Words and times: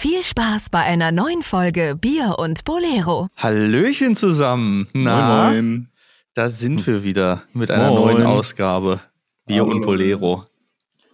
Viel 0.00 0.22
Spaß 0.22 0.70
bei 0.70 0.78
einer 0.78 1.12
neuen 1.12 1.42
Folge 1.42 1.94
Bier 1.94 2.36
und 2.38 2.64
Bolero. 2.64 3.28
Hallöchen 3.36 4.16
zusammen. 4.16 4.88
Na, 4.94 5.50
Moin, 5.50 5.72
moin. 5.72 5.88
da 6.32 6.48
sind 6.48 6.86
wir 6.86 7.04
wieder 7.04 7.42
mit 7.52 7.70
einer 7.70 7.90
Moin. 7.90 8.14
neuen 8.14 8.26
Ausgabe 8.26 9.00
Bier 9.44 9.60
Hallo. 9.60 9.72
und 9.72 9.82
Bolero. 9.82 10.40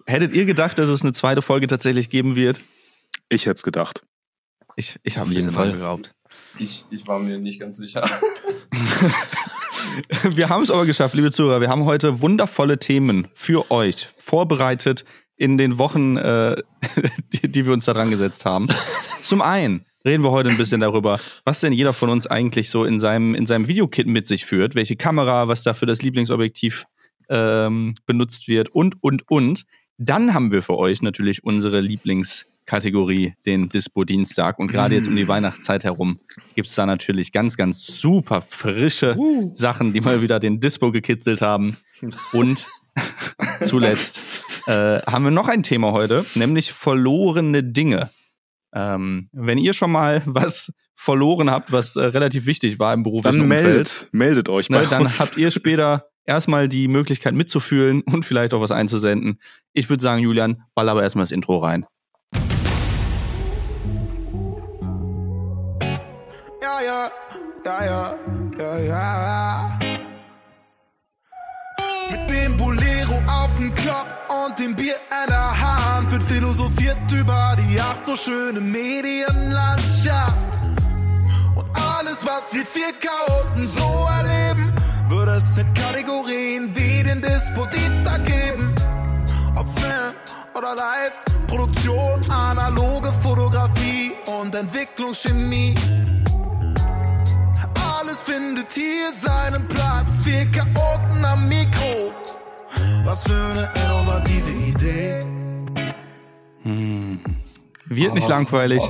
Hättet 0.07 0.35
ihr 0.35 0.45
gedacht, 0.45 0.79
dass 0.79 0.89
es 0.89 1.03
eine 1.03 1.13
zweite 1.13 1.43
Folge 1.43 1.67
tatsächlich 1.67 2.11
geben 2.11 2.37
wird? 2.37 2.61
Ich 3.29 3.47
hätte 3.47 3.57
es 3.57 3.65
gedacht. 3.65 4.05
Ich, 4.77 5.01
ich 5.03 5.19
habe 5.19 5.31
Auf 5.31 5.33
jeden 5.35 5.51
Fall. 5.51 5.73
geglaubt. 5.73 6.15
Ich, 6.61 6.85
ich 6.91 7.09
war 7.09 7.19
mir 7.19 7.39
nicht 7.41 7.59
ganz 7.59 7.79
sicher. 7.79 8.09
Wir 10.23 10.49
haben 10.49 10.63
es 10.63 10.71
aber 10.71 10.87
geschafft, 10.87 11.15
liebe 11.15 11.33
Zuhörer. 11.33 11.61
Wir 11.61 11.69
haben 11.71 11.87
heute 11.87 12.21
wundervolle 12.21 12.79
Themen 12.79 13.27
für 13.35 13.71
euch 13.73 14.09
vorbereitet 14.17 15.05
in 15.37 15.59
den 15.59 15.79
Wochen, 15.79 16.17
äh, 16.17 16.57
die, 17.33 17.51
die 17.51 17.67
wir 17.67 17.73
uns 17.73 17.85
da 17.85 17.93
dran 17.93 18.11
gesetzt 18.11 18.45
haben. 18.45 18.69
Zum 19.21 19.43
einen 19.43 19.85
reden 20.05 20.23
wir 20.23 20.31
heute 20.31 20.51
ein 20.51 20.57
bisschen 20.57 20.81
darüber, 20.81 21.21
was 21.45 21.61
denn 21.61 21.73
jeder 21.73 21.93
von 21.93 22.09
uns 22.09 22.27
eigentlich 22.27 22.71
so 22.71 22.85
in 22.85 23.01
seinem, 23.01 23.35
in 23.35 23.47
seinem 23.47 23.69
Videokit 23.69 24.07
mit 24.07 24.27
sich 24.27 24.47
führt, 24.47 24.75
welche 24.75 24.97
Kamera, 24.97 25.49
was 25.49 25.63
da 25.65 25.75
für 25.75 25.87
das 25.87 26.01
Lieblingsobjektiv 26.01 26.87
ähm, 27.29 27.95
benutzt 28.07 28.49
wird 28.49 28.69
und, 28.71 29.03
und, 29.03 29.29
und. 29.29 29.65
Dann 29.99 30.35
haben 30.35 30.53
wir 30.53 30.63
für 30.63 30.77
euch 30.77 31.01
natürlich 31.01 31.43
unsere 31.43 31.81
Lieblingskategorie, 31.81 33.35
den 33.47 33.71
Dispo-Dienstag. 33.71 34.59
Und 34.59 34.69
gerade 34.69 34.95
jetzt 34.95 35.09
um 35.09 35.17
die 35.17 35.27
Weihnachtszeit 35.27 35.85
herum 35.85 36.21
gibt's 36.55 36.75
da 36.75 36.85
natürlich 36.85 37.33
ganz, 37.33 37.57
ganz 37.57 37.85
super 37.87 38.43
frische 38.43 39.17
Sachen, 39.53 39.95
die 39.95 40.03
mal 40.03 40.21
wieder 40.21 40.39
den 40.39 40.61
Dispo 40.61 40.93
gekitzelt 40.93 41.41
haben. 41.41 41.79
Und 42.33 42.69
zuletzt 43.65 44.21
äh, 44.67 45.01
haben 45.07 45.25
wir 45.25 45.31
noch 45.31 45.49
ein 45.49 45.63
Thema 45.63 45.93
heute, 45.93 46.27
nämlich 46.35 46.73
verlorene 46.73 47.63
Dinge. 47.63 48.11
Ähm, 48.75 49.29
wenn 49.33 49.59
ihr 49.59 49.73
schon 49.73 49.91
mal 49.91 50.23
was 50.27 50.73
verloren 50.97 51.51
habt, 51.51 51.73
was 51.73 51.97
äh, 51.97 52.05
relativ 52.05 52.47
wichtig 52.47 52.79
war 52.79 52.93
im 52.93 53.03
beruflichen 53.03 53.39
Dann 53.39 53.47
Umfeld, 53.47 53.65
meldet, 53.65 54.09
meldet 54.13 54.49
euch 54.49 54.69
bei 54.69 54.83
ne, 54.83 54.87
dann 54.89 55.03
uns. 55.03 55.19
habt 55.19 55.37
ihr 55.37 55.51
später 55.51 56.09
erstmal 56.25 56.69
die 56.69 56.89
Möglichkeit 56.89 57.35
mitzufühlen 57.35 58.03
und 58.03 58.25
vielleicht 58.25 58.53
auch 58.55 58.61
was 58.61 58.71
einzusenden. 58.71 59.39
Ich 59.73 59.89
würde 59.89 60.03
sagen, 60.03 60.21
Julian, 60.23 60.63
ball 60.75 60.89
aber 60.89 61.03
erstmal 61.03 61.23
das 61.23 61.33
Intro 61.33 61.59
rein. 61.59 61.87
Ja, 66.63 66.81
ja, 66.85 67.11
ja, 67.65 67.85
ja, 67.85 68.15
ja, 68.59 68.79
ja. 68.81 69.66
Philosophiert 76.57 77.13
über 77.13 77.57
die 77.59 77.79
ach 77.81 77.97
so 78.03 78.17
schöne 78.17 78.61
Medienlandschaft. 78.61 80.61
Und 81.55 81.67
alles, 81.75 82.25
was 82.25 82.53
wir 82.53 82.65
vier 82.65 82.93
Chaoten 83.01 83.67
so 83.67 84.07
erleben, 84.19 84.73
wird 85.09 85.29
es 85.29 85.59
in 85.59 85.73
Kategorien 85.75 86.75
wie 86.75 87.03
den 87.03 87.21
Dispo-Dienstag 87.21 88.25
geben. 88.25 88.75
Ob 89.55 89.69
Film 89.79 90.15
oder 90.55 90.75
Live, 90.75 91.13
Produktion, 91.47 92.21
analoge 92.31 93.13
Fotografie 93.23 94.13
und 94.27 94.55
Entwicklungschemie. 94.55 95.75
Alles 97.99 98.23
findet 98.23 98.73
hier 98.73 99.13
seinen 99.13 99.67
Platz. 99.69 100.23
Vier 100.23 100.51
Chaoten 100.51 101.25
am 101.25 101.49
Mikro. 101.49 102.13
Was 103.05 103.25
für 103.25 103.35
eine 103.35 103.69
innovative 103.85 104.51
Idee. 104.51 105.46
Wird 107.87 108.15
nicht 108.15 108.29
langweilig. 108.29 108.83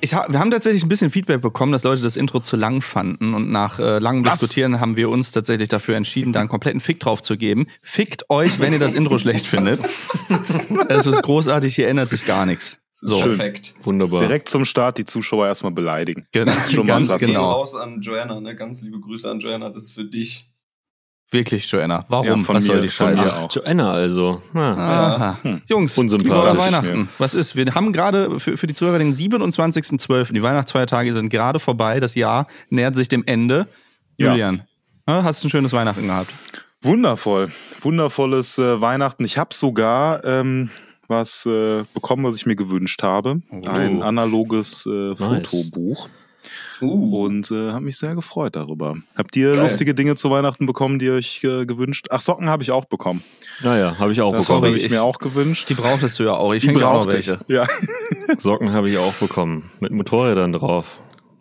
Ich 0.00 0.14
ha 0.14 0.26
wir 0.28 0.38
haben 0.38 0.50
tatsächlich 0.50 0.84
ein 0.84 0.88
bisschen 0.88 1.10
Feedback 1.10 1.40
bekommen, 1.40 1.72
dass 1.72 1.82
Leute 1.82 2.02
das 2.02 2.16
Intro 2.16 2.40
zu 2.40 2.56
lang 2.56 2.80
fanden. 2.82 3.34
Und 3.34 3.50
nach 3.50 3.78
äh, 3.78 3.98
langem 3.98 4.24
Was? 4.24 4.38
Diskutieren 4.38 4.80
haben 4.80 4.96
wir 4.96 5.08
uns 5.10 5.32
tatsächlich 5.32 5.68
dafür 5.68 5.96
entschieden, 5.96 6.32
da 6.32 6.40
einen 6.40 6.48
kompletten 6.48 6.80
Fick 6.80 7.00
drauf 7.00 7.20
zu 7.22 7.36
geben. 7.36 7.66
Fickt 7.82 8.30
euch, 8.30 8.60
wenn 8.60 8.72
ihr 8.72 8.78
das 8.78 8.92
Intro 8.92 9.18
schlecht 9.18 9.46
findet. 9.46 9.80
Es 10.88 11.06
ist 11.06 11.22
großartig, 11.22 11.74
hier 11.74 11.88
ändert 11.88 12.10
sich 12.10 12.26
gar 12.26 12.46
nichts. 12.46 12.78
So, 12.92 13.20
Schön. 13.20 13.38
Perfekt. 13.38 13.74
Wunderbar. 13.82 14.20
Direkt 14.20 14.48
zum 14.48 14.64
Start 14.64 14.98
die 14.98 15.04
Zuschauer 15.04 15.46
erstmal 15.46 15.72
beleidigen. 15.72 16.26
Genau, 16.32 16.52
schon 16.70 16.86
mal 16.86 16.94
ganz. 16.94 17.16
Gehen 17.18 17.28
genau. 17.28 17.52
raus 17.52 17.74
an 17.74 18.00
Joanna, 18.00 18.40
ne? 18.40 18.56
Ganz 18.56 18.82
liebe 18.82 19.00
Grüße 19.00 19.30
an 19.30 19.40
Joanna, 19.40 19.70
das 19.70 19.84
ist 19.84 19.92
für 19.92 20.04
dich. 20.04 20.48
Wirklich, 21.30 21.70
Joanna. 21.70 22.06
Warum? 22.08 22.26
Ja, 22.26 22.36
von 22.38 22.54
Was 22.56 22.64
soll 22.64 22.80
die 22.80 22.88
Scheiße? 22.88 23.36
auch. 23.36 23.50
Joanna 23.54 23.92
also. 23.92 24.40
Ja. 24.54 25.38
Hm. 25.42 25.60
Jungs, 25.68 25.98
Unsympathisch. 25.98 26.58
Weihnachten. 26.58 27.08
Was 27.18 27.34
ist? 27.34 27.54
Wir 27.54 27.74
haben 27.74 27.92
gerade 27.92 28.40
für, 28.40 28.56
für 28.56 28.66
die 28.66 28.74
Zuhörer 28.74 28.98
den 28.98 29.14
27.12. 29.14 30.32
Die 30.32 30.42
Weihnachtsfeiertage 30.42 31.12
sind 31.12 31.28
gerade 31.28 31.58
vorbei. 31.58 32.00
Das 32.00 32.14
Jahr 32.14 32.46
nähert 32.70 32.96
sich 32.96 33.08
dem 33.08 33.24
Ende. 33.26 33.66
Julian, 34.16 34.62
ja, 35.06 35.22
hast 35.22 35.42
du 35.44 35.48
ein 35.48 35.50
schönes 35.50 35.72
Weihnachten 35.72 36.06
gehabt? 36.06 36.32
Wundervoll. 36.82 37.50
Wundervolles 37.82 38.58
äh, 38.58 38.80
Weihnachten. 38.80 39.24
Ich 39.24 39.36
habe 39.36 39.54
sogar 39.54 40.24
ähm, 40.24 40.70
was 41.08 41.46
äh, 41.46 41.84
bekommen, 41.94 42.24
was 42.24 42.36
ich 42.36 42.46
mir 42.46 42.56
gewünscht 42.56 43.02
habe. 43.02 43.42
Ein 43.66 44.02
analoges 44.02 44.86
äh, 44.86 45.14
Fotobuch. 45.16 46.08
Uh. 46.80 47.24
Und 47.24 47.50
äh, 47.50 47.72
habe 47.72 47.84
mich 47.84 47.96
sehr 47.98 48.14
gefreut 48.14 48.56
darüber. 48.56 48.96
Habt 49.16 49.34
ihr 49.36 49.52
Geil. 49.52 49.62
lustige 49.62 49.94
Dinge 49.94 50.14
zu 50.16 50.30
Weihnachten 50.30 50.66
bekommen, 50.66 50.98
die 50.98 51.06
ihr 51.06 51.14
euch 51.14 51.42
äh, 51.44 51.66
gewünscht? 51.66 52.06
Ach, 52.10 52.20
Socken 52.20 52.48
habe 52.48 52.62
ich 52.62 52.70
auch 52.70 52.84
bekommen. 52.84 53.22
Naja, 53.62 53.96
habe 53.98 54.12
ich 54.12 54.20
auch 54.20 54.32
Das 54.32 54.46
bekommen. 54.46 54.66
habe 54.66 54.76
ich, 54.76 54.84
Ich- 54.84 54.90
mir 54.90 55.02
auch 55.02 55.18
gewünscht. 55.18 55.68
Die 55.68 55.74
brauchtest 55.74 56.18
du 56.18 56.24
ja 56.24 56.34
auch. 56.34 56.52
Ich 56.54 56.62
Die 56.62 56.84
auch 56.84 57.06
ich. 57.08 57.12
welche. 57.12 57.40
Ja. 57.48 57.66
Socken 58.38 58.72
habe 58.72 58.88
ich 58.90 58.98
auch 58.98 59.14
bekommen. 59.14 59.70
Mit 59.80 59.92
Motorrädern 59.92 60.52
drauf. 60.52 61.00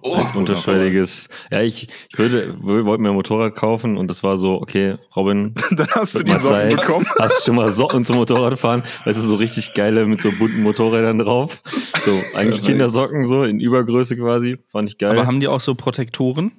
Oh, 0.10 0.16
Als 0.16 0.34
unterschwelliges. 0.36 1.30
Ja, 1.52 1.62
ich, 1.62 1.88
ich 2.10 2.18
würde, 2.18 2.56
wir 2.64 2.86
wollten 2.86 3.04
mir 3.04 3.10
ein 3.10 3.16
Motorrad 3.16 3.56
kaufen 3.56 3.98
und 3.98 4.08
das 4.08 4.24
war 4.24 4.38
so, 4.38 4.62
okay, 4.62 4.98
Robin, 5.16 5.54
Dann 5.72 5.88
hast 5.92 6.16
du 6.16 6.24
die 6.24 6.32
Socken 6.32 6.48
Zeit. 6.48 6.76
bekommen. 6.76 7.06
Hast 7.20 7.40
du 7.42 7.46
schon 7.46 7.56
mal 7.56 7.72
Socken 7.72 8.04
zum 8.06 8.16
Motorradfahren? 8.18 8.84
Weißt 9.06 9.18
du, 9.18 9.24
so 9.24 9.36
richtig 9.36 9.74
geile 9.74 10.06
mit 10.06 10.22
so 10.22 10.30
bunten 10.32 10.62
Motorrädern 10.64 11.18
drauf. 11.20 11.62
So, 12.06 12.20
eigentlich 12.36 12.64
Kindersocken 12.64 13.26
so 13.28 13.44
in 13.44 13.60
Übergröße 13.60 14.16
quasi. 14.18 14.58
Fand 14.68 14.90
ich 14.90 14.98
geil. 14.98 15.12
Aber 15.12 15.28
haben 15.28 15.40
die 15.40 15.48
auch 15.48 15.60
so 15.62 15.76
Protektoren? 15.76 16.52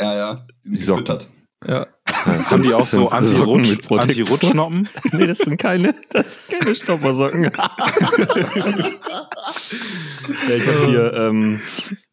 Ja, 0.00 0.14
ja. 0.14 0.34
Die 0.64 0.68
sind 0.68 0.76
Die 0.78 0.82
Socken. 0.82 1.04
gefüttert. 1.04 1.28
Ja. 1.66 1.86
Ja, 2.26 2.36
das 2.36 2.50
Haben 2.50 2.62
die 2.62 2.74
auch 2.74 2.86
so. 2.86 3.08
Anti-Rutschnoppen? 3.08 4.88
Nee, 5.12 5.26
das 5.26 5.38
sind 5.38 5.58
keine, 5.60 5.94
das 6.10 6.36
sind 6.46 6.60
keine 6.60 6.74
Stoppersocken. 6.76 7.44
ja, 10.48 10.54
ich 10.56 10.66
habe 10.66 10.86
hier, 10.86 11.12
ähm, 11.14 11.60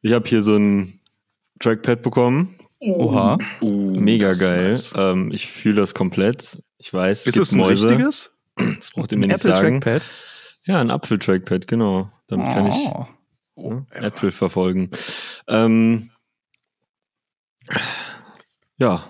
ich 0.01 0.11
habe 0.13 0.27
hier 0.27 0.41
so 0.41 0.55
ein 0.55 0.99
Trackpad 1.59 2.01
bekommen. 2.01 2.55
Oha. 2.81 3.37
Uh, 3.61 3.91
Mega 3.99 4.31
geil. 4.31 4.69
nice. 4.69 4.93
Ähm, 4.95 5.31
ich 5.31 5.47
fühle 5.47 5.75
das 5.75 5.93
komplett. 5.93 6.61
Ich 6.77 6.93
weiß, 6.93 7.21
es 7.21 7.27
Ist 7.27 7.33
gibt 7.33 7.45
es 7.45 7.51
ein 7.53 7.59
Mäuse. 7.59 7.89
richtiges? 7.89 8.31
Das 8.55 8.91
braucht 8.91 9.11
ihr 9.11 9.17
mir 9.17 9.25
Ein 9.25 9.29
nicht 9.31 9.45
Apple 9.45 9.55
sagen. 9.55 9.81
Trackpad. 9.81 10.09
Ja, 10.65 10.79
ein 10.79 10.91
Apfel-Trackpad, 10.91 11.67
genau. 11.67 12.09
Damit 12.27 12.53
kann 12.53 12.67
ich 12.67 12.75
Oh. 12.75 13.05
ne, 13.73 13.85
Äpfel 13.91 14.31
verfolgen. 14.31 14.89
Ähm, 15.47 16.11
ja, 18.77 19.03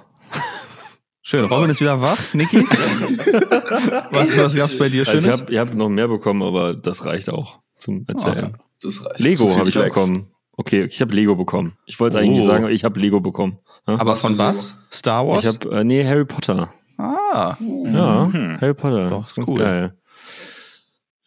Schön. 1.29 1.45
Robin 1.45 1.69
ist 1.69 1.79
wieder 1.79 2.01
wach. 2.01 2.17
Niki? 2.33 2.57
was, 4.11 4.35
was 4.35 4.55
gab's 4.55 4.75
bei 4.79 4.89
dir 4.89 5.07
also 5.07 5.11
Schönes? 5.11 5.25
ich 5.47 5.57
habe 5.57 5.69
hab 5.71 5.73
noch 5.75 5.87
mehr 5.89 6.07
bekommen, 6.07 6.41
aber 6.41 6.73
das 6.73 7.05
reicht 7.05 7.29
auch 7.29 7.59
zum 7.77 8.03
Erzählen. 8.07 8.57
Das 8.81 9.05
reicht. 9.05 9.19
Lego 9.19 9.55
habe 9.55 9.67
ich 9.67 9.75
Flex. 9.75 9.93
bekommen. 9.93 10.31
Okay, 10.53 10.85
ich 10.85 10.99
habe 11.01 11.13
Lego 11.13 11.35
bekommen. 11.35 11.77
Ich 11.85 11.99
wollte 11.99 12.17
Oh. 12.17 12.21
eigentlich 12.21 12.43
sagen, 12.43 12.67
ich 12.69 12.83
habe 12.83 12.99
Lego 12.99 13.19
bekommen. 13.21 13.59
Ja? 13.87 13.99
Aber 13.99 14.13
Was 14.13 14.21
von 14.21 14.39
was? 14.39 14.75
Star 14.91 15.27
Wars? 15.27 15.43
ich 15.43 15.47
habe 15.47 15.69
äh, 15.79 15.83
nee 15.83 16.03
Harry 16.03 16.25
Potter. 16.25 16.73
ah. 16.97 17.55
Ja, 17.59 18.25
Mhm. 18.25 18.57
Harry 18.59 18.73
Potter. 18.73 19.07
Doch, 19.09 19.19
das 19.19 19.29
ist 19.29 19.35
ganz 19.35 19.49
cool. 19.49 19.57
geil. 19.59 19.93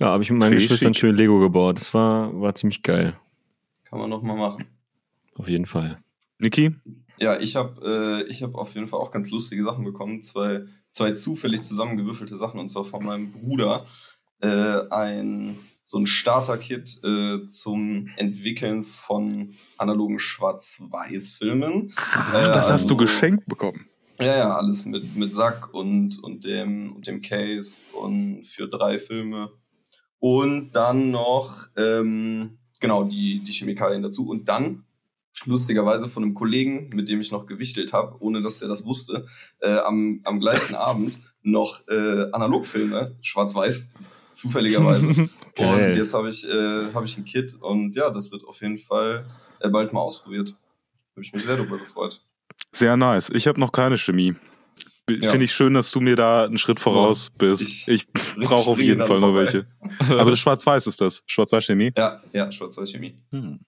Ja, 0.00 0.08
habe 0.08 0.24
ich 0.24 0.30
mit 0.32 0.40
meinen 0.40 0.54
Geschwistern 0.54 0.94
schön 0.94 1.14
Lego 1.14 1.38
gebaut. 1.38 1.78
Das 1.78 1.94
war 1.94 2.38
war 2.40 2.52
ziemlich 2.56 2.82
geil. 2.82 3.14
Kann 3.88 4.00
man 4.00 4.10
noch 4.10 4.22
mal 4.22 4.36
machen. 4.36 4.66
Auf 5.36 5.48
jeden 5.48 5.66
Fall. 5.66 5.98
Niki? 6.40 6.74
Ja, 7.18 7.38
ich 7.38 7.56
habe 7.56 8.24
äh, 8.26 8.30
ich 8.30 8.42
hab 8.42 8.54
auf 8.54 8.74
jeden 8.74 8.88
Fall 8.88 9.00
auch 9.00 9.10
ganz 9.10 9.30
lustige 9.30 9.62
Sachen 9.64 9.84
bekommen. 9.84 10.22
Zwei, 10.22 10.62
zwei 10.90 11.12
zufällig 11.12 11.62
zusammengewürfelte 11.62 12.36
Sachen. 12.36 12.58
Und 12.60 12.68
zwar 12.68 12.84
von 12.84 13.04
meinem 13.04 13.30
Bruder. 13.32 13.86
Äh, 14.40 14.88
ein, 14.90 15.56
so 15.84 15.98
ein 15.98 16.06
Starter-Kit 16.06 17.00
äh, 17.04 17.46
zum 17.46 18.08
Entwickeln 18.16 18.82
von 18.82 19.54
analogen 19.78 20.18
Schwarz-Weiß-Filmen. 20.18 21.92
Ach, 21.96 22.32
das 22.52 22.68
Äh, 22.68 22.72
hast 22.72 22.90
du 22.90 22.94
also- 22.94 22.96
geschenkt 22.96 23.46
bekommen. 23.46 23.86
Ja, 24.20 24.36
ja, 24.36 24.56
alles 24.56 24.84
mit, 24.84 25.16
mit 25.16 25.34
Sack 25.34 25.74
und, 25.74 26.22
und, 26.22 26.44
dem, 26.44 26.92
und 26.94 27.06
dem 27.08 27.22
Case 27.22 27.84
und 27.92 28.44
für 28.44 28.68
drei 28.68 28.98
Filme. 28.98 29.50
Und 30.20 30.72
dann 30.72 31.10
noch, 31.10 31.66
ähm, 31.76 32.58
genau, 32.78 33.02
die, 33.04 33.40
die 33.40 33.52
Chemikalien 33.52 34.02
dazu. 34.02 34.28
Und 34.28 34.48
dann, 34.48 34.84
lustigerweise 35.46 36.08
von 36.08 36.22
einem 36.22 36.34
Kollegen, 36.34 36.88
mit 36.94 37.08
dem 37.08 37.20
ich 37.20 37.30
noch 37.32 37.46
gewichtelt 37.46 37.92
habe, 37.92 38.16
ohne 38.20 38.42
dass 38.42 38.58
der 38.60 38.68
das 38.68 38.84
wusste, 38.84 39.26
äh, 39.60 39.78
am, 39.78 40.20
am 40.24 40.40
gleichen 40.40 40.74
Abend 40.76 41.18
noch 41.42 41.86
äh, 41.88 42.30
Analogfilme, 42.32 43.16
schwarz-weiß, 43.22 43.90
Zufälligerweise. 44.32 45.28
Geil. 45.56 45.90
und 45.90 45.96
jetzt 45.98 46.14
habe 46.14 46.30
ich, 46.30 46.48
äh, 46.48 46.92
hab 46.94 47.04
ich 47.04 47.18
ein 47.18 47.24
Kit 47.26 47.54
und 47.60 47.94
ja, 47.94 48.08
das 48.08 48.32
wird 48.32 48.44
auf 48.44 48.60
jeden 48.62 48.78
Fall 48.78 49.26
äh, 49.60 49.68
bald 49.68 49.92
mal 49.92 50.00
ausprobiert. 50.00 50.56
Habe 51.14 51.22
ich 51.22 51.32
mich 51.34 51.44
sehr 51.44 51.56
darüber 51.58 51.76
gefreut. 51.78 52.22
Sehr 52.70 52.96
nice. 52.96 53.28
Ich 53.34 53.46
habe 53.46 53.60
noch 53.60 53.72
keine 53.72 53.98
Chemie. 53.98 54.34
Ja. 55.10 55.30
Finde 55.30 55.44
ich 55.44 55.52
schön, 55.52 55.74
dass 55.74 55.90
du 55.90 56.00
mir 56.00 56.16
da 56.16 56.44
einen 56.44 56.56
Schritt 56.56 56.80
voraus 56.80 57.28
bist. 57.36 57.60
ich- 57.60 57.88
Ich, 57.88 58.12
brauche 58.36 58.70
auf 58.70 58.80
jeden 58.80 59.04
Fall 59.04 59.20
noch 59.20 59.34
welche. 59.34 59.66
Aber 60.08 60.30
das 60.30 60.38
Schwarz-Weiß 60.38 60.86
ist 60.86 61.00
das. 61.02 61.22
Schwarz-Weiß-Chemie. 61.26 61.92
Ja, 61.98 62.22
ja, 62.32 62.50
Schwarz-Weiß-Chemie. 62.50 63.14
Hm. 63.32 63.60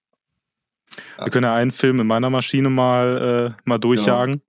Ja. 1.19 1.25
Wir 1.27 1.31
können 1.31 1.45
ja 1.45 1.55
einen 1.55 1.71
Film 1.71 2.01
in 2.01 2.07
meiner 2.07 2.31
Maschine 2.31 2.69
mal, 2.71 3.55
äh, 3.57 3.63
mal 3.65 3.79
durchjagen. 3.79 4.43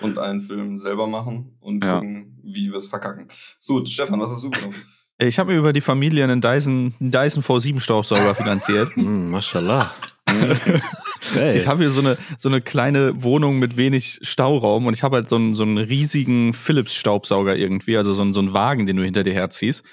Und 0.00 0.18
einen 0.18 0.40
Film 0.40 0.78
selber 0.78 1.06
machen 1.06 1.56
und 1.60 1.84
Ja. 1.84 1.94
gucken, 1.96 2.38
wie 2.42 2.70
wir 2.70 2.76
es 2.78 2.86
verkacken. 2.88 3.28
So, 3.58 3.84
Stefan, 3.84 4.20
was 4.20 4.30
hast 4.30 4.44
du 4.44 4.50
genommen? 4.50 4.74
Ich 5.18 5.38
habe 5.38 5.52
mir 5.52 5.58
über 5.58 5.72
die 5.74 5.82
Familie 5.82 6.24
einen 6.24 6.40
Dyson, 6.40 6.94
einen 6.98 7.10
Dyson 7.10 7.42
V7 7.42 7.80
Staubsauger 7.80 8.34
finanziert. 8.34 8.94
Hm, 8.96 9.30
Mashallah. 9.30 9.90
Hey. 11.32 11.56
Ich 11.56 11.66
habe 11.66 11.82
hier 11.82 11.90
so 11.90 12.00
eine, 12.00 12.18
so 12.38 12.48
eine 12.48 12.60
kleine 12.60 13.22
Wohnung 13.22 13.58
mit 13.58 13.76
wenig 13.76 14.20
Stauraum 14.22 14.86
und 14.86 14.94
ich 14.94 15.02
habe 15.02 15.16
halt 15.16 15.28
so 15.28 15.36
einen, 15.36 15.54
so 15.54 15.62
einen 15.62 15.78
riesigen 15.78 16.54
Philips-Staubsauger 16.54 17.56
irgendwie, 17.56 17.96
also 17.96 18.12
so 18.12 18.22
einen, 18.22 18.32
so 18.32 18.40
einen 18.40 18.52
Wagen, 18.52 18.86
den 18.86 18.96
du 18.96 19.04
hinter 19.04 19.22
dir 19.22 19.34
herziehst. 19.34 19.84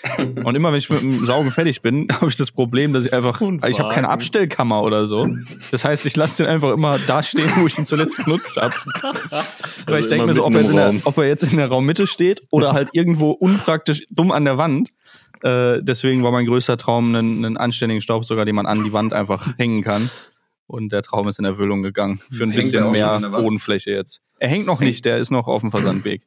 Und 0.44 0.56
immer 0.56 0.72
wenn 0.72 0.80
ich 0.80 0.90
mit 0.90 1.02
dem 1.02 1.26
Saugen 1.26 1.52
fertig 1.52 1.82
bin, 1.82 2.08
habe 2.14 2.28
ich 2.30 2.36
das 2.36 2.52
Problem, 2.52 2.94
dass 2.94 3.06
ich 3.06 3.14
einfach, 3.14 3.42
ein 3.42 3.62
ich 3.68 3.80
habe 3.80 3.94
keine. 3.94 4.08
Abstellkammer 4.08 4.84
oder 4.84 5.06
so. 5.06 5.28
Das 5.72 5.84
heißt, 5.84 6.06
ich 6.06 6.16
lasse 6.16 6.44
den 6.44 6.52
einfach 6.52 6.72
immer 6.72 6.98
da 7.08 7.22
stehen, 7.22 7.52
wo 7.58 7.68
ich 7.68 7.78
ihn 7.78 7.86
zuletzt 7.86 8.24
benutzt 8.24 8.56
habe. 8.56 8.74
Weil 9.86 10.00
ich 10.00 10.08
denke 10.08 10.26
mir 10.26 10.34
so, 10.34 10.46
ob 10.46 10.54
er, 10.54 10.62
jetzt 10.62 10.70
im 10.72 10.78
in 10.78 10.98
der, 10.98 11.06
ob 11.06 11.18
er 11.18 11.28
jetzt 11.28 11.44
in 11.44 11.58
der 11.58 11.68
Raummitte 11.68 12.08
steht 12.08 12.42
oder 12.50 12.74
halt 12.74 12.90
irgendwo 12.94 13.32
unpraktisch 13.32 14.04
dumm 14.10 14.32
an 14.32 14.46
der 14.46 14.58
Wand. 14.58 14.90
Äh, 15.44 15.84
deswegen 15.84 16.24
war 16.24 16.32
mein 16.32 16.46
größter 16.46 16.78
Traum, 16.78 17.14
einen, 17.14 17.46
einen 17.46 17.58
anständigen 17.58 18.02
Staubsauger, 18.02 18.46
den 18.46 18.56
man 18.56 18.66
an 18.66 18.84
die 18.84 18.94
Wand 18.94 19.14
einfach 19.14 19.58
hängen 19.58 19.84
kann. 19.84 20.10
Und 20.68 20.92
der 20.92 21.02
Traum 21.02 21.28
ist 21.30 21.40
in 21.40 21.46
Erfüllung 21.46 21.82
gegangen. 21.82 22.20
Für 22.30 22.44
ein 22.44 22.52
Hängt 22.52 22.72
bisschen 22.72 22.92
mehr? 22.92 23.20
Bodenfläche 23.32 23.92
jetzt. 23.92 24.22
Er 24.38 24.50
hängt 24.50 24.66
noch 24.66 24.82
nicht, 24.82 25.06
der 25.06 25.18
ist 25.18 25.32
noch 25.32 25.48
auf 25.48 25.62
dem 25.62 25.72
Versandweg. 25.72 26.22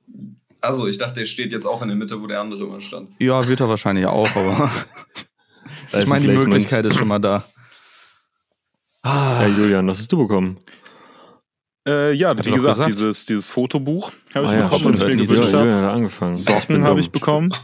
Also, 0.63 0.87
ich 0.87 0.99
dachte, 0.99 1.21
der 1.21 1.27
steht 1.27 1.53
jetzt 1.53 1.67
auch 1.67 1.83
in 1.83 1.89
der 1.89 1.97
Mitte, 1.97 2.21
wo 2.21 2.27
der 2.27 2.41
andere 2.41 2.65
immer 2.65 2.81
stand. 2.81 3.11
Ja, 3.19 3.47
wird 3.47 3.61
er 3.61 3.69
wahrscheinlich 3.69 4.07
auch, 4.07 4.29
aber 4.35 4.71
ich 5.99 6.07
meine, 6.07 6.25
ein 6.27 6.31
die. 6.33 6.37
Möglichkeit 6.37 6.85
ist 6.87 6.97
schon 6.97 7.09
mal 7.09 7.19
da. 7.19 7.45
Ja, 9.05 9.47
Julian, 9.47 9.87
was 9.87 9.99
hast 9.99 10.13
du 10.13 10.19
bekommen? 10.19 10.59
Äh, 11.87 12.13
ja, 12.13 12.31
Hat 12.31 12.45
wie 12.45 12.51
doch 12.51 12.57
gesagt, 12.57 12.77
gesagt. 12.79 12.91
dieses, 12.91 13.25
dieses 13.27 13.49
Fotobuch 13.49 14.13
habe 14.35 14.45
ich 14.47 14.53
Ah 14.53 14.55
ja, 14.55 14.63
bekommen, 14.65 14.85
was 14.85 14.95
ich 15.01 15.05
stimmt, 15.05 15.21
mir 15.21 15.27
gewünscht 15.27 15.53
habe. 15.55 16.33
Socken 16.35 16.85
habe 16.85 17.01
ich 17.01 17.11
bekommen. 17.11 17.55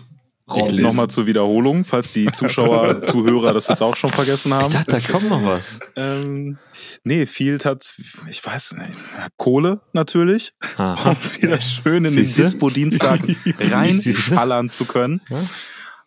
Raumbild. 0.48 0.82
Nochmal 0.82 1.08
zur 1.08 1.26
Wiederholung, 1.26 1.84
falls 1.84 2.12
die 2.12 2.30
Zuschauer, 2.30 3.02
Zuhörer 3.06 3.52
das 3.52 3.66
jetzt 3.66 3.82
auch 3.82 3.96
schon 3.96 4.10
vergessen 4.10 4.54
haben. 4.54 4.66
Ich 4.66 4.74
dachte, 4.74 4.92
da 4.92 5.00
kommt 5.00 5.28
noch 5.28 5.44
was. 5.44 5.80
Ähm, 5.96 6.58
nee, 7.02 7.26
Field 7.26 7.64
hat, 7.64 7.94
ich 8.28 8.44
weiß 8.44 8.76
nicht, 8.78 8.96
Kohle 9.36 9.80
natürlich, 9.92 10.52
Aha. 10.76 11.10
um 11.36 11.42
wieder 11.42 11.60
schön 11.60 12.04
in 12.04 12.14
den 12.14 12.24
Siehste? 12.24 12.42
Dispo-Dienstag 12.42 13.20
Siehste? 13.26 13.74
reinschallern 13.74 14.68
zu 14.68 14.84
können. 14.84 15.20
Ja. 15.30 15.38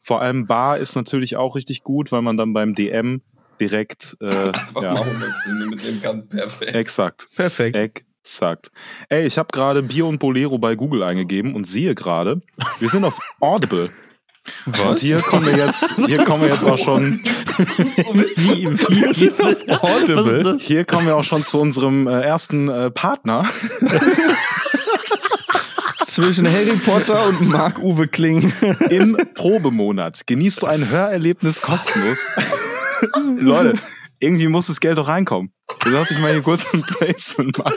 Vor 0.02 0.22
allem 0.22 0.48
Bar 0.48 0.78
ist 0.78 0.96
natürlich 0.96 1.36
auch 1.36 1.56
richtig 1.56 1.84
gut, 1.84 2.12
weil 2.12 2.22
man 2.22 2.38
dann 2.38 2.54
beim 2.54 2.76
DM 2.76 3.22
direkt, 3.60 4.16
äh, 4.22 4.30
ja, 4.30 4.52
mal 4.74 5.02
100 5.02 5.36
Filme 5.44 5.66
mitnehmen 5.68 6.02
kann. 6.02 6.28
Perfekt. 6.30 6.74
exakt, 6.76 7.28
Perfekt. 7.36 7.76
exakt. 8.24 8.72
Ey, 9.10 9.28
ich 9.28 9.38
habe 9.38 9.50
gerade 9.52 9.84
Bier 9.84 10.06
und 10.06 10.20
Bolero 10.20 10.58
bei 10.58 10.76
Google 10.76 11.04
eingegeben 11.04 11.54
und 11.56 11.66
sehe 11.66 11.94
gerade, 11.94 12.42
wir 12.80 12.90
sind 12.90 13.04
auf 13.04 13.20
Audible. 13.42 13.92
Und 14.66 15.00
hier 15.00 15.20
kommen 15.22 15.46
wir 15.46 15.58
jetzt, 15.58 15.96
hier 16.06 16.24
kommen 16.24 16.44
wir 16.44 16.50
jetzt 16.50 16.64
auch 16.64 16.78
schon, 16.78 17.22
Wie, 18.14 18.68
wie? 18.70 18.78
Was 19.02 20.44
das? 20.44 20.62
hier 20.62 20.86
kommen 20.86 21.08
wir 21.08 21.16
auch 21.18 21.24
schon 21.24 21.44
zu 21.44 21.60
unserem 21.60 22.08
äh, 22.08 22.22
ersten 22.22 22.70
äh, 22.70 22.90
Partner. 22.90 23.46
Zwischen 26.06 26.48
Harry 26.48 26.78
Potter 26.86 27.28
und 27.28 27.50
Marc-Uwe 27.50 28.08
Kling. 28.08 28.54
Im 28.90 29.18
Probemonat 29.36 30.26
genießt 30.26 30.62
du 30.62 30.68
ein 30.68 30.90
Hörerlebnis 30.90 31.62
kostenlos. 31.62 32.26
Leute, 33.38 33.74
irgendwie 34.20 34.48
muss 34.48 34.68
das 34.68 34.80
Geld 34.80 34.98
doch 34.98 35.08
reinkommen. 35.08 35.52
Du 35.82 35.90
lass 35.90 36.10
ich 36.12 36.20
mal 36.20 36.32
hier 36.32 36.42
kurz 36.42 36.66
ein 36.74 36.82
Placement 36.82 37.58
machen. 37.58 37.76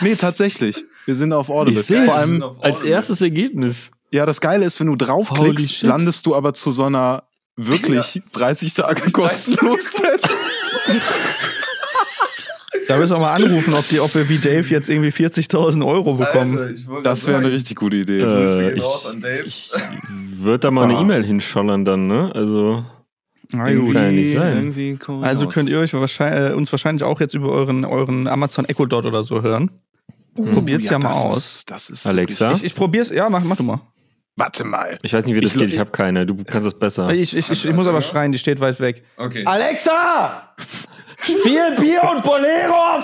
Nee, 0.00 0.16
tatsächlich. 0.16 0.84
Wir 1.04 1.14
sind 1.14 1.32
auf 1.32 1.50
Audible. 1.50 1.80
Ich 1.80 1.86
sehe 1.86 2.04
Vor 2.04 2.14
es 2.14 2.20
allem, 2.20 2.42
als 2.60 2.82
erstes 2.82 3.20
Ergebnis. 3.20 3.92
Ja, 4.14 4.26
das 4.26 4.40
Geile 4.40 4.64
ist, 4.64 4.78
wenn 4.78 4.86
du 4.86 4.94
draufklickst, 4.96 5.82
landest 5.82 6.24
du 6.26 6.36
aber 6.36 6.54
zu 6.54 6.70
so 6.70 6.84
einer 6.84 7.24
wirklich 7.56 8.22
30 8.32 8.72
Tage 8.74 9.10
kostenlos. 9.10 9.90
Da 12.86 12.98
müssen 12.98 13.14
wir 13.14 13.20
mal 13.20 13.32
anrufen, 13.32 13.72
ob, 13.72 13.88
die, 13.88 13.98
ob 13.98 14.14
wir 14.14 14.28
wie 14.28 14.36
Dave 14.36 14.68
jetzt 14.68 14.90
irgendwie 14.90 15.08
40.000 15.08 15.86
Euro 15.86 16.14
bekommen. 16.14 16.58
Alter, 16.58 16.86
wollte 16.88 17.02
Das 17.04 17.26
wäre 17.26 17.38
eine 17.38 17.50
richtig 17.50 17.76
gute 17.76 17.96
Idee. 17.96 18.20
Äh, 18.20 18.72
ich-. 18.74 18.84
Ich 19.46 19.70
würde 20.10 20.58
da 20.58 20.70
mal 20.70 20.84
eine 20.84 20.98
Ah. 20.98 21.00
E-Mail 21.00 21.24
hinschallern 21.24 21.86
dann, 21.86 22.08
ne? 22.08 22.30
Also, 22.34 22.84
Na 23.52 23.72
gut. 23.72 23.94
Kann 23.94 24.04
ja 24.04 24.10
nicht 24.10 24.32
sein. 24.34 24.98
Also 25.22 25.46
raus. 25.46 25.54
könnt 25.54 25.70
ihr 25.70 25.78
euch 25.78 25.94
wahrscheinlich, 25.94 26.50
äh, 26.50 26.54
uns 26.54 26.70
wahrscheinlich 26.72 27.04
auch 27.04 27.20
jetzt 27.20 27.34
über 27.34 27.52
euren, 27.52 27.86
euren 27.86 28.26
Amazon 28.26 28.66
Echo 28.66 28.84
Dot 28.84 29.06
oder 29.06 29.22
so 29.22 29.40
hören. 29.40 29.70
Probiert's 30.34 30.90
ja, 30.90 30.98
mal 30.98 31.08
das 31.08 31.24
aus. 31.24 31.36
Ist, 31.36 31.70
das 31.70 31.88
ist 31.88 32.06
Alexa? 32.06 32.52
Ich, 32.52 32.64
ich 32.64 32.74
probier's, 32.74 33.08
ja, 33.08 33.30
mach, 33.30 33.44
mach 33.44 33.56
du 33.56 33.62
mal. 33.62 33.80
Warte 34.36 34.64
mal. 34.64 34.98
ich 35.02 35.12
weiß 35.12 35.24
nicht, 35.26 35.36
wie 35.36 35.40
das 35.40 35.52
Ich- 35.54 35.60
geht. 35.60 35.70
Ich 35.72 35.78
habe 35.78 35.90
keine. 35.90 36.26
Du 36.26 36.36
kannst 36.44 36.66
das 36.66 36.78
besser. 36.78 37.10
Ich, 37.10 37.36
ich, 37.36 37.50
ich, 37.50 37.64
ich 37.64 37.72
muss 37.72 37.86
aber 37.86 38.02
schreien, 38.02 38.32
die 38.32 38.38
steht 38.38 38.58
weit 38.60 38.80
weg. 38.80 39.04
Okay. 39.16 39.44
Alexa! 39.46 40.54
Spiel 41.22 41.76
Bier 41.78 42.02
und 42.14 42.22
Bolero! 42.24 43.02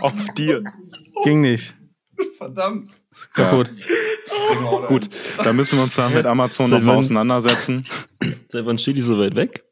Auf 0.00 0.12
dir. 0.36 0.62
Ging 1.24 1.40
nicht. 1.40 1.74
Verdammt. 2.36 2.90
Kaputt. 3.34 3.70
Gut, 4.88 5.08
da 5.42 5.52
müssen 5.52 5.78
wir 5.78 5.82
uns 5.84 5.94
dann 5.96 6.12
mit 6.12 6.26
Amazon 6.26 6.70
nochmal 6.70 6.96
auseinandersetzen. 6.96 7.86
Seit 8.48 8.64
wann 8.66 8.78
steht 8.78 8.96
die 8.96 9.02
so 9.02 9.18
weit 9.18 9.34
weg? 9.36 9.64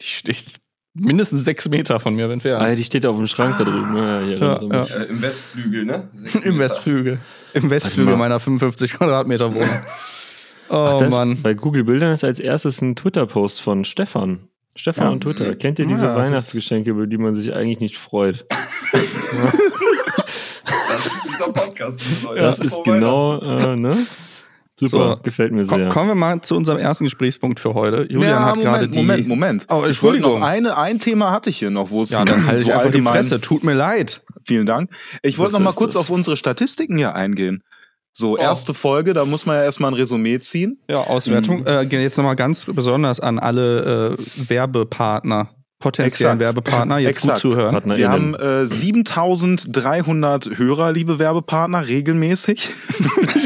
Die 0.00 0.06
steht 0.06 0.44
mindestens 0.98 1.44
sechs 1.44 1.68
Meter 1.68 2.00
von 2.00 2.14
mir 2.14 2.28
Ah, 2.28 2.32
entfernt. 2.32 2.78
die 2.78 2.84
steht 2.84 3.06
auf 3.06 3.16
dem 3.16 3.26
Schrank 3.26 3.56
da 3.58 3.64
drüben. 3.64 3.96
Ja, 3.96 4.20
hier 4.20 4.38
Ja, 4.38 4.60
mich. 4.82 4.90
Äh, 4.94 5.02
Im 5.04 5.22
Westflügel, 5.22 5.84
ne? 5.84 6.08
Im. 6.44 6.58
Westflügel. 6.58 7.18
Im 7.54 7.70
Westflügel 7.70 8.16
meiner 8.16 8.40
55 8.40 8.92
Quadratmeter 8.94 9.52
Wohnung. 9.54 9.68
Oh 10.68 10.98
Ach, 11.00 11.10
Mann. 11.10 11.40
Bei 11.42 11.54
Google 11.54 11.84
Bildern 11.84 12.10
ist 12.12 12.24
als 12.24 12.40
erstes 12.40 12.82
ein 12.82 12.96
Twitter-Post 12.96 13.60
von 13.62 13.84
Stefan. 13.84 14.48
Stefan 14.74 15.04
Ja. 15.04 15.10
und 15.12 15.20
Twitter. 15.20 15.54
Kennt 15.54 15.78
ihr 15.78 15.86
diese 15.86 16.06
Ja, 16.06 16.14
das- 16.16 16.24
Weihnachtsgeschenke, 16.26 16.90
über 16.90 17.06
die 17.06 17.18
man 17.18 17.36
sich 17.36 17.54
eigentlich 17.54 17.78
nicht 17.78 17.96
freut? 17.98 18.46
Das 20.88 21.06
ist 21.06 21.20
dieser 21.28 21.52
Podcast, 21.52 22.00
Leute. 22.24 22.40
Das 22.40 22.58
ist 22.58 22.82
genau, 22.84 23.38
äh, 23.40 23.76
ne? 23.76 23.96
Super, 24.78 25.14
So. 25.16 25.22
gefällt 25.22 25.52
mir 25.52 25.64
Komm, 25.66 25.78
sehr. 25.80 25.88
kommen 25.88 26.08
wir 26.08 26.14
mal 26.14 26.40
zu 26.42 26.54
unserem 26.54 26.78
ersten 26.78 27.04
Gesprächspunkt 27.04 27.60
für 27.60 27.72
heute. 27.72 28.06
Julian 28.10 28.30
ja, 28.30 28.44
hat 28.44 28.54
gerade 28.56 28.88
Moment, 28.88 28.94
die. 28.94 28.98
Moment, 28.98 29.28
Moment. 29.28 29.66
Oh, 29.70 29.74
Ich 29.76 29.80
wollte 29.80 29.86
Entschuldigung. 29.88 30.40
noch 30.40 30.46
eine, 30.46 30.76
ein 30.76 30.98
Thema 30.98 31.30
hatte 31.30 31.48
ich 31.48 31.58
hier 31.58 31.70
noch, 31.70 31.90
wo 31.90 32.02
es 32.02 32.10
Ja, 32.10 32.24
dann 32.24 32.46
halte 32.46 32.60
ich 32.60 32.66
so 32.66 32.72
einfach 32.72 32.90
die 32.90 33.00
Fresse. 33.00 33.40
Tut 33.40 33.64
mir 33.64 33.72
leid. 33.74 34.22
Vielen 34.44 34.66
Dank. 34.66 34.90
Ich 35.22 35.38
wollte 35.38 35.54
noch 35.54 35.60
mal 35.60 35.72
kurz 35.72 35.94
das? 35.94 36.02
auf 36.02 36.10
unsere 36.10 36.36
Statistiken 36.36 36.98
hier 36.98 37.14
eingehen. 37.14 37.62
So, 38.12 38.36
erste 38.38 38.72
Folge, 38.72 39.12
da 39.12 39.26
muss 39.26 39.44
man 39.44 39.56
ja 39.56 39.64
erstmal 39.64 39.90
ein 39.90 39.94
Resümee 39.94 40.38
ziehen. 40.38 40.80
Ja, 40.88 41.00
Auswertung. 41.00 41.60
Mhm. 41.60 41.66
Äh, 41.66 41.82
jetzt 42.02 42.16
nochmal 42.16 42.36
ganz 42.36 42.64
besonders 42.64 43.20
an 43.20 43.38
alle 43.38 44.16
äh, 44.18 44.48
Werbepartner, 44.48 45.50
potenziellen 45.78 46.40
Exakt. 46.40 46.56
Werbepartner, 46.56 46.98
jetzt 46.98 47.18
Exakt. 47.18 47.42
gut 47.42 47.52
zuhören. 47.52 47.96
Wir 47.96 48.08
haben 48.08 48.34
äh, 48.34 48.66
7300 48.66 50.58
Hörer, 50.58 50.92
liebe 50.92 51.18
Werbepartner, 51.18 51.86
regelmäßig. 51.86 52.72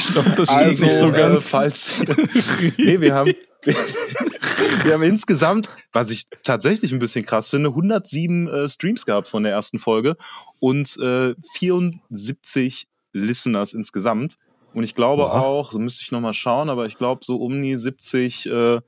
Ich 0.01 0.15
glaube, 0.15 0.31
das 0.31 0.49
Also, 0.49 0.87
nicht 0.87 0.95
so 0.95 1.09
äh, 1.09 1.13
ganz. 1.13 1.51
falls. 1.51 2.03
nee, 2.79 3.01
wir 3.01 3.15
haben, 3.15 3.35
wir 3.65 4.95
haben 4.95 5.03
insgesamt, 5.03 5.69
was 5.93 6.11
ich 6.11 6.25
tatsächlich 6.43 6.91
ein 6.93 6.99
bisschen 6.99 7.27
krass 7.27 7.51
finde, 7.51 7.69
107 7.69 8.49
äh, 8.49 8.69
Streams 8.69 9.05
gehabt 9.05 9.29
von 9.29 9.43
der 9.43 9.53
ersten 9.53 9.79
Folge 9.79 10.17
und 10.59 10.97
äh, 11.03 11.35
74 11.53 12.89
Listeners 13.13 13.75
insgesamt. 13.75 14.39
Und 14.73 14.85
ich 14.85 14.95
glaube 14.95 15.25
Oha. 15.25 15.41
auch, 15.41 15.71
so 15.71 15.79
müsste 15.79 16.03
ich 16.03 16.13
nochmal 16.13 16.35
schauen, 16.35 16.71
aber 16.71 16.87
ich 16.87 16.97
glaube 16.97 17.23
so 17.23 17.37
um 17.37 17.61
die 17.61 17.77
70 17.77 18.47
äh, 18.47 18.81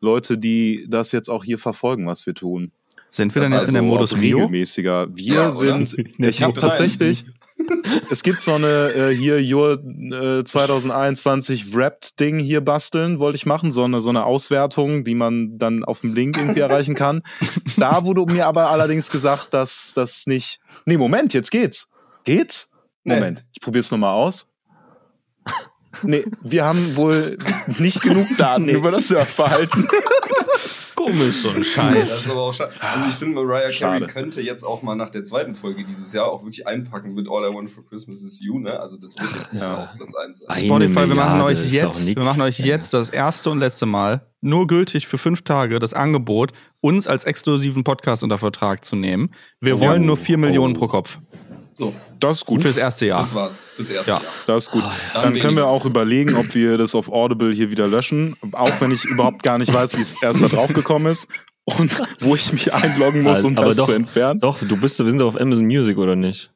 Leute, 0.00 0.38
die 0.38 0.86
das 0.88 1.12
jetzt 1.12 1.28
auch 1.28 1.44
hier 1.44 1.58
verfolgen, 1.58 2.06
was 2.06 2.26
wir 2.26 2.34
tun. 2.34 2.72
Sind 3.14 3.32
wir 3.36 3.42
Das 3.42 3.48
denn 3.50 3.58
jetzt 3.60 3.68
in 3.68 3.74
der 3.74 3.82
also 3.82 3.94
Modus 3.94 4.16
Mio? 4.16 4.38
regelmäßiger. 4.38 5.06
Wir 5.14 5.34
Ja, 5.34 5.52
sind, 5.52 5.94
ich 6.18 6.42
habe 6.42 6.58
tatsächlich, 6.58 7.24
es 8.10 8.24
gibt 8.24 8.40
so 8.42 8.54
eine 8.54 8.90
äh, 8.92 9.14
hier 9.14 9.36
Your 9.56 9.74
äh, 9.80 10.42
2021 10.42 11.72
Wrapped 11.76 12.18
Ding 12.18 12.40
hier 12.40 12.60
basteln, 12.60 13.20
wollte 13.20 13.36
ich 13.36 13.46
machen, 13.46 13.70
so 13.70 13.84
eine 13.84 14.00
so 14.00 14.08
eine 14.08 14.24
Auswertung, 14.24 15.04
die 15.04 15.14
man 15.14 15.58
dann 15.58 15.84
auf 15.84 16.00
dem 16.00 16.12
Link 16.12 16.36
irgendwie 16.38 16.58
erreichen 16.68 16.96
kann. 16.96 17.22
Da 17.76 18.04
wurde 18.04 18.26
mir 18.26 18.48
aber 18.48 18.70
allerdings 18.70 19.12
gesagt, 19.12 19.54
dass 19.54 19.92
das 19.94 20.26
nicht. 20.26 20.58
Nee, 20.84 20.96
Moment, 20.96 21.34
jetzt 21.34 21.52
geht's. 21.52 21.92
Geht's? 22.24 22.72
Nee. 23.04 23.14
Moment, 23.14 23.44
ich 23.52 23.60
probier's 23.60 23.92
noch 23.92 23.98
mal 23.98 24.12
aus. 24.12 24.48
Nee, 26.02 26.24
wir 26.42 26.64
haben 26.64 26.96
wohl 26.96 27.38
nicht 27.78 28.02
genug 28.02 28.26
Daten 28.38 28.68
über 28.68 28.90
das 28.90 29.06
Surfverhalten. 29.06 29.86
Komisch. 31.04 31.36
So 31.42 31.50
ein 31.50 31.56
Das 31.58 31.66
Scheiß. 31.66 32.02
ist 32.20 32.30
aber 32.30 32.40
auch 32.42 32.52
schade. 32.54 32.72
Also 32.80 33.06
ich 33.08 33.14
finde, 33.14 33.34
Mariah 33.34 33.60
Carey 33.60 33.72
Schade. 33.72 34.06
könnte 34.06 34.40
jetzt 34.40 34.64
auch 34.64 34.82
mal 34.82 34.94
nach 34.94 35.10
der 35.10 35.24
zweiten 35.24 35.54
Folge 35.54 35.84
dieses 35.84 36.12
Jahr 36.12 36.26
auch 36.30 36.42
wirklich 36.42 36.66
einpacken 36.66 37.14
mit 37.14 37.28
All 37.28 37.48
I 37.50 37.54
Want 37.54 37.70
for 37.70 37.84
Christmas 37.86 38.22
is 38.22 38.40
You, 38.40 38.58
ne? 38.58 38.78
Also 38.80 38.96
das 38.96 39.14
wird 39.18 39.30
jetzt 39.32 39.52
nicht 39.52 39.60
mehr 39.60 39.78
auf 39.90 39.96
Platz 39.96 40.14
1 40.14 40.38
sein. 40.38 40.48
Eine 40.48 40.64
Spotify, 40.66 40.94
wir 40.94 41.06
machen 41.14 41.38
Milliarde 41.38 41.44
euch 41.44 41.72
jetzt, 41.72 42.06
wir 42.06 42.22
machen 42.24 42.42
euch 42.42 42.58
jetzt 42.58 42.94
das 42.94 43.08
erste 43.08 43.50
und 43.50 43.58
letzte 43.60 43.86
Mal 43.86 44.26
nur 44.40 44.66
gültig 44.66 45.06
für 45.06 45.16
fünf 45.18 45.42
Tage 45.42 45.78
das 45.78 45.94
Angebot, 45.94 46.52
uns 46.80 47.06
als 47.06 47.24
exklusiven 47.24 47.82
Podcast 47.84 48.22
unter 48.22 48.36
Vertrag 48.38 48.84
zu 48.84 48.94
nehmen. 48.96 49.30
Wir 49.60 49.80
wollen 49.80 50.02
Ja. 50.02 50.06
nur 50.06 50.16
vier 50.16 50.36
Millionen 50.38 50.76
Oh. 50.76 50.80
pro 50.80 50.88
Kopf. 50.88 51.18
So, 51.76 51.92
Das 52.20 52.38
ist 52.38 52.46
gut. 52.46 52.62
Fürs 52.62 52.76
erste 52.76 53.06
Jahr. 53.06 53.18
das 53.18 53.34
war's. 53.34 53.60
Fürs 53.76 53.90
erste 53.90 54.10
Ja. 54.10 54.16
Jahr. 54.18 54.24
Das 54.46 54.64
ist 54.64 54.70
gut. 54.70 54.82
Dann 55.12 55.22
Dann 55.24 55.38
können 55.40 55.56
wir 55.56 55.66
auch 55.66 55.84
überlegen, 55.84 56.36
ob 56.36 56.54
wir 56.54 56.78
das 56.78 56.94
auf 56.94 57.10
Audible 57.10 57.52
hier 57.52 57.70
wieder 57.70 57.88
löschen. 57.88 58.36
Auch 58.52 58.70
wenn 58.80 58.92
ich 58.92 59.04
überhaupt 59.04 59.42
gar 59.42 59.58
nicht 59.58 59.74
weiß, 59.74 59.96
wie 59.98 60.02
es 60.02 60.14
erst 60.22 60.40
da 60.42 60.46
drauf 60.48 60.72
gekommen 60.72 61.06
ist. 61.06 61.26
Und 61.66 62.00
wo 62.20 62.34
ich 62.34 62.52
mich 62.52 62.72
einloggen 62.74 63.22
muss, 63.22 63.42
um 63.42 63.56
Aber 63.56 63.66
das 63.68 63.76
doch, 63.76 63.86
zu 63.86 63.92
entfernen. 63.92 64.38
Doch, 64.38 64.58
du 64.60 64.76
bist, 64.76 64.98
wir 64.98 65.06
sind 65.10 65.18
doch 65.18 65.28
auf 65.28 65.40
Amazon 65.40 65.64
Music, 65.64 65.96
oder 65.98 66.14
nicht? 66.14 66.52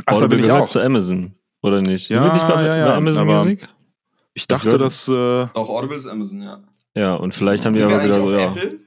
Ach, 0.00 0.02
da 0.06 0.12
Audible 0.14 0.28
bin 0.30 0.38
ich 0.40 0.44
gehört 0.46 0.62
auch. 0.64 0.68
zu 0.68 0.80
Amazon, 0.80 1.34
oder 1.62 1.80
nicht? 1.82 2.08
Ja, 2.08 2.16
sind 2.16 2.24
wir 2.24 2.32
nicht 2.32 2.48
bei, 2.48 2.64
ja, 2.66 2.76
ja, 2.78 2.86
bei 2.88 2.94
Amazon 2.94 3.30
aber- 3.30 3.44
Music? 3.44 3.66
Ich 4.34 4.48
dachte, 4.48 4.76
dass 4.76 5.06
äh, 5.08 5.12
Auch 5.12 5.68
Audible 5.68 5.96
ist 5.96 6.06
Amazon, 6.06 6.42
ja. 6.42 6.60
Ja, 6.94 7.14
und 7.14 7.34
vielleicht 7.34 7.64
haben 7.64 7.74
die 7.74 7.78
Sind 7.80 7.88
wir 7.90 7.94
aber 7.96 8.04
wieder 8.04 8.14
so, 8.14 8.24
auf 8.24 8.30
ja. 8.32 8.46
Apple? 8.48 8.78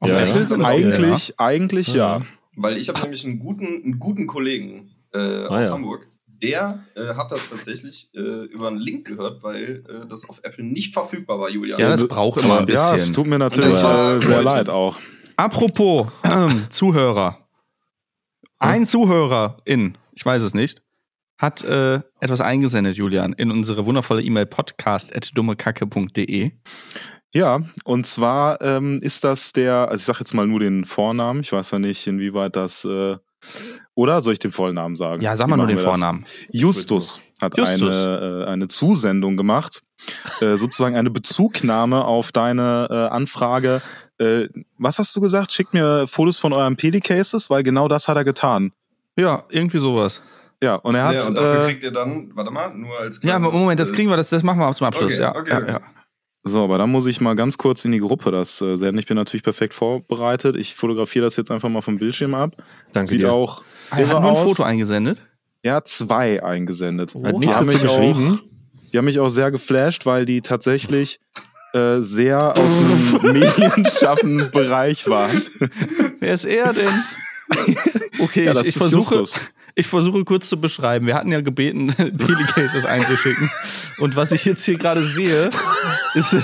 Auf 0.00 0.08
Ja, 0.08 0.18
Apple 0.18 0.64
eigentlich, 0.66 1.34
eigentlich 1.40 1.94
ja. 1.94 2.22
Weil 2.60 2.76
ich 2.76 2.88
habe 2.88 3.00
nämlich 3.02 3.24
einen 3.24 3.38
guten, 3.38 3.82
einen 3.84 3.98
guten 3.98 4.26
Kollegen 4.26 4.90
äh, 5.14 5.18
aus 5.18 5.50
Ah, 5.50 5.62
ja. 5.62 5.70
Hamburg. 5.70 6.08
Der 6.26 6.84
äh, 6.94 7.14
hat 7.14 7.32
das 7.32 7.48
tatsächlich 7.50 8.10
äh, 8.14 8.20
über 8.20 8.68
einen 8.68 8.76
Link 8.76 9.06
gehört, 9.06 9.42
weil 9.42 9.82
äh, 9.88 10.06
das 10.08 10.28
auf 10.28 10.40
Apple 10.44 10.62
nicht 10.64 10.92
verfügbar 10.92 11.40
war, 11.40 11.48
Julian. 11.50 11.80
Ja, 11.80 11.88
das 11.88 12.06
braucht 12.06 12.42
immer 12.44 12.58
ein 12.58 12.62
Aber 12.64 12.72
ja, 12.72 12.86
es 12.94 13.02
bisschen. 13.02 13.14
tut 13.14 13.26
mir 13.26 13.38
natürlich 13.38 13.82
äh, 13.82 14.20
sehr 14.20 14.42
leid 14.42 14.68
auch. 14.68 14.98
Apropos 15.36 16.06
Zuhörer. 16.70 17.38
Ein 18.60 18.86
Zuhörerin, 18.86 19.96
ich 20.12 20.24
weiß 20.26 20.42
es 20.42 20.52
nicht, 20.54 20.82
hat 21.38 21.62
äh, 21.62 22.00
etwas 22.20 22.40
eingesendet, 22.40 22.96
Julian, 22.96 23.32
in 23.34 23.52
unsere 23.52 23.86
wundervolle 23.86 24.20
E-Mail 24.22 24.46
podcast.dummekacke.de. 24.46 26.50
Ja, 27.34 27.60
und 27.84 28.06
zwar 28.06 28.60
ähm, 28.62 29.00
ist 29.02 29.22
das 29.24 29.52
der, 29.52 29.88
also 29.88 30.00
ich 30.00 30.06
sag 30.06 30.18
jetzt 30.18 30.32
mal 30.32 30.46
nur 30.46 30.60
den 30.60 30.84
Vornamen, 30.84 31.40
ich 31.40 31.52
weiß 31.52 31.72
ja 31.72 31.78
nicht, 31.78 32.06
inwieweit 32.06 32.56
das, 32.56 32.84
äh, 32.84 33.16
oder 33.94 34.20
soll 34.20 34.32
ich 34.32 34.38
den 34.38 34.50
Vollnamen 34.50 34.96
sagen? 34.96 35.22
Ja, 35.22 35.36
sag 35.36 35.48
mal 35.48 35.56
nur 35.56 35.66
den 35.66 35.76
wir 35.76 35.84
das? 35.84 35.96
Vornamen. 35.96 36.24
Justus 36.50 37.20
hat 37.40 37.56
Justus. 37.56 37.94
Eine, 37.94 38.44
äh, 38.46 38.50
eine 38.50 38.68
Zusendung 38.68 39.36
gemacht, 39.36 39.82
äh, 40.40 40.56
sozusagen 40.56 40.96
eine 40.96 41.10
Bezugnahme 41.10 42.04
auf 42.04 42.32
deine 42.32 42.88
äh, 42.90 43.14
Anfrage. 43.14 43.82
Äh, 44.18 44.48
was 44.78 44.98
hast 44.98 45.14
du 45.14 45.20
gesagt? 45.20 45.52
Schickt 45.52 45.74
mir 45.74 46.06
Fotos 46.06 46.38
von 46.38 46.52
euren 46.52 46.76
Pedicases, 46.76 47.50
weil 47.50 47.62
genau 47.62 47.88
das 47.88 48.08
hat 48.08 48.16
er 48.16 48.24
getan. 48.24 48.72
Ja, 49.16 49.44
irgendwie 49.50 49.78
sowas. 49.78 50.22
Ja, 50.62 50.76
und 50.76 50.94
er 50.94 51.04
hat. 51.04 51.20
ja, 51.20 51.28
und 51.28 51.34
dafür 51.34 51.62
äh, 51.62 51.66
kriegt 51.66 51.82
ihr 51.82 51.92
dann, 51.92 52.30
warte 52.34 52.50
mal, 52.50 52.74
nur 52.74 52.98
als 52.98 53.22
Ja, 53.22 53.36
aber 53.36 53.46
kleines, 53.46 53.60
Moment, 53.60 53.80
das 53.80 53.90
äh, 53.90 53.94
kriegen 53.94 54.10
wir, 54.10 54.16
das, 54.16 54.30
das 54.30 54.42
machen 54.42 54.58
wir 54.58 54.74
zum 54.74 54.86
Abschluss. 54.86 55.12
Okay, 55.12 55.20
ja, 55.20 55.36
okay, 55.36 55.50
ja, 55.50 55.58
okay. 55.58 55.72
ja. 55.72 55.80
So, 56.48 56.64
aber 56.64 56.78
dann 56.78 56.90
muss 56.90 57.06
ich 57.06 57.20
mal 57.20 57.34
ganz 57.36 57.58
kurz 57.58 57.84
in 57.84 57.92
die 57.92 58.00
Gruppe 58.00 58.30
das 58.30 58.60
äh, 58.60 58.76
senden. 58.76 58.98
Ich 58.98 59.06
bin 59.06 59.16
natürlich 59.16 59.42
perfekt 59.44 59.74
vorbereitet. 59.74 60.56
Ich 60.56 60.74
fotografiere 60.74 61.24
das 61.24 61.36
jetzt 61.36 61.50
einfach 61.50 61.68
mal 61.68 61.82
vom 61.82 61.98
Bildschirm 61.98 62.34
ab. 62.34 62.56
Danke 62.92 63.10
Sieht 63.10 63.20
dir. 63.20 63.32
auch 63.32 63.62
Er 63.90 64.00
irre 64.00 64.08
hat 64.14 64.22
nur 64.22 64.30
ein 64.30 64.36
aus. 64.36 64.50
Foto 64.50 64.62
eingesendet. 64.64 65.22
Hat 65.66 65.86
zwei 65.88 66.42
eingesendet. 66.42 67.14
Hat 67.14 67.32
Die 67.34 67.38
nichts 67.38 67.56
haben 67.56 67.66
dazu 67.66 67.78
mich 67.78 67.82
geschrieben. 67.82 68.40
Auch, 68.42 68.90
die 68.92 68.98
haben 68.98 69.04
mich 69.04 69.18
auch 69.18 69.28
sehr 69.28 69.50
geflasht, 69.50 70.06
weil 70.06 70.24
die 70.24 70.40
tatsächlich 70.40 71.20
äh, 71.74 71.98
sehr 72.00 72.56
aus 72.56 72.78
dem 73.22 73.32
medienschaffenden 73.34 74.50
Bereich 74.50 75.06
waren. 75.08 75.42
Wer 76.20 76.32
ist 76.34 76.44
er 76.44 76.72
denn? 76.72 77.04
Okay, 78.20 78.44
Ja, 78.44 78.50
ich, 78.52 78.58
das 78.58 78.68
ich 78.68 78.76
ist 78.76 78.82
versuche, 78.82 79.14
Justus. 79.20 79.40
Ich 79.78 79.86
versuche 79.86 80.24
kurz 80.24 80.48
zu 80.48 80.60
beschreiben. 80.60 81.06
Wir 81.06 81.14
hatten 81.14 81.30
ja 81.32 81.40
gebeten, 81.40 81.86
Pelicases 81.96 82.84
einzuschicken. 82.84 83.50
Und 83.98 84.16
was 84.16 84.32
ich 84.32 84.44
jetzt 84.44 84.64
hier 84.64 84.76
gerade 84.76 85.02
sehe, 85.04 85.50
ist, 86.14 86.36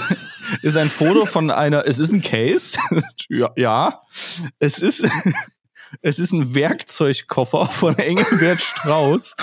ist 0.63 0.77
ein 0.77 0.89
Foto 0.89 1.27
von 1.27 1.51
einer, 1.51 1.87
es 1.87 1.99
ist 1.99 2.13
ein 2.13 2.23
Case. 2.23 2.79
ja, 3.29 3.51
ja. 3.57 4.01
Es 4.59 4.79
ist, 4.79 5.05
es 6.03 6.19
ist 6.19 6.33
ein 6.33 6.55
Werkzeugkoffer 6.55 7.67
von 7.67 7.99
Engelbert 7.99 8.63
Strauß 8.63 9.37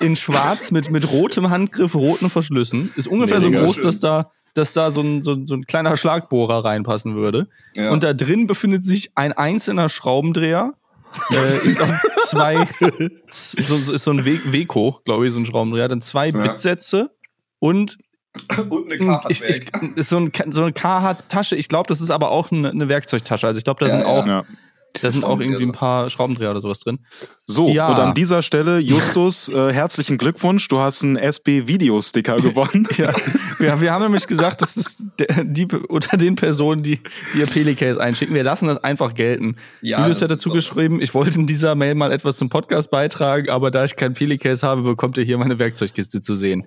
in 0.00 0.14
schwarz 0.14 0.70
mit, 0.70 0.90
mit 0.90 1.10
rotem 1.10 1.48
Handgriff, 1.48 1.94
roten 1.94 2.28
Verschlüssen. 2.28 2.92
Ist 2.96 3.08
ungefähr 3.08 3.40
so 3.40 3.48
Mega 3.48 3.64
groß, 3.64 3.76
schön. 3.76 3.84
dass 3.84 3.98
da, 4.00 4.30
dass 4.52 4.74
da 4.74 4.90
so 4.90 5.00
ein, 5.00 5.22
so, 5.22 5.32
ein- 5.32 5.46
so 5.46 5.54
ein 5.54 5.64
kleiner 5.64 5.96
Schlagbohrer 5.96 6.64
reinpassen 6.66 7.14
würde. 7.16 7.48
Ja. 7.74 7.90
Und 7.90 8.02
da 8.04 8.12
drin 8.12 8.46
befindet 8.46 8.84
sich 8.84 9.12
ein 9.14 9.32
einzelner 9.32 9.88
Schraubendreher. 9.88 10.74
Äh, 11.30 11.66
ich 11.66 11.74
glaube, 11.76 11.98
zwei, 12.24 12.68
so, 13.28 13.78
so 13.78 13.92
ist 13.92 14.04
so 14.04 14.10
ein 14.10 14.24
We 14.24 14.40
Weco, 14.52 15.00
glaube 15.04 15.26
ich, 15.26 15.32
so 15.32 15.38
ein 15.40 15.46
Schraubendreher. 15.46 15.88
Dann 15.88 16.02
zwei 16.02 16.28
Ja. 16.28 16.38
Bitsätze 16.46 17.10
und 17.58 17.98
und 18.68 18.92
eine 18.92 19.24
ein- 19.24 19.30
ich, 19.30 19.42
ich, 19.42 19.70
so, 20.06 20.18
ein, 20.18 20.30
so 20.50 20.62
eine 20.62 20.72
Carhartt-Tasche. 20.72 21.56
Ich 21.56 21.68
glaube, 21.68 21.88
das 21.88 22.02
ist 22.02 22.10
aber 22.10 22.30
auch 22.30 22.50
eine, 22.52 22.68
eine 22.70 22.88
Werkzeugtasche. 22.88 23.46
Also 23.46 23.56
ich 23.58 23.64
glaube, 23.64 23.80
da 23.80 23.86
Ja, 23.86 23.92
sind 23.92 24.00
ja. 24.00 24.06
auch, 24.06 24.26
Ja. 24.26 24.42
Da 25.02 25.10
sind 25.10 25.24
auch 25.24 25.38
irgendwie 25.40 25.64
ein 25.64 25.68
drin. 25.68 25.72
paar 25.72 26.10
Schraubendreher 26.10 26.50
oder 26.50 26.60
sowas 26.60 26.80
drin. 26.80 26.98
So, 27.46 27.68
Ja. 27.68 27.88
und 27.88 27.98
an 27.98 28.14
dieser 28.14 28.42
Stelle, 28.42 28.78
Justus, 28.78 29.48
äh, 29.54 29.72
herzlichen 29.72 30.18
Glückwunsch. 30.18 30.68
Du 30.68 30.78
hast 30.80 31.02
einen 31.04 31.16
SB-Video-Sticker 31.16 32.40
gewonnen. 32.40 32.88
Ja, 32.96 33.12
wir, 33.58 33.80
wir 33.80 33.92
haben 33.92 34.02
nämlich 34.02 34.26
gesagt, 34.26 34.62
dass 34.62 34.74
das 34.74 34.96
die 35.42 35.66
unter 35.66 36.16
den 36.16 36.34
Personen, 36.36 36.82
die, 36.82 37.00
die 37.34 37.38
ihr 37.40 37.46
Pelicase 37.46 38.00
einschicken, 38.00 38.34
wir 38.34 38.42
lassen 38.44 38.66
das 38.68 38.78
einfach 38.82 39.14
gelten. 39.14 39.56
Ja, 39.82 40.00
Julius 40.00 40.22
hat 40.22 40.30
dazu 40.30 40.50
geschrieben, 40.50 41.00
ich 41.02 41.12
wollte 41.14 41.38
in 41.38 41.46
dieser 41.46 41.74
Mail 41.74 41.94
mal 41.94 42.10
etwas 42.12 42.36
zum 42.38 42.48
Podcast 42.48 42.90
beitragen, 42.90 43.50
aber 43.50 43.70
da 43.70 43.84
ich 43.84 43.96
kein 43.96 44.14
Pelicase 44.14 44.66
habe, 44.66 44.82
bekommt 44.82 45.18
ihr 45.18 45.24
hier 45.24 45.36
meine 45.36 45.58
Werkzeugkiste 45.58 46.22
zu 46.22 46.34
sehen. 46.34 46.66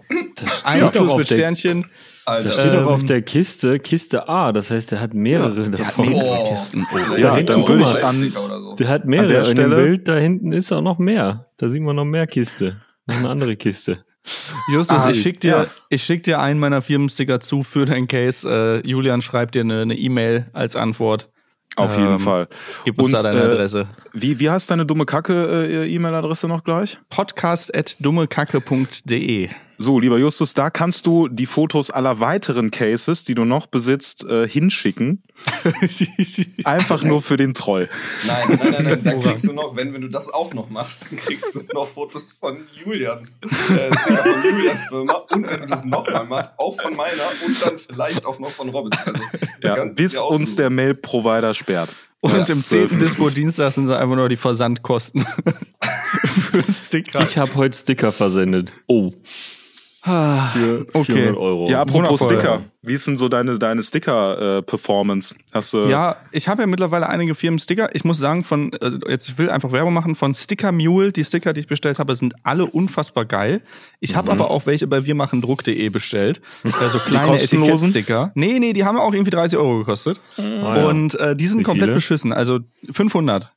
Eins 0.64 0.92
plus 0.92 1.16
mit 1.16 1.26
Sternchen. 1.28 1.88
Alter. 2.30 2.48
Da 2.50 2.54
steht 2.54 2.66
Ähm, 2.74 2.80
doch 2.80 2.86
auf 2.88 3.04
der 3.06 3.22
Kiste, 3.22 3.80
Kiste 3.80 4.28
A, 4.30 4.52
das 4.52 4.72
heißt, 4.72 4.92
der 4.92 5.02
hat 5.02 5.14
mehrere 5.14 5.70
Der 5.70 5.86
hat 5.86 5.98
davon. 5.98 6.10
mehrere 6.10 6.44
Oh. 6.46 6.50
Kisten. 6.50 6.88
Oh. 6.94 7.16
Ja, 7.18 7.34
auch 7.34 7.42
dann 7.42 7.68
würde 7.68 7.82
ich 7.84 8.04
an- 8.04 8.32
so. 8.62 8.76
Der 8.76 8.88
hat 8.88 9.04
An 9.04 9.10
mehrere. 9.10 9.28
der 9.28 9.40
In 9.40 9.44
dem 9.46 9.52
Stelle- 9.52 9.76
Bild 9.76 10.08
da 10.08 10.16
hinten 10.16 10.52
ist 10.54 10.72
auch 10.72 10.82
noch 10.82 10.98
mehr. 11.00 11.48
Da 11.58 11.68
sieht 11.70 11.82
man 11.82 11.96
noch 11.96 12.06
mehr 12.06 12.28
Kiste. 12.28 12.78
Noch 13.08 13.18
eine 13.18 13.30
andere 13.30 13.56
Kiste. 13.56 14.04
Justus, 14.72 15.04
Ah, 15.06 15.10
ich 15.10 15.22
schick 15.22 15.40
dir, 15.40 15.50
ja. 15.50 15.68
ich 15.90 16.04
schick 16.04 16.24
dir 16.24 16.40
einen 16.40 16.60
meiner 16.60 16.82
Firmensticker 16.82 17.40
zu 17.40 17.64
für 17.64 17.86
dein 17.86 18.08
Case. 18.08 18.48
Äh, 18.48 18.88
Julian 18.88 19.22
schreibt 19.22 19.56
dir 19.56 19.62
eine 19.62 19.96
E-Mail 19.96 20.48
als 20.54 20.76
Antwort. 20.76 21.30
Auf 21.76 21.98
jeden 21.98 22.14
Ähm, 22.14 22.20
Fall. 22.20 22.48
Gib 22.84 23.00
uns 23.02 23.14
Und, 23.14 23.24
da 23.24 23.26
deine 23.32 23.42
äh, 23.42 23.46
Adresse. 23.46 23.88
Wie, 24.14 24.40
wie 24.40 24.50
heißt 24.50 24.70
deine 24.70 24.86
dumme 24.86 25.06
Kacke 25.06 25.66
äh, 25.68 25.88
E-Mail-Adresse 25.94 26.48
noch 26.50 26.64
gleich? 26.64 27.00
Podcast.dummekacke.de. 27.10 29.50
So, 29.82 29.98
lieber 29.98 30.18
Justus, 30.18 30.54
da 30.54 30.70
kannst 30.70 31.06
du 31.06 31.30
die 31.30 31.46
Fotos 31.46 31.90
aller 31.90 32.20
weiteren 32.20 32.70
Cases, 32.70 33.24
die 33.24 33.34
du 33.34 33.46
noch 33.46 33.66
besitzt, 33.66 34.26
äh, 34.26 34.46
hinschicken. 34.46 35.24
Einfach 36.66 37.02
nur 37.02 37.22
für 37.22 37.38
den 37.38 37.54
Troll. 37.54 37.88
Nein, 38.28 38.44
nein, 38.50 38.72
nein, 38.74 38.84
nein. 38.84 39.04
Dann 39.06 39.20
kriegst 39.22 39.48
du 39.48 39.54
noch, 39.54 39.78
wenn, 39.78 39.94
wenn 39.94 40.02
du 40.02 40.10
das 40.10 40.34
auch 40.34 40.54
noch 40.54 40.70
machst, 40.70 41.06
dann 41.10 41.18
kriegst 41.18 41.56
du 41.56 41.62
noch 41.74 41.88
Fotos 41.88 42.38
von 42.42 42.68
Julians, 42.74 43.38
äh, 43.42 43.96
von 43.96 44.18
Julians 44.44 44.84
Firma. 44.90 45.14
Und 45.32 45.48
wenn 45.48 45.62
du 45.62 45.68
das 45.68 45.86
nochmal 45.86 46.26
machst, 46.26 46.56
auch 46.58 46.80
von 46.82 46.94
meiner 46.98 47.24
und 47.46 47.66
dann 47.66 47.78
vielleicht 47.78 48.26
auch 48.26 48.38
noch 48.38 48.52
von 48.52 48.68
Robins. 48.68 48.98
Also, 49.08 49.20
Ja, 49.64 49.86
bis 49.86 50.18
uns 50.18 50.58
der. 50.58 50.70
Mail-Provider 50.70 51.54
sperrt. 51.54 51.96
Und 52.20 52.34
Das, 52.34 52.50
im 52.50 52.58
äh, 52.58 52.88
10. 52.90 53.00
Dispo-Dienstag 53.00 53.72
sind 53.72 53.90
einfach 53.90 54.18
nur 54.18 54.28
die 54.28 54.36
Versandkosten 54.36 55.26
für 56.52 56.70
Sticker. 56.70 57.24
Ich 57.24 57.38
habe 57.38 57.56
heute 57.56 57.78
Sticker 57.78 58.12
versendet. 58.12 58.74
Oh. 58.88 59.14
Für 60.04 60.86
Okay. 60.94 61.14
400 61.14 61.38
Euro. 61.38 61.70
Ja, 61.70 61.82
apropos 61.82 62.22
Wundervoll. 62.22 62.28
Sticker. 62.40 62.62
Wie 62.82 62.94
ist 62.94 63.06
denn 63.06 63.18
so 63.18 63.28
deine, 63.28 63.60
deine 63.60 63.84
Sticker-Performance? 63.84 65.36
Hast 65.54 65.74
du. 65.74 65.86
Ja, 65.88 66.18
ich 66.32 66.48
habe 66.48 66.62
ja 66.62 66.68
mittlerweile 66.68 67.10
einige 67.10 67.36
Firmen 67.36 67.60
Sticker. 67.60 67.94
Ich 67.94 68.06
muss 68.06 68.18
sagen, 68.18 68.44
von 68.46 68.72
also 68.80 69.00
jetzt 69.08 69.28
ich 69.30 69.38
will 69.38 69.50
einfach 69.50 69.72
Werbung 69.72 69.94
machen 69.94 70.16
von 70.16 70.34
Sticker 70.34 70.72
Mule. 70.72 71.12
Die 71.12 71.24
Sticker, 71.24 71.52
die 71.54 71.60
ich 71.62 71.68
bestellt 71.68 72.00
habe, 72.00 72.16
sind 72.16 72.34
alle 72.44 72.66
unfassbar 72.66 73.26
geil. 73.26 73.62
Ich 74.00 74.16
habe 74.16 74.32
aber 74.32 74.50
auch 74.50 74.66
welche 74.66 74.88
bei 74.88 75.06
wirmachendruck.de 75.06 75.90
bestellt. 75.90 76.42
Also 76.80 77.00
kleine? 77.00 77.36
Etikettsticker. 77.36 78.32
Nee, 78.36 78.58
nee, 78.60 78.72
die 78.74 78.86
haben 78.86 78.98
auch 78.98 79.14
irgendwie 79.14 79.32
30 79.32 79.60
Euro 79.60 79.80
gekostet. 79.80 80.22
Ah, 80.38 80.42
ja. 80.78 80.88
Und 80.88 81.16
äh, 81.20 81.36
die 81.36 81.48
sind 81.48 81.60
Wie 81.60 81.64
komplett 81.64 81.88
viele? 81.88 81.96
beschissen. 81.96 82.32
Also 82.32 82.60
500. 82.92 83.52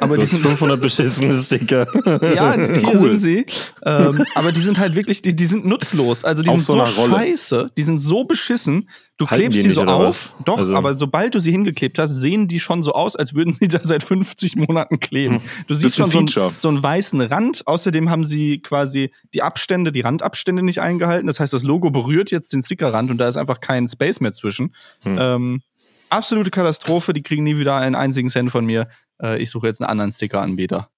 aber 0.00 0.16
Du 0.16 0.22
die 0.22 0.26
sind 0.26 0.42
500 0.42 0.80
beschissene 0.80 1.34
Sticker. 1.40 1.86
Ja, 2.34 2.54
hier 2.54 2.82
Cool. 2.88 2.98
sind 2.98 3.18
sie. 3.18 3.46
Ähm, 3.84 4.24
aber 4.34 4.50
die 4.52 4.60
sind 4.60 4.78
halt 4.78 4.94
wirklich, 4.96 5.22
die, 5.22 5.34
die 5.36 5.46
sind 5.46 5.64
nutzlos. 5.64 6.24
Also 6.24 6.42
die 6.42 6.50
Auf 6.50 6.62
sind 6.62 6.78
so 6.78 6.84
so, 6.84 7.00
Rolle. 7.02 7.12
scheiße, 7.14 7.70
die 7.76 7.82
sind 7.82 7.98
so 8.00 8.24
beschissen. 8.24 8.88
Du 9.16 9.26
Halten 9.28 9.44
klebst 9.44 9.58
die 9.64 9.68
die, 9.68 9.74
so 9.74 9.84
auf. 9.84 10.08
was? 10.08 10.44
Doch, 10.44 10.58
Also- 10.58 10.74
aber 10.74 10.96
sobald 10.96 11.34
du 11.34 11.40
sie 11.40 11.50
hingeklebt 11.52 11.98
hast, 11.98 12.10
sehen 12.16 12.48
die 12.48 12.58
schon 12.60 12.82
so 12.82 12.92
aus, 12.92 13.16
als 13.16 13.34
würden 13.34 13.54
sie 13.54 13.68
da 13.68 13.78
seit 13.82 14.02
50 14.02 14.56
Monaten 14.56 14.98
kleben. 15.00 15.40
Du 15.68 15.74
siehst 15.74 15.98
ein 16.00 16.04
schon 16.04 16.10
so, 16.10 16.18
ein, 16.18 16.28
Feature. 16.28 16.52
so 16.58 16.68
einen 16.68 16.82
weißen 16.82 17.20
Rand. 17.20 17.62
Außerdem 17.66 18.10
haben 18.10 18.24
sie 18.24 18.58
quasi 18.60 19.12
die 19.34 19.42
Abstände, 19.42 19.92
die 19.92 20.00
Randabstände 20.02 20.62
nicht 20.62 20.80
eingehalten. 20.80 21.28
Das 21.28 21.38
heißt, 21.40 21.52
das 21.52 21.62
Logo 21.62 21.90
berührt 21.90 22.30
jetzt 22.30 22.52
den 22.52 22.62
Stickerrand 22.62 23.10
und 23.10 23.18
da 23.18 23.28
ist 23.28 23.36
einfach 23.36 23.60
kein 23.60 23.88
Space 23.88 24.20
mehr 24.20 24.32
zwischen. 24.32 24.74
Hm. 25.02 25.16
Ähm, 25.18 25.62
absolute 26.10 26.50
Katastrophe. 26.50 27.12
Die 27.12 27.22
kriegen 27.22 27.44
nie 27.44 27.56
wieder 27.58 27.76
einen 27.76 27.94
einzigen 27.94 28.28
Cent 28.28 28.50
von 28.50 28.66
mir. 28.66 28.88
Äh, 29.22 29.40
ich 29.42 29.50
suche 29.50 29.66
jetzt 29.66 29.80
einen 29.80 29.90
anderen 29.90 30.12
Stickeranbieter. 30.12 30.90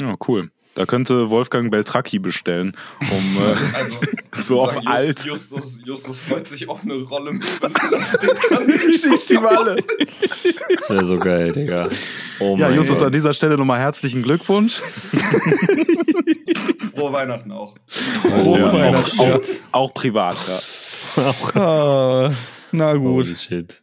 Ja, 0.00 0.14
cool. 0.28 0.50
Da 0.74 0.86
könnte 0.86 1.28
Wolfgang 1.30 1.72
Beltracchi 1.72 2.20
bestellen, 2.20 2.76
um 3.00 3.42
äh, 3.42 3.56
Also, 3.74 3.98
so 4.34 4.60
auf 4.60 4.74
sagen, 4.74 4.86
alt. 4.86 5.24
Justus, 5.24 5.80
Justus 5.84 6.20
freut 6.20 6.46
sich 6.48 6.68
auf 6.68 6.84
eine 6.84 6.94
Rolle 7.02 7.32
mit 7.32 7.44
500 7.44 8.08
Stickern. 8.08 8.70
Schießt 8.72 9.30
die 9.30 9.38
mal 9.38 9.56
alle. 9.56 9.74
Das 9.76 10.90
wäre 10.90 11.04
so 11.04 11.16
geil, 11.16 11.50
Digga. 11.50 11.88
Oh 12.38 12.54
Ja, 12.56 12.70
Justus, 12.70 12.98
Gott. 12.98 13.06
an 13.08 13.12
dieser 13.12 13.32
Stelle 13.32 13.56
nochmal 13.56 13.80
herzlichen 13.80 14.22
Glückwunsch. 14.22 14.80
Frohe 16.94 17.12
Weihnachten 17.12 17.50
auch. 17.50 17.74
Frohe 17.88 18.60
Ja, 18.60 18.72
Weihnachten. 18.72 19.18
auch, 19.18 19.26
auch, 19.34 19.40
auch 19.72 19.94
privat, 19.94 20.36
ja. 20.46 21.60
Ah, 21.60 22.32
na 22.70 22.94
gut. 22.94 23.26
Holy 23.26 23.34
shit. 23.36 23.82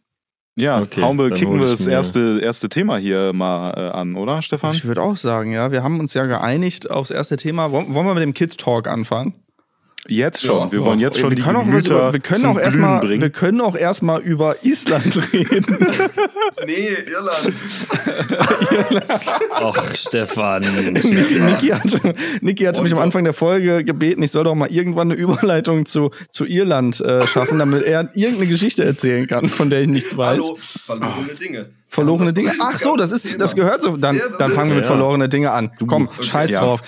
Ja, 0.58 0.80
Okay, 0.80 1.02
hauen 1.02 1.18
wir, 1.18 1.30
kicken 1.30 1.60
wir 1.60 1.68
das 1.68 1.86
erste, 1.86 2.40
erste 2.42 2.70
Thema 2.70 2.96
hier 2.96 3.34
mal 3.34 3.72
äh, 3.72 3.90
an, 3.90 4.16
oder 4.16 4.40
Stefan? 4.40 4.74
Ich 4.74 4.86
würde 4.86 5.02
auch 5.02 5.16
sagen, 5.16 5.52
ja, 5.52 5.70
wir 5.70 5.82
haben 5.82 6.00
uns 6.00 6.14
ja 6.14 6.24
geeinigt 6.24 6.90
aufs 6.90 7.10
erste 7.10 7.36
Thema. 7.36 7.72
Wollen, 7.72 7.92
wollen 7.92 8.06
wir 8.06 8.14
mit 8.14 8.22
dem 8.22 8.32
Kid 8.32 8.56
Talk 8.56 8.88
anfangen? 8.88 9.34
Jetzt 10.08 10.42
schon. 10.42 10.58
Ja, 10.58 10.72
wir 10.72 10.80
ja. 10.80 10.84
wollen 10.84 11.00
jetzt 11.00 11.18
schon 11.18 11.30
wir 11.30 11.36
die 11.36 11.42
können 11.42 11.56
auch, 11.56 11.64
Gemüter 11.64 12.12
wir 12.12 12.20
können 12.20 12.46
auch 12.46 12.58
erstmal, 12.58 13.08
wir 13.08 13.30
können 13.30 13.60
auch 13.60 13.76
erstmal 13.76 14.20
über 14.20 14.56
Island 14.62 15.32
reden. 15.32 15.86
Nee, 16.64 16.88
Irland. 17.06 17.52
Ach, 19.50 19.94
Stefan. 19.94 20.62
Niki 20.62 21.68
hatte, 21.68 22.12
Niki 22.40 22.64
hatte 22.64 22.82
mich 22.82 22.92
am 22.92 23.00
Anfang 23.00 23.24
der 23.24 23.32
Folge 23.32 23.84
gebeten, 23.84 24.22
ich 24.22 24.30
soll 24.30 24.44
doch 24.44 24.54
mal 24.54 24.70
irgendwann 24.70 25.10
eine 25.10 25.20
Überleitung 25.20 25.86
zu, 25.86 26.10
zu 26.30 26.44
Irland 26.44 27.00
äh, 27.00 27.26
schaffen, 27.26 27.58
damit 27.58 27.84
er 27.84 28.08
irgendeine 28.14 28.46
Geschichte 28.46 28.84
erzählen 28.84 29.26
kann, 29.26 29.48
von 29.48 29.70
der 29.70 29.82
ich 29.82 29.88
nichts 29.88 30.16
weiß. 30.16 30.42
Hallo, 30.42 30.58
verlorene 30.84 31.34
Dinge. 31.34 31.66
Verlorene 31.88 32.26
Das 32.26 32.34
Dinge. 32.34 32.52
Ach 32.60 32.78
so, 32.78 32.96
das 32.96 33.12
ist, 33.12 33.40
das 33.40 33.54
gehört 33.54 33.82
so. 33.82 33.96
Dann, 33.96 34.16
Ja, 34.16 34.24
dann 34.38 34.52
fangen 34.52 34.70
wir 34.70 34.76
mit 34.76 34.84
ja. 34.84 34.90
verlorene 34.90 35.28
Dinge 35.28 35.50
an. 35.52 35.70
Komm, 35.86 36.08
okay, 36.08 36.22
scheiß 36.22 36.50
ja. 36.50 36.60
drauf. 36.60 36.82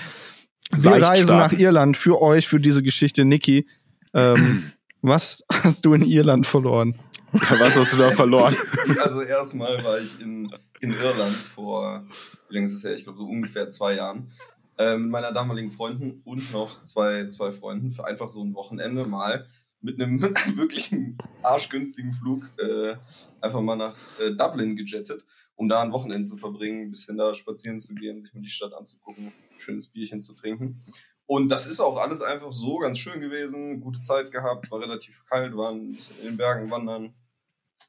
Wir 0.71 0.91
reisen 0.91 1.37
nach 1.37 1.51
Irland 1.51 1.97
für 1.97 2.21
euch, 2.21 2.47
für 2.47 2.59
diese 2.59 2.83
Geschichte. 2.83 3.25
Niki, 3.25 3.67
ähm, 4.13 4.71
was 5.01 5.43
hast 5.51 5.85
du 5.85 5.93
in 5.93 6.03
Irland 6.03 6.45
verloren? 6.45 6.95
Ja, 7.33 7.59
was 7.59 7.75
hast 7.75 7.93
du 7.93 7.97
da 7.97 8.11
verloren? 8.11 8.55
Also 9.03 9.21
erstmal 9.21 9.83
war 9.83 9.99
ich 9.99 10.19
in, 10.19 10.51
in 10.79 10.93
Irland 10.93 11.35
vor, 11.35 12.03
wie 12.47 12.55
lange 12.55 12.65
ist 12.65 12.73
es 12.73 12.83
her? 12.83 12.93
Ich 12.93 13.03
glaube 13.03 13.19
so 13.19 13.25
ungefähr 13.25 13.69
zwei 13.69 13.95
Jahren. 13.95 14.31
Äh, 14.77 14.97
mit 14.97 15.11
meiner 15.11 15.31
damaligen 15.31 15.71
Freundin 15.71 16.21
und 16.23 16.51
noch 16.51 16.83
zwei, 16.83 17.27
zwei 17.27 17.51
Freunden 17.51 17.91
für 17.91 18.05
einfach 18.05 18.29
so 18.29 18.41
ein 18.43 18.53
Wochenende 18.55 19.05
mal 19.05 19.45
mit 19.81 20.01
einem 20.01 20.21
wirklich 20.55 20.95
arschgünstigen 21.43 22.13
Flug 22.13 22.49
äh, 22.57 22.95
einfach 23.41 23.61
mal 23.61 23.75
nach 23.75 23.95
äh, 24.19 24.31
Dublin 24.31 24.75
gejettet, 24.75 25.25
um 25.55 25.67
da 25.69 25.81
ein 25.81 25.91
Wochenende 25.91 26.29
zu 26.29 26.37
verbringen, 26.37 26.83
ein 26.83 26.91
bisschen 26.91 27.17
da 27.17 27.35
spazieren 27.35 27.79
zu 27.79 27.93
gehen, 27.93 28.23
sich 28.23 28.33
mal 28.33 28.41
die 28.41 28.49
Stadt 28.49 28.73
anzugucken, 28.73 29.31
schönes 29.59 29.87
Bierchen 29.87 30.21
zu 30.21 30.33
trinken. 30.33 30.81
Und 31.25 31.49
das 31.49 31.67
ist 31.67 31.79
auch 31.79 31.97
alles 31.97 32.21
einfach 32.21 32.51
so 32.51 32.77
ganz 32.77 32.97
schön 32.97 33.21
gewesen, 33.21 33.81
gute 33.81 34.01
Zeit 34.01 34.31
gehabt, 34.31 34.71
war 34.71 34.81
relativ 34.81 35.23
kalt, 35.25 35.55
waren 35.55 35.89
ein 35.89 35.95
bisschen 35.95 36.17
in 36.19 36.25
den 36.25 36.37
Bergen 36.37 36.71
wandern. 36.71 37.13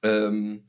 Ähm, 0.02 0.66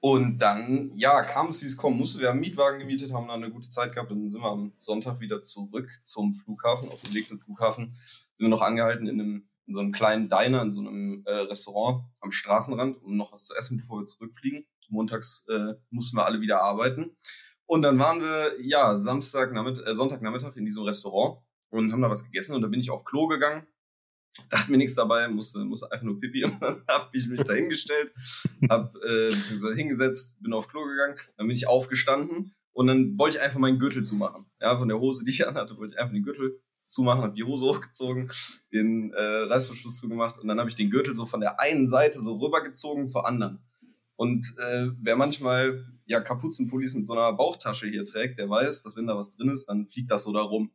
und 0.00 0.38
dann, 0.38 0.92
ja, 0.94 1.22
kam 1.22 1.48
es, 1.48 1.60
wie 1.60 1.66
es 1.66 1.76
kommen 1.76 1.98
musste. 1.98 2.20
Wir 2.20 2.28
haben 2.28 2.36
einen 2.36 2.42
Mietwagen 2.42 2.78
gemietet, 2.78 3.12
haben 3.12 3.26
dann 3.26 3.42
eine 3.42 3.52
gute 3.52 3.68
Zeit 3.68 3.92
gehabt. 3.92 4.10
Dann 4.10 4.30
sind 4.30 4.40
wir 4.40 4.50
am 4.50 4.72
Sonntag 4.78 5.20
wieder 5.20 5.42
zurück 5.42 5.90
zum 6.04 6.34
Flughafen. 6.34 6.88
Auf 6.88 7.02
dem 7.02 7.14
Weg 7.14 7.28
zum 7.28 7.40
Flughafen 7.40 7.94
sind 8.32 8.46
wir 8.46 8.48
noch 8.48 8.62
angehalten 8.62 9.08
in, 9.08 9.20
einem, 9.20 9.48
in 9.66 9.74
so 9.74 9.80
einem 9.80 9.92
kleinen 9.92 10.28
Diner, 10.28 10.62
in 10.62 10.70
so 10.70 10.80
einem 10.80 11.24
äh, 11.26 11.32
Restaurant 11.32 12.04
am 12.20 12.30
Straßenrand, 12.30 13.02
um 13.02 13.16
noch 13.16 13.32
was 13.32 13.44
zu 13.44 13.54
essen, 13.54 13.76
bevor 13.76 14.00
wir 14.00 14.06
zurückfliegen. 14.06 14.66
Montags 14.88 15.46
äh, 15.48 15.74
mussten 15.90 16.16
wir 16.16 16.24
alle 16.24 16.40
wieder 16.40 16.62
arbeiten. 16.62 17.16
Und 17.68 17.82
dann 17.82 17.98
waren 17.98 18.20
wir, 18.20 18.60
ja, 18.60 18.96
Samstag, 18.96 19.52
äh, 19.52 19.94
Sonntagnachmittag 19.94 20.56
in 20.56 20.64
diesem 20.64 20.84
Restaurant 20.84 21.42
und 21.70 21.92
haben 21.92 22.02
da 22.02 22.10
was 22.10 22.24
gegessen. 22.24 22.54
Und 22.54 22.62
dann 22.62 22.70
bin 22.70 22.80
ich 22.80 22.90
auf 22.90 23.04
Klo 23.04 23.26
gegangen 23.26 23.66
dachte 24.50 24.70
mir 24.70 24.78
nichts 24.78 24.94
dabei, 24.94 25.28
musste, 25.28 25.64
musste 25.64 25.90
einfach 25.90 26.04
nur 26.04 26.20
pipi 26.20 26.44
und 26.44 26.60
dann 26.60 26.82
habe 26.88 27.08
ich 27.12 27.28
mich 27.28 27.42
da 27.42 27.52
hingestellt, 27.54 28.12
hab, 28.68 28.94
äh, 28.96 29.30
beziehungsweise 29.30 29.74
hingesetzt, 29.74 30.40
bin 30.42 30.52
auf 30.52 30.68
Klo 30.68 30.84
gegangen, 30.84 31.16
dann 31.36 31.46
bin 31.46 31.56
ich 31.56 31.68
aufgestanden 31.68 32.54
und 32.72 32.86
dann 32.86 33.18
wollte 33.18 33.38
ich 33.38 33.42
einfach 33.42 33.58
meinen 33.58 33.78
Gürtel 33.78 34.04
zumachen. 34.04 34.46
Ja, 34.60 34.78
von 34.78 34.88
der 34.88 34.98
Hose, 34.98 35.24
die 35.24 35.30
ich 35.30 35.46
anhatte, 35.48 35.76
wollte 35.76 35.94
ich 35.94 36.00
einfach 36.00 36.12
den 36.12 36.22
Gürtel 36.22 36.60
zumachen, 36.88 37.22
habe 37.22 37.34
die 37.34 37.44
Hose 37.44 37.66
hochgezogen, 37.66 38.30
den 38.72 39.12
äh, 39.12 39.20
Reißverschluss 39.20 39.98
zugemacht 39.98 40.38
und 40.38 40.48
dann 40.48 40.58
habe 40.58 40.70
ich 40.70 40.76
den 40.76 40.90
Gürtel 40.90 41.14
so 41.14 41.26
von 41.26 41.40
der 41.40 41.60
einen 41.60 41.86
Seite 41.86 42.18
so 42.20 42.36
rübergezogen 42.36 43.06
zur 43.06 43.26
anderen. 43.26 43.62
Und 44.18 44.52
äh, 44.58 44.88
wer 45.00 45.14
manchmal 45.14 45.84
ja 46.04 46.18
Kapuzenpullis 46.20 46.92
mit 46.94 47.06
so 47.06 47.12
einer 47.12 47.32
Bauchtasche 47.32 47.86
hier 47.86 48.04
trägt, 48.04 48.40
der 48.40 48.50
weiß, 48.50 48.82
dass 48.82 48.96
wenn 48.96 49.06
da 49.06 49.16
was 49.16 49.32
drin 49.36 49.48
ist, 49.48 49.66
dann 49.66 49.86
fliegt 49.86 50.10
das 50.10 50.24
so 50.24 50.32
da 50.32 50.40
rum. 50.40 50.72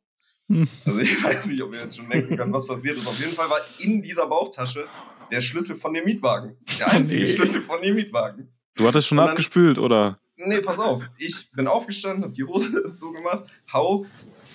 Also 0.85 0.99
ich 0.99 1.21
weiß 1.23 1.47
nicht, 1.47 1.61
ob 1.61 1.73
ihr 1.73 1.81
jetzt 1.81 1.97
schon 1.97 2.09
denken 2.09 2.37
könnt, 2.37 2.53
was 2.53 2.65
passiert 2.65 2.97
ist. 2.97 3.05
Auf 3.05 3.19
jeden 3.19 3.33
Fall 3.33 3.49
war 3.49 3.59
in 3.79 4.01
dieser 4.01 4.27
Bauchtasche 4.27 4.85
der 5.29 5.41
Schlüssel 5.41 5.75
von 5.75 5.93
dem 5.93 6.05
Mietwagen. 6.05 6.55
Der 6.79 6.87
einzige 6.93 7.23
Nee. 7.25 7.33
Schlüssel 7.33 7.61
von 7.63 7.81
dem 7.81 7.95
Mietwagen. 7.95 8.47
Du 8.75 8.87
hattest 8.87 9.07
schon 9.07 9.17
dann- 9.17 9.29
abgespült, 9.31 9.77
oder? 9.77 10.17
Nee, 10.37 10.61
pass 10.61 10.79
auf. 10.79 11.03
Ich 11.17 11.51
bin 11.51 11.67
aufgestanden, 11.67 12.23
habe 12.23 12.33
die 12.33 12.43
Hose 12.45 12.91
zugemacht, 12.93 13.43
hau 13.73 14.05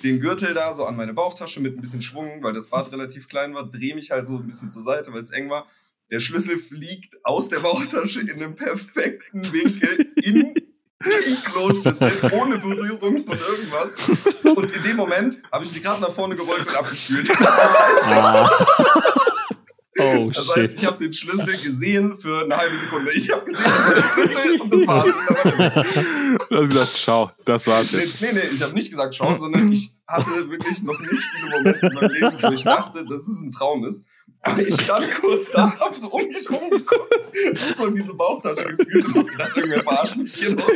den 0.03 0.19
Gürtel 0.19 0.55
da 0.55 0.73
so 0.73 0.87
an 0.87 0.97
meine 0.97 1.13
Bauchtasche 1.13 1.61
mit 1.61 1.77
ein 1.77 1.81
bisschen 1.83 2.01
Schwung, 2.03 2.43
weil 2.43 2.53
das 2.55 2.69
Bad 2.69 2.91
relativ 2.91 3.29
klein 3.29 3.53
war, 3.55 3.69
drehe 3.69 3.95
mich 3.95 4.11
halt 4.11 4.27
so 4.29 4.37
ein 4.39 4.47
bisschen 4.47 4.71
zur 4.71 4.83
Seite, 4.83 5.13
weil 5.13 5.23
es 5.23 5.31
eng 5.31 5.51
war. 5.51 5.67
Der 6.11 6.21
Schlüssel 6.21 6.59
fliegt 6.59 7.17
aus 7.25 7.49
der 7.49 7.59
Bauchtasche 7.61 8.21
in 8.21 8.31
einem 8.33 8.57
perfekten 8.57 9.53
Winkel 9.53 10.11
in 10.17 10.55
die 10.55 11.37
Kloschüssel, 11.45 12.13
ohne 12.33 12.59
Berührung 12.59 13.25
von 13.25 13.39
irgendwas. 13.39 13.95
Und 14.43 14.73
in 14.75 14.83
dem 14.83 14.97
Moment 14.97 15.39
habe 15.53 15.65
ich 15.65 15.73
mich 15.73 15.83
gerade 15.83 16.01
nach 16.01 16.13
vorne 16.13 16.35
gebeugt 16.35 16.67
und 16.69 16.75
abgespült. 16.77 17.29
Das 17.29 17.39
heißt, 17.39 18.53
Oh, 20.01 20.31
das 20.33 20.47
shit. 20.47 20.57
heißt, 20.57 20.79
ich 20.79 20.87
habe 20.87 20.99
den 20.99 21.13
Schlüssel 21.13 21.57
gesehen 21.61 22.19
für 22.19 22.45
eine 22.45 22.57
halbe 22.57 22.79
Sekunde. 22.79 23.11
Ich 23.13 23.31
habe 23.33 23.45
gesehen, 23.45 23.65
das 23.67 23.85
war 23.85 23.95
der 23.95 24.03
Schlüssel 24.15 24.61
und 24.61 24.73
das 24.73 24.87
war's. 24.87 25.15
Du 26.49 26.57
hast 26.57 26.69
gesagt, 26.69 26.91
schau, 26.99 27.31
das 27.45 27.67
war's 27.67 27.93
Nee, 27.93 27.99
jetzt. 28.01 28.21
nee, 28.21 28.29
nee, 28.33 28.43
ich 28.53 28.63
habe 28.63 28.75
nicht 28.75 28.91
gesagt 28.91 29.17
schau, 29.17 29.37
sondern 29.37 29.73
ich 29.73 29.91
hatte 30.07 30.49
wirklich 30.51 30.83
noch 30.85 31.01
nicht 31.01 31.25
viele 31.35 31.51
Momente 31.51 31.87
in 31.89 31.95
meinem 31.95 32.11
Leben, 32.13 32.37
wo 32.43 32.53
ich 32.53 32.63
dachte, 32.63 33.05
dass 33.07 33.27
es 33.27 33.41
ein 33.41 33.51
Traum 33.51 33.85
ist. 33.87 34.05
Aber 34.43 34.63
ich 34.67 34.81
stand 34.81 35.11
kurz 35.21 35.51
da, 35.53 35.79
hab 35.79 35.95
so 35.95 36.09
um 36.09 36.27
mich 36.27 36.51
rumgeguckt, 36.51 37.15
hab 37.61 37.75
so 37.75 37.87
in 37.87 37.97
diese 37.97 38.15
Bauchtasche 38.15 38.75
gefühlt 38.77 39.07
und 39.07 39.17
hab 39.17 39.27
gedacht, 39.27 39.57
irgendwer 39.57 39.83
verarscht 39.83 40.17
mich 40.17 40.35
hier 40.35 40.55
noch. 40.55 40.69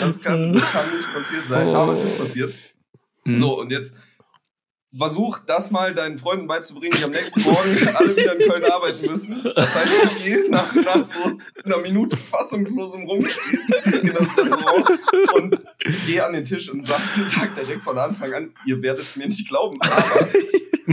Das 0.00 0.20
kann, 0.20 0.52
das 0.52 0.72
kann 0.72 0.96
nicht 0.96 1.14
passiert 1.14 1.48
sein, 1.48 1.68
aber 1.68 1.92
es 1.92 2.04
ist 2.04 2.18
passiert. 2.18 2.52
So, 3.26 3.60
und 3.60 3.70
jetzt 3.70 3.94
versuch 4.96 5.40
das 5.46 5.70
mal 5.70 5.94
deinen 5.94 6.18
Freunden 6.18 6.46
beizubringen, 6.46 6.96
die 6.98 7.04
am 7.04 7.10
nächsten 7.10 7.42
Morgen 7.42 7.88
alle 7.94 8.16
wieder 8.16 8.38
in 8.38 8.48
Köln 8.48 8.64
arbeiten 8.64 9.10
müssen. 9.10 9.42
Das 9.54 9.74
heißt, 9.74 9.92
ich 10.04 10.24
gehe 10.24 10.50
nach, 10.50 10.74
nach 10.74 11.04
so 11.04 11.18
einer 11.64 11.78
Minute 11.78 12.16
fassungslosem 12.16 13.04
Rumstehen 13.04 13.62
in 14.02 14.12
das 14.14 14.36
Restaurant 14.36 15.00
und 15.34 15.60
gehe 16.06 16.24
an 16.24 16.32
den 16.32 16.44
Tisch 16.44 16.70
und 16.70 16.86
sag, 16.86 17.00
sag 17.26 17.56
direkt 17.56 17.82
von 17.82 17.98
Anfang 17.98 18.32
an, 18.34 18.54
ihr 18.66 18.80
werdet 18.82 19.04
es 19.04 19.16
mir 19.16 19.26
nicht 19.26 19.48
glauben, 19.48 19.78
aber 19.80 20.28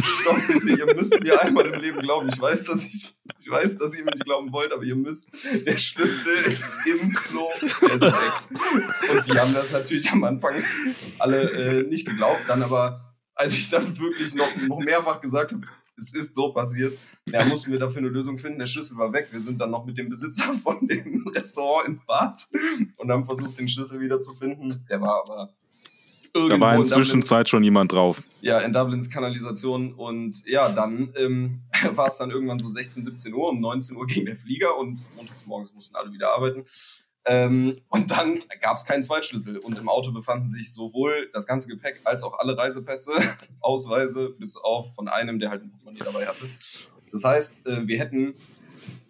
stopp 0.01 0.47
bitte, 0.47 0.69
ihr 0.69 0.95
müsst 0.95 1.21
mir 1.21 1.41
einmal 1.41 1.67
im 1.67 1.79
Leben 1.79 1.99
glauben. 1.99 2.29
Ich 2.29 2.41
weiß, 2.41 2.63
dass 2.63 2.85
ich, 2.85 3.13
ich 3.39 3.49
weiß, 3.49 3.77
dass 3.77 3.95
ihr 3.95 4.03
mir 4.03 4.11
nicht 4.11 4.25
glauben 4.25 4.51
wollt, 4.51 4.71
aber 4.71 4.83
ihr 4.83 4.95
müsst, 4.95 5.27
der 5.65 5.77
Schlüssel 5.77 6.33
ist 6.37 6.79
im 6.87 7.13
Klo, 7.13 7.47
der 7.81 7.89
ist 7.89 8.01
weg. 8.01 9.15
Und 9.15 9.27
die 9.27 9.37
haben 9.37 9.53
das 9.53 9.71
natürlich 9.71 10.09
am 10.11 10.23
Anfang 10.23 10.55
alle 11.19 11.43
äh, 11.51 11.83
nicht 11.83 12.07
geglaubt, 12.07 12.41
dann 12.47 12.63
aber 12.63 13.10
als 13.41 13.53
ich 13.53 13.69
dann 13.69 13.97
wirklich 13.99 14.35
noch, 14.35 14.47
noch 14.67 14.79
mehrfach 14.79 15.19
gesagt 15.21 15.51
habe, 15.51 15.63
es 15.97 16.13
ist 16.15 16.33
so 16.35 16.51
passiert, 16.51 16.97
ja, 17.29 17.45
mussten 17.45 17.71
wir 17.71 17.77
dafür 17.79 17.99
eine 17.99 18.07
Lösung 18.09 18.37
finden. 18.39 18.57
Der 18.59 18.65
Schlüssel 18.67 18.97
war 18.97 19.11
weg. 19.13 19.27
Wir 19.31 19.39
sind 19.41 19.59
dann 19.61 19.69
noch 19.71 19.85
mit 19.85 19.97
dem 19.97 20.09
Besitzer 20.09 20.53
von 20.63 20.87
dem 20.87 21.27
Restaurant 21.35 21.87
ins 21.87 22.05
Bad 22.05 22.47
und 22.97 23.11
haben 23.11 23.25
versucht, 23.25 23.57
den 23.59 23.67
Schlüssel 23.67 23.99
wieder 23.99 24.21
zu 24.21 24.33
finden. 24.33 24.85
Der 24.89 24.99
war 25.01 25.21
aber 25.23 25.53
Da 26.33 26.39
irgendwo 26.39 26.61
war 26.65 26.73
in 26.73 26.79
inzwischen 26.79 27.19
Dublins- 27.19 27.27
Zeit 27.27 27.49
schon 27.49 27.63
jemand 27.63 27.91
drauf. 27.91 28.23
ja, 28.41 28.59
in 28.59 28.73
Dublins 28.73 29.09
Kanalisation. 29.09 29.93
Und 29.93 30.43
ja, 30.47 30.69
dann 30.71 31.13
ähm, 31.17 31.61
war 31.95 32.07
es 32.07 32.17
dann 32.17 32.31
irgendwann 32.31 32.59
so 32.59 32.67
16, 32.67 33.03
17 33.03 33.33
Uhr. 33.33 33.49
Um 33.49 33.59
19 33.59 33.95
Uhr 33.97 34.07
ging 34.07 34.25
der 34.25 34.35
Flieger 34.37 34.75
und 34.77 34.99
montags 35.15 35.45
morgens 35.45 35.73
mussten 35.75 35.95
alle 35.95 36.11
wieder 36.11 36.33
arbeiten. 36.33 36.63
Ähm, 37.25 37.77
und 37.89 38.11
dann 38.11 38.41
gab 38.61 38.77
es 38.77 38.85
keinen 38.85 39.03
Zweitschlüssel. 39.03 39.57
Und 39.57 39.77
im 39.77 39.89
Auto 39.89 40.11
befanden 40.11 40.49
sich 40.49 40.73
sowohl 40.73 41.29
das 41.33 41.45
ganze 41.45 41.67
Gepäck 41.67 42.01
als 42.03 42.23
auch 42.23 42.39
alle 42.39 42.57
Reisepässe, 42.57 43.11
Ausweise, 43.59 44.35
bis 44.37 44.57
auf 44.57 44.95
von 44.95 45.07
einem, 45.07 45.39
der 45.39 45.49
halt 45.49 45.63
ein 45.63 45.71
Portemonnaie 45.71 46.03
dabei 46.03 46.25
hatte. 46.25 46.45
Das 47.11 47.23
heißt, 47.23 47.67
äh, 47.67 47.87
wir 47.87 47.99
hätten, 47.99 48.33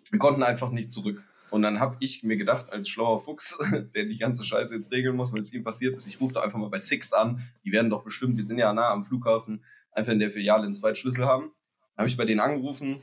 wir 0.10 0.19
konnten 0.19 0.43
einfach 0.43 0.71
nicht 0.71 0.91
zurück. 0.91 1.24
Und 1.52 1.63
dann 1.63 1.82
habe 1.82 1.97
ich 2.00 2.24
mir 2.24 2.38
gedacht, 2.38 2.71
als 2.71 2.88
schlauer 2.88 3.21
Fuchs, 3.21 3.58
der 3.95 4.06
die 4.06 4.17
ganze 4.17 4.43
Scheiße 4.43 4.74
jetzt 4.76 4.91
regeln 4.91 5.15
muss, 5.15 5.34
weil 5.34 5.41
es 5.41 5.54
ihm 5.54 5.63
passiert 5.63 5.95
ist, 5.95 6.08
ich 6.08 6.19
rufe 6.19 6.34
da 6.34 6.41
einfach 6.41 6.58
mal 6.58 6.69
bei 6.69 6.80
Six 6.80 7.13
an. 7.13 7.41
Die 7.65 7.71
werden 7.71 7.89
doch 7.89 8.04
bestimmt, 8.04 8.38
wir 8.38 8.43
sind 8.43 8.58
ja 8.58 8.74
nah 8.74 8.89
am 8.91 9.04
Flughafen, 9.04 9.63
einfach 9.91 10.13
in 10.13 10.19
der 10.19 10.32
Filiale 10.32 10.63
einen 10.63 10.74
Zweitschlüssel 10.74 11.26
haben. 11.26 11.52
Habe 11.97 12.08
ich 12.08 12.17
bei 12.17 12.26
denen 12.26 12.39
angerufen, 12.39 13.02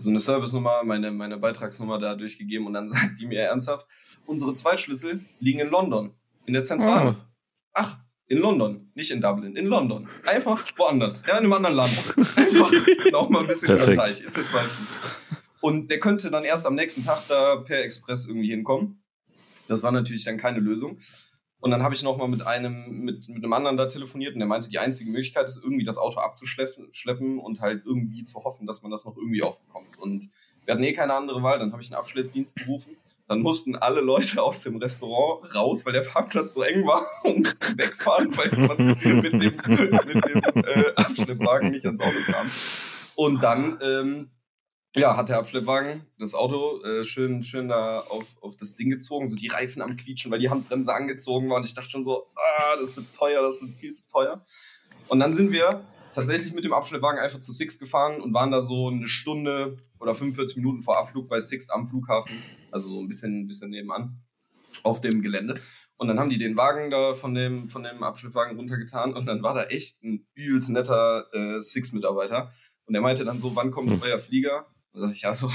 so 0.00 0.10
eine 0.10 0.20
Service-Nummer, 0.20 0.82
meine, 0.84 1.10
meine 1.10 1.38
Beitragsnummer 1.38 1.98
da 1.98 2.14
durchgegeben 2.14 2.66
und 2.66 2.72
dann 2.72 2.88
sagt 2.88 3.18
die 3.18 3.26
mir 3.26 3.40
ernsthaft, 3.42 3.86
unsere 4.26 4.52
Zweitschlüssel 4.52 5.20
liegen 5.40 5.60
in 5.60 5.70
London, 5.70 6.14
in 6.46 6.54
der 6.54 6.64
Zentrale. 6.64 7.10
Ah. 7.10 7.26
Ach, 7.72 7.96
in 8.26 8.38
London, 8.38 8.90
nicht 8.94 9.10
in 9.10 9.20
Dublin, 9.20 9.56
in 9.56 9.66
London. 9.66 10.08
Einfach 10.24 10.66
woanders, 10.76 11.22
ja, 11.26 11.32
in 11.32 11.44
einem 11.44 11.52
anderen 11.52 11.76
Land. 11.76 11.92
Einfach 12.36 12.70
noch 13.10 13.28
mal 13.28 13.40
ein 13.40 13.46
bisschen. 13.46 13.76
Teich, 13.94 14.20
ist 14.20 14.36
der 14.36 14.46
Zweitschlüssel. 14.46 14.96
Und 15.60 15.90
der 15.90 16.00
könnte 16.00 16.30
dann 16.30 16.44
erst 16.44 16.66
am 16.66 16.74
nächsten 16.74 17.04
Tag 17.04 17.26
da 17.28 17.56
per 17.56 17.84
Express 17.84 18.26
irgendwie 18.26 18.50
hinkommen. 18.50 19.02
Das 19.68 19.82
war 19.82 19.92
natürlich 19.92 20.24
dann 20.24 20.36
keine 20.36 20.58
Lösung. 20.58 20.98
Und 21.60 21.70
dann 21.70 21.82
habe 21.82 21.94
ich 21.94 22.02
nochmal 22.02 22.28
mit 22.28 22.46
einem, 22.46 23.04
mit, 23.04 23.28
mit 23.28 23.44
einem 23.44 23.52
anderen 23.52 23.76
da 23.76 23.86
telefoniert 23.86 24.32
und 24.32 24.40
der 24.40 24.48
meinte, 24.48 24.68
die 24.68 24.78
einzige 24.78 25.10
Möglichkeit 25.10 25.46
ist, 25.46 25.62
irgendwie 25.62 25.84
das 25.84 25.98
Auto 25.98 26.18
abzuschleppen 26.18 26.88
schleppen 26.92 27.38
und 27.38 27.60
halt 27.60 27.82
irgendwie 27.84 28.24
zu 28.24 28.42
hoffen, 28.44 28.66
dass 28.66 28.82
man 28.82 28.90
das 28.90 29.04
noch 29.04 29.16
irgendwie 29.16 29.42
aufbekommt. 29.42 29.98
Und 29.98 30.30
wir 30.64 30.74
hatten 30.74 30.84
eh 30.84 30.92
keine 30.92 31.14
andere 31.14 31.42
Wahl, 31.42 31.58
dann 31.58 31.72
habe 31.72 31.82
ich 31.82 31.90
einen 31.90 31.98
Abschleppdienst 31.98 32.56
gerufen. 32.56 32.96
Dann 33.28 33.42
mussten 33.42 33.76
alle 33.76 34.00
Leute 34.00 34.42
aus 34.42 34.62
dem 34.62 34.76
Restaurant 34.76 35.54
raus, 35.54 35.84
weil 35.84 35.92
der 35.92 36.00
Parkplatz 36.00 36.54
so 36.54 36.62
eng 36.62 36.86
war 36.86 37.06
und 37.24 37.44
mussten 37.44 37.78
wegfahren, 37.78 38.36
weil 38.36 38.66
man 38.66 38.86
mit 38.86 39.04
dem, 39.04 39.20
mit 39.20 39.40
dem 39.40 39.54
äh, 40.64 40.92
Abschleppwagen 40.96 41.70
nicht 41.70 41.84
ans 41.84 42.00
Auto 42.00 42.16
kam. 42.26 42.50
Und 43.14 43.42
dann 43.42 43.78
ähm, 43.82 44.30
ja, 44.96 45.16
hat 45.16 45.28
der 45.28 45.38
Abschleppwagen 45.38 46.04
das 46.18 46.34
Auto 46.34 46.82
äh, 46.82 47.04
schön, 47.04 47.42
schön 47.42 47.68
da 47.68 48.00
auf, 48.00 48.36
auf 48.40 48.56
das 48.56 48.74
Ding 48.74 48.90
gezogen, 48.90 49.28
so 49.28 49.36
die 49.36 49.48
Reifen 49.48 49.82
am 49.82 49.96
Quietschen, 49.96 50.30
weil 50.32 50.40
die 50.40 50.50
Handbremse 50.50 50.92
angezogen 50.94 51.48
war. 51.48 51.58
Und 51.58 51.66
ich 51.66 51.74
dachte 51.74 51.90
schon 51.90 52.02
so, 52.02 52.26
ah, 52.34 52.76
das 52.78 52.96
wird 52.96 53.06
teuer, 53.14 53.42
das 53.42 53.60
wird 53.60 53.70
viel 53.72 53.92
zu 53.92 54.06
teuer. 54.08 54.44
Und 55.08 55.20
dann 55.20 55.32
sind 55.34 55.52
wir 55.52 55.84
tatsächlich 56.12 56.52
mit 56.54 56.64
dem 56.64 56.72
Abschleppwagen 56.72 57.20
einfach 57.20 57.38
zu 57.40 57.52
Six 57.52 57.78
gefahren 57.78 58.20
und 58.20 58.34
waren 58.34 58.50
da 58.50 58.62
so 58.62 58.88
eine 58.88 59.06
Stunde 59.06 59.78
oder 60.00 60.14
45 60.14 60.56
Minuten 60.56 60.82
vor 60.82 60.98
Abflug 60.98 61.28
bei 61.28 61.40
Six 61.40 61.70
am 61.70 61.86
Flughafen, 61.86 62.42
also 62.72 62.88
so 62.88 63.00
ein 63.00 63.06
bisschen, 63.08 63.42
ein 63.42 63.46
bisschen 63.46 63.70
nebenan 63.70 64.20
auf 64.82 65.00
dem 65.00 65.22
Gelände. 65.22 65.60
Und 65.98 66.08
dann 66.08 66.18
haben 66.18 66.30
die 66.30 66.38
den 66.38 66.56
Wagen 66.56 66.90
da 66.90 67.14
von 67.14 67.34
dem, 67.34 67.68
von 67.68 67.82
dem 67.84 68.02
Abschleppwagen 68.02 68.56
runtergetan 68.56 69.14
und 69.14 69.26
dann 69.26 69.42
war 69.42 69.54
da 69.54 69.64
echt 69.64 70.02
ein 70.02 70.26
übelst 70.34 70.70
netter 70.70 71.26
äh, 71.32 71.60
Six-Mitarbeiter. 71.60 72.50
Und 72.86 72.94
der 72.94 73.02
meinte 73.02 73.24
dann 73.24 73.38
so, 73.38 73.54
wann 73.54 73.70
kommt 73.70 73.90
Hm. 73.90 74.02
euer 74.02 74.18
Flieger? 74.18 74.66
Und 74.92 75.00
da 75.00 75.06
sag 75.08 75.14
ich, 75.16 75.22
ja, 75.22 75.34
so 75.34 75.50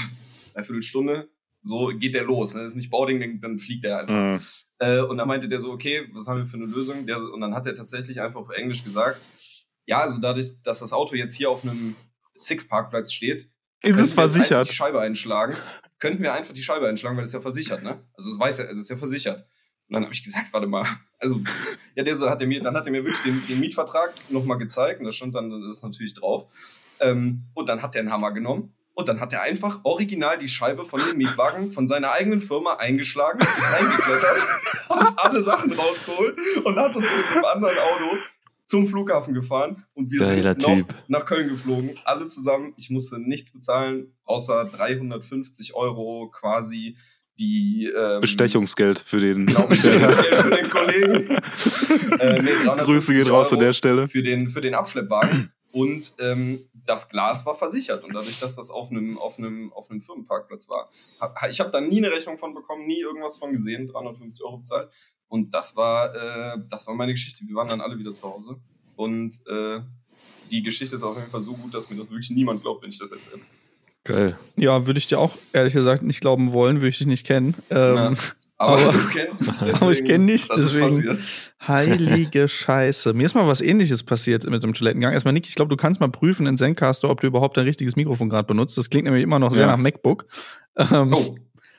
eine 0.54 0.64
Viertelstunde. 0.64 1.28
So 1.62 1.88
geht 1.98 2.14
der 2.14 2.22
los. 2.22 2.54
Ne? 2.54 2.62
Das 2.62 2.72
ist 2.72 2.76
nicht 2.76 2.90
Boarding, 2.90 3.40
dann- 3.40 3.58
fliegt 3.58 3.84
der 3.84 4.00
einfach. 4.00 4.14
Mhm. 4.14 4.40
Äh, 4.78 5.00
und 5.00 5.16
dann 5.16 5.26
meinte 5.26 5.48
der 5.48 5.58
so, 5.60 5.72
okay, 5.72 6.08
was 6.12 6.28
haben 6.28 6.38
wir 6.38 6.46
für 6.46 6.56
eine 6.56 6.66
Lösung? 6.66 7.06
Der, 7.06 7.18
und 7.18 7.40
dann 7.40 7.54
hat 7.54 7.66
er 7.66 7.74
tatsächlich 7.74 8.20
einfach 8.20 8.40
auf 8.40 8.50
Englisch 8.50 8.84
gesagt, 8.84 9.20
ja, 9.86 10.00
also 10.00 10.20
dadurch, 10.20 10.60
dass 10.62 10.80
das 10.80 10.92
Auto 10.92 11.14
jetzt 11.14 11.34
hier 11.34 11.50
auf 11.50 11.62
einem 11.64 11.96
Six-Parkplatz 12.36 13.12
steht, 13.12 13.50
Ist 13.82 13.98
es 14.00 14.14
versichert? 14.14 14.68
die 14.68 14.74
Scheibe 14.74 15.00
einschlagen. 15.00 15.56
Könnten 15.98 16.22
wir 16.22 16.34
einfach 16.34 16.52
die 16.52 16.62
Scheibe 16.62 16.88
einschlagen, 16.88 17.16
weil 17.16 17.22
das 17.22 17.30
ist 17.30 17.34
ja 17.34 17.40
versichert, 17.40 17.82
ne? 17.82 17.98
Also 18.14 18.30
es 18.30 18.38
weiß 18.38 18.58
ja, 18.58 18.64
es 18.66 18.76
ist 18.78 18.90
ja 18.90 18.96
versichert. 18.96 19.40
Und 19.88 19.94
dann 19.94 20.02
habe 20.04 20.12
ich 20.12 20.22
gesagt, 20.22 20.52
warte 20.52 20.66
mal, 20.66 20.84
also 21.18 21.40
ja, 21.94 22.02
der 22.04 22.16
so 22.16 22.28
hat 22.28 22.40
er 22.40 22.46
mir, 22.46 22.62
dann 22.62 22.74
hat 22.76 22.84
er 22.86 22.92
mir 22.92 23.04
wirklich 23.04 23.22
den, 23.22 23.40
den 23.46 23.60
Mietvertrag 23.60 24.12
nochmal 24.30 24.58
gezeigt 24.58 25.00
und 25.00 25.06
da 25.06 25.12
stand 25.12 25.34
dann 25.34 25.50
das 25.68 25.82
natürlich 25.82 26.12
drauf. 26.14 26.52
Ähm, 27.00 27.44
und 27.54 27.68
dann 27.68 27.80
hat 27.82 27.94
er 27.94 28.00
einen 28.00 28.12
Hammer 28.12 28.32
genommen 28.32 28.75
und 28.96 29.08
dann 29.08 29.20
hat 29.20 29.32
er 29.32 29.42
einfach 29.42 29.80
original 29.84 30.38
die 30.38 30.48
Scheibe 30.48 30.86
von 30.86 31.00
dem 31.00 31.18
Mietwagen 31.18 31.70
von 31.70 31.86
seiner 31.86 32.12
eigenen 32.12 32.40
Firma 32.40 32.76
eingeschlagen, 32.76 33.40
ist 33.40 33.72
reingeklettert, 33.72 34.46
hat 34.88 35.24
alle 35.24 35.42
Sachen 35.42 35.72
rausgeholt 35.72 36.36
und 36.64 36.76
hat 36.76 36.96
uns 36.96 37.04
mit 37.04 37.36
dem 37.36 37.44
anderen 37.44 37.76
Auto 37.78 38.16
zum 38.64 38.86
Flughafen 38.86 39.34
gefahren 39.34 39.84
und 39.92 40.10
wir 40.10 40.20
Geiler 40.20 40.54
sind 40.54 40.62
noch 40.66 40.74
Typ. 40.76 40.94
nach 41.08 41.26
Köln 41.26 41.48
geflogen. 41.48 42.00
Alles 42.04 42.34
zusammen. 42.34 42.72
Ich 42.78 42.88
musste 42.88 43.18
nichts 43.20 43.52
bezahlen, 43.52 44.14
außer 44.24 44.64
350 44.64 45.74
Euro 45.74 46.30
quasi 46.30 46.96
die 47.38 47.92
ähm, 47.94 48.22
Bestechungsgeld 48.22 48.98
für 48.98 49.20
den 49.20 49.46
Genau, 49.46 49.66
Bestechungsgeld 49.68 50.36
für 50.36 50.50
den 50.50 50.70
Kollegen. 50.70 51.30
äh, 52.18 52.42
nee, 52.42 52.50
350 52.64 52.86
Grüße 52.86 53.12
geht 53.12 53.30
raus 53.30 53.52
an 53.52 53.58
der 53.58 53.74
Stelle. 53.74 54.08
Für 54.08 54.22
den, 54.22 54.48
für 54.48 54.62
den 54.62 54.74
Abschleppwagen. 54.74 55.52
Und 55.76 56.14
ähm, 56.20 56.70
das 56.72 57.10
Glas 57.10 57.44
war 57.44 57.54
versichert. 57.54 58.02
Und 58.02 58.14
dadurch, 58.14 58.40
dass 58.40 58.56
das 58.56 58.70
auf 58.70 58.90
einem, 58.90 59.18
auf 59.18 59.36
einem, 59.36 59.74
auf 59.74 59.90
einem 59.90 60.00
Firmenparkplatz 60.00 60.70
war, 60.70 60.88
hab, 61.20 61.36
ich 61.50 61.60
habe 61.60 61.70
da 61.70 61.82
nie 61.82 61.98
eine 61.98 62.10
Rechnung 62.10 62.38
von 62.38 62.54
bekommen, 62.54 62.86
nie 62.86 63.00
irgendwas 63.00 63.36
von 63.36 63.52
gesehen, 63.52 63.86
350 63.86 64.42
Euro 64.42 64.56
bezahlt. 64.56 64.90
Und 65.28 65.52
das 65.52 65.76
war, 65.76 66.14
äh, 66.14 66.58
das 66.70 66.86
war 66.86 66.94
meine 66.94 67.12
Geschichte. 67.12 67.44
Wir 67.46 67.56
waren 67.56 67.68
dann 67.68 67.82
alle 67.82 67.98
wieder 67.98 68.14
zu 68.14 68.26
Hause. 68.26 68.56
Und 68.96 69.46
äh, 69.48 69.80
die 70.50 70.62
Geschichte 70.62 70.96
ist 70.96 71.02
auf 71.02 71.18
jeden 71.18 71.28
Fall 71.28 71.42
so 71.42 71.52
gut, 71.52 71.74
dass 71.74 71.90
mir 71.90 71.96
das 71.96 72.08
wirklich 72.08 72.30
niemand 72.30 72.62
glaubt, 72.62 72.82
wenn 72.82 72.88
ich 72.88 72.98
das 72.98 73.12
erzähle. 73.12 73.42
Geil. 74.06 74.38
Ja, 74.56 74.86
würde 74.86 74.98
ich 74.98 75.06
dir 75.06 75.18
auch 75.18 75.32
ehrlich 75.52 75.72
gesagt 75.74 76.02
nicht 76.02 76.20
glauben 76.20 76.52
wollen, 76.52 76.76
würde 76.76 76.88
ich 76.88 76.98
dich 76.98 77.06
nicht 77.06 77.26
kennen. 77.26 77.54
Ja. 77.70 78.08
Ähm, 78.08 78.16
Aber, 78.58 78.78
Aber- 78.78 78.92
du 78.92 78.98
kennst 79.12 79.40
mich 79.46 79.50
deswegen. 79.58 79.76
aber 79.80 79.90
ich 79.92 80.04
kenn 80.04 80.26
dich, 80.26 80.48
deswegen. 80.48 80.86
passiert. 80.86 81.18
Heilige 81.66 82.48
Scheiße. 82.48 83.12
Mir 83.12 83.24
ist 83.26 83.34
mal 83.34 83.46
was 83.46 83.60
ähnliches 83.60 84.02
passiert 84.02 84.48
mit 84.48 84.62
dem 84.62 84.72
Toilettengang. 84.74 85.12
Erstmal, 85.12 85.34
Nick, 85.34 85.48
ich 85.48 85.54
glaube, 85.56 85.68
du 85.68 85.76
kannst 85.76 86.00
mal 86.00 86.08
prüfen 86.08 86.46
in 86.46 86.56
Zencaster, 86.56 87.10
ob 87.10 87.20
du 87.20 87.26
überhaupt 87.26 87.58
ein 87.58 87.64
richtiges 87.64 87.96
Mikrofon 87.96 88.28
gerade 88.28 88.46
benutzt. 88.46 88.78
Das 88.78 88.88
klingt 88.88 89.04
nämlich 89.04 89.22
immer 89.24 89.38
noch 89.38 89.52
sehr 89.52 89.62
Ja. 89.62 89.66
nach 89.68 89.76
MacBook. 89.78 90.26
Ähm, 90.76 91.12
Oh. 91.12 91.34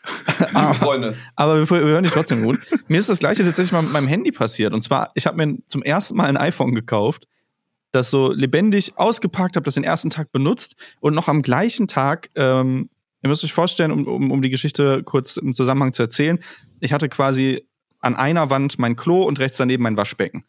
Aber, 0.54 0.74
Freunde, 0.74 1.16
aber 1.36 1.60
wir, 1.60 1.70
wir 1.70 1.80
hören 1.92 2.04
dich 2.06 2.14
trotzdem 2.14 2.42
gut. 2.44 2.58
mir 2.88 2.98
ist 2.98 3.10
das 3.10 3.20
gleiche 3.20 3.44
tatsächlich 3.44 3.74
mal 3.74 3.82
mit 3.82 3.92
meinem 3.92 4.08
Handy 4.08 4.32
passiert. 4.32 4.74
Und 4.74 4.82
zwar, 4.82 5.12
ich 5.16 5.28
habe 5.28 5.36
mir 5.46 5.58
zum 5.68 5.84
ersten 5.84 6.16
Mal 6.16 6.28
ein 6.28 6.38
iPhone 6.38 6.74
gekauft, 6.74 7.28
das 7.98 8.12
so 8.12 8.32
lebendig 8.32 8.98
ausgepackt 8.98 9.56
habe, 9.56 9.66
das 9.66 9.74
den 9.74 9.84
ersten 9.84 10.10
Tag 10.10 10.32
benutzt 10.32 10.76
und 11.00 11.16
noch 11.16 11.28
am 11.28 11.42
gleichen 11.42 11.88
Tag, 11.88 12.30
ähm, 12.36 12.90
ihr 13.24 13.30
müsst 13.30 13.44
euch 13.44 13.54
vorstellen, 13.54 13.92
um, 13.92 14.06
um, 14.08 14.32
um 14.32 14.42
die 14.42 14.50
Geschichte 14.50 15.04
kurz 15.04 15.38
im 15.38 15.54
Zusammenhang 15.54 15.94
zu 15.94 16.04
erzählen, 16.04 16.40
ich 16.80 16.94
hatte 16.94 17.10
quasi 17.10 17.66
an 18.00 18.16
einer 18.16 18.50
Wand 18.50 18.78
mein 18.78 18.96
Klo 18.96 19.24
und 19.24 19.40
rechts 19.40 19.58
daneben 19.58 19.84
mein 19.84 19.98
Waschbecken. 19.98 20.46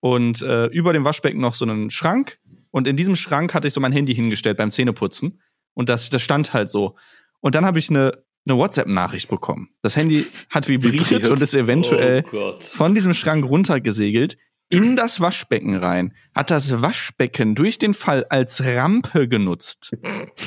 Und 0.00 0.42
äh, 0.42 0.66
über 0.66 0.92
dem 0.92 1.04
Waschbecken 1.04 1.40
noch 1.40 1.54
so 1.54 1.64
einen 1.64 1.90
Schrank. 1.90 2.38
Und 2.70 2.88
in 2.88 2.96
diesem 2.96 3.14
Schrank 3.14 3.54
hatte 3.54 3.68
ich 3.68 3.74
so 3.74 3.80
mein 3.80 3.92
Handy 3.92 4.14
hingestellt 4.14 4.56
beim 4.56 4.70
Zähneputzen. 4.70 5.40
Und 5.74 5.88
das, 5.88 6.10
das 6.10 6.22
stand 6.22 6.54
halt 6.54 6.70
so. 6.70 6.96
Und 7.40 7.54
dann 7.54 7.66
habe 7.66 7.78
ich 7.78 7.90
eine, 7.90 8.18
eine 8.46 8.56
WhatsApp-Nachricht 8.56 9.28
bekommen. 9.28 9.68
Das 9.82 9.94
Handy 9.94 10.26
hat 10.48 10.68
vibriert, 10.68 11.10
Vibriert. 11.10 11.28
und 11.28 11.40
ist 11.40 11.54
eventuell 11.54 12.24
Oh 12.32 12.54
von 12.60 12.94
diesem 12.94 13.12
Schrank 13.12 13.44
runtergesegelt 13.44 14.38
in 14.72 14.96
das 14.96 15.20
Waschbecken 15.20 15.76
rein, 15.76 16.14
hat 16.34 16.50
das 16.50 16.80
Waschbecken 16.82 17.54
durch 17.54 17.78
den 17.78 17.94
Fall 17.94 18.24
als 18.30 18.64
Rampe 18.64 19.28
genutzt, 19.28 19.92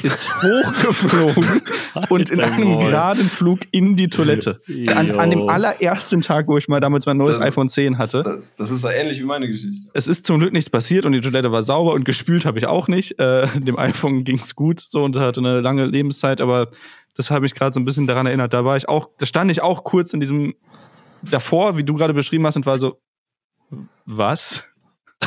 ist 0.03 0.27
hochgeflogen 0.43 1.61
und 2.09 2.31
in 2.31 2.39
einem 2.41 2.69
Maul. 2.69 2.85
geraden 2.85 3.29
Flug 3.29 3.59
in 3.71 3.95
die 3.95 4.07
Toilette. 4.09 4.61
An, 4.93 5.11
an 5.19 5.29
dem 5.29 5.47
allerersten 5.47 6.21
Tag, 6.21 6.47
wo 6.47 6.57
ich 6.57 6.67
mal 6.67 6.79
damals 6.79 7.05
mein 7.05 7.17
neues 7.17 7.37
Das- 7.37 7.47
iPhone 7.47 7.69
10 7.69 7.97
hatte. 7.97 8.43
das- 8.57 8.71
ist 8.71 8.81
so 8.81 8.89
ähnlich 8.89 9.19
wie 9.19 9.23
meine 9.25 9.47
Geschichte. 9.47 9.89
Es 9.93 10.07
ist 10.07 10.25
zum 10.25 10.39
Glück 10.39 10.51
nichts 10.53 10.69
passiert 10.69 11.05
und 11.05 11.11
die 11.13 11.21
Toilette 11.21 11.51
war 11.51 11.63
sauber 11.63 11.93
und 11.93 12.03
gespült 12.03 12.45
habe 12.45 12.57
ich 12.57 12.65
auch 12.65 12.87
nicht. 12.87 13.19
Äh, 13.19 13.47
dem 13.59 13.77
iPhone 13.77 14.23
ging's 14.23 14.55
gut 14.55 14.79
so 14.81 15.03
und 15.03 15.15
hatte 15.17 15.39
eine 15.39 15.61
lange 15.61 15.85
Lebenszeit, 15.85 16.41
aber 16.41 16.69
das 17.15 17.31
habe 17.31 17.41
mich 17.43 17.55
gerade 17.55 17.73
so 17.73 17.79
ein 17.79 17.85
bisschen 17.85 18.07
daran 18.07 18.25
erinnert. 18.25 18.53
Da 18.53 18.65
war 18.65 18.75
ich 18.75 18.89
auch, 18.89 19.09
da 19.19 19.25
stand 19.25 19.49
ich 19.51 19.61
auch 19.61 19.83
kurz 19.83 20.13
in 20.13 20.19
diesem 20.19 20.55
davor, 21.21 21.77
wie 21.77 21.83
du 21.83 21.93
gerade 21.95 22.13
beschrieben 22.13 22.45
hast, 22.45 22.55
und 22.55 22.65
war 22.65 22.77
so, 22.77 22.99
was? 24.05 24.65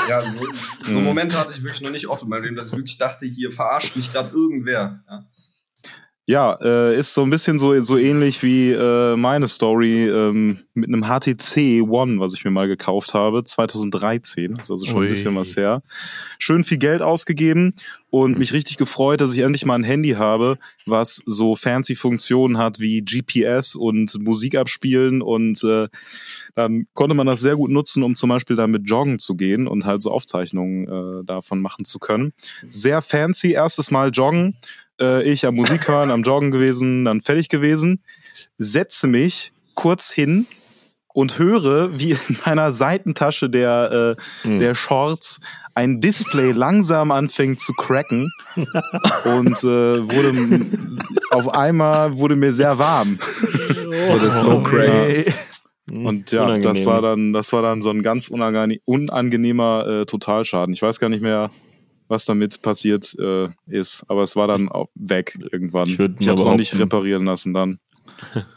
Ja, 0.09 0.23
so, 0.23 0.47
so 0.87 1.01
Momente 1.01 1.39
hatte 1.39 1.53
ich 1.53 1.63
wirklich 1.63 1.81
noch 1.81 1.91
nicht 1.91 2.07
Leben, 2.43 2.57
dass 2.57 2.73
ich 2.73 2.77
wirklich 2.77 2.99
dachte, 2.99 3.27
hier 3.27 3.53
verarscht 3.53 3.97
mich 3.97 4.13
gerade 4.13 4.35
irgendwer. 4.35 5.03
Ja. 5.09 5.25
Ja, 6.29 6.59
äh, 6.61 6.95
ist 6.95 7.15
so 7.15 7.23
ein 7.23 7.31
bisschen 7.31 7.59
so, 7.59 7.81
so 7.81 7.97
ähnlich 7.97 8.43
wie 8.43 8.71
äh, 8.71 9.17
meine 9.17 9.49
Story 9.49 10.07
ähm, 10.11 10.59
mit 10.75 10.89
einem 10.89 11.05
HTC 11.05 11.81
One, 11.89 12.21
was 12.21 12.35
ich 12.35 12.45
mir 12.45 12.51
mal 12.51 12.69
gekauft 12.69 13.15
habe, 13.15 13.45
2013. 13.45 14.57
Das 14.57 14.67
ist 14.67 14.71
also 14.71 14.85
schon 14.85 14.97
Ui. 14.99 15.07
ein 15.07 15.09
bisschen 15.09 15.35
was 15.37 15.57
her. 15.57 15.83
Schön 16.39 16.65
viel 16.65 16.77
Geld 16.77 17.01
ausgegeben 17.01 17.73
und 18.11 18.39
mich 18.39 18.53
richtig 18.53 18.77
gefreut, 18.77 19.23
dass 19.23 19.33
ich 19.33 19.39
endlich 19.41 19.65
mal 19.65 19.77
ein 19.77 19.85
Handy 19.85 20.11
habe, 20.11 20.59
was 20.85 21.23
so 21.25 21.57
fancy 21.57 21.97
Funktionen 21.97 22.59
hat 22.59 22.79
wie 22.79 23.01
GPS 23.01 23.75
und 23.75 24.23
Musik 24.23 24.55
abspielen 24.55 25.23
und 25.23 25.65
äh, 25.65 25.89
dann 26.55 26.89
konnte 26.93 27.15
man 27.15 27.27
das 27.27 27.41
sehr 27.41 27.57
gut 27.57 27.71
nutzen, 27.71 28.03
um 28.03 28.17
zum 28.17 28.29
Beispiel 28.29 28.57
damit 28.57 28.83
joggen 28.85 29.19
zu 29.19 29.35
gehen 29.35 29.67
und 29.67 29.87
halt 29.87 30.03
so 30.03 30.11
Aufzeichnungen 30.11 31.23
äh, 31.23 31.25
davon 31.25 31.63
machen 31.63 31.87
zu 31.87 31.99
können. 31.99 32.35
Sehr 32.69 33.01
fancy, 33.01 33.53
erstes 33.53 33.91
Mal 33.91 34.11
joggen 34.11 34.59
äh, 35.01 35.23
ich 35.23 35.47
am 35.47 35.55
Musik 35.57 35.89
hören, 35.89 36.11
am 36.11 36.23
Joggen 36.23 36.51
gewesen, 36.51 37.05
dann 37.05 37.21
fertig 37.21 37.49
gewesen, 37.49 38.03
setze 38.59 39.07
mich 39.07 39.53
kurz 39.75 40.11
hin 40.11 40.47
und 41.15 41.39
höre, 41.39 41.99
wie 41.99 42.13
in 42.13 42.37
meiner 42.47 42.71
Seitentasche 42.73 43.49
der, 43.51 44.17
äh, 44.45 44.49
Mhm. 44.49 44.59
der 44.59 44.75
Shorts 44.75 45.41
ein 45.75 46.01
Display 46.01 46.51
langsam 46.53 47.11
anfängt 47.13 47.61
zu 47.61 47.73
cracken 47.73 48.31
und 49.25 49.57
äh, 49.63 49.65
wurde 50.11 50.67
auf 51.31 51.55
einmal 51.55 52.17
wurde 52.19 52.35
mir 52.37 52.53
sehr 52.53 52.79
warm. 52.79 53.19
So 54.05 54.19
der 54.19 54.31
Slow 54.31 54.63
Crack. 54.65 54.89
Ey. 54.89 55.33
Mhm. 55.91 56.07
Und 56.07 56.33
ja, 56.33 56.43
Unangenehm. 56.45 56.63
das 56.75 56.85
war 56.85 57.01
dann, 57.01 57.33
das 57.33 57.53
war 57.53 57.63
dann 57.63 57.81
so 57.81 57.91
ein 57.91 58.03
ganz 58.03 58.29
unangene 58.29 58.79
unangenehmer 58.85 59.87
äh, 59.87 60.05
Totalschaden. 60.05 60.75
Ich 60.75 60.83
weiß 60.83 60.99
gar 60.99 61.09
nicht 61.09 61.23
mehr, 61.23 61.51
was 62.09 62.25
damit 62.25 62.63
passiert 62.63 63.15
äh, 63.19 63.49
ist, 63.67 64.05
aber 64.09 64.23
es 64.23 64.35
war 64.37 64.49
dann 64.49 64.69
auch 64.69 64.89
weg 64.95 65.39
irgendwann. 65.53 65.89
Ich 65.89 65.99
Ich, 66.19 66.29
habe 66.29 66.41
es 66.41 66.47
auch 66.47 66.57
nicht 66.57 66.79
reparieren 66.79 67.25
lassen 67.25 67.53
dann. 67.55 67.79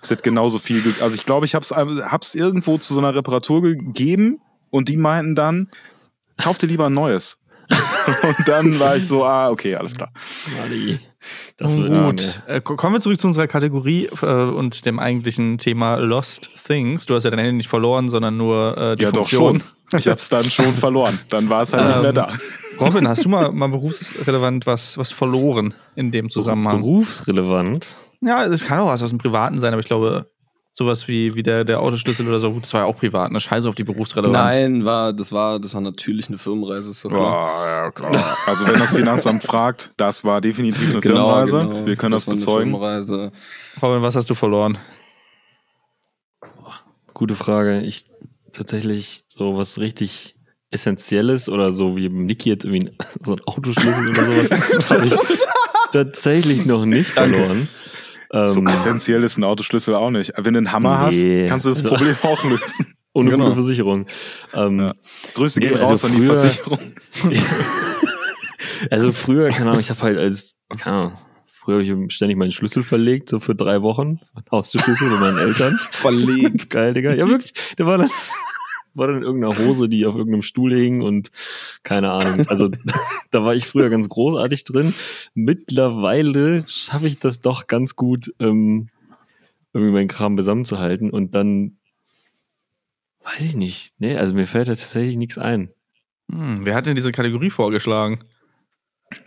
Es 0.02 0.10
hat 0.10 0.24
genauso 0.24 0.58
viel, 0.60 0.82
also 1.02 1.16
ich 1.16 1.26
glaube, 1.26 1.46
ich 1.46 1.54
habe 1.54 1.64
es 1.64 1.72
hab's 1.72 2.34
irgendwo 2.34 2.78
zu 2.78 2.94
so 2.94 3.00
einer 3.00 3.14
Reparatur 3.14 3.62
gegeben 3.62 4.40
und 4.72 4.90
die 4.90 4.98
meinten 4.98 5.36
dann, 5.36 5.70
kauf 6.42 6.58
dir 6.58 6.68
lieber 6.68 6.88
ein 6.88 6.94
neues. 6.94 7.38
und 8.24 8.48
dann 8.48 8.80
war 8.80 8.98
ich 8.98 9.08
so, 9.08 9.24
ah, 9.24 9.50
okay, 9.50 9.76
alles 9.76 9.96
klar. 9.96 10.12
Das 11.58 11.78
wird 11.78 12.04
gut. 12.06 12.42
Äh, 12.48 12.62
ko- 12.62 12.76
kommen 12.76 12.96
wir 12.96 13.00
zurück 13.02 13.20
zu 13.20 13.28
unserer 13.28 13.48
Kategorie 13.48 14.10
äh, 14.22 14.26
und 14.26 14.86
dem 14.86 14.98
eigentlichen 15.00 15.58
Thema 15.58 15.96
Lost 15.98 16.50
Things. 16.66 17.06
Du 17.06 17.14
hast 17.14 17.24
ja 17.24 17.30
dein 17.30 17.40
Handy 17.40 17.54
nicht 17.58 17.70
verloren, 17.70 18.10
sondern 18.10 18.38
nur 18.38 18.78
äh, 18.78 18.96
die 18.96 19.04
ja, 19.04 19.12
doch 19.12 19.20
Funktion. 19.20 19.62
schon. 19.92 20.00
Ich 20.00 20.08
habe 20.08 20.18
es 20.18 20.30
dann 20.30 20.50
schon 20.50 20.76
verloren. 20.76 21.20
Dann 21.30 21.50
war 21.50 21.62
es 21.62 21.74
halt 21.74 21.88
nicht 21.88 21.96
Ähm, 21.98 22.02
mehr 22.02 22.14
da. 22.14 22.34
Robin, 22.82 23.08
hast 23.08 23.26
du 23.26 23.30
mal, 23.30 23.52
mal 23.52 23.70
berufsrelevant 23.70 24.66
was, 24.66 24.98
was 24.98 25.12
verloren 25.12 25.74
in 25.96 26.12
dem. 26.12 26.30
Zusammenhang? 26.30 26.82
Berufsrelevant. 26.82 27.88
Ja, 28.22 28.46
es 28.46 28.64
kann 28.64 28.80
auch 28.80 28.88
was 28.88 29.02
aus 29.04 29.10
dem 29.10 29.18
Privaten 29.20 29.60
sein, 29.60 29.74
aber 29.74 29.80
ich 29.80 29.88
glaube, 29.88 30.30
sowas 30.74 31.08
wie, 31.08 31.36
wie 31.36 31.44
der, 31.44 31.66
der 31.66 31.80
Autoschlüssel 31.82 32.28
oder 32.28 32.40
so, 32.40 32.52
gut, 32.52 32.64
das 32.64 32.74
war 32.74 32.82
ja 32.82 32.88
auch 32.88 32.96
privat, 32.98 33.32
ne? 33.32 33.40
Scheiße 33.42 33.68
auf 33.68 33.76
die 33.76 33.84
Berufsrelevanz. 33.84 34.34
Nein, 34.56 34.86
war, 34.86 35.12
das 35.12 35.32
war, 35.32 35.60
das 35.60 35.74
war 35.74 35.82
natürlich 35.82 36.30
eine 36.30 36.38
Firmenreise, 36.38 36.92
doch 37.04 37.10
klar. 37.16 37.68
ja, 37.68 37.92
klar. 37.92 38.38
Also 38.46 38.68
wenn 38.68 38.80
das 38.80 38.94
Finanzamt 38.96 39.44
fragt, 39.44 39.92
das 39.98 40.24
war 40.24 40.40
definitiv 40.40 40.92
eine 40.92 41.02
Genau, 41.02 41.16
Firmenreise. 41.44 41.68
genau. 41.68 41.86
Wir 41.86 41.96
können 41.96 42.12
das, 42.14 42.28
eine 42.28 42.36
bezeugen. 42.36 42.72
Firmenreise. 42.72 43.32
Robin, 43.82 44.02
was 44.02 44.16
hast 44.16 44.30
du 44.30 44.36
verloren? 44.36 44.78
Gute 47.14 47.36
Frage. 47.36 47.82
Ich 47.82 48.06
tatsächlich 48.54 49.24
so 49.28 49.58
was 49.58 49.78
richtig 49.80 50.36
Essentielles 50.72 51.50
oder 51.50 51.72
so 51.72 51.96
wie 51.98 52.10
Niki 52.10 52.50
jetzt 52.50 52.66
irgendwie 52.66 52.92
so 53.26 53.34
ein 53.34 53.42
Autoschlüssel 53.46 54.10
oder 54.10 54.26
sowas. 54.26 54.90
habe 54.92 55.06
ich 55.08 55.14
tatsächlich 55.92 56.66
noch 56.66 56.86
nicht 56.86 57.12
verloren. 57.12 57.68
So 58.34 58.60
Ähm, 58.62 58.68
essentiell 58.68 59.24
ist 59.24 59.38
ein 59.38 59.44
Autoschlüssel 59.44 59.94
auch 59.94 60.10
nicht. 60.10 60.32
Wenn 60.38 60.54
du 60.54 60.60
einen 60.60 60.72
Hammer 60.72 61.10
Nee. 61.12 61.42
hast, 61.44 61.50
kannst 61.50 61.66
du 61.66 61.70
das 61.70 61.80
Also- 61.80 61.90
Problem 61.90 62.16
auch 62.24 62.44
lösen. 62.46 62.96
ohne 63.14 63.30
Genau. 63.30 63.44
gute 63.50 63.56
Versicherung. 63.58 64.08
Ähm, 64.54 64.80
Ja. 64.80 64.94
Grüße 65.34 65.60
Nee, 65.60 65.68
gehen 65.68 65.78
also 65.80 65.92
raus 65.92 66.06
an 66.06 66.16
die 66.16 66.26
Versicherung. 66.26 66.80
also 68.90 69.12
früher, 69.12 69.50
keine 69.50 69.70
Ahnung, 69.70 69.80
ich 69.82 69.90
habe 69.90 70.02
halt 70.02 70.18
als, 70.18 70.56
keine 70.80 70.96
Ahnung, 70.96 71.18
früher 71.48 71.86
habe 71.86 72.06
ich 72.08 72.14
ständig 72.16 72.38
meinen 72.38 72.52
Schlüssel 72.54 72.84
verlegt, 72.84 73.30
so 73.30 73.40
für 73.40 73.54
drei 73.56 73.82
Wochen. 73.82 74.20
Haustürschlüssel 74.52 75.10
mit 75.10 75.20
meinen 75.20 75.38
Eltern. 75.38 75.78
Verlegt. 75.92 76.70
Geil, 76.70 76.94
Digga. 76.94 77.14
Ja, 77.14 77.28
wirklich. 77.28 77.54
Der 77.78 77.86
war 77.86 77.98
dann, 77.98 78.10
war 78.94 79.08
dann 79.08 79.18
in 79.18 79.24
irgendeiner 79.24 79.58
Hose, 79.58 79.88
die 79.90 80.06
auf 80.06 80.16
irgendeinem 80.16 80.42
Stuhl 80.42 80.74
hing 80.74 81.02
und 81.02 81.32
keine 81.84 82.12
Ahnung. 82.12 82.48
Also 82.48 82.70
da 83.32 83.44
war 83.44 83.56
ich 83.56 83.66
früher 83.66 83.90
ganz 83.90 84.10
großartig 84.10 84.64
drin. 84.64 84.94
Mittlerweile 85.34 86.66
schaffe 86.68 87.08
ich 87.08 87.20
das 87.20 87.40
doch 87.40 87.68
ganz 87.68 87.96
gut, 87.96 88.34
ähm, 88.40 88.90
irgendwie 89.74 89.94
meinen 89.94 90.08
Kram 90.08 90.36
zusammenzuhalten 90.38 91.10
und 91.10 91.34
dann 91.36 91.78
weiß 93.24 93.42
ich 93.42 93.56
nicht. 93.56 93.94
Nee, 94.00 94.18
also 94.18 94.34
mir 94.34 94.48
fällt 94.48 94.68
da 94.68 94.74
tatsächlich 94.74 95.16
nichts 95.16 95.38
ein. 95.38 95.72
Hm, 96.32 96.66
wer 96.66 96.76
hat 96.76 96.86
denn 96.86 96.96
diese 96.96 97.12
Kategorie 97.12 97.50
vorgeschlagen? 97.50 98.24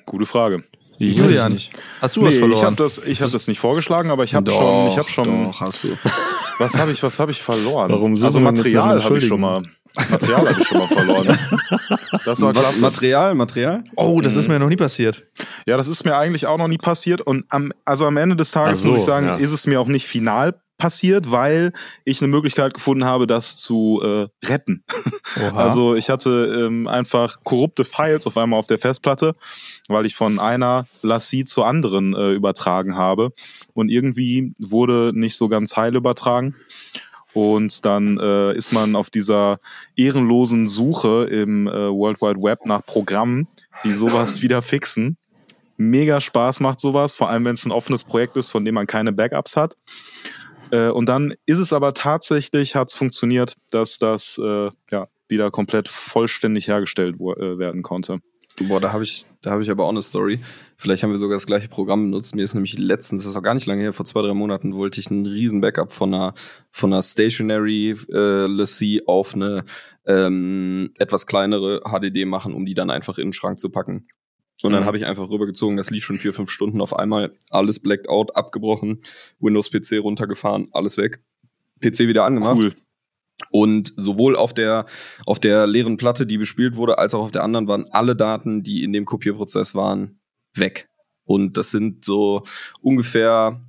Gute 0.06 0.26
Frage. 0.26 0.64
Wie 0.98 1.12
Julian, 1.12 1.58
hast 2.00 2.16
du 2.16 2.22
was 2.22 2.30
Nee, 2.30 2.36
ich 2.36 2.42
habe 2.42 2.54
verloren? 2.54 2.76
das, 2.76 2.98
ich 2.98 3.20
hab 3.20 3.30
das 3.30 3.48
nicht 3.48 3.58
vorgeschlagen, 3.58 4.10
aber 4.10 4.22
ich 4.22 4.34
habe 4.34 4.48
schon, 4.50 4.88
ich 4.88 4.96
habe 4.96 5.08
schon, 5.08 5.46
Doch, 5.46 5.60
hast 5.60 5.84
du. 5.84 5.96
Was 6.58 6.76
habe 6.78 6.92
ich, 6.92 7.02
was 7.02 7.18
habe 7.18 7.30
ich 7.30 7.42
verloren? 7.42 7.90
Warum 7.90 8.14
also 8.22 8.40
Material 8.40 9.02
habe 9.02 9.18
ich 9.18 9.26
schon 9.26 9.40
mal, 9.40 9.62
Material 10.10 10.48
habe 10.48 10.60
ich 10.60 10.66
schon 10.66 10.78
mal 10.78 10.86
verloren. 10.86 11.38
Das 12.24 12.40
war 12.40 12.54
Was, 12.54 12.62
klasse. 12.62 12.80
Material, 12.80 13.34
Material? 13.34 13.84
oh, 13.96 14.20
das 14.20 14.36
ist 14.36 14.48
mir 14.48 14.58
noch 14.58 14.68
nie 14.68 14.76
passiert. 14.76 15.22
Ja, 15.66 15.76
das 15.76 15.88
ist 15.88 16.04
mir 16.04 16.16
eigentlich 16.16 16.46
auch 16.46 16.58
noch 16.58 16.68
nie 16.68 16.78
passiert 16.78 17.20
und 17.20 17.44
am, 17.48 17.72
also 17.84 18.06
am 18.06 18.16
Ende 18.16 18.36
des 18.36 18.50
Tages 18.50 18.80
so, 18.80 18.88
muss 18.88 18.98
ich 18.98 19.04
sagen, 19.04 19.26
ja. 19.26 19.36
ist 19.36 19.52
es 19.52 19.66
mir 19.66 19.80
auch 19.80 19.88
nicht 19.88 20.06
final 20.06 20.54
passiert, 20.76 21.30
weil 21.30 21.72
ich 22.04 22.20
eine 22.20 22.28
Möglichkeit 22.28 22.74
gefunden 22.74 23.04
habe, 23.04 23.26
das 23.26 23.56
zu 23.56 24.00
äh, 24.02 24.46
retten. 24.46 24.84
Oha. 25.36 25.52
Also 25.64 25.94
ich 25.94 26.10
hatte 26.10 26.66
ähm, 26.66 26.86
einfach 26.86 27.38
korrupte 27.42 27.84
Files 27.84 28.26
auf 28.26 28.36
einmal 28.36 28.58
auf 28.58 28.66
der 28.66 28.78
Festplatte, 28.78 29.34
weil 29.88 30.06
ich 30.06 30.14
von 30.14 30.38
einer 30.38 30.86
Lassie 31.02 31.44
zur 31.44 31.66
anderen 31.66 32.14
äh, 32.14 32.32
übertragen 32.32 32.96
habe 32.96 33.32
und 33.72 33.90
irgendwie 33.90 34.54
wurde 34.58 35.12
nicht 35.14 35.36
so 35.36 35.48
ganz 35.48 35.76
heil 35.76 35.96
übertragen. 35.96 36.54
Und 37.34 37.84
dann 37.84 38.18
äh, 38.18 38.54
ist 38.54 38.72
man 38.72 38.94
auf 38.94 39.10
dieser 39.10 39.58
ehrenlosen 39.96 40.68
Suche 40.68 41.24
im 41.24 41.66
äh, 41.66 41.90
World 41.90 42.20
Wide 42.20 42.40
Web 42.40 42.64
nach 42.64 42.86
Programmen, 42.86 43.48
die 43.84 43.92
sowas 43.92 44.40
wieder 44.42 44.62
fixen. 44.62 45.18
Mega 45.76 46.20
Spaß 46.20 46.60
macht 46.60 46.80
sowas, 46.80 47.14
vor 47.14 47.28
allem 47.28 47.44
wenn 47.44 47.54
es 47.54 47.66
ein 47.66 47.72
offenes 47.72 48.04
Projekt 48.04 48.36
ist, 48.36 48.50
von 48.50 48.64
dem 48.64 48.76
man 48.76 48.86
keine 48.86 49.12
Backups 49.12 49.56
hat. 49.56 49.76
Äh, 50.74 50.90
und 50.90 51.08
dann 51.08 51.34
ist 51.46 51.58
es 51.58 51.72
aber 51.72 51.94
tatsächlich, 51.94 52.74
hat 52.74 52.88
es 52.88 52.94
funktioniert, 52.94 53.54
dass 53.70 53.98
das 54.00 54.40
äh, 54.42 54.70
ja, 54.90 55.08
wieder 55.28 55.52
komplett 55.52 55.88
vollständig 55.88 56.66
hergestellt 56.66 57.16
äh, 57.20 57.58
werden 57.58 57.82
konnte. 57.82 58.18
Boah, 58.60 58.80
da 58.80 58.92
habe 58.92 59.04
ich, 59.04 59.24
da 59.40 59.58
ich 59.60 59.70
aber 59.70 59.84
auch 59.84 59.90
eine 59.90 60.02
Story. 60.02 60.40
Vielleicht 60.76 61.02
haben 61.02 61.10
wir 61.10 61.18
sogar 61.18 61.36
das 61.36 61.46
gleiche 61.46 61.68
Programm 61.68 62.04
benutzt. 62.04 62.34
Mir 62.34 62.42
ist 62.42 62.54
nämlich 62.54 62.78
letztens, 62.78 63.22
das 63.22 63.30
ist 63.30 63.36
auch 63.36 63.42
gar 63.42 63.54
nicht 63.54 63.66
lange 63.66 63.82
her, 63.82 63.92
vor 63.92 64.06
zwei, 64.06 64.22
drei 64.22 64.34
Monaten 64.34 64.74
wollte 64.74 65.00
ich 65.00 65.10
einen 65.10 65.26
riesen 65.26 65.60
Backup 65.60 65.92
von 65.92 66.12
einer, 66.12 66.34
von 66.70 66.92
einer 66.92 67.02
Stationary 67.02 67.96
äh, 68.12 68.46
Lassie 68.46 69.02
auf 69.06 69.34
eine 69.34 69.64
ähm, 70.06 70.92
etwas 70.98 71.26
kleinere 71.26 71.82
HDD 71.84 72.26
machen, 72.26 72.54
um 72.54 72.64
die 72.66 72.74
dann 72.74 72.90
einfach 72.90 73.18
in 73.18 73.28
den 73.28 73.32
Schrank 73.32 73.58
zu 73.58 73.70
packen. 73.70 74.06
Und 74.62 74.72
dann 74.72 74.82
Mhm. 74.82 74.86
habe 74.86 74.96
ich 74.96 75.04
einfach 75.06 75.28
rübergezogen, 75.28 75.76
das 75.76 75.90
lief 75.90 76.04
schon 76.04 76.18
vier, 76.18 76.32
fünf 76.32 76.50
Stunden 76.50 76.80
auf 76.80 76.96
einmal, 76.96 77.36
alles 77.50 77.80
blacked 77.80 78.08
out, 78.08 78.36
abgebrochen, 78.36 79.00
Windows-PC 79.40 79.98
runtergefahren, 79.98 80.68
alles 80.72 80.96
weg, 80.96 81.20
PC 81.80 82.00
wieder 82.06 82.24
angemacht. 82.24 82.56
Cool. 82.58 82.74
Und 83.50 83.92
sowohl 83.96 84.36
auf 84.36 84.54
der, 84.54 84.86
auf 85.26 85.40
der 85.40 85.66
leeren 85.66 85.96
Platte, 85.96 86.24
die 86.24 86.38
bespielt 86.38 86.76
wurde, 86.76 86.98
als 86.98 87.14
auch 87.14 87.24
auf 87.24 87.30
der 87.32 87.42
anderen 87.42 87.66
waren 87.66 87.86
alle 87.90 88.14
Daten, 88.14 88.62
die 88.62 88.84
in 88.84 88.92
dem 88.92 89.04
Kopierprozess 89.06 89.74
waren, 89.74 90.20
weg. 90.54 90.88
Und 91.24 91.56
das 91.56 91.70
sind 91.72 92.04
so 92.04 92.44
ungefähr, 92.80 93.60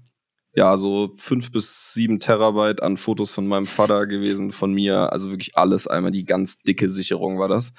ja, 0.53 0.77
so 0.77 1.13
fünf 1.17 1.51
bis 1.51 1.93
sieben 1.93 2.19
Terabyte 2.19 2.83
an 2.83 2.97
Fotos 2.97 3.31
von 3.31 3.47
meinem 3.47 3.65
Vater 3.65 4.05
gewesen, 4.05 4.51
von 4.51 4.71
mir. 4.71 5.11
Also 5.11 5.31
wirklich 5.31 5.57
alles 5.57 5.87
einmal, 5.87 6.11
die 6.11 6.25
ganz 6.25 6.59
dicke 6.59 6.87
Sicherung 6.89 7.39
war 7.39 7.47
das. 7.47 7.73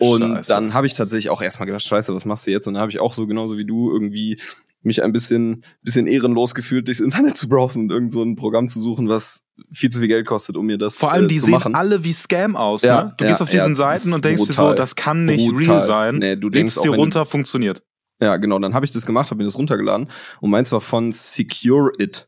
Und 0.00 0.22
Scheiße. 0.22 0.52
dann 0.52 0.72
habe 0.72 0.86
ich 0.86 0.94
tatsächlich 0.94 1.28
auch 1.28 1.42
erstmal 1.42 1.66
gedacht, 1.66 1.82
scheiße, 1.84 2.14
was 2.14 2.24
machst 2.24 2.46
du 2.46 2.50
jetzt? 2.50 2.66
Und 2.66 2.74
dann 2.74 2.80
habe 2.80 2.90
ich 2.90 3.00
auch 3.00 3.12
so 3.12 3.26
genauso 3.26 3.58
wie 3.58 3.66
du 3.66 3.92
irgendwie 3.92 4.40
mich 4.82 5.02
ein 5.02 5.12
bisschen, 5.12 5.62
bisschen 5.82 6.06
ehrenlos 6.06 6.54
gefühlt, 6.54 6.88
durchs 6.88 7.00
Internet 7.00 7.36
zu 7.36 7.50
browsen 7.50 7.82
und 7.82 7.90
irgend 7.90 8.10
so 8.10 8.22
ein 8.22 8.34
Programm 8.34 8.66
zu 8.66 8.80
suchen, 8.80 9.10
was 9.10 9.42
viel 9.70 9.90
zu 9.90 9.98
viel 9.98 10.08
Geld 10.08 10.26
kostet, 10.26 10.56
um 10.56 10.64
mir 10.64 10.78
das 10.78 10.96
Vor 10.96 11.12
allem, 11.12 11.26
äh, 11.26 11.28
die 11.28 11.38
sehen 11.38 11.50
machen. 11.50 11.74
alle 11.74 12.02
wie 12.02 12.12
Scam 12.12 12.56
aus. 12.56 12.80
Ja, 12.80 13.04
ne? 13.04 13.14
Du 13.18 13.24
ja, 13.24 13.30
gehst 13.30 13.42
auf 13.42 13.48
ja, 13.48 13.58
diesen 13.58 13.72
das 13.72 13.78
Seiten 13.78 14.14
und 14.14 14.24
denkst 14.24 14.46
dir 14.46 14.54
so, 14.54 14.62
brutal. 14.62 14.76
das 14.76 14.96
kann 14.96 15.26
nicht 15.26 15.46
Brutal. 15.50 15.66
real 15.66 15.82
sein. 15.82 16.18
Nee, 16.18 16.36
du 16.36 16.48
denkst 16.48 16.78
auch, 16.78 16.82
dir 16.82 16.94
runter, 16.94 17.26
funktioniert. 17.26 17.82
Ja, 18.22 18.38
genau. 18.38 18.58
Dann 18.58 18.72
habe 18.72 18.86
ich 18.86 18.90
das 18.90 19.04
gemacht, 19.04 19.30
habe 19.30 19.36
mir 19.38 19.44
das 19.44 19.58
runtergeladen 19.58 20.08
und 20.40 20.48
meins 20.48 20.72
war 20.72 20.80
von 20.80 21.12
Secure 21.12 21.92
It. 21.98 22.26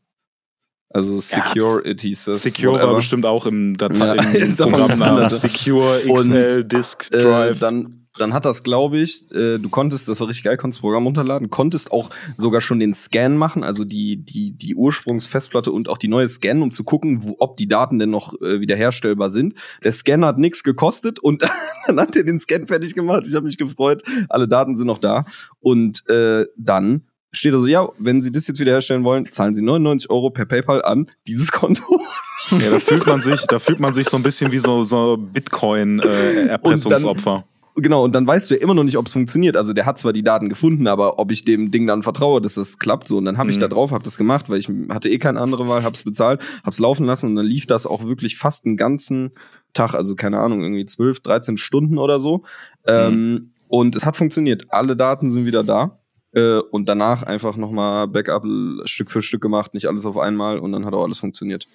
Also 0.93 1.19
Secure 1.19 1.81
It 1.85 2.01
hieß 2.01 2.25
das. 2.25 2.43
Secure 2.43 2.73
war 2.73 2.79
whatever. 2.81 2.95
bestimmt 2.95 3.25
auch 3.25 3.45
im 3.45 3.75
Datei 3.77 4.15
Ja, 4.15 4.15
Programmnamen. 4.67 5.29
Secure 5.29 6.01
Und, 6.07 6.17
XL 6.17 6.63
Disk 6.63 7.11
Äh, 7.11 7.21
Drive. 7.23 7.59
dann, 7.59 8.05
dann 8.19 8.31
hat 8.33 8.45
das, 8.45 8.61
glaube 8.61 8.99
ich, 8.99 9.23
äh, 9.31 9.57
du 9.57 9.69
konntest, 9.69 10.07
das 10.07 10.19
war 10.19 10.27
richtig 10.27 10.43
geil, 10.43 10.55
konntest 10.55 10.77
das 10.77 10.81
Programm 10.81 11.05
runterladen, 11.05 11.49
konntest 11.49 11.91
auch 11.91 12.11
sogar 12.37 12.61
schon 12.61 12.79
den 12.79 12.93
Scan 12.93 13.29
machen, 13.29 13.63
also 13.63 13.85
die, 13.85 14.17
die, 14.17 14.51
die 14.51 14.75
Ursprungsfestplatte 14.75 15.71
und 15.71 15.89
auch 15.89 15.97
die 15.97 16.07
neue 16.07 16.27
scannen, 16.27 16.61
um 16.61 16.71
zu 16.71 16.83
gucken, 16.83 17.23
wo, 17.23 17.37
ob 17.39 17.57
die 17.57 17.67
Daten 17.67 17.97
denn 17.97 18.11
noch 18.11 18.39
äh, 18.41 18.59
wiederherstellbar 18.61 19.31
sind. 19.31 19.55
Der 19.83 19.91
Scan 19.93 20.23
hat 20.23 20.37
nichts 20.37 20.63
gekostet 20.63 21.17
und 21.19 21.41
dann 21.87 21.99
hat 21.99 22.15
er 22.15 22.23
den 22.23 22.39
Scan 22.39 22.67
fertig 22.67 22.93
gemacht. 22.93 23.23
Ich 23.27 23.33
habe 23.33 23.47
mich 23.47 23.57
gefreut, 23.57 24.03
alle 24.29 24.47
Daten 24.47 24.75
sind 24.75 24.85
noch 24.87 24.99
da. 24.99 25.25
Und 25.59 26.07
äh, 26.07 26.45
dann 26.55 27.01
steht 27.33 27.53
da 27.53 27.59
so, 27.59 27.67
ja, 27.67 27.87
wenn 27.97 28.21
Sie 28.21 28.31
das 28.31 28.47
jetzt 28.47 28.59
wiederherstellen 28.59 29.03
wollen, 29.03 29.31
zahlen 29.31 29.53
Sie 29.55 29.61
99 29.61 30.09
Euro 30.09 30.29
per 30.29 30.45
PayPal 30.45 30.81
an 30.83 31.09
dieses 31.27 31.51
Konto. 31.51 31.99
ja, 32.51 32.69
da 32.69 32.79
fühlt 32.79 33.05
man 33.05 33.19
sich, 33.21 33.41
da 33.47 33.59
fühlt 33.59 33.79
man 33.79 33.93
sich 33.93 34.07
so 34.07 34.17
ein 34.17 34.23
bisschen 34.23 34.51
wie 34.51 34.59
so, 34.59 34.83
so 34.83 35.17
Bitcoin 35.17 35.99
äh, 35.99 36.47
Erpressungsopfer. 36.47 37.43
genau, 37.75 38.03
und 38.03 38.13
dann 38.13 38.27
weißt 38.27 38.49
du 38.51 38.55
ja 38.55 38.61
immer 38.61 38.73
noch 38.73 38.83
nicht, 38.83 38.97
ob 38.97 39.07
es 39.07 39.13
funktioniert. 39.13 39.57
Also 39.57 39.73
der 39.73 39.85
hat 39.85 39.97
zwar 39.97 40.13
die 40.13 40.23
Daten 40.23 40.47
gefunden, 40.49 40.87
aber 40.87 41.17
ob 41.19 41.31
ich 41.31 41.43
dem 41.43 41.71
Ding 41.71 41.87
dann 41.87 42.03
vertraue, 42.03 42.39
dass 42.41 42.53
das 42.55 42.77
klappt, 42.79 43.07
so. 43.07 43.17
Und 43.17 43.25
dann 43.25 43.37
habe 43.37 43.49
ich 43.49 43.57
Mhm. 43.57 43.61
da 43.61 43.67
drauf, 43.69 43.91
habe 43.91 44.03
das 44.03 44.17
gemacht, 44.17 44.49
weil 44.49 44.59
ich 44.59 44.69
hatte 44.89 45.09
eh 45.09 45.17
keine 45.17 45.39
andere 45.41 45.67
Wahl, 45.67 45.83
hab's 45.83 46.03
bezahlt, 46.03 46.41
hab's 46.63 46.79
laufen 46.79 47.05
lassen 47.05 47.27
und 47.31 47.35
dann 47.35 47.45
lief 47.45 47.65
das 47.65 47.85
auch 47.87 48.03
wirklich 48.05 48.37
fast 48.37 48.65
einen 48.65 48.77
ganzen 48.77 49.31
Tag, 49.73 49.95
also 49.95 50.15
keine 50.15 50.37
Ahnung, 50.39 50.61
irgendwie 50.61 50.85
12, 50.85 51.21
13 51.21 51.57
Stunden 51.57 51.97
oder 51.97 52.19
so. 52.19 52.43
Ähm, 52.85 53.53
und 53.69 53.95
es 53.95 54.05
hat 54.05 54.15
funktioniert. 54.17 54.65
Alle 54.69 54.95
Daten 54.95 55.31
sind 55.31 55.45
wieder 55.45 55.63
da. 55.63 55.97
Äh, 56.33 56.57
und 56.59 56.87
danach 56.89 57.23
einfach 57.23 57.55
nochmal 57.57 58.07
Backup 58.07 58.43
Stück 58.85 59.11
für 59.11 59.21
Stück 59.21 59.41
gemacht, 59.41 59.73
nicht 59.73 59.87
alles 59.87 60.05
auf 60.05 60.17
einmal 60.17 60.59
und 60.59 60.71
dann 60.71 60.85
hat 60.85 60.93
auch 60.93 61.03
alles 61.03 61.19
funktioniert. 61.19 61.67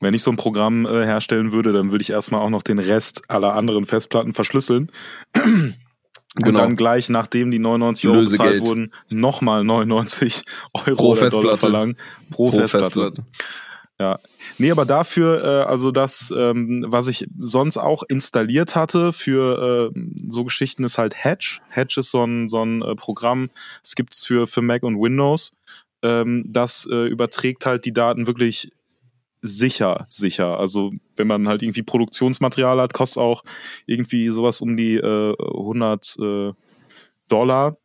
Wenn 0.00 0.14
ich 0.14 0.22
so 0.22 0.30
ein 0.30 0.36
Programm 0.36 0.86
äh, 0.86 1.04
herstellen 1.04 1.52
würde, 1.52 1.72
dann 1.72 1.90
würde 1.90 2.00
ich 2.02 2.10
erstmal 2.10 2.40
auch 2.40 2.48
noch 2.48 2.62
den 2.62 2.78
Rest 2.78 3.22
aller 3.28 3.54
anderen 3.54 3.84
Festplatten 3.86 4.32
verschlüsseln. 4.32 4.90
Und 6.36 6.44
Genau. 6.44 6.60
dann 6.60 6.76
gleich, 6.76 7.08
nachdem 7.08 7.50
die 7.50 7.58
99 7.58 8.08
Euro 8.08 8.20
bezahlt 8.20 8.40
Lösegeld. 8.52 8.68
wurden, 8.68 8.92
nochmal 9.08 9.64
99 9.64 10.42
Euro 10.86 10.94
Pro 10.94 11.14
Festplatte. 11.16 11.56
verlangen. 11.58 11.96
Pro, 12.30 12.50
Pro 12.50 12.58
Festplatte. 12.58 12.84
Festplatte. 12.86 13.22
Ja. 14.00 14.18
Nee, 14.56 14.70
aber 14.70 14.86
dafür, 14.86 15.44
äh, 15.44 15.68
also 15.68 15.90
das, 15.90 16.32
ähm, 16.34 16.86
was 16.88 17.06
ich 17.06 17.28
sonst 17.38 17.76
auch 17.76 18.02
installiert 18.08 18.74
hatte 18.74 19.12
für 19.12 19.92
äh, 19.94 20.00
so 20.26 20.44
Geschichten, 20.44 20.84
ist 20.84 20.96
halt 20.96 21.22
Hedge. 21.22 21.58
Hedge 21.68 22.00
ist 22.00 22.10
so 22.10 22.24
ein, 22.24 22.48
so 22.48 22.64
ein 22.64 22.80
äh, 22.80 22.94
Programm, 22.94 23.50
es 23.84 23.94
gibt's 23.94 24.24
für, 24.24 24.46
für 24.46 24.62
Mac 24.62 24.84
und 24.84 24.98
Windows. 24.98 25.52
Ähm, 26.02 26.46
das 26.48 26.88
äh, 26.90 27.08
überträgt 27.08 27.66
halt 27.66 27.84
die 27.84 27.92
Daten 27.92 28.26
wirklich 28.26 28.72
sicher, 29.42 30.06
sicher. 30.08 30.58
Also 30.58 30.92
wenn 31.16 31.26
man 31.26 31.46
halt 31.46 31.62
irgendwie 31.62 31.82
Produktionsmaterial 31.82 32.80
hat, 32.80 32.94
kostet 32.94 33.22
auch 33.22 33.44
irgendwie 33.84 34.30
sowas 34.30 34.62
um 34.62 34.78
die 34.78 34.96
äh, 34.96 35.36
100 35.38 36.16
äh, 36.18 36.52
Dollar. 37.28 37.76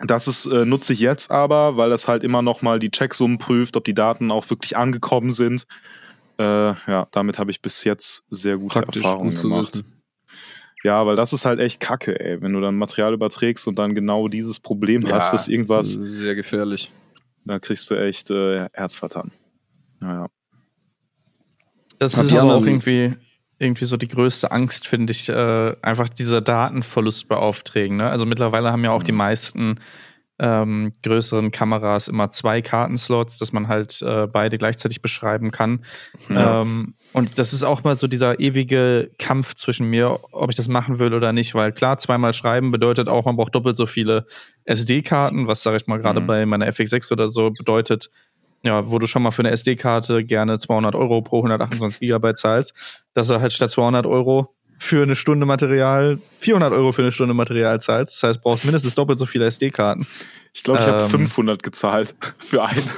Das 0.00 0.28
ist, 0.28 0.46
äh, 0.46 0.64
nutze 0.64 0.92
ich 0.92 1.00
jetzt 1.00 1.30
aber, 1.30 1.76
weil 1.76 1.90
das 1.90 2.06
halt 2.06 2.22
immer 2.22 2.42
noch 2.42 2.62
mal 2.62 2.78
die 2.78 2.90
Checksummen 2.90 3.38
prüft, 3.38 3.76
ob 3.76 3.84
die 3.84 3.94
Daten 3.94 4.30
auch 4.30 4.48
wirklich 4.48 4.76
angekommen 4.76 5.32
sind. 5.32 5.66
Äh, 6.38 6.42
ja, 6.42 7.08
damit 7.10 7.38
habe 7.38 7.50
ich 7.50 7.60
bis 7.60 7.82
jetzt 7.82 8.24
sehr 8.30 8.58
gute 8.58 8.80
Praktisch, 8.80 9.02
Erfahrungen 9.02 9.34
gut 9.34 9.42
gemacht. 9.42 9.84
Ja, 10.84 11.04
weil 11.04 11.16
das 11.16 11.32
ist 11.32 11.44
halt 11.44 11.58
echt 11.58 11.80
kacke, 11.80 12.20
ey. 12.20 12.40
Wenn 12.40 12.52
du 12.52 12.60
dann 12.60 12.76
Material 12.76 13.12
überträgst 13.12 13.66
und 13.66 13.76
dann 13.78 13.94
genau 13.94 14.28
dieses 14.28 14.60
Problem 14.60 15.02
hast, 15.10 15.32
dass 15.32 15.48
irgendwas, 15.48 15.88
Sehr 15.92 16.36
gefährlich. 16.36 16.92
da 17.44 17.58
kriegst 17.58 17.90
du 17.90 17.96
echt 17.96 18.30
äh, 18.30 18.68
Herzvertan. 18.72 19.32
Naja. 19.98 20.28
Das 21.98 22.16
Hab 22.16 22.26
ist 22.26 22.32
aber 22.32 22.54
auch 22.54 22.64
irgendwie, 22.64 23.14
irgendwie 23.58 23.84
so 23.86 23.96
die 23.96 24.08
größte 24.08 24.50
Angst, 24.50 24.86
finde 24.86 25.10
ich, 25.12 25.28
äh, 25.28 25.76
einfach 25.82 26.08
dieser 26.08 26.40
Datenverlust 26.40 27.28
bei 27.28 27.36
Aufträgen. 27.36 27.96
Ne? 27.96 28.08
Also 28.08 28.24
mittlerweile 28.26 28.70
haben 28.70 28.84
ja 28.84 28.90
auch 28.92 29.02
die 29.02 29.12
meisten 29.12 29.80
ähm, 30.40 30.92
größeren 31.02 31.50
Kameras 31.50 32.06
immer 32.06 32.30
zwei 32.30 32.62
Kartenslots, 32.62 33.38
dass 33.38 33.52
man 33.52 33.66
halt 33.66 34.00
äh, 34.02 34.28
beide 34.28 34.56
gleichzeitig 34.56 35.02
beschreiben 35.02 35.50
kann. 35.50 35.84
Ja. 36.28 36.62
Ähm, 36.62 36.94
und 37.14 37.38
das 37.38 37.52
ist 37.54 37.64
auch 37.64 37.84
mal 37.84 37.96
so 37.96 38.06
dieser 38.06 38.38
ewige 38.38 39.10
Kampf 39.18 39.54
zwischen 39.54 39.88
mir, 39.88 40.20
ob 40.30 40.50
ich 40.50 40.56
das 40.56 40.68
machen 40.68 40.98
will 40.98 41.14
oder 41.14 41.32
nicht, 41.32 41.54
weil 41.54 41.72
klar, 41.72 41.96
zweimal 41.98 42.34
schreiben 42.34 42.70
bedeutet 42.70 43.08
auch, 43.08 43.24
man 43.24 43.36
braucht 43.36 43.54
doppelt 43.54 43.76
so 43.78 43.86
viele 43.86 44.26
SD-Karten, 44.64 45.46
was 45.46 45.62
sage 45.62 45.78
ich 45.78 45.86
mal 45.86 45.98
gerade 45.98 46.20
Mhm. 46.20 46.26
bei 46.26 46.46
meiner 46.46 46.68
FX6 46.68 47.10
oder 47.10 47.28
so 47.28 47.50
bedeutet, 47.50 48.10
ja, 48.62 48.90
wo 48.90 48.98
du 48.98 49.06
schon 49.06 49.22
mal 49.22 49.30
für 49.30 49.42
eine 49.42 49.50
SD-Karte 49.50 50.24
gerne 50.24 50.58
200 50.58 50.94
Euro 50.94 51.22
pro 51.22 51.38
128 51.38 52.00
Gigabyte 52.00 52.38
zahlst, 52.38 53.04
dass 53.14 53.28
du 53.28 53.40
halt 53.40 53.52
statt 53.52 53.70
200 53.70 54.06
Euro 54.06 54.54
für 54.80 55.02
eine 55.02 55.16
Stunde 55.16 55.44
Material 55.44 56.20
400 56.38 56.72
Euro 56.72 56.92
für 56.92 57.02
eine 57.02 57.12
Stunde 57.12 57.34
Material 57.34 57.80
zahlst. 57.80 58.16
Das 58.22 58.28
heißt, 58.28 58.42
brauchst 58.42 58.64
mindestens 58.64 58.94
doppelt 58.94 59.18
so 59.18 59.26
viele 59.26 59.46
SD-Karten. 59.46 60.06
Ich 60.54 60.62
glaube, 60.62 60.80
ich 60.80 60.86
habe 60.86 61.02
Ähm. 61.02 61.10
500 61.10 61.62
gezahlt 61.62 62.14
für 62.38 62.64
eine. 62.64 62.82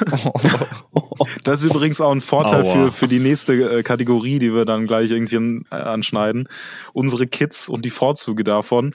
Das 1.44 1.62
ist 1.62 1.70
übrigens 1.70 2.00
auch 2.00 2.12
ein 2.12 2.22
Vorteil 2.22 2.62
Aua. 2.64 2.72
für, 2.72 2.92
für 2.92 3.08
die 3.08 3.18
nächste 3.18 3.52
äh, 3.52 3.82
Kategorie, 3.82 4.38
die 4.38 4.54
wir 4.54 4.64
dann 4.64 4.86
gleich 4.86 5.10
irgendwie 5.10 5.64
äh, 5.70 5.74
anschneiden. 5.74 6.48
Unsere 6.94 7.26
Kits 7.26 7.68
und 7.68 7.84
die 7.84 7.90
Vorzüge 7.90 8.42
davon. 8.42 8.94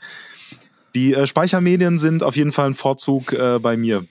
Die 0.95 1.13
äh, 1.13 1.27
Speichermedien 1.27 1.99
sind 1.99 2.23
auf 2.23 2.35
jeden 2.35 2.51
Fall 2.51 2.67
ein 2.67 2.73
Vorzug 2.73 3.33
äh, 3.33 3.59
bei 3.59 3.77
mir. 3.77 4.05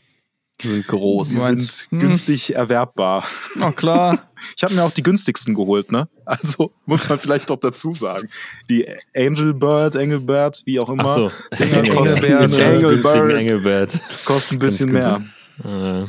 Sind 0.63 0.87
groß. 0.87 1.29
Die 1.31 1.35
sind 1.35 1.89
hm. 1.91 2.01
günstig 2.01 2.55
erwerbbar. 2.55 3.25
Na 3.57 3.73
klar. 3.73 4.29
Ich 4.59 4.63
habe 4.63 4.75
mir 4.75 4.85
auch 4.85 4.91
die 4.91 5.03
günstigsten 5.03 5.55
geholt, 5.55 5.91
ne? 5.91 6.07
Also 6.27 6.71
muss 6.85 7.09
man 7.09 7.19
vielleicht 7.19 7.51
auch 7.51 7.59
dazu 7.59 7.95
sagen. 7.95 8.29
Die 8.69 8.87
Angelbird, 9.17 9.95
Engelbert, 9.95 10.61
wie 10.67 10.79
auch 10.79 10.91
immer, 10.91 11.05
Ach 11.07 11.15
so. 11.15 11.31
Engelbert, 11.51 12.23
Engelbert, 12.23 13.31
Engelbert. 13.31 14.01
kosten 14.27 14.57
ein 14.57 14.59
bisschen 14.59 14.93
mehr. 14.93 15.23
Äh, 15.65 16.05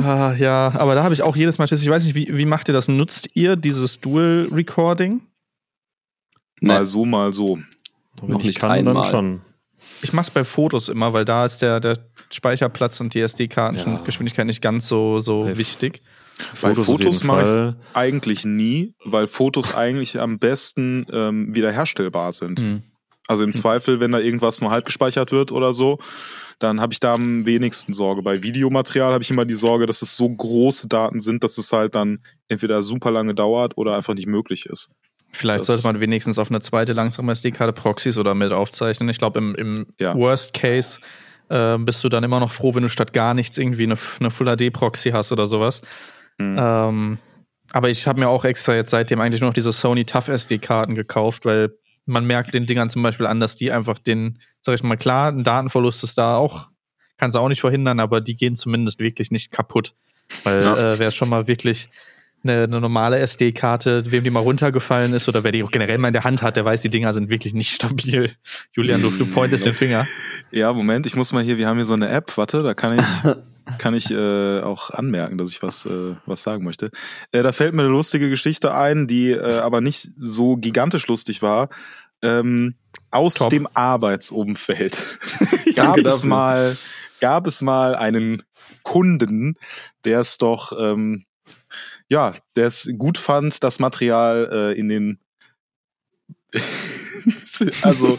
Ah, 0.00 0.34
ja, 0.38 0.72
aber 0.76 0.94
da 0.94 1.02
habe 1.04 1.12
ich 1.14 1.22
auch 1.22 1.36
jedes 1.36 1.58
Mal 1.58 1.68
Schiss. 1.68 1.82
Ich 1.82 1.90
weiß 1.90 2.04
nicht, 2.04 2.14
wie, 2.14 2.34
wie 2.36 2.46
macht 2.46 2.68
ihr 2.68 2.72
das? 2.72 2.88
Nutzt 2.88 3.28
ihr 3.34 3.56
dieses 3.56 4.00
Dual 4.00 4.48
Recording? 4.50 5.20
Mal 6.60 6.78
Nee. 6.80 6.84
so, 6.86 7.04
mal 7.04 7.32
so. 7.32 7.58
wenn 8.22 8.30
Noch 8.30 8.40
ich 8.40 8.46
nicht 8.46 8.60
kann, 8.60 8.70
einmal. 8.70 8.94
dann 8.94 9.04
schon. 9.04 9.40
Ich 10.02 10.12
mache 10.12 10.24
es 10.24 10.30
bei 10.30 10.44
Fotos 10.44 10.88
immer, 10.88 11.12
weil 11.12 11.24
da 11.24 11.44
ist 11.44 11.58
der, 11.58 11.80
der 11.80 11.98
Speicherplatz 12.34 13.00
und 13.00 13.14
die 13.14 13.20
SD-Kartengeschwindigkeit 13.20 14.46
nicht 14.46 14.62
ganz 14.62 14.88
so, 14.88 15.18
so 15.18 15.44
Bei 15.44 15.56
wichtig. 15.58 16.02
Bei 16.60 16.72
auf 16.72 16.84
Fotos 16.84 17.16
jeden 17.22 17.26
mache 17.28 17.76
ich 17.78 17.96
eigentlich 17.96 18.44
nie, 18.44 18.94
weil 19.04 19.26
Fotos 19.26 19.74
eigentlich 19.74 20.18
am 20.20 20.38
besten 20.38 21.06
ähm, 21.12 21.54
wiederherstellbar 21.54 22.32
sind. 22.32 22.58
Hm. 22.60 22.82
Also 23.28 23.44
im 23.44 23.52
Zweifel, 23.52 24.00
wenn 24.00 24.12
da 24.12 24.18
irgendwas 24.18 24.60
nur 24.60 24.70
halb 24.70 24.84
gespeichert 24.84 25.32
wird 25.32 25.52
oder 25.52 25.72
so, 25.72 25.98
dann 26.58 26.80
habe 26.80 26.92
ich 26.92 27.00
da 27.00 27.14
am 27.14 27.46
wenigsten 27.46 27.92
Sorge. 27.94 28.22
Bei 28.22 28.42
Videomaterial 28.42 29.12
habe 29.12 29.22
ich 29.22 29.30
immer 29.30 29.44
die 29.44 29.54
Sorge, 29.54 29.86
dass 29.86 30.02
es 30.02 30.16
so 30.16 30.28
große 30.28 30.88
Daten 30.88 31.20
sind, 31.20 31.42
dass 31.42 31.56
es 31.56 31.72
halt 31.72 31.94
dann 31.94 32.18
entweder 32.48 32.82
super 32.82 33.10
lange 33.10 33.34
dauert 33.34 33.78
oder 33.78 33.96
einfach 33.96 34.14
nicht 34.14 34.26
möglich 34.26 34.66
ist. 34.66 34.90
Vielleicht 35.32 35.60
Das- 35.60 35.66
sollte 35.68 35.84
man 35.84 36.00
wenigstens 36.00 36.38
auf 36.38 36.50
eine 36.50 36.60
zweite 36.60 36.92
langsame 36.92 37.32
SD-Karte 37.32 37.72
Proxys 37.72 38.18
oder 38.18 38.34
mit 38.34 38.52
aufzeichnen. 38.52 39.08
Ich 39.08 39.18
glaube, 39.18 39.38
im, 39.38 39.54
im 39.54 39.86
Ja. 39.98 40.14
Worst 40.16 40.52
Case 40.52 41.00
äh, 41.54 41.78
bist 41.78 42.02
du 42.02 42.08
dann 42.08 42.24
immer 42.24 42.40
noch 42.40 42.52
froh, 42.52 42.74
wenn 42.74 42.82
du 42.82 42.88
statt 42.88 43.12
gar 43.12 43.32
nichts 43.34 43.56
irgendwie 43.56 43.84
eine, 43.84 43.96
eine 44.20 44.30
Full 44.30 44.46
HD-Proxy 44.56 45.10
hast 45.10 45.30
oder 45.32 45.46
sowas. 45.46 45.80
Hm. 46.38 46.56
Ähm, 46.58 47.18
aber 47.72 47.90
ich 47.90 48.06
habe 48.06 48.20
mir 48.20 48.28
auch 48.28 48.44
extra 48.44 48.74
jetzt 48.74 48.90
seitdem 48.90 49.20
eigentlich 49.20 49.40
nur 49.40 49.50
noch 49.50 49.54
diese 49.54 49.72
Sony 49.72 50.04
Tough 50.04 50.28
SD-Karten 50.28 50.94
gekauft, 50.94 51.44
weil 51.44 51.72
man 52.06 52.26
merkt 52.26 52.54
den 52.54 52.66
Dingern 52.66 52.90
zum 52.90 53.02
Beispiel 53.02 53.26
an, 53.26 53.40
dass 53.40 53.56
die 53.56 53.72
einfach 53.72 53.98
den, 53.98 54.38
sag 54.60 54.74
ich 54.74 54.82
mal, 54.82 54.96
klar, 54.96 55.30
ein 55.30 55.44
Datenverlust 55.44 56.04
ist 56.04 56.18
da 56.18 56.36
auch, 56.36 56.68
kannst 57.16 57.36
du 57.36 57.40
auch 57.40 57.48
nicht 57.48 57.60
verhindern, 57.60 58.00
aber 58.00 58.20
die 58.20 58.36
gehen 58.36 58.56
zumindest 58.56 58.98
wirklich 58.98 59.30
nicht 59.30 59.50
kaputt. 59.50 59.94
Weil 60.42 60.62
Ja. 60.62 60.90
äh, 60.92 60.98
wer 60.98 61.10
schon 61.10 61.28
mal 61.28 61.46
wirklich 61.46 61.88
eine, 62.42 62.64
eine 62.64 62.80
normale 62.80 63.18
SD-Karte, 63.18 64.10
wem 64.10 64.22
die 64.22 64.30
mal 64.30 64.40
runtergefallen 64.40 65.14
ist 65.14 65.28
oder 65.28 65.44
wer 65.44 65.52
die 65.52 65.62
auch 65.64 65.70
generell 65.70 65.98
mal 65.98 66.08
in 66.08 66.12
der 66.12 66.24
Hand 66.24 66.42
hat, 66.42 66.56
der 66.56 66.64
weiß, 66.64 66.82
die 66.82 66.90
Dinger 66.90 67.12
sind 67.14 67.30
wirklich 67.30 67.54
nicht 67.54 67.70
stabil. 67.74 68.30
Julian, 68.72 69.00
du, 69.00 69.10
du 69.10 69.26
pointest 69.26 69.64
den 69.64 69.72
Finger. 69.72 70.06
Ja, 70.50 70.72
Moment, 70.72 71.06
ich 71.06 71.16
muss 71.16 71.32
mal 71.32 71.42
hier, 71.42 71.58
wir 71.58 71.66
haben 71.66 71.76
hier 71.76 71.84
so 71.84 71.94
eine 71.94 72.08
App, 72.08 72.36
warte, 72.36 72.62
da 72.62 72.74
kann 72.74 72.98
ich, 72.98 73.06
kann 73.78 73.94
ich 73.94 74.10
äh, 74.10 74.60
auch 74.60 74.90
anmerken, 74.90 75.38
dass 75.38 75.50
ich 75.50 75.62
was, 75.62 75.86
äh, 75.86 76.14
was 76.26 76.42
sagen 76.42 76.64
möchte. 76.64 76.90
Äh, 77.32 77.42
da 77.42 77.52
fällt 77.52 77.74
mir 77.74 77.82
eine 77.82 77.90
lustige 77.90 78.28
Geschichte 78.28 78.74
ein, 78.74 79.06
die 79.06 79.30
äh, 79.30 79.58
aber 79.58 79.80
nicht 79.80 80.10
so 80.16 80.56
gigantisch 80.56 81.06
lustig 81.08 81.42
war. 81.42 81.68
Ähm, 82.22 82.76
aus 83.10 83.34
Top. 83.34 83.50
dem 83.50 83.68
Arbeitsumfeld 83.74 85.18
gab 85.74 85.98
es 85.98 86.04
dafür. 86.04 86.28
mal, 86.28 86.76
gab 87.20 87.46
es 87.46 87.60
mal 87.60 87.94
einen 87.96 88.42
Kunden, 88.82 89.56
der 90.04 90.20
es 90.20 90.38
doch, 90.38 90.72
ähm, 90.78 91.24
ja, 92.08 92.34
der 92.56 92.66
es 92.66 92.88
gut 92.96 93.18
fand, 93.18 93.62
das 93.62 93.78
Material 93.78 94.48
äh, 94.52 94.78
in 94.78 94.88
den, 94.88 95.18
also 97.82 98.18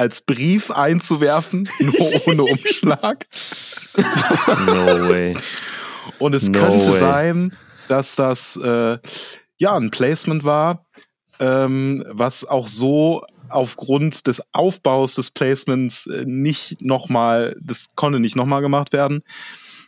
als 0.00 0.22
Brief 0.22 0.70
einzuwerfen, 0.70 1.68
nur 1.78 2.26
ohne 2.26 2.44
Umschlag. 2.44 3.26
No 4.66 5.08
way. 5.10 5.36
Und 6.18 6.34
es 6.34 6.48
No 6.48 6.58
könnte 6.58 6.90
way. 6.92 6.98
sein, 6.98 7.56
dass 7.88 8.16
das 8.16 8.56
äh, 8.56 8.98
ja 9.58 9.76
ein 9.76 9.90
Placement 9.90 10.42
war, 10.44 10.86
ähm, 11.38 12.02
was 12.08 12.44
auch 12.46 12.66
so 12.68 13.22
aufgrund 13.50 14.26
des 14.26 14.42
Aufbaus 14.52 15.16
des 15.16 15.30
Placements 15.32 16.06
äh, 16.06 16.24
nicht 16.26 16.80
nochmal, 16.80 17.56
das 17.60 17.86
konnte 17.94 18.20
nicht 18.20 18.36
nochmal 18.36 18.62
gemacht 18.62 18.94
werden. 18.94 19.22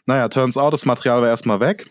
Naja, 0.05 0.29
turns 0.29 0.59
out, 0.59 0.75
das 0.75 0.85
Material 0.85 1.23
war 1.23 1.29
erstmal 1.29 1.61
weg, 1.61 1.89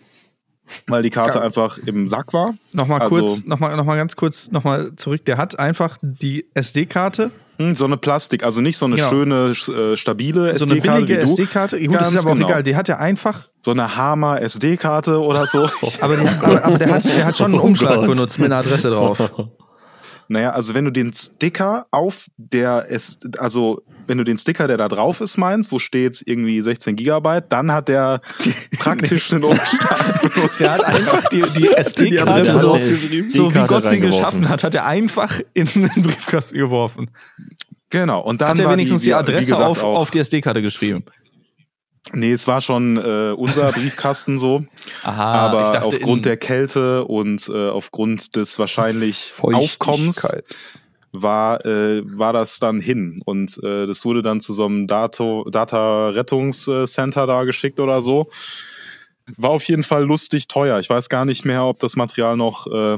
weil 0.88 1.01
die 1.01 1.10
Karte 1.10 1.39
Ja. 1.39 1.43
einfach 1.43 1.79
im 1.79 2.07
Sack 2.07 2.34
war. 2.34 2.53
Nochmal 2.71 3.01
Also- 3.01 3.15
kurz, 3.19 3.45
nochmal 3.45 3.75
noch 3.77 3.86
mal 3.86 3.95
ganz 3.95 4.15
kurz 4.15 4.51
nochmal 4.51 4.95
zurück. 4.95 5.25
Der 5.25 5.38
hat 5.38 5.57
einfach 5.57 5.97
die 6.03 6.45
SD-Karte, 6.53 7.31
Hm, 7.69 7.76
so 7.76 7.86
eine 7.86 7.97
Plastik, 7.97 8.43
also 8.43 8.62
nicht 8.62 8.78
so 8.78 8.86
eine 8.86 8.97
Ja. 8.97 9.10
schöne, 9.10 9.51
äh, 9.51 9.95
stabile 9.97 10.57
so 10.57 10.66
eine 10.66 10.76
SD-Karte 10.78 11.05
billige 11.05 11.22
wie 11.22 11.26
du, 11.26 11.32
SD-Karte. 11.34 11.80
Gut, 11.80 11.95
das 11.95 12.07
ist 12.07 12.14
Ganz 12.16 12.26
aber 12.26 12.32
auch 12.32 12.36
genau. 12.36 12.47
egal. 12.49 12.64
Die 12.64 12.76
hat 12.76 12.89
er 12.89 12.99
einfach, 12.99 13.49
so 13.66 13.72
eine 13.72 13.95
Hammer 13.95 14.41
SD-Karte 14.41 15.20
oder 15.22 15.45
so. 15.47 15.68
aber, 16.01 16.18
die, 16.18 16.28
aber, 16.28 16.64
aber 16.66 16.78
der, 16.78 16.91
hat, 16.93 17.05
der 17.05 17.26
hat 17.26 17.38
schon 17.38 17.51
einen 17.53 17.59
Oh 17.62 17.66
Umschlag 17.66 17.95
Gott. 17.95 18.07
benutzt 18.07 18.39
mit 18.39 18.47
einer 18.47 18.57
Adresse 18.57 18.89
drauf. 18.89 19.20
Naja, 20.32 20.51
also 20.51 20.73
wenn 20.73 20.86
du 20.86 20.91
den 20.91 21.11
Sticker 21.11 21.88
auf 21.91 22.27
der 22.38 22.86
es, 22.89 23.19
also 23.38 23.84
wenn 24.07 24.17
du 24.17 24.23
den 24.23 24.38
Sticker, 24.38 24.65
der 24.65 24.77
da 24.77 24.88
drauf 24.88 25.19
ist, 25.19 25.36
meinst, 25.36 25.73
wo 25.73 25.77
steht 25.77 26.23
irgendwie 26.25 26.61
16 26.61 26.95
Gigabyte, 26.95 27.45
dann 27.49 27.73
hat 27.73 27.89
der 27.89 28.21
praktisch 28.79 29.34
einen 29.34 29.43
Umschlag 29.43 30.21
benutzt. 30.21 30.59
Der 30.61 30.71
hat 30.71 30.86
einfach 30.86 31.27
die, 31.27 31.41
die 31.41 31.51
Die 31.63 31.73
SD-Karte 31.73 32.45
so, 32.45 32.79
so 33.27 33.53
wie 33.53 33.67
Gott 33.67 33.86
sie 33.89 33.99
geschaffen 33.99 34.47
hat, 34.47 34.63
hat 34.63 34.73
er 34.73 34.86
einfach 34.86 35.41
in 35.53 35.67
den 35.67 35.89
Briefkasten 36.01 36.57
geworfen. 36.57 37.11
Genau. 37.89 38.21
Und 38.21 38.39
dann 38.39 38.51
Hat 38.51 38.59
er 38.59 38.69
wenigstens 38.69 39.01
die, 39.01 39.09
wie 39.09 39.15
Adresse 39.15 39.51
gesagt, 39.51 39.61
auf, 39.61 39.84
auf 39.84 40.11
die 40.11 40.19
SD-Karte 40.19 40.61
geschrieben. 40.61 41.03
Nee, 42.14 42.34
es 42.34 42.47
war 42.47 42.62
schon 42.62 42.97
äh, 42.97 43.34
unser 43.36 43.72
Briefkasten 43.74 44.38
so. 44.38 44.64
Aha, 45.04 45.47
aber 45.47 45.84
aufgrund 45.84 46.26
der 46.26 46.38
Kälte 46.38 47.06
und 47.06 47.49
äh, 47.54 47.70
aufgrund 47.70 48.36
des 48.36 48.60
wahrscheinlich 48.60 49.34
Aufkommens 49.39 50.28
war, 51.14 51.66
äh, 51.66 52.02
war 52.06 52.34
das 52.34 52.60
dann 52.60 52.80
hin. 52.80 53.20
Und 53.26 53.60
äh, 53.64 53.86
das 53.86 54.06
wurde 54.06 54.22
dann 54.22 54.39
zu 54.39 54.54
so 54.54 54.66
einem 54.66 54.88
Data-Rettungscenter 54.88 57.28
da 57.28 57.43
geschickt 57.43 57.80
oder 57.80 58.02
so. 58.02 58.30
War 59.38 59.52
auf 59.52 59.64
jeden 59.66 59.84
Fall 59.84 60.04
lustig 60.04 60.47
teuer. 60.47 60.80
Ich 60.80 60.89
weiß 60.89 61.10
gar 61.10 61.26
nicht 61.26 61.45
mehr, 61.45 61.66
ob 61.66 61.78
das 61.80 61.95
Material 61.95 62.38
noch 62.38 62.66
äh, 62.68 62.97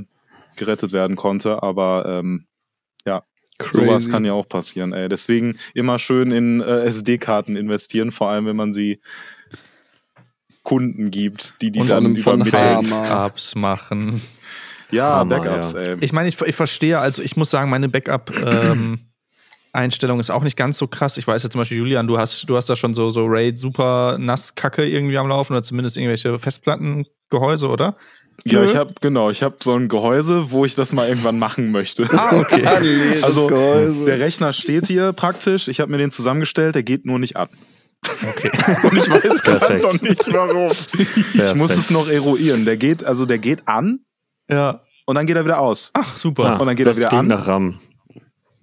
gerettet 0.56 0.92
werden 0.92 1.16
konnte, 1.16 1.64
aber 1.64 2.06
ähm, 2.08 2.46
ja, 3.06 3.24
sowas 3.72 4.10
kann 4.10 4.26
ja 4.26 4.34
auch 4.34 4.48
passieren. 4.48 4.94
Ey. 4.94 5.10
Deswegen 5.10 5.58
immer 5.74 5.98
schön 6.00 6.32
in 6.32 6.62
äh, 6.62 6.86
SD-Karten 6.86 7.56
investieren, 7.56 8.12
vor 8.12 8.30
allem 8.30 8.46
wenn 8.46 8.56
man 8.56 8.74
sie 8.74 9.00
Kunden 10.64 11.12
gibt, 11.12 11.62
die 11.62 11.72
die 11.72 11.82
Und 11.82 11.90
dann 11.90 12.16
übermitteln. 12.16 12.90
Backups 12.90 13.56
machen. 13.56 14.22
Ja, 14.92 15.18
Hammer, 15.18 15.40
Backups, 15.40 15.74
ja. 15.74 15.80
ey. 15.80 15.98
Ich 16.02 16.14
meine, 16.14 16.30
ich, 16.30 16.40
ich 16.42 16.56
verstehe, 16.56 17.00
also 17.00 17.22
ich 17.22 17.36
muss 17.36 17.52
sagen, 17.52 17.70
meine 17.70 17.90
Backup-Einstellung 17.90 20.20
ist 20.20 20.30
auch 20.30 20.44
nicht 20.44 20.56
ganz 20.56 20.78
so 20.78 20.88
krass. 20.88 21.18
Ich 21.18 21.28
weiß 21.28 21.44
ja 21.44 21.50
zum 21.50 21.60
Beispiel, 21.60 21.80
Julian, 21.80 22.08
du 22.08 22.18
hast, 22.18 22.50
du 22.50 22.56
hast 22.56 22.70
da 22.70 22.76
schon 22.76 22.94
so, 22.94 23.10
so 23.10 23.26
RAID 23.26 23.60
super 23.60 24.18
nass 24.20 24.56
Kacke 24.56 24.88
irgendwie 24.88 25.18
am 25.18 25.28
Laufen 25.28 25.54
oder 25.54 25.64
zumindest 25.64 25.98
irgendwelche 25.98 26.40
Festplattengehäuse, 26.40 27.68
oder? 27.68 27.98
Ja, 28.46 28.64
ich 28.64 28.76
habe 28.76 28.94
genau, 29.00 29.30
ich 29.30 29.42
habe 29.44 29.56
so 29.64 29.74
ein 29.74 29.88
Gehäuse, 29.88 30.52
wo 30.52 30.66
ich 30.66 30.76
das 30.76 30.92
mal 30.94 31.08
irgendwann 31.08 31.40
machen 31.40 31.72
möchte. 31.72 32.08
Ah, 32.12 32.36
okay. 32.40 32.66
Also 33.22 33.48
Gehäuse. 33.48 34.06
der 34.06 34.20
Rechner 34.20 34.52
steht 34.54 34.88
hier 34.88 35.14
praktisch. 35.14 35.68
Ich 35.68 35.80
habe 35.80 35.92
mir 35.92 35.98
den 35.98 36.12
zusammengestellt, 36.12 36.76
der 36.76 36.84
geht 36.84 37.06
nur 37.06 37.20
nicht 37.20 37.38
an. 37.38 37.48
okay. 38.30 38.52
Und 38.84 38.98
ich 38.98 39.10
weiß 39.10 39.44
gerade 39.44 39.60
Perfekt. 39.60 39.84
noch 39.84 40.02
nicht 40.02 40.34
warum. 40.34 40.72
Ich 41.34 41.56
muss 41.56 41.72
es 41.72 41.90
noch 41.90 42.10
eruieren. 42.10 42.66
Der 42.66 42.76
geht, 42.78 43.04
also 43.04 43.26
der 43.26 43.38
geht 43.40 43.68
an 43.68 44.00
Ja. 44.50 44.82
und 45.06 45.16
dann 45.16 45.26
geht 45.26 45.38
er 45.38 45.46
wieder 45.46 45.60
aus. 45.60 45.92
Ach, 45.94 46.18
super. 46.18 46.56
Ah, 46.56 46.58
Und 46.58 46.68
dann 46.68 46.76
geht 46.76 46.86
er 46.86 46.90
das 46.90 46.98
wieder 46.98 47.10
klingt 47.10 47.22
an. 47.22 47.28
nach 47.28 47.48
RAM. 47.48 47.80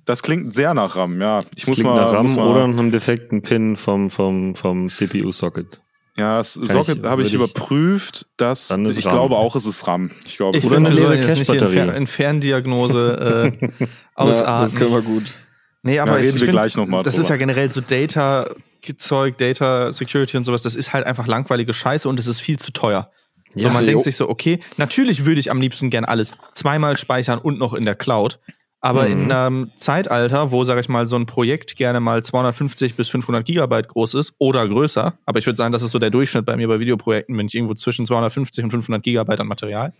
Das 0.05 0.23
klingt 0.23 0.53
sehr 0.53 0.75
nach 0.75 0.97
RAM, 0.97 1.21
ja. 1.23 1.41
Ich 1.57 1.67
muss 1.67 1.77
klingt 1.77 1.89
mal, 1.91 2.03
nach 2.05 2.13
RAM 2.13 2.23
muss 2.23 2.37
mal 2.37 2.47
oder 2.49 2.67
nach 2.67 2.79
einem 2.79 2.91
defekten 2.91 3.43
Pin 3.43 3.77
vom, 3.77 4.11
vom, 4.11 4.55
vom 4.57 4.89
CPU-Socket. 4.89 5.81
Ja, 6.17 6.39
das 6.39 6.57
ich- 6.57 6.71
Socket 6.71 7.03
habe 7.05 7.23
ich 7.23 7.33
überprüft, 7.35 8.27
dass 8.37 8.69
Dann 8.69 8.85
ist 8.87 8.97
ich 8.99 9.07
RAM. 9.07 9.13
glaube 9.13 9.37
auch, 9.37 9.57
es 9.57 9.67
ist 9.67 9.87
RAM. 9.87 10.11
Ich 10.27 10.37
glaube, 10.37 10.59
Ich 10.59 10.65
Oder 10.65 10.77
eine 10.77 10.91
leere 10.91 11.19
Cache-Batterie. 11.21 11.97
In 11.97 12.07
Ferndiagnose 12.07 13.53
äh, 13.61 13.67
Ja, 13.81 13.87
ausarten. 14.15 14.63
das 14.65 14.75
können 14.77 14.93
wir 14.93 15.03
gut. 15.03 15.35
Nee, 15.83 15.99
aber 15.99 16.13
Ja, 16.13 16.17
ich, 16.19 16.25
reden 16.25 16.37
ich 16.37 16.43
wir 16.43 16.47
find, 16.49 16.53
gleich 16.59 16.77
noch 16.77 16.87
mal 16.87 17.03
Das 17.03 17.15
drüber. 17.15 17.23
ist 17.25 17.31
ja 17.31 17.37
generell 17.37 17.73
so 17.73 17.81
Data-Zeug, 17.81 19.39
Data 19.39 19.93
Security 19.93 20.37
und 20.37 20.45
sowas, 20.45 20.63
das 20.63 20.75
ist 20.75 20.93
halt 20.93 21.07
einfach 21.07 21.27
langweilige 21.27 21.73
Scheiße 21.73 22.09
und 22.09 22.21
es 22.21 22.27
ist 22.27 22.41
viel 22.41 22.59
zu 22.59 22.73
teuer. 22.73 23.11
so, 23.55 23.69
man 23.71 23.83
jo. 23.85 23.91
denkt 23.91 24.05
sich 24.05 24.17
so, 24.17 24.29
okay, 24.29 24.61
natürlich 24.77 25.25
würde 25.25 25.41
ich 25.41 25.51
am 25.51 25.61
liebsten 25.61 25.91
gern 25.91 26.05
alles 26.05 26.35
zweimal 26.53 26.97
speichern 26.99 27.39
und 27.39 27.59
noch 27.59 27.73
in 27.75 27.85
der 27.85 27.95
Cloud. 27.95 28.39
Aber 28.83 29.05
Mhm. 29.07 29.23
in 29.25 29.33
einem 29.33 29.71
Zeitalter, 29.75 30.53
wo, 30.53 30.65
sage 30.65 30.81
ich 30.81 30.89
mal, 30.89 31.07
so 31.07 31.17
ein 31.17 31.27
Projekt 31.27 31.77
gerne 31.77 32.01
mal 32.01 32.25
250 32.25 32.95
bis 32.97 33.09
500 33.11 33.45
Gigabyte 33.45 33.89
groß 33.89 34.15
ist 34.15 34.33
oder 34.39 34.67
größer, 34.67 35.13
aber 35.27 35.39
ich 35.39 35.45
würde 35.47 35.57
sagen, 35.59 35.73
das 35.73 35.83
ist 35.83 35.91
so 35.91 35.99
der 35.99 36.09
Durchschnitt 36.11 36.47
bei 36.47 36.57
mir 36.57 36.67
bei 36.67 36.79
Videoprojekten, 36.81 37.37
bin 37.37 37.47
ich 37.47 37.55
irgendwo 37.55 37.75
zwischen 37.75 38.07
250 38.07 38.65
und 38.65 38.71
500 38.71 39.03
Gigabyte 39.03 39.41
an 39.41 39.49
Material. 39.49 39.93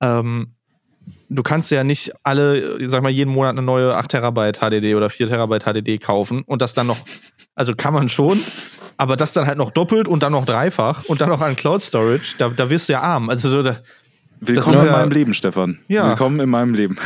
Ähm, 0.00 0.48
du 1.28 1.42
kannst 1.44 1.70
ja 1.70 1.84
nicht 1.84 2.12
alle, 2.24 2.78
ich 2.78 2.88
sag 2.90 3.02
mal, 3.04 3.08
jeden 3.10 3.32
Monat 3.32 3.52
eine 3.52 3.62
neue 3.62 3.94
8 3.94 4.10
Terabyte 4.10 4.58
HDD 4.58 4.94
oder 4.96 5.10
4 5.10 5.28
Terabyte 5.28 5.62
HDD 5.64 5.98
kaufen 5.98 6.42
und 6.44 6.60
das 6.60 6.74
dann 6.74 6.88
noch, 6.88 6.98
also 7.54 7.72
kann 7.76 7.94
man 7.94 8.08
schon, 8.08 8.38
aber 8.96 9.16
das 9.16 9.30
dann 9.32 9.46
halt 9.46 9.58
noch 9.58 9.70
doppelt 9.70 10.08
und 10.08 10.24
dann 10.24 10.32
noch 10.32 10.44
dreifach 10.44 11.04
und 11.04 11.20
dann 11.20 11.28
noch 11.28 11.40
an 11.40 11.54
Cloud 11.54 11.82
Storage, 11.82 12.34
da, 12.38 12.48
da 12.48 12.68
wirst 12.68 12.88
du 12.88 12.94
ja 12.94 13.00
arm. 13.00 13.30
Also, 13.30 13.48
so, 13.48 13.62
da, 13.62 13.76
Willkommen 14.40 14.74
ist 14.76 14.80
in 14.82 14.86
ja- 14.88 14.92
meinem 14.92 15.10
Leben, 15.12 15.34
Stefan. 15.34 15.78
Ja. 15.86 16.08
Willkommen 16.08 16.40
in 16.40 16.48
meinem 16.50 16.74
Leben. 16.74 16.96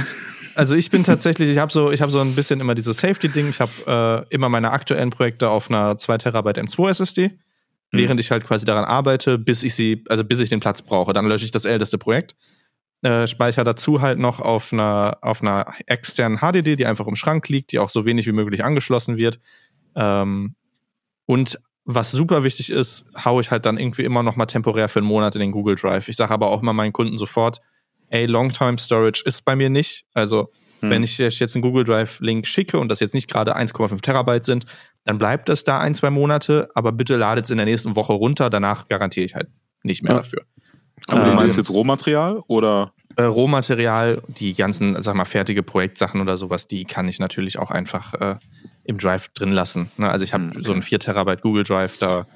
Also 0.54 0.74
ich 0.74 0.90
bin 0.90 1.04
tatsächlich, 1.04 1.48
ich 1.48 1.58
habe 1.58 1.72
so, 1.72 1.90
ich 1.90 2.02
habe 2.02 2.12
so 2.12 2.20
ein 2.20 2.34
bisschen 2.34 2.60
immer 2.60 2.74
dieses 2.74 2.98
Safety-Ding. 2.98 3.48
Ich 3.50 3.60
habe 3.60 4.26
äh, 4.30 4.34
immer 4.34 4.48
meine 4.48 4.70
aktuellen 4.70 5.10
Projekte 5.10 5.48
auf 5.48 5.70
einer 5.70 5.98
2 5.98 6.18
Terabyte 6.18 6.58
M2 6.58 6.90
SSD, 6.90 7.38
während 7.90 8.20
ich 8.20 8.30
halt 8.30 8.46
quasi 8.46 8.64
daran 8.64 8.84
arbeite, 8.84 9.38
bis 9.38 9.62
ich 9.62 9.74
sie, 9.74 10.04
also 10.08 10.24
bis 10.24 10.40
ich 10.40 10.48
den 10.48 10.60
Platz 10.60 10.82
brauche. 10.82 11.12
Dann 11.12 11.26
lösche 11.26 11.44
ich 11.44 11.50
das 11.50 11.64
älteste 11.64 11.98
Projekt. 11.98 12.34
Äh, 13.02 13.26
speicher 13.26 13.64
dazu 13.64 14.00
halt 14.00 14.18
noch 14.18 14.38
auf 14.38 14.72
einer, 14.72 15.18
auf 15.22 15.42
einer 15.42 15.74
externen 15.86 16.38
HDD, 16.38 16.76
die 16.76 16.86
einfach 16.86 17.06
im 17.06 17.16
Schrank 17.16 17.48
liegt, 17.48 17.72
die 17.72 17.80
auch 17.80 17.90
so 17.90 18.04
wenig 18.04 18.26
wie 18.26 18.32
möglich 18.32 18.64
angeschlossen 18.64 19.16
wird. 19.16 19.40
Ähm, 19.96 20.54
und 21.26 21.58
was 21.84 22.12
super 22.12 22.44
wichtig 22.44 22.70
ist, 22.70 23.04
haue 23.24 23.40
ich 23.40 23.50
halt 23.50 23.66
dann 23.66 23.76
irgendwie 23.76 24.04
immer 24.04 24.22
noch 24.22 24.36
mal 24.36 24.46
temporär 24.46 24.88
für 24.88 25.00
einen 25.00 25.08
Monat 25.08 25.34
in 25.34 25.40
den 25.40 25.50
Google 25.50 25.74
Drive. 25.74 26.08
Ich 26.08 26.16
sage 26.16 26.32
aber 26.32 26.48
auch 26.48 26.62
immer 26.62 26.72
meinen 26.72 26.92
Kunden 26.92 27.16
sofort, 27.16 27.60
ey, 28.12 28.26
Long-Time 28.26 28.78
Storage 28.78 29.22
ist 29.24 29.42
bei 29.44 29.56
mir 29.56 29.70
nicht. 29.70 30.04
Also, 30.14 30.50
Hm. 30.80 30.90
wenn 30.90 31.02
ich 31.04 31.18
jetzt 31.18 31.54
einen 31.54 31.62
Google 31.62 31.84
Drive-Link 31.84 32.46
schicke 32.46 32.78
und 32.78 32.88
das 32.88 33.00
jetzt 33.00 33.14
nicht 33.14 33.30
gerade 33.30 33.56
1,5 33.56 34.00
Terabyte 34.02 34.44
sind, 34.44 34.66
dann 35.04 35.18
bleibt 35.18 35.48
das 35.48 35.64
da 35.64 35.78
ein, 35.80 35.94
zwei 35.94 36.10
Monate, 36.10 36.68
aber 36.74 36.92
bitte 36.92 37.16
ladet 37.16 37.44
es 37.44 37.50
in 37.50 37.56
der 37.56 37.66
nächsten 37.66 37.94
Woche 37.96 38.12
runter. 38.12 38.50
Danach 38.50 38.88
garantiere 38.88 39.24
ich 39.26 39.34
halt 39.34 39.48
nicht 39.84 40.02
mehr 40.02 40.12
Ja. 40.12 40.18
dafür. 40.18 40.42
Aber 41.08 41.24
du 41.24 41.30
Ähm, 41.30 41.36
meinst 41.36 41.56
jetzt 41.56 41.70
Rohmaterial 41.70 42.40
oder? 42.48 42.92
äh, 43.16 43.22
Rohmaterial, 43.24 44.22
die 44.28 44.54
ganzen, 44.54 45.00
sag 45.02 45.14
mal, 45.14 45.24
fertige 45.24 45.62
Projektsachen 45.62 46.20
oder 46.20 46.36
sowas, 46.36 46.66
die 46.68 46.84
kann 46.84 47.08
ich 47.08 47.18
natürlich 47.18 47.58
auch 47.58 47.70
einfach 47.70 48.14
äh, 48.14 48.36
im 48.84 48.98
Drive 48.98 49.28
drin 49.28 49.52
lassen. 49.52 49.90
Ne? 49.96 50.08
Also 50.10 50.24
ich 50.24 50.32
habe 50.32 50.44
Hm, 50.44 50.50
okay. 50.52 50.62
so 50.64 50.72
einen 50.72 50.82
4 50.82 50.98
Terabyte 50.98 51.42
Google 51.42 51.64
Drive, 51.64 51.96
da, 51.98 52.26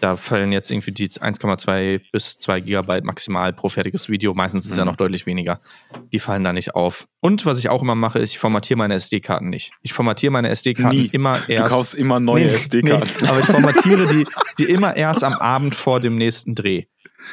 da 0.00 0.16
fallen 0.16 0.52
jetzt 0.52 0.70
irgendwie 0.70 0.92
die 0.92 1.08
1,2 1.08 2.00
bis 2.12 2.38
2 2.38 2.60
Gigabyte 2.60 3.04
maximal 3.04 3.52
pro 3.52 3.68
fertiges 3.68 4.08
Video. 4.08 4.34
Meistens 4.34 4.64
ist 4.66 4.72
es 4.72 4.76
ja 4.76 4.84
noch 4.84 4.96
deutlich 4.96 5.26
weniger. 5.26 5.60
Die 6.12 6.18
fallen 6.18 6.44
da 6.44 6.52
nicht 6.52 6.74
auf. 6.74 7.08
Und 7.20 7.46
was 7.46 7.58
ich 7.58 7.68
auch 7.68 7.82
immer 7.82 7.94
mache, 7.94 8.18
ist, 8.18 8.32
ich 8.32 8.38
formatiere 8.38 8.78
meine 8.78 8.94
SD-Karten 8.94 9.48
nicht. 9.48 9.72
Ich 9.82 9.92
formatiere 9.92 10.30
meine 10.32 10.48
SD-Karten 10.50 10.96
Nie. 10.96 11.06
immer 11.12 11.38
Du 11.46 11.52
erst. 11.52 11.72
kaufst 11.72 11.94
immer 11.94 12.20
neue 12.20 12.44
Nee, 12.46 12.50
SD-Karten. 12.52 13.10
Nee, 13.22 13.28
aber 13.28 13.40
ich 13.40 13.46
formatiere 13.46 14.06
die, 14.06 14.26
die 14.58 14.64
immer 14.64 14.96
erst 14.96 15.24
am 15.24 15.34
Abend 15.34 15.74
vor 15.74 16.00
dem 16.00 16.16
nächsten 16.16 16.54
Dreh. 16.54 16.84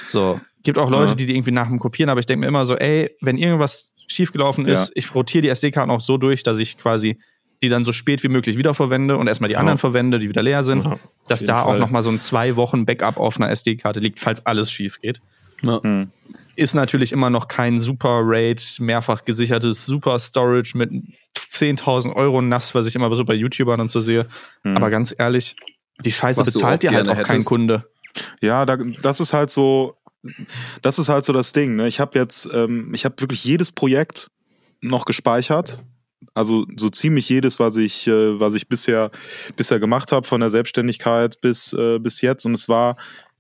So. 0.08 0.40
Gibt 0.64 0.78
auch 0.78 0.90
Leute, 0.90 1.12
Ja. 1.12 1.16
die 1.16 1.26
die 1.26 1.36
irgendwie 1.36 1.52
nach 1.52 1.68
dem 1.68 1.80
Kopieren, 1.80 2.10
aber 2.10 2.22
ich 2.22 2.26
denke 2.26 2.42
mir 2.42 2.48
immer 2.48 2.64
so, 2.66 2.76
ey, 2.78 3.12
wenn 3.20 3.38
irgendwas 3.38 3.94
schiefgelaufen 4.08 4.66
ist, 4.66 4.88
Ja. 4.88 4.92
ich 4.96 5.14
rotiere 5.14 5.42
die 5.42 5.50
SD-Karten 5.50 5.92
auch 5.92 6.00
so 6.02 6.18
durch, 6.18 6.44
dass 6.44 6.60
ich 6.60 6.78
quasi 6.78 7.20
die 7.64 7.70
dann 7.70 7.86
so 7.86 7.94
spät 7.94 8.22
wie 8.24 8.28
möglich 8.28 8.58
wiederverwende 8.58 9.18
und 9.18 9.28
erstmal 9.28 9.48
die 9.48 9.58
anderen 9.58 9.80
verwende, 9.80 10.20
die 10.20 10.30
wieder 10.30 10.44
leer 10.44 10.64
sind, 10.64 10.86
Ja, 10.86 11.00
dass 11.28 11.44
da 11.44 11.64
auch 11.64 11.70
Fall. 11.70 11.80
nochmal 11.80 12.04
so 12.04 12.12
ein 12.12 12.20
zwei 12.20 12.56
Wochen 12.56 12.86
Backup 12.86 13.18
auf 13.18 13.38
einer 13.38 13.50
SD-Karte 13.50 14.00
liegt, 14.00 14.20
falls 14.20 14.46
alles 14.46 14.72
schief 14.72 15.00
geht. 15.02 15.22
Hm. 15.62 16.12
Ist 16.56 16.76
natürlich 16.76 17.12
immer 17.14 17.30
noch 17.30 17.48
kein 17.48 17.80
super 17.80 18.20
RAID, 18.22 18.78
mehrfach 18.80 19.26
gesichertes 19.26 19.86
Super 19.86 20.20
Storage 20.20 20.78
mit 20.78 20.92
10.000 21.36 22.14
Euro 22.16 22.42
nass, 22.42 22.76
was 22.76 22.86
ich 22.86 22.96
immer 22.96 23.14
so 23.16 23.26
bei 23.26 23.34
YouTubern 23.34 23.80
und 23.80 23.90
so 23.90 24.00
sehe. 24.02 24.28
Hm. 24.64 24.78
Aber 24.78 24.90
ganz 24.92 25.16
ehrlich, 25.18 25.56
die 26.04 26.12
Scheiße 26.12 26.42
Was 26.42 26.54
bezahlt 26.54 26.76
auch 26.76 26.80
dir 26.80 26.92
halt 26.92 27.08
auch 27.08 27.14
gerne 27.14 27.24
kein 27.26 27.36
hättest. 27.36 27.48
Kunde. 27.48 27.90
Ja, 28.42 28.66
da, 28.66 28.78
das 29.02 29.20
ist 29.20 29.34
halt 29.34 29.50
so, 29.50 29.96
das 30.82 31.00
ist 31.00 31.10
halt 31.10 31.26
so 31.26 31.34
das 31.34 31.54
Ding. 31.54 31.76
Ne? 31.76 31.88
Ich 31.88 32.00
habe 32.00 32.20
jetzt, 32.20 32.48
ähm, 32.54 32.94
ich 32.94 33.06
habe 33.06 33.16
wirklich 33.20 33.44
jedes 33.44 33.72
Projekt 33.72 34.30
noch 34.82 35.06
gespeichert. 35.06 35.82
Also 36.34 36.66
so 36.78 36.90
ziemlich 36.90 37.30
jedes, 37.30 37.60
was 37.60 37.78
ich, 37.78 38.08
äh, 38.08 38.40
was 38.40 38.56
ich 38.56 38.68
bisher, 38.68 39.12
bisher 39.56 39.80
gemacht 39.80 40.12
habe, 40.12 40.28
von 40.28 40.40
der 40.40 40.50
Selbstständigkeit 40.50 41.40
bis, 41.42 41.74
äh, 41.74 42.00
bis 42.00 42.22
jetzt. 42.22 42.46
Und 42.46 42.54
es 42.54 42.70
war, 42.70 42.98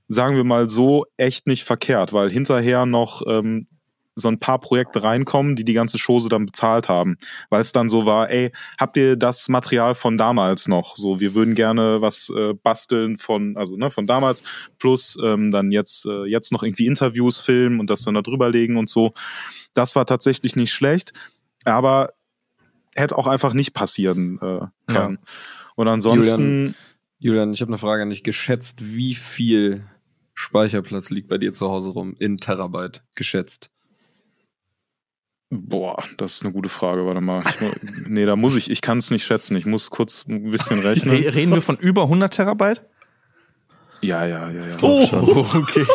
sagen 0.07 0.35
wir 0.35 0.43
mal 0.43 0.69
so, 0.69 1.05
echt 1.17 1.47
nicht 1.47 1.63
verkehrt, 1.63 2.13
weil 2.13 2.29
hinterher 2.29 2.85
noch 2.85 3.21
ähm, 3.27 3.67
so 4.15 4.27
ein 4.27 4.39
paar 4.39 4.59
Projekte 4.59 5.03
reinkommen, 5.03 5.55
die 5.55 5.63
die 5.63 5.73
ganze 5.73 5.97
Chose 5.97 6.29
dann 6.29 6.45
bezahlt 6.45 6.89
haben. 6.89 7.17
Weil 7.49 7.61
es 7.61 7.71
dann 7.71 7.89
so 7.89 8.05
war, 8.05 8.29
ey, 8.29 8.51
habt 8.79 8.97
ihr 8.97 9.15
das 9.15 9.49
Material 9.49 9.95
von 9.95 10.17
damals 10.17 10.67
noch? 10.67 10.95
So, 10.95 11.19
wir 11.19 11.33
würden 11.35 11.55
gerne 11.55 12.01
was 12.01 12.29
äh, 12.29 12.53
basteln 12.53 13.17
von, 13.17 13.57
also 13.57 13.75
ne, 13.75 13.89
von 13.89 14.05
damals, 14.05 14.43
plus 14.77 15.17
ähm, 15.23 15.51
dann 15.51 15.71
jetzt, 15.71 16.05
äh, 16.05 16.25
jetzt 16.25 16.51
noch 16.51 16.63
irgendwie 16.63 16.85
Interviews 16.85 17.39
filmen 17.39 17.79
und 17.79 17.89
das 17.89 18.03
dann 18.03 18.13
da 18.13 18.21
drüber 18.21 18.49
legen 18.49 18.77
und 18.77 18.89
so. 18.89 19.13
Das 19.73 19.95
war 19.95 20.05
tatsächlich 20.05 20.55
nicht 20.55 20.73
schlecht, 20.73 21.13
aber 21.65 22.13
hätte 22.95 23.17
auch 23.17 23.27
einfach 23.27 23.53
nicht 23.53 23.73
passieren 23.73 24.39
äh, 24.41 24.91
können. 24.91 25.19
Und 25.75 25.87
ansonsten, 25.87 26.75
Julian, 27.19 27.53
ich 27.53 27.61
habe 27.61 27.69
eine 27.69 27.77
Frage 27.77 28.03
an 28.03 28.09
dich. 28.09 28.23
Geschätzt, 28.23 28.93
wie 28.93 29.15
viel 29.15 29.85
Speicherplatz 30.33 31.09
liegt 31.09 31.29
bei 31.29 31.37
dir 31.37 31.53
zu 31.53 31.69
Hause 31.69 31.89
rum 31.89 32.15
in 32.19 32.37
Terabyte? 32.37 33.03
Geschätzt. 33.15 33.69
Boah, 35.49 36.03
das 36.17 36.35
ist 36.35 36.43
eine 36.43 36.53
gute 36.53 36.69
Frage. 36.69 37.05
Warte 37.05 37.21
mal. 37.21 37.43
Ich, 37.47 37.81
nee, 38.07 38.25
da 38.25 38.35
muss 38.35 38.55
ich, 38.55 38.71
ich 38.71 38.81
kann 38.81 38.97
es 38.97 39.11
nicht 39.11 39.23
schätzen. 39.23 39.55
Ich 39.55 39.65
muss 39.65 39.89
kurz 39.89 40.25
ein 40.27 40.49
bisschen 40.51 40.79
rechnen. 40.79 41.15
Re 41.15 41.33
reden 41.33 41.51
wir 41.51 41.61
von 41.61 41.77
über 41.77 42.03
100 42.03 42.33
Terabyte? 42.33 42.81
Ja, 44.01 44.25
ja, 44.25 44.51
ja, 44.51 44.67
ja. 44.67 44.77
Oh, 44.81 45.07
okay. 45.53 45.85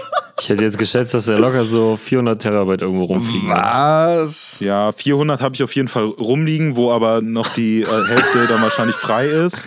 Ich 0.41 0.49
hätte 0.49 0.65
jetzt 0.65 0.79
geschätzt, 0.79 1.15
dass 1.15 1.27
er 1.29 1.39
locker 1.39 1.65
so 1.65 1.97
400 1.97 2.41
Terabyte 2.41 2.81
irgendwo 2.83 3.05
rumfliegen. 3.05 3.49
Was? 3.49 4.59
Ja, 4.61 4.93
400 4.93 5.41
habe 5.41 5.55
ich 5.55 5.63
auf 5.63 5.75
jeden 5.75 5.89
Fall 5.89 6.05
rumliegen, 6.05 6.77
wo 6.77 6.91
aber 6.93 7.21
noch 7.21 7.49
die 7.49 7.83
äh, 7.83 7.87
Hälfte 7.87 8.47
dann 8.49 8.63
wahrscheinlich 8.63 8.97
frei 8.97 9.27
ist. 9.27 9.65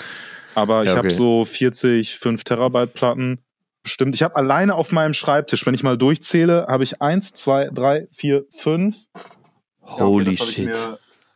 Aber 0.55 0.84
ich 0.84 0.89
Ja, 0.91 0.97
habe 0.97 1.07
okay. 1.07 1.15
so 1.15 1.45
40, 1.45 2.17
5 2.17 2.43
Terabyte 2.43 2.93
Platten. 2.93 3.39
Bestimmt. 3.84 4.15
Ich 4.15 4.24
habe 4.24 4.36
alleine 4.36 4.76
auf 4.76 4.91
meinem 4.91 5.13
Schreibtisch, 5.13 5.65
wenn 5.65 5.74
ich 5.74 5.84
mal 5.84 5.97
durchzähle, 5.97 6.67
habe 6.69 6.84
ich 6.84 7.01
1, 7.01 7.34
2, 7.34 7.69
3, 7.74 8.07
4, 8.11 8.45
5. 8.51 8.95
Holy 9.82 10.38
shit. 10.38 10.76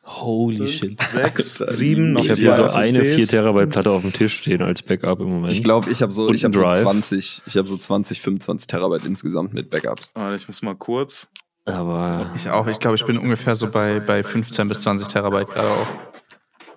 Holy 0.07 0.67
shit. 0.67 1.01
6, 1.01 1.61
Alter, 1.61 1.73
7, 1.73 2.11
noch 2.13 2.21
Ich 2.23 2.29
habe 2.29 2.39
hier 2.39 2.53
so 2.53 2.63
eine 2.63 2.99
SSDs. 2.99 3.15
4 3.15 3.27
Terabyte 3.27 3.69
Platte 3.71 3.89
auf 3.91 4.01
dem 4.03 4.13
Tisch 4.13 4.35
stehen 4.37 4.61
als 4.61 4.81
Backup 4.83 5.19
im 5.19 5.27
Moment. 5.29 5.51
Ich 5.51 5.63
glaube, 5.63 5.89
ich 5.89 6.01
habe 6.03 6.11
so, 6.11 6.27
Und 6.27 6.35
ich 6.35 6.43
habe 6.43 6.51
ein 6.55 6.59
so 6.59 6.61
Drive. 6.61 6.81
20, 6.81 7.41
ich 7.45 7.57
habe 7.57 7.67
so 7.67 7.75
20, 7.77 8.21
25 8.21 8.67
Terabyte 8.67 9.05
insgesamt 9.05 9.53
mit 9.53 9.69
Backups. 9.71 10.11
Ah, 10.15 10.33
ich 10.35 10.47
muss 10.47 10.61
mal 10.61 10.75
kurz. 10.75 11.27
Aber 11.65 12.31
Ich 12.35 12.47
auch. 12.49 12.67
Ich 12.67 12.77
glaube, 12.79 12.95
ich 12.95 13.05
bin 13.05 13.17
ungefähr 13.17 13.55
so 13.55 13.67
bei, 13.67 13.99
bei 13.99 14.21
15 14.21 14.67
bis 14.67 14.81
20 14.81 15.07
Terabyte 15.07 15.47
gerade 15.49 15.69
auch. 15.69 15.87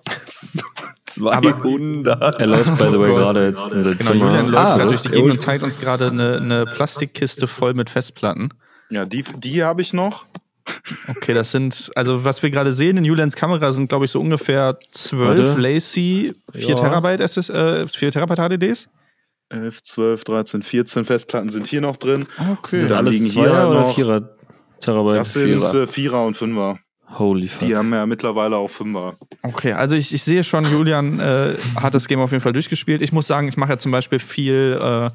200. 1.05 2.39
er 2.39 2.47
läuft, 2.47 2.77
by 2.77 2.83
the 2.85 2.99
way, 2.99 3.11
Oh 3.11 3.15
gerade 3.15 3.47
jetzt 3.47 3.73
in 3.73 3.81
sein 3.81 3.97
Genau, 3.97 4.11
Julian 4.13 4.37
Zimmer. 4.37 4.49
läuft 4.51 4.65
Ah, 4.65 4.77
gerade 4.77 4.89
durch 4.89 5.01
die. 5.01 5.09
Gegend 5.09 5.31
und 5.31 5.41
zeigt 5.41 5.63
uns 5.63 5.79
gerade 5.79 6.07
eine, 6.07 6.37
eine 6.37 6.65
Plastikkiste 6.65 7.47
voll 7.47 7.73
mit 7.73 7.89
Festplatten. 7.89 8.49
Ja, 8.89 9.05
die, 9.05 9.23
die 9.37 9.63
habe 9.63 9.81
ich 9.81 9.93
noch. 9.93 10.25
Okay, 11.07 11.33
das 11.33 11.51
sind, 11.51 11.91
also 11.95 12.23
was 12.23 12.41
wir 12.43 12.49
gerade 12.51 12.73
sehen 12.73 12.97
in 12.97 13.05
Julians 13.05 13.35
Kamera 13.35 13.71
sind, 13.71 13.89
glaube 13.89 14.05
ich, 14.05 14.11
so 14.11 14.19
ungefähr 14.19 14.77
12 14.91 15.27
Warte. 15.39 15.55
Lacy 15.61 16.33
4 16.53 16.67
Ja. 16.69 16.75
Terabyte 16.75 17.19
SS, 17.21 17.49
äh, 17.49 17.87
4 17.87 18.11
Terabyte 18.11 18.39
HDDs. 18.39 18.89
11, 19.49 19.81
12, 19.81 20.23
13, 20.25 20.61
14 20.63 21.05
Festplatten 21.05 21.49
sind 21.49 21.67
hier 21.67 21.81
noch 21.81 21.97
drin. 21.97 22.25
Okay. 22.59 22.79
Sind 22.79 22.91
Dann 22.91 22.97
alles 22.99 23.13
liegen 23.15 23.25
Zweier 23.25 23.59
hier 23.61 23.69
oder 23.69 23.79
noch- 23.81 23.95
Vierer 23.95 24.29
Terabyte? 24.79 25.17
Das 25.17 25.33
sind 25.33 25.51
Vierer. 25.53 25.75
äh, 25.75 25.87
Vierer 25.87 26.25
und 26.25 26.37
Fünfer. 26.37 26.77
Holy 27.17 27.47
fuck. 27.47 27.67
Die 27.67 27.75
haben 27.75 27.91
ja 27.91 28.05
mittlerweile 28.05 28.57
auch 28.57 28.69
Fünfer. 28.69 29.15
Okay, 29.41 29.73
also 29.73 29.95
ich, 29.95 30.13
ich 30.13 30.21
sehe 30.23 30.43
schon, 30.43 30.65
Julian 30.65 31.19
äh, 31.19 31.55
hat 31.75 31.95
das 31.95 32.07
Game 32.07 32.19
auf 32.19 32.29
jeden 32.31 32.43
Fall 32.43 32.53
durchgespielt. 32.53 33.01
Ich 33.01 33.11
muss 33.11 33.25
sagen, 33.25 33.47
ich 33.47 33.57
mache 33.57 33.71
ja 33.71 33.79
zum 33.79 33.91
Beispiel 33.91 34.19
viel, 34.19 34.79
äh, 34.79 35.09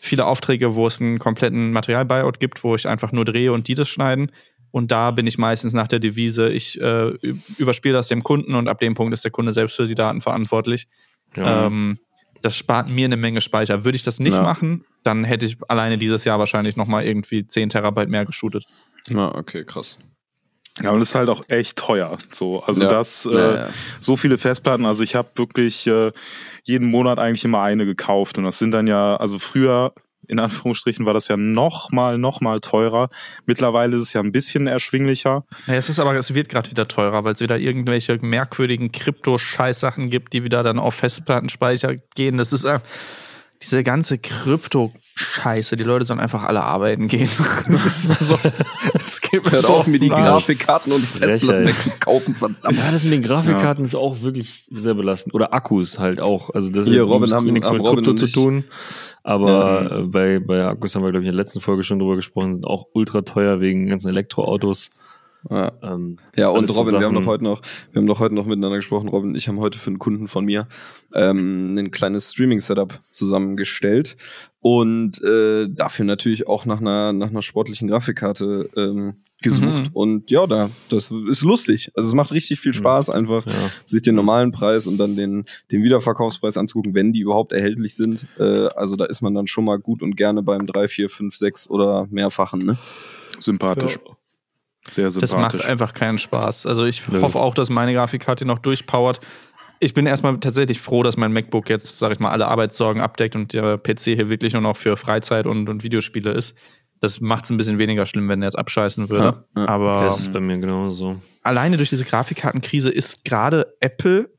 viele 0.00 0.24
Aufträge, 0.24 0.74
wo 0.74 0.86
es 0.86 1.02
einen 1.02 1.18
kompletten 1.18 1.72
Material-Buyout 1.72 2.40
gibt, 2.40 2.64
wo 2.64 2.74
ich 2.74 2.88
einfach 2.88 3.12
nur 3.12 3.26
drehe 3.26 3.52
und 3.52 3.68
die 3.68 3.74
das 3.74 3.90
schneiden. 3.90 4.32
Und 4.74 4.90
da 4.90 5.12
bin 5.12 5.24
ich 5.28 5.38
meistens 5.38 5.72
nach 5.72 5.86
der 5.86 6.00
Devise, 6.00 6.48
ich 6.50 6.80
äh, 6.80 7.12
überspiele 7.58 7.94
das 7.94 8.08
dem 8.08 8.24
Kunden 8.24 8.56
und 8.56 8.66
ab 8.66 8.80
dem 8.80 8.94
Punkt 8.94 9.14
ist 9.14 9.22
der 9.22 9.30
Kunde 9.30 9.52
selbst 9.52 9.76
für 9.76 9.86
die 9.86 9.94
Daten 9.94 10.20
verantwortlich. 10.20 10.88
Ja. 11.36 11.66
Ähm, 11.66 12.00
das 12.42 12.56
spart 12.56 12.90
mir 12.90 13.04
eine 13.04 13.16
Menge 13.16 13.40
Speicher. 13.40 13.84
Würde 13.84 13.94
ich 13.94 14.02
das 14.02 14.18
nicht 14.18 14.34
Ja. 14.34 14.42
machen, 14.42 14.84
dann 15.04 15.22
hätte 15.22 15.46
ich 15.46 15.58
alleine 15.68 15.96
dieses 15.96 16.24
Jahr 16.24 16.40
wahrscheinlich 16.40 16.74
nochmal 16.74 17.04
irgendwie 17.04 17.46
10 17.46 17.68
Terabyte 17.68 18.08
mehr 18.08 18.24
geshootet. 18.26 18.64
Ja, 19.10 19.32
okay, 19.32 19.64
krass. 19.64 20.00
Ja, 20.82 20.90
und 20.90 20.98
das 20.98 21.10
ist 21.10 21.14
halt 21.14 21.28
auch 21.28 21.44
echt 21.50 21.78
teuer. 21.78 22.18
So, 22.32 22.64
also 22.64 22.82
Ja. 22.82 22.88
das, 22.88 23.26
äh, 23.26 23.32
Ja, 23.32 23.54
ja. 23.54 23.68
so 24.00 24.16
viele 24.16 24.38
Festplatten. 24.38 24.86
Also 24.86 25.04
ich 25.04 25.14
habe 25.14 25.28
wirklich 25.36 25.86
äh, 25.86 26.10
jeden 26.64 26.88
Monat 26.88 27.20
eigentlich 27.20 27.44
immer 27.44 27.62
eine 27.62 27.86
gekauft. 27.86 28.38
Und 28.38 28.44
das 28.44 28.58
sind 28.58 28.72
dann 28.72 28.88
ja, 28.88 29.14
also 29.18 29.38
früher 29.38 29.92
in 30.28 30.38
Anführungsstrichen 30.38 31.06
war 31.06 31.14
das 31.14 31.28
ja 31.28 31.36
noch 31.36 31.90
mal, 31.92 32.18
noch 32.18 32.40
mal 32.40 32.60
teurer. 32.60 33.10
Mittlerweile 33.46 33.96
ist 33.96 34.02
es 34.02 34.12
ja 34.12 34.20
ein 34.20 34.32
bisschen 34.32 34.66
erschwinglicher. 34.66 35.44
Ja, 35.66 35.74
es 35.74 35.88
ist 35.88 35.98
aber, 35.98 36.14
es 36.14 36.34
wird 36.34 36.48
gerade 36.48 36.70
wieder 36.70 36.88
teurer, 36.88 37.24
weil 37.24 37.34
es 37.34 37.40
wieder 37.40 37.58
irgendwelche 37.58 38.18
merkwürdigen 38.20 38.92
Krypto-Scheißsachen 38.92 40.10
gibt, 40.10 40.32
die 40.32 40.44
wieder 40.44 40.62
dann 40.62 40.78
auf 40.78 40.94
Festplattenspeicher 40.94 41.96
gehen. 42.14 42.36
Das 42.38 42.52
ist 42.52 42.64
äh, 42.64 42.80
diese 43.62 43.82
ganze 43.82 44.18
Krypto-Scheiße. 44.18 45.76
Die 45.76 45.84
Leute 45.84 46.04
sollen 46.04 46.20
einfach 46.20 46.42
alle 46.42 46.62
arbeiten 46.62 47.08
gehen. 47.08 47.28
Das 47.68 47.86
ist 47.86 48.04
immer 48.04 48.16
so. 48.20 48.38
Es 48.94 49.20
geht 49.20 49.44
mir 49.44 49.52
Hört 49.52 49.62
so 49.62 49.74
auf, 49.74 49.86
mir 49.86 49.98
die. 49.98 50.08
Grafikkarten 50.08 50.92
und 50.92 51.04
Festplatten 51.04 51.66
wegzukaufen, 51.68 52.34
verdammt. 52.34 52.76
Ja, 52.76 52.90
das 52.90 53.04
mit 53.04 53.12
den 53.12 53.22
Grafikkarten 53.22 53.84
ist 53.84 53.94
auch 53.94 54.22
wirklich 54.22 54.66
sehr 54.70 54.94
belastend. 54.94 55.34
Oder 55.34 55.52
Akkus 55.52 55.98
halt 55.98 56.20
auch. 56.20 56.50
Also 56.50 56.68
das 56.70 56.86
Hier, 56.86 57.02
Robin, 57.02 57.20
nichts 57.22 57.34
haben- 57.34 57.46
nichts 57.52 57.68
haben 57.68 57.76
mit 57.78 57.86
Robin 57.86 58.04
Krypto 58.04 58.14
zu 58.14 58.24
ich- 58.26 58.32
tun. 58.32 58.64
Aber 59.24 59.48
Ja. 59.90 59.98
äh, 59.98 60.02
bei, 60.02 60.38
bei 60.38 60.64
Akkus 60.66 60.94
haben 60.94 61.02
wir, 61.02 61.10
glaube 61.10 61.24
ich, 61.24 61.28
in 61.30 61.34
der 61.34 61.42
letzten 61.42 61.60
Folge 61.60 61.82
schon 61.82 61.98
drüber 61.98 62.14
gesprochen, 62.16 62.52
sind 62.52 62.66
auch 62.66 62.86
ultra 62.92 63.22
teuer 63.22 63.60
wegen 63.60 63.86
ganzen 63.88 64.08
Elektroautos. 64.10 64.90
Ja. 65.50 65.72
Ähm, 65.82 66.18
Ja, 66.36 66.48
und 66.48 66.70
Robin, 66.74 66.92
wir 66.92 67.00
haben 67.00 67.14
Sachen. 67.14 67.14
doch 67.16 67.26
heute 67.26 67.44
noch, 67.44 67.60
wir 67.92 68.00
haben 68.00 68.06
doch 68.06 68.20
heute 68.20 68.34
noch 68.34 68.46
miteinander 68.46 68.76
gesprochen. 68.76 69.08
Robin 69.08 69.30
und 69.30 69.34
ich 69.36 69.48
haben 69.48 69.60
heute 69.60 69.78
für 69.78 69.88
einen 69.88 69.98
Kunden 69.98 70.28
von 70.28 70.44
mir 70.44 70.68
ähm, 71.14 71.74
ein 71.76 71.90
kleines 71.90 72.32
Streaming-Setup 72.32 72.98
zusammengestellt 73.10 74.16
und 74.60 75.22
äh, 75.22 75.68
dafür 75.68 76.04
natürlich 76.06 76.46
auch 76.46 76.64
nach 76.66 76.80
einer 76.80 77.12
nach 77.12 77.28
einer 77.28 77.42
sportlichen 77.42 77.88
Grafikkarte 77.88 78.70
ähm, 78.76 79.16
gesucht. 79.42 79.66
Mhm. 79.66 79.90
Und 79.92 80.30
ja, 80.30 80.46
da 80.46 80.70
das 80.88 81.10
ist 81.10 81.42
lustig. 81.42 81.90
Also 81.94 82.08
es 82.08 82.14
macht 82.14 82.32
richtig 82.32 82.60
viel 82.60 82.72
Spaß, 82.72 83.10
einfach 83.10 83.46
ja. 83.46 83.52
sich 83.84 84.02
den 84.02 84.14
normalen 84.14 84.52
Preis 84.52 84.86
und 84.86 84.98
dann 84.98 85.16
den 85.16 85.44
den 85.70 85.82
Wiederverkaufspreis 85.82 86.56
anzugucken, 86.56 86.94
wenn 86.94 87.12
die 87.12 87.20
überhaupt 87.20 87.52
erhältlich 87.52 87.94
sind. 87.94 88.26
Äh, 88.38 88.68
also 88.68 88.96
da 88.96 89.04
ist 89.04 89.20
man 89.20 89.34
dann 89.34 89.46
schon 89.46 89.64
mal 89.64 89.78
gut 89.78 90.02
und 90.02 90.16
gerne 90.16 90.42
beim 90.42 90.66
3, 90.66 90.88
4, 90.88 91.10
5, 91.10 91.36
6 91.36 91.70
oder 91.70 92.06
mehrfachen. 92.10 92.64
Ne? 92.64 92.78
Sympathisch. 93.38 93.98
Sehr 94.90 95.04
Das 95.04 95.14
macht 95.14 95.30
sympathisch. 95.30 95.66
einfach 95.66 95.94
keinen 95.94 96.18
Spaß. 96.18 96.66
Also 96.66 96.84
ich 96.84 97.06
Nö. 97.08 97.22
hoffe 97.22 97.38
auch, 97.40 97.54
dass 97.54 97.70
meine 97.70 97.94
Grafikkarte 97.94 98.44
noch 98.44 98.58
durchpowert. 98.58 99.20
Ich 99.80 99.94
bin 99.94 100.06
erstmal 100.06 100.38
tatsächlich 100.38 100.80
froh, 100.80 101.02
dass 101.02 101.16
mein 101.16 101.32
MacBook 101.32 101.68
jetzt, 101.68 101.98
sag 101.98 102.12
ich 102.12 102.20
mal, 102.20 102.30
alle 102.30 102.48
Arbeitssorgen 102.48 103.02
abdeckt 103.02 103.34
und 103.34 103.52
der 103.52 103.78
PC 103.78 104.00
hier 104.02 104.28
wirklich 104.30 104.52
nur 104.52 104.62
noch 104.62 104.76
für 104.76 104.96
Freizeit 104.96 105.46
und, 105.46 105.68
und 105.68 105.82
Videospiele 105.82 106.32
ist. 106.32 106.56
Das 107.04 107.20
macht 107.20 107.44
es 107.44 107.50
ein 107.50 107.56
bisschen 107.56 107.78
weniger 107.78 108.06
schlimm, 108.06 108.28
wenn 108.28 108.42
er 108.42 108.46
jetzt 108.48 108.58
abscheißen 108.58 109.08
würde. 109.08 109.42
Ja, 109.56 109.62
ja. 109.62 109.68
Aber 109.68 110.04
Das 110.04 110.20
ist 110.20 110.32
bei 110.32 110.40
mir 110.40 110.58
genauso. 110.58 111.20
alleine 111.42 111.76
durch 111.76 111.90
diese 111.90 112.04
Grafikkartenkrise 112.04 112.90
ist 112.90 113.24
gerade 113.24 113.74
Apple 113.80 114.30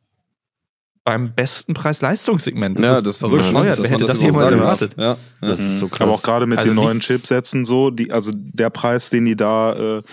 beim 1.03 1.33
besten 1.35 1.75
Preis-Leistungssegment. 1.75 2.79
Ja, 2.79 2.95
das 2.95 3.05
ist 3.05 3.17
verrückt. 3.19 3.45
Ja, 3.45 3.51
bescheuert. 3.51 3.77
Wer 3.83 3.89
hätte 3.91 4.05
das 4.05 4.23
überhaupt 4.23 4.49
jemals 4.49 4.79
erwartet? 4.79 4.93
Ja, 4.97 5.03
ja. 5.11 5.17
Das 5.41 5.59
ist 5.59 5.77
so 5.77 5.87
krass. 5.87 6.01
Aber 6.01 6.11
auch 6.13 6.23
gerade 6.23 6.47
mit 6.47 6.57
Also 6.57 6.69
den 6.71 6.77
die- 6.77 6.83
neuen 6.83 6.99
Chipsätzen 6.99 7.63
so, 7.63 7.91
die, 7.91 8.11
also 8.11 8.31
der 8.33 8.71
Preis, 8.71 9.11
den 9.11 9.25
die 9.25 9.35
da 9.35 9.97
äh, 9.99 10.03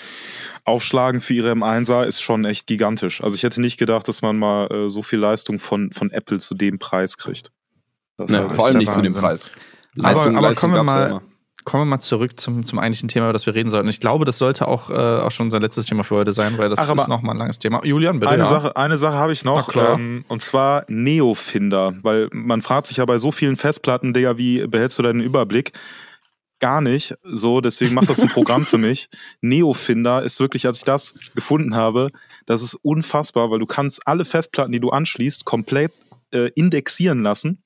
aufschlagen 0.65 1.23
für 1.23 1.33
ihre 1.33 1.53
M1er, 1.53 2.05
ist 2.05 2.21
schon 2.21 2.45
echt 2.45 2.67
gigantisch. 2.67 3.23
Also 3.25 3.35
ich 3.37 3.43
hätte 3.43 3.63
nicht 3.63 3.79
gedacht, 3.79 4.07
dass 4.07 4.21
man 4.21 4.37
mal 4.39 4.67
äh, 4.71 4.91
so 4.91 5.03
viel 5.03 5.19
Leistung 5.19 5.59
von, 5.59 5.93
von 5.93 6.11
Apple 6.11 6.39
zu 6.41 6.55
dem 6.55 6.79
Preis 6.79 7.17
kriegt. 7.17 7.51
Das 8.19 8.31
Ja, 8.31 8.51
vor 8.51 8.67
allem 8.67 8.77
nicht 8.77 8.93
zu 8.93 9.01
dem. 9.01 9.15
Preis. 9.15 9.51
Aber- 10.03 10.27
aber 10.37 10.53
kommen 10.53 10.75
wir 10.75 10.83
mal-. 10.83 11.23
Kommen 11.65 11.83
wir 11.83 11.97
mal 11.97 12.01
zurück 12.01 12.41
zum, 12.41 12.67
zum 12.67 12.79
eigentlichen 12.79 13.09
Thema, 13.09 13.27
über 13.27 13.33
das 13.33 13.47
wir 13.47 13.55
reden 13.55 13.71
sollten. 13.71 13.89
Ich 13.89 14.01
glaube, 14.01 14.25
das 14.25 14.39
sollte 14.39 14.67
auch, 14.67 14.91
äh, 14.91 14.95
auch 14.95 15.31
schon 15.31 15.47
unser 15.47 15.61
letztes 15.61 15.87
Thema 15.87 16.03
für 16.03 16.17
heute 16.17 16.33
sein, 16.33 16.59
weil 16.59 16.69
das 16.69 16.79
Ach, 16.79 16.95
ist 16.95 17.09
nochmal 17.09 17.37
ein 17.37 17.39
langes 17.39 17.59
Thema. 17.59 17.85
Julian, 17.85 18.19
bitte. 18.19 18.33
Eine 18.33 18.43
ja. 18.43 18.49
Sache, 18.49 18.77
eine 18.77 18.99
Sache 18.99 19.15
habe 19.15 19.33
ich 19.33 19.45
noch, 19.45 19.75
ähm, 19.77 20.25
und 20.29 20.43
zwar 20.43 20.85
Neofinder, 20.89 21.95
weil 22.03 22.29
man 22.33 22.63
fragt 22.63 22.89
sich 22.89 22.97
ja 22.97 23.05
bei 23.05 23.19
so 23.19 23.31
vielen 23.31 23.57
Festplatten, 23.57 24.13
Digga, 24.13 24.39
wie 24.39 24.67
behältst 24.67 24.99
du 24.99 25.03
deinen 25.03 25.21
Überblick? 25.21 25.73
Gar 26.59 26.81
nicht, 26.81 27.15
so, 27.25 27.61
deswegen 27.61 27.95
macht 27.95 28.09
das 28.09 28.21
ein 28.21 28.29
Programm 28.29 28.67
für 28.67 28.79
mich. 28.79 29.09
Neofinder 29.41 30.23
ist 30.23 30.41
wirklich, 30.41 30.67
als 30.67 30.79
ich 30.79 30.85
das 30.85 31.15
gefunden 31.35 31.75
habe, 31.75 32.09
das 32.47 32.63
ist 32.63 32.75
unfassbar, 32.75 33.51
weil 33.51 33.59
du 33.59 33.67
kannst 33.67 34.07
alle 34.07 34.25
Festplatten, 34.25 34.73
die 34.73 34.81
du 34.81 34.91
anschließt, 34.91 35.45
komplett 35.45 35.93
äh, 36.33 36.51
indexieren 36.55 37.23
lassen. 37.23 37.59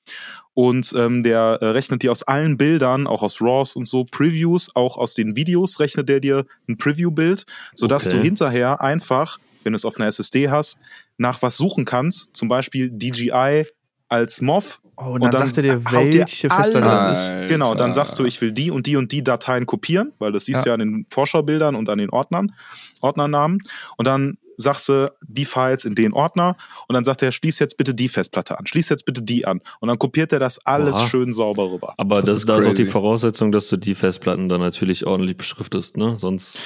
Und 0.57 0.91
ähm, 0.97 1.21
der 1.21 1.59
äh, 1.61 1.65
rechnet 1.67 2.01
dir 2.01 2.11
aus 2.11 2.23
allen 2.23 2.57
Bildern, 2.57 3.05
auch 3.05 3.21
aus 3.21 3.39
RAWs 3.41 3.75
und 3.75 3.87
so, 3.87 4.05
Previews, 4.05 4.71
auch 4.75 4.97
aus 4.97 5.13
den 5.13 5.35
Videos 5.35 5.79
rechnet 5.79 6.09
der 6.09 6.19
dir 6.19 6.47
ein 6.67 6.79
Preview-Bild, 6.79 7.45
sodass 7.75 8.05
Okay. 8.05 8.17
du 8.17 8.23
hinterher 8.23 8.81
einfach, 8.81 9.37
wenn 9.63 9.73
du 9.73 9.75
es 9.75 9.85
auf 9.85 9.97
einer 9.97 10.07
SSD 10.07 10.49
hast, 10.49 10.79
nach 11.19 11.43
was 11.43 11.57
suchen 11.57 11.85
kannst, 11.85 12.29
zum 12.33 12.47
Beispiel 12.47 12.89
DJI 12.89 13.67
als 14.09 14.41
MOV. 14.41 14.79
Oh, 14.95 15.11
und 15.11 15.21
dann, 15.25 15.31
dann 15.31 15.49
sagt 15.51 15.57
er 15.57 15.77
dir, 15.77 15.91
welche 15.91 16.49
Festplatte 16.49 16.87
das 16.87 17.03
ist. 17.43 17.49
Genau, 17.49 17.75
dann 17.75 17.93
sagst 17.93 18.17
du, 18.17 18.25
ich 18.25 18.41
will 18.41 18.51
die 18.51 18.71
und 18.71 18.87
die 18.87 18.95
und 18.95 19.11
die 19.11 19.23
Dateien 19.23 19.67
kopieren, 19.67 20.13
weil 20.17 20.31
das 20.31 20.45
siehst 20.45 20.65
du 20.65 20.69
ja 20.69 20.73
an 20.73 20.79
den 20.79 21.05
Vorschaubildern 21.11 21.75
und 21.75 21.87
an 21.87 21.99
den 21.99 22.09
Ordnern, 22.09 22.55
Ordnernamen. 23.01 23.59
Und 23.97 24.05
dann 24.07 24.39
sagst 24.57 24.89
du 24.89 25.11
die 25.27 25.45
Files 25.45 25.85
in 25.85 25.95
den 25.95 26.13
Ordner 26.13 26.57
und 26.87 26.93
dann 26.95 27.03
sagt 27.03 27.21
er, 27.21 27.31
schließ 27.31 27.59
jetzt 27.59 27.77
bitte 27.77 27.93
die 27.93 28.09
Festplatte 28.09 28.57
an, 28.59 28.65
schließ 28.65 28.89
jetzt 28.89 29.05
bitte 29.05 29.21
die 29.21 29.45
an. 29.45 29.61
Und 29.79 29.87
dann 29.87 29.99
kopiert 29.99 30.33
er 30.33 30.39
das 30.39 30.59
alles 30.65 30.95
Oha. 30.95 31.07
schön 31.07 31.31
sauber 31.31 31.71
rüber. 31.71 31.93
Aber 31.97 32.15
Das 32.17 32.25
das, 32.25 32.37
ist 32.39 32.49
da 32.49 32.57
ist 32.57 32.67
auch 32.67 32.73
die 32.73 32.85
Voraussetzung, 32.87 33.51
dass 33.51 33.67
du 33.69 33.77
die 33.77 33.95
Festplatten 33.95 34.49
dann 34.49 34.59
natürlich 34.59 35.05
ordentlich 35.05 35.37
beschriftest, 35.37 35.95
ne? 35.97 36.17
Sonst, 36.17 36.61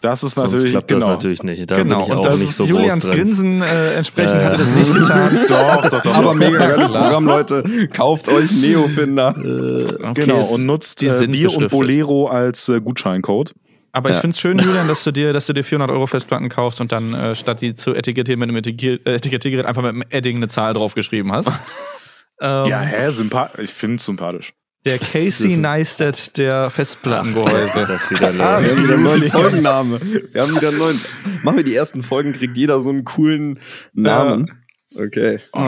Das 0.00 0.22
ist 0.22 0.34
sonst 0.34 0.52
natürlich, 0.52 0.72
klappt 0.72 0.88
genau. 0.88 1.00
das 1.06 1.08
natürlich 1.16 1.42
nicht. 1.42 1.70
Da 1.70 1.76
Genau, 1.76 1.96
bin 1.96 2.04
ich 2.06 2.10
und 2.12 2.18
auch 2.18 2.22
das 2.24 2.38
nicht 2.38 2.48
ist 2.50 2.56
so 2.58 2.64
Julians 2.64 3.04
groß 3.04 3.12
drin. 3.14 3.24
Grinsen 3.24 3.62
äh, 3.62 3.94
entsprechend 3.94 4.40
Äh. 4.40 4.44
hat 4.44 4.52
er 4.52 4.58
das 4.58 4.68
nicht 4.68 4.94
getan. 4.94 5.38
Doch, 5.48 5.88
doch, 5.88 6.02
doch. 6.02 6.14
Aber 6.14 6.34
mega 6.34 6.58
geiles 6.58 6.86
Programm, 6.88 7.24
Leute. 7.26 7.88
Kauft 7.92 8.28
euch 8.28 8.52
Neofinder. 8.52 9.34
Okay, 9.38 10.12
Genau, 10.14 10.44
und 10.46 10.66
nutzt 10.66 11.00
die 11.00 11.06
äh, 11.06 11.26
Bier 11.26 11.54
und. 11.56 11.68
Bolero 11.70 12.26
als 12.26 12.68
äh, 12.68 12.80
Gutscheincode. 12.80 13.54
Aber 13.96 14.10
ich 14.10 14.16
Ja. 14.16 14.20
finde 14.22 14.34
es 14.34 14.40
schön, 14.40 14.58
Julian, 14.64 14.88
dass 14.88 15.04
du 15.04 15.12
dir, 15.12 15.32
dass 15.32 15.46
du 15.46 15.52
dir 15.52 15.62
400 15.62 15.88
Euro 15.90 16.06
Festplatten 16.08 16.48
kaufst 16.48 16.80
und 16.80 16.90
dann 16.90 17.14
äh, 17.14 17.36
statt 17.36 17.60
die 17.60 17.74
zu 17.76 17.94
etikettieren 17.94 18.40
mit 18.40 18.48
einem 18.48 18.56
Etikett- 18.58 19.06
äh, 19.06 19.14
Etikettiergerät 19.14 19.66
einfach 19.66 19.82
mit 19.82 19.90
einem 19.92 20.02
Edding 20.10 20.36
eine 20.36 20.48
Zahl 20.48 20.74
draufgeschrieben 20.74 21.30
hast. 21.32 21.48
ähm, 22.40 22.66
Ja, 22.66 22.80
hä, 22.80 23.10
sympath 23.10 23.58
ich 23.58 23.70
finde 23.72 23.96
es 23.96 24.04
sympathisch. 24.04 24.52
Der 24.84 24.98
Casey 24.98 25.56
Neistat 25.56 26.36
der 26.36 26.70
Festplattengehäuse. 26.70 27.86
Das 27.86 28.10
wieder 28.10 28.28
Ah, 28.40 28.60
wir 28.60 28.70
haben 28.70 28.82
wieder 28.82 28.94
einen 28.94 29.02
neuen 29.04 29.30
Folgenname. 29.30 30.00
Wir 30.32 30.42
haben 30.42 30.54
wieder 30.56 30.68
einen 30.68 30.78
neuen. 30.78 31.00
Machen 31.44 31.56
wir 31.58 31.64
die 31.64 31.74
ersten 31.76 32.02
Folgen, 32.02 32.32
kriegt 32.32 32.56
jeder 32.56 32.80
so 32.80 32.90
einen 32.90 33.04
coolen 33.04 33.60
Namen. 33.92 34.50
Okay. 34.96 35.38
Oh. 35.52 35.60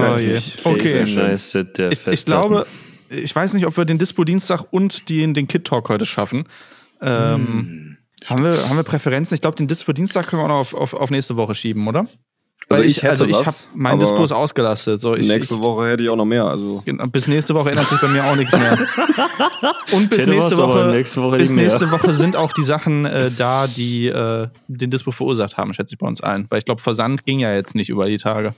Okay. 0.64 0.99
Casey 0.99 1.14
Neistat, 1.14 1.79
der 1.79 1.93
Ich, 1.93 2.07
ich 2.07 2.24
glaube, 2.24 2.66
ich 3.09 3.35
weiß 3.35 3.55
nicht, 3.55 3.66
ob 3.66 3.77
wir 3.77 3.85
den 3.85 3.99
Dispo-Dienstag 3.99 4.64
und 4.70 5.09
den, 5.09 5.33
den 5.33 5.47
Kid-Talk 5.49 5.89
heute 5.89 6.05
schaffen. 6.05 6.45
Ähm, 7.01 7.95
haben, 8.24 8.42
wir, 8.44 8.68
haben 8.68 8.76
wir 8.76 8.82
Präferenzen? 8.82 9.34
Ich 9.34 9.40
glaube, 9.42 9.56
den 9.56 9.68
Dispo-Dienstag 9.68 10.26
können 10.26 10.42
wir 10.42 10.44
auch 10.46 10.48
noch 10.48 10.56
auf, 10.58 10.74
auf, 10.74 10.94
auf 10.94 11.10
nächste 11.10 11.36
Woche 11.36 11.54
schieben, 11.54 11.86
oder? 11.86 12.06
Also 12.68 12.82
ich 12.82 12.96
hätte 12.96 13.10
also 13.10 13.26
ich 13.26 13.46
habe 13.46 13.56
mein 13.74 14.00
Dispo 14.00 14.24
ist 14.24 14.32
ausgelastet. 14.32 14.98
So, 15.00 15.14
ich, 15.14 15.28
Nächste 15.28 15.60
Woche 15.60 15.88
hätte 15.88 16.02
ich 16.02 16.08
auch 16.08 16.16
noch 16.16 16.24
mehr. 16.24 16.46
Also 16.46 16.82
ich, 16.84 16.96
bis 17.12 17.28
nächste 17.28 17.54
Woche 17.54 17.70
ändert 17.70 17.88
sich 17.88 18.00
bei 18.00 18.08
mir 18.08 18.24
auch 18.24 18.34
nichts 18.34 18.58
mehr. 18.58 18.76
Und 19.92 20.10
bis 20.10 20.26
nächste 20.26 20.56
Woche, 20.56 20.88
nächste 20.90 21.22
Woche 21.22 21.38
bis 21.38 21.52
nächste 21.52 21.90
Woche 21.92 22.12
sind 22.12 22.34
auch 22.34 22.52
die 22.52 22.64
Sachen 22.64 23.04
äh, 23.04 23.30
da, 23.30 23.68
die 23.68 24.08
äh, 24.08 24.48
den 24.66 24.90
Dispo 24.90 25.12
verursacht 25.12 25.56
haben, 25.56 25.74
schätze 25.74 25.94
ich 25.94 25.98
bei 25.98 26.08
uns 26.08 26.20
allen. 26.22 26.46
Weil 26.48 26.58
ich 26.58 26.64
glaube, 26.64 26.82
Versand 26.82 27.24
ging 27.24 27.38
ja 27.38 27.54
jetzt 27.54 27.76
nicht 27.76 27.88
über 27.88 28.08
die 28.08 28.16
Tage. 28.18 28.54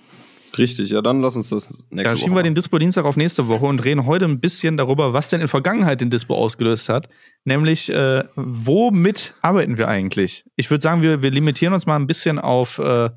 richtig, 0.56 0.88
ja, 0.88 1.02
dann 1.02 1.20
lass 1.20 1.36
uns 1.36 1.50
das 1.50 1.68
nächste 1.90 2.10
Ja, 2.10 2.16
schieben 2.16 2.32
Woche. 2.32 2.38
wir 2.38 2.42
den 2.44 2.54
Dispo 2.54 2.78
Dienstag 2.78 3.04
auf 3.04 3.16
nächste 3.18 3.46
Woche 3.48 3.66
und 3.66 3.84
reden 3.84 4.06
heute 4.06 4.24
ein 4.24 4.40
bisschen 4.40 4.78
darüber, 4.78 5.12
was 5.12 5.28
denn 5.28 5.42
in 5.42 5.48
Vergangenheit 5.48 6.00
den 6.00 6.08
Dispo 6.08 6.34
ausgelöst 6.34 6.88
hat. 6.88 7.08
Nämlich, 7.44 7.90
äh, 7.90 8.24
womit 8.34 9.34
arbeiten 9.40 9.78
wir 9.78 9.88
eigentlich? 9.88 10.44
Ich 10.56 10.70
würde 10.70 10.82
sagen, 10.82 11.02
wir, 11.02 11.22
wir 11.22 11.30
limitieren 11.30 11.72
uns 11.72 11.86
mal 11.86 11.96
ein 11.96 12.06
bisschen 12.06 12.38
auf, 12.38 12.78
äh, 12.78 13.10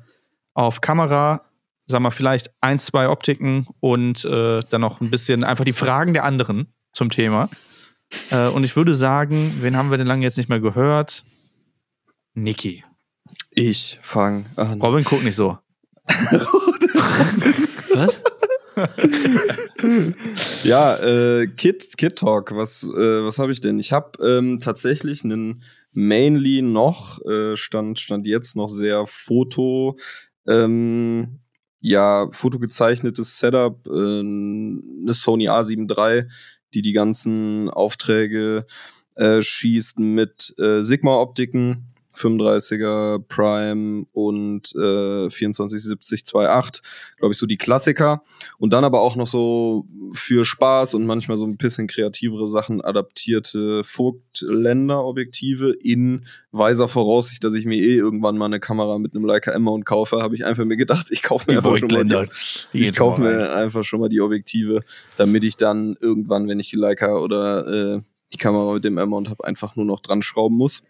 auf 0.54 0.80
Kamera, 0.80 1.42
sagen 1.86 2.04
wir 2.04 2.10
vielleicht 2.10 2.50
ein, 2.60 2.78
zwei 2.78 3.08
Optiken 3.08 3.66
und 3.80 4.24
äh, 4.24 4.62
dann 4.70 4.80
noch 4.80 5.00
ein 5.00 5.10
bisschen 5.10 5.44
einfach 5.44 5.64
die 5.64 5.72
Fragen 5.72 6.12
der 6.14 6.24
anderen 6.24 6.72
zum 6.92 7.10
Thema. 7.10 7.50
Äh, 8.30 8.48
und 8.48 8.64
ich 8.64 8.76
würde 8.76 8.94
sagen, 8.94 9.56
wen 9.58 9.76
haben 9.76 9.90
wir 9.90 9.98
denn 9.98 10.06
lange 10.06 10.22
jetzt 10.22 10.38
nicht 10.38 10.48
mehr 10.48 10.60
gehört? 10.60 11.24
Niki. 12.34 12.84
ich 13.50 13.98
fang 14.02 14.46
an. 14.56 14.80
Robin, 14.80 15.04
guck 15.04 15.22
nicht 15.22 15.36
so. 15.36 15.58
Was? 17.94 18.22
Ja, 20.64 20.96
äh, 20.96 21.46
Kid, 21.48 21.96
Kid 21.96 22.16
Talk, 22.16 22.54
was, 22.54 22.84
äh, 22.84 23.24
was 23.24 23.38
habe 23.38 23.52
ich 23.52 23.60
denn? 23.60 23.78
Ich 23.78 23.92
habe 23.92 24.24
ähm, 24.24 24.60
tatsächlich 24.60 25.24
einen 25.24 25.62
mainly 25.92 26.62
noch, 26.62 27.20
äh, 27.24 27.56
stand, 27.56 27.98
stand 27.98 28.26
jetzt 28.26 28.56
noch 28.56 28.68
sehr 28.68 29.06
Foto, 29.06 29.98
ähm, 30.46 31.40
ja, 31.80 32.28
fotogezeichnetes 32.30 33.38
Setup, 33.38 33.86
äh, 33.86 33.90
eine 33.90 35.12
Sony 35.14 35.48
A7 35.48 35.90
III, 35.90 36.28
die 36.74 36.82
die 36.82 36.92
ganzen 36.92 37.68
Aufträge 37.68 38.66
äh, 39.16 39.42
schießt 39.42 39.98
mit 39.98 40.54
äh, 40.58 40.82
Sigma-Optiken, 40.82 41.91
35er 42.14 43.18
Prime 43.28 44.06
und 44.12 44.68
äh, 44.74 45.28
2470 45.28 46.22
2.8, 46.22 46.82
glaube 47.18 47.32
ich, 47.32 47.38
so 47.38 47.46
die 47.46 47.56
Klassiker. 47.56 48.22
Und 48.58 48.72
dann 48.72 48.84
aber 48.84 49.00
auch 49.00 49.16
noch 49.16 49.26
so 49.26 49.86
für 50.12 50.44
Spaß 50.44 50.94
und 50.94 51.06
manchmal 51.06 51.36
so 51.36 51.46
ein 51.46 51.56
bisschen 51.56 51.86
kreativere 51.86 52.48
Sachen 52.48 52.80
adaptierte 52.80 53.82
Vogtländer-Objektive 53.82 55.72
in 55.72 56.26
weiser 56.52 56.88
Voraussicht, 56.88 57.42
dass 57.44 57.54
ich 57.54 57.64
mir 57.64 57.78
eh 57.78 57.96
irgendwann 57.96 58.36
mal 58.36 58.46
eine 58.46 58.60
Kamera 58.60 58.98
mit 58.98 59.14
einem 59.14 59.24
Leica 59.24 59.52
M-Mount 59.52 59.86
kaufe, 59.86 60.22
habe 60.22 60.34
ich 60.34 60.44
einfach 60.44 60.64
mir 60.64 60.76
gedacht, 60.76 61.08
ich 61.10 61.22
kaufe 61.22 61.50
mir 61.50 61.58
einfach 61.58 61.76
schon 61.76 61.90
mal 61.90 62.04
die, 62.72 62.78
ich 62.84 62.94
kaufe 62.94 63.22
mir 63.22 63.52
einfach 63.52 63.84
schon 63.84 64.00
mal 64.00 64.08
die 64.08 64.20
Objektive, 64.20 64.80
damit 65.16 65.44
ich 65.44 65.56
dann 65.56 65.96
irgendwann, 66.00 66.48
wenn 66.48 66.60
ich 66.60 66.70
die 66.70 66.76
Leica 66.76 67.16
oder 67.16 67.96
äh, 67.96 68.00
die 68.32 68.38
Kamera 68.38 68.74
mit 68.74 68.84
dem 68.84 68.98
M-Mount 68.98 69.28
habe, 69.28 69.44
einfach 69.44 69.76
nur 69.76 69.84
noch 69.84 70.00
dran 70.00 70.22
schrauben 70.22 70.56
muss. 70.56 70.82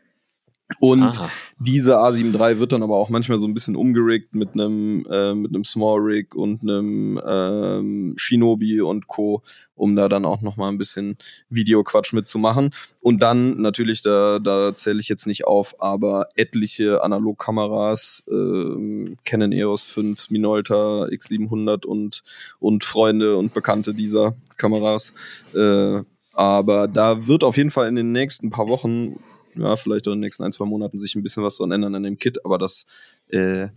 Und 0.78 1.02
Aha. 1.02 1.30
diese 1.58 1.98
A7 1.98 2.34
III 2.34 2.58
wird 2.58 2.72
dann 2.72 2.82
aber 2.82 2.96
auch 2.96 3.08
manchmal 3.08 3.38
so 3.38 3.46
ein 3.46 3.54
bisschen 3.54 3.76
umgerickt 3.76 4.34
mit 4.34 4.54
einem 4.54 5.06
äh, 5.10 5.34
mit 5.34 5.54
einem 5.54 5.64
Small 5.64 6.00
Rig 6.00 6.34
und 6.34 6.62
einem 6.62 7.20
ähm, 7.24 8.14
Shinobi 8.16 8.80
und 8.80 9.06
Co, 9.06 9.42
um 9.74 9.96
da 9.96 10.08
dann 10.08 10.24
auch 10.24 10.40
noch 10.40 10.56
mal 10.56 10.68
ein 10.68 10.78
bisschen 10.78 11.18
Videoquatsch 11.50 12.12
mitzumachen. 12.12 12.70
Und 13.02 13.22
dann 13.22 13.60
natürlich 13.60 14.02
da 14.02 14.38
da 14.38 14.74
zähle 14.74 15.00
ich 15.00 15.08
jetzt 15.08 15.26
nicht 15.26 15.46
auf, 15.46 15.80
aber 15.80 16.28
etliche 16.36 17.02
Analogkameras, 17.02 18.24
ähm, 18.30 19.16
Canon 19.24 19.52
EOS 19.52 19.84
5, 19.86 20.30
Minolta 20.30 21.04
X700 21.04 21.84
und 21.84 22.22
und 22.60 22.84
Freunde 22.84 23.36
und 23.36 23.54
Bekannte 23.54 23.94
dieser 23.94 24.34
Kameras. 24.56 25.12
Äh, 25.54 26.02
aber 26.34 26.88
da 26.88 27.26
wird 27.26 27.44
auf 27.44 27.58
jeden 27.58 27.70
Fall 27.70 27.88
in 27.88 27.94
den 27.94 28.12
nächsten 28.12 28.50
paar 28.50 28.66
Wochen 28.66 29.16
ja, 29.54 29.76
vielleicht 29.76 30.06
auch 30.08 30.12
in 30.12 30.18
den 30.18 30.26
nächsten 30.26 30.42
ein, 30.44 30.52
zwei 30.52 30.64
Monaten 30.64 30.98
sich 30.98 31.14
ein 31.14 31.22
bisschen 31.22 31.42
was 31.44 31.56
dran 31.56 31.72
ändern 31.72 31.94
an 31.94 32.02
dem 32.02 32.18
Kit, 32.18 32.44
aber 32.44 32.58
das 32.58 32.86
äh, 33.28 33.68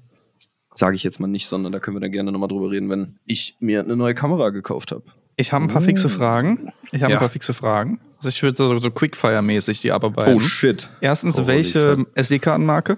sage 0.73 0.95
ich 0.95 1.03
jetzt 1.03 1.19
mal 1.19 1.27
nicht, 1.27 1.47
sondern 1.47 1.71
da 1.71 1.79
können 1.79 1.95
wir 1.95 2.01
dann 2.01 2.11
gerne 2.11 2.31
nochmal 2.31 2.49
drüber 2.49 2.69
reden, 2.71 2.89
wenn 2.89 3.17
ich 3.25 3.55
mir 3.59 3.81
eine 3.81 3.95
neue 3.95 4.13
Kamera 4.15 4.49
gekauft 4.49 4.91
habe. 4.91 5.03
Ich 5.37 5.51
habe 5.53 5.65
ein 5.65 5.67
paar 5.69 5.81
fixe 5.81 6.07
Fragen. 6.09 6.71
Ich 6.91 7.01
habe 7.01 7.11
Ja. 7.11 7.17
ein 7.17 7.21
paar 7.21 7.29
fixe 7.29 7.53
Fragen. 7.53 7.99
Also 8.17 8.29
ich 8.29 8.41
würde 8.41 8.55
so, 8.57 8.77
so 8.79 8.89
Quickfire-mäßig 8.89 9.81
die 9.81 9.91
abarbeiten. 9.91 10.35
Oh 10.35 10.39
shit. 10.39 10.89
Erstens, 11.01 11.37
Holy 11.37 11.47
welche. 11.47 12.05
SD-Kartenmarke? 12.15 12.97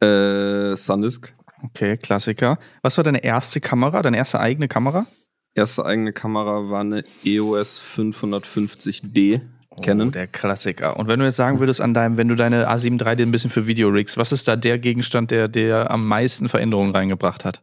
Äh, 0.00 0.74
Sandisk. 0.76 1.34
Okay, 1.64 1.96
Klassiker. 1.96 2.58
Was 2.82 2.96
war 2.96 3.04
deine 3.04 3.22
erste 3.22 3.60
Kamera, 3.60 4.02
deine 4.02 4.16
erste 4.16 4.40
eigene 4.40 4.66
Kamera? 4.66 5.06
Erste 5.54 5.84
eigene 5.84 6.12
Kamera 6.12 6.70
war 6.70 6.80
eine 6.80 7.04
EOS 7.24 7.82
550D. 7.82 9.42
Canon. 9.80 10.08
Oh, 10.08 10.10
der 10.10 10.26
Klassiker. 10.26 10.98
Und 10.98 11.08
wenn 11.08 11.18
du 11.18 11.24
jetzt 11.24 11.36
sagen 11.36 11.60
würdest 11.60 11.80
an 11.80 11.94
deinem, 11.94 12.16
wenn 12.16 12.28
du 12.28 12.34
deine 12.34 12.68
A7 12.68 13.00
III 13.00 13.24
ein 13.24 13.32
bisschen 13.32 13.50
für 13.50 13.66
Video 13.66 13.88
riggst, 13.88 14.16
was 14.16 14.32
ist 14.32 14.48
da 14.48 14.56
der 14.56 14.78
Gegenstand, 14.78 15.30
der, 15.30 15.48
der 15.48 15.90
am 15.90 16.06
meisten 16.06 16.48
Veränderungen 16.48 16.94
reingebracht 16.94 17.44
hat? 17.44 17.62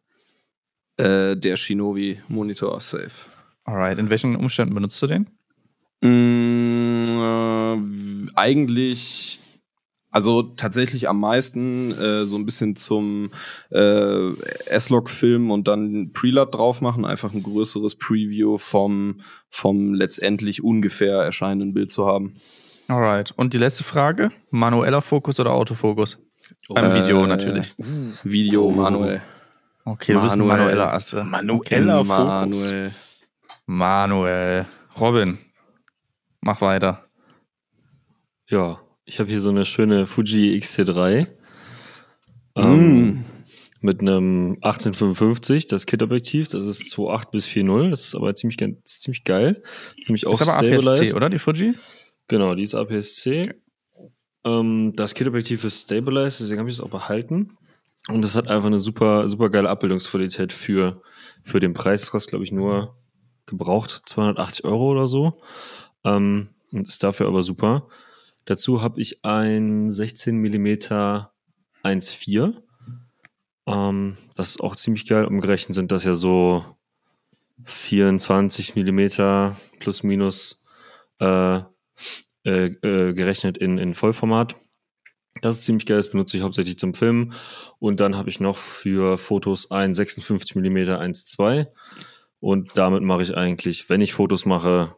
Äh, 0.98 1.36
der 1.36 1.58
Shinobi 1.58 2.22
Monitor 2.28 2.80
Safe. 2.82 3.12
Alright, 3.64 4.00
in 4.00 4.10
welchen 4.10 4.36
Umständen 4.36 4.74
benutzt 4.74 5.02
du 5.02 5.08
den? 5.08 5.28
Mm, 6.02 7.20
äh, 7.20 8.32
eigentlich, 8.36 9.40
also 10.12 10.42
tatsächlich 10.44 11.08
am 11.08 11.20
meisten 11.20 11.92
äh, 11.92 12.26
so 12.26 12.38
ein 12.38 12.46
bisschen 12.46 12.76
zum 12.76 13.32
äh, 13.72 14.34
S-Log-Film 14.66 15.52
und 15.52 15.68
dann 15.68 16.12
Preload 16.14 16.52
drauf 16.52 16.82
machen, 16.82 17.06
einfach 17.06 17.34
ein 17.34 17.44
größeres 17.44 17.96
Preview 17.96 18.58
vom, 18.58 19.22
vom 19.50 19.94
letztendlich 19.94 20.64
ungefähr 20.64 21.18
erscheinenden 21.22 21.74
Bild 21.74 21.92
zu 21.92 22.06
haben. 22.08 22.36
Alright. 22.88 23.32
Und 23.36 23.54
die 23.54 23.60
letzte 23.60 23.84
Frage: 23.84 24.32
Manueller 24.50 25.02
Fokus 25.02 25.40
oder 25.40 25.52
Autofokus? 25.52 26.18
Beim 26.70 26.92
Äh, 26.92 27.04
Video 27.04 27.28
natürlich. 27.28 27.74
Video 28.24 28.64
Oh. 28.66 28.72
manuell. 28.72 29.22
Okay, 29.86 30.14
du 30.14 30.22
bist 30.22 30.36
ein 30.36 30.40
Manuel. 30.40 30.58
manueller 30.58 30.94
Asse. 30.94 31.24
Manueller 31.24 32.04
Fokus. 32.06 32.58
Manuell. 32.58 32.92
Manuel. 33.68 34.66
Robin, 35.00 35.38
mach 36.42 36.62
weiter. 36.62 37.06
Ja, 38.48 38.80
ich 39.10 39.20
habe 39.20 39.30
hier 39.30 39.42
so 39.42 39.50
eine 39.50 39.66
schöne 39.66 40.06
Fuji 40.06 40.56
XT3 40.58 41.28
Mm. 42.56 42.62
ähm, 42.62 43.26
mit 43.82 44.02
einem 44.02 44.58
1855, 44.62 45.68
das 45.68 45.86
Kit-Objektiv. 45.86 46.50
Das 46.50 46.66
ist 46.66 46.94
2.8 46.94 47.32
bis 47.32 47.46
4.0. 47.46 47.90
Das 47.90 48.06
ist 48.06 48.16
aber 48.16 48.36
ziemlich, 48.36 48.58
ziemlich 48.84 49.24
geil. 49.24 49.64
Ziemlich 50.04 50.28
auch 50.28 50.40
ist 50.40 50.48
aber. 50.48 50.58
APS-C, 50.58 51.14
oder? 51.14 51.30
Die 51.30 51.40
Fuji? 51.40 51.76
Genau, 52.28 52.56
die 52.56 52.64
ist 52.64 52.76
APS-C. 52.76 53.54
Ähm, 54.44 54.94
das 54.96 55.14
Kit-Objektiv 55.14 55.64
ist 55.64 55.84
stabilized, 55.84 56.42
deswegen 56.42 56.60
habe 56.60 56.70
ich 56.70 56.76
es 56.76 56.82
auch 56.82 56.90
behalten. 56.90 57.58
Und 58.08 58.22
das 58.22 58.36
hat 58.36 58.48
einfach 58.48 58.68
eine 58.68 58.80
super, 58.80 59.30
super 59.30 59.50
geile 59.50 59.70
Abbildungsqualität 59.70 60.54
für, 60.54 61.02
für 61.44 61.60
den 61.60 61.74
Preis. 61.74 62.02
Das 62.02 62.12
kostet, 62.12 62.32
glaube 62.32 62.46
ich, 62.46 62.52
nur 62.52 62.96
gebraucht 63.46 64.02
280 64.06 64.66
Euro 64.66 64.92
oder 64.92 65.08
so. 65.08 65.42
Ähm, 66.04 66.50
und 66.72 66.88
ist 66.88 67.04
dafür 67.04 67.28
aber 67.28 67.44
super. 67.44 67.88
Dazu 68.50 68.82
habe 68.82 69.00
ich 69.00 69.24
ein 69.24 69.92
16 69.92 70.36
mm 70.36 70.66
1.4. 71.84 72.56
Ähm, 73.68 74.18
das 74.34 74.50
ist 74.50 74.62
auch 74.62 74.76
ziemlich 74.76 75.06
geil. 75.06 75.26
Umgerechnet 75.26 75.76
sind 75.76 75.92
das 75.92 76.04
ja 76.04 76.16
so 76.16 76.66
24 77.66 78.76
mm 78.76 79.52
plus 79.78 80.02
minus 80.02 80.66
äh, 81.20 81.58
äh, 81.58 81.62
äh, 82.44 83.14
gerechnet 83.14 83.60
in, 83.60 83.78
in 83.78 83.94
Vollformat. 83.94 84.56
Das 85.42 85.60
ist 85.60 85.66
ziemlich 85.66 85.86
geil, 85.86 85.98
das 85.98 86.10
benutze 86.10 86.36
ich 86.36 86.42
hauptsächlich 86.42 86.80
zum 86.80 86.96
Filmen. 86.96 87.34
Und 87.78 88.00
dann 88.00 88.18
habe 88.18 88.32
ich 88.32 88.40
noch 88.40 88.58
für 88.58 89.20
Fotos 89.20 89.70
ein 89.70 89.94
56 89.94 90.56
mm 90.56 90.76
1.2. 90.76 91.68
Und 92.40 92.72
damit 92.74 93.04
mache 93.04 93.22
ich 93.22 93.38
eigentlich, 93.38 93.90
wenn 93.90 94.02
ich 94.02 94.14
Fotos 94.14 94.48
mache, 94.48 94.96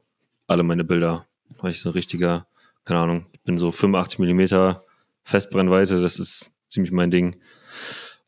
alle 0.48 0.64
meine 0.64 0.86
Bilder. 0.86 1.28
Weil 1.60 1.72
ich 1.72 1.82
so 1.82 1.90
ein 1.90 1.94
richtiger, 1.94 2.48
keine 2.86 3.00
Ahnung, 3.00 3.26
ich 3.32 3.42
bin 3.42 3.58
so 3.58 3.72
85 3.72 4.20
mm 4.20 4.76
Festbrennweite, 5.24 6.02
das 6.02 6.20
ist 6.20 6.52
ziemlich 6.70 6.92
mein 6.92 7.12
Ding. 7.12 7.42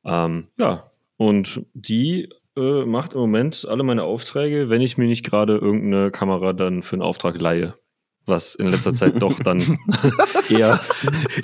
Ähm, 0.05 0.47
ja, 0.57 0.91
und 1.17 1.65
die 1.73 2.29
äh, 2.55 2.85
macht 2.85 3.13
im 3.13 3.19
Moment 3.19 3.65
alle 3.67 3.83
meine 3.83 4.03
Aufträge, 4.03 4.69
wenn 4.69 4.81
ich 4.81 4.97
mir 4.97 5.07
nicht 5.07 5.23
gerade 5.23 5.57
irgendeine 5.57 6.11
Kamera 6.11 6.53
dann 6.53 6.83
für 6.83 6.95
einen 6.95 7.01
Auftrag 7.01 7.39
leihe. 7.39 7.75
Was 8.25 8.55
in 8.55 8.69
letzter 8.69 8.93
Zeit 8.93 9.21
doch 9.21 9.37
dann 9.39 9.77
eher, 10.49 10.79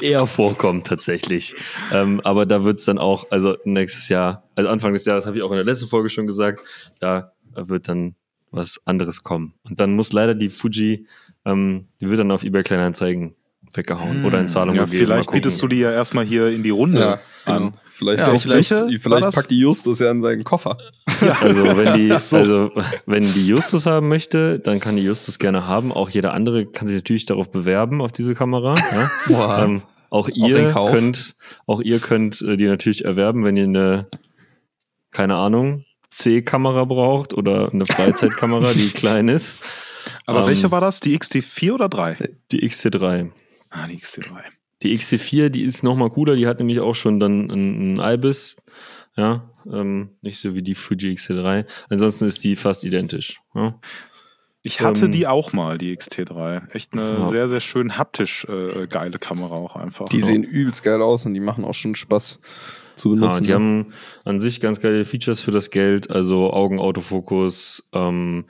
eher 0.02 0.28
vorkommt 0.28 0.88
tatsächlich. 0.88 1.56
Ähm, 1.92 2.22
aber 2.22 2.46
da 2.46 2.64
wird's 2.64 2.86
dann 2.86 2.98
auch, 2.98 3.30
also 3.32 3.58
nächstes 3.66 4.08
Jahr, 4.08 4.48
also 4.56 4.70
Anfang 4.70 4.94
des 4.94 5.04
Jahres 5.04 5.26
habe 5.26 5.36
ich 5.36 5.44
auch 5.44 5.52
in 5.52 5.58
der 5.58 5.66
letzten 5.66 5.88
Folge 5.88 6.10
schon 6.10 6.26
gesagt, 6.26 6.66
da 7.00 7.34
wird 7.54 7.90
dann 7.90 8.16
was 8.52 8.80
anderes 8.86 9.24
kommen. 9.24 9.56
Und 9.64 9.82
dann 9.82 9.94
muss 9.94 10.14
leider 10.14 10.36
die 10.36 10.50
Fuji, 10.50 11.06
ähm, 11.46 11.88
die 12.02 12.10
wird 12.10 12.20
dann 12.20 12.32
auf 12.32 12.44
eBay 12.44 12.64
Kleinanzeigen 12.64 13.36
weggehauen 13.74 14.26
oder 14.26 14.40
in 14.40 14.48
Zahlung 14.48 14.76
Ja, 14.76 14.86
gegeben. 14.86 15.06
vielleicht 15.06 15.32
bietest 15.32 15.62
du 15.62 15.68
die 15.68 15.80
ja 15.80 15.92
erstmal 15.92 16.26
hier 16.26 16.48
in 16.48 16.64
die 16.64 16.70
Runde 16.72 17.00
Ja, 17.00 17.20
an. 17.46 17.64
genau. 17.66 17.74
Vielleicht, 17.90 18.22
Ja, 18.22 18.36
vielleicht 18.38 18.72
das? 19.24 19.36
packt 19.36 19.52
die 19.52 19.60
Justus 19.60 20.00
ja 20.00 20.10
in 20.10 20.22
seinen 20.22 20.44
Koffer. 20.44 20.78
Also 21.42 21.64
wenn 21.78 21.94
die, 21.94 22.12
also 22.36 22.72
wenn 23.06 23.24
die 23.34 23.46
Justus 23.46 23.86
haben 23.86 24.08
möchte, 24.08 24.58
dann 24.60 24.80
kann 24.80 24.96
die 24.96 25.04
Justus 25.04 25.38
gerne 25.38 25.68
haben. 25.68 25.92
Auch 25.92 26.10
jeder 26.10 26.34
andere 26.34 26.66
kann 26.66 26.88
sich 26.88 26.96
natürlich 26.96 27.26
darauf 27.26 27.52
bewerben 27.52 28.02
auf 28.02 28.14
diese 28.14 28.36
Kamera. 28.36 28.76
Ja? 28.94 29.12
Boah. 29.28 29.64
Ähm, 29.66 29.82
auch 30.10 30.30
ihr 30.30 30.72
könnt, 30.72 31.36
auch 31.68 31.82
ihr 31.82 32.00
könnt 32.00 32.42
äh, 32.42 32.56
die 32.58 32.68
natürlich 32.68 33.04
erwerben, 33.06 33.44
wenn 33.44 33.58
ihr 33.58 33.66
eine, 33.66 34.08
keine 35.12 35.36
Ahnung, 35.36 35.84
C-Kamera 36.10 36.86
braucht 36.86 37.34
oder 37.34 37.72
eine 37.72 37.86
Freizeitkamera, 37.86 38.72
die 38.74 38.90
klein 38.90 39.28
ist. 39.28 39.60
Aber 40.26 40.42
Ähm, 40.42 40.48
welche 40.48 40.72
war 40.72 40.82
das? 40.82 41.00
Die 41.00 41.18
XT4 41.18 41.74
oder 41.74 41.90
3? 41.90 42.30
Die 42.52 42.68
XT3. 42.68 43.32
Ah, 43.70 43.88
die 43.88 43.98
XT3. 44.00 44.30
Die 44.82 44.98
XT4, 44.98 45.50
die 45.50 45.64
ist 45.64 45.84
noch 45.84 45.96
mal 45.96 46.10
cooler, 46.10 46.36
die 46.36 46.48
hat 46.48 46.60
nämlich 46.60 46.80
auch 46.80 46.96
schon 46.96 47.20
dann 47.20 47.50
ein, 47.52 47.98
ein 47.98 48.14
IBIS. 48.16 48.58
Ja, 49.18 49.50
ähm, 49.70 50.12
nicht 50.22 50.40
so 50.40 50.56
wie 50.56 50.62
die 50.62 50.76
Fuji 50.76 51.14
XT3. 51.14 51.66
Ansonsten 51.90 52.26
ist 52.26 52.44
die 52.44 52.56
fast 52.56 52.84
identisch. 52.86 53.42
Ja. 53.54 53.78
Ich 54.62 54.82
hatte 54.82 55.06
Ähm, 55.06 55.12
die 55.12 55.28
auch 55.28 55.52
mal, 55.54 55.78
die 55.78 55.96
XT3. 55.98 56.70
Echt 56.74 56.94
eine 56.94 57.02
Ja. 57.02 57.26
sehr, 57.26 57.50
sehr 57.50 57.60
schön 57.60 57.98
haptisch 57.98 58.46
äh, 58.50 58.88
geile 58.88 59.18
Kamera 59.20 59.56
auch 59.56 59.76
einfach. 59.76 60.08
Die 60.10 60.22
sehen 60.22 60.44
übelst 60.44 60.84
geil 60.84 61.02
aus 61.02 61.26
und 61.26 61.34
die 61.34 61.40
machen 61.40 61.64
auch 61.66 61.74
schon 61.74 61.96
Spaß 61.96 62.40
zu 62.96 63.10
Ja, 63.10 63.16
benutzen. 63.16 63.44
die 63.44 63.50
ne? 63.50 63.56
haben 63.56 63.94
an 64.26 64.40
sich 64.40 64.60
ganz 64.62 64.80
geile 64.82 65.04
Features 65.06 65.40
für 65.42 65.52
das 65.52 65.70
Geld, 65.72 66.10
also 66.10 66.52
Augenautofokus, 66.54 67.90
ähm, 67.94 68.46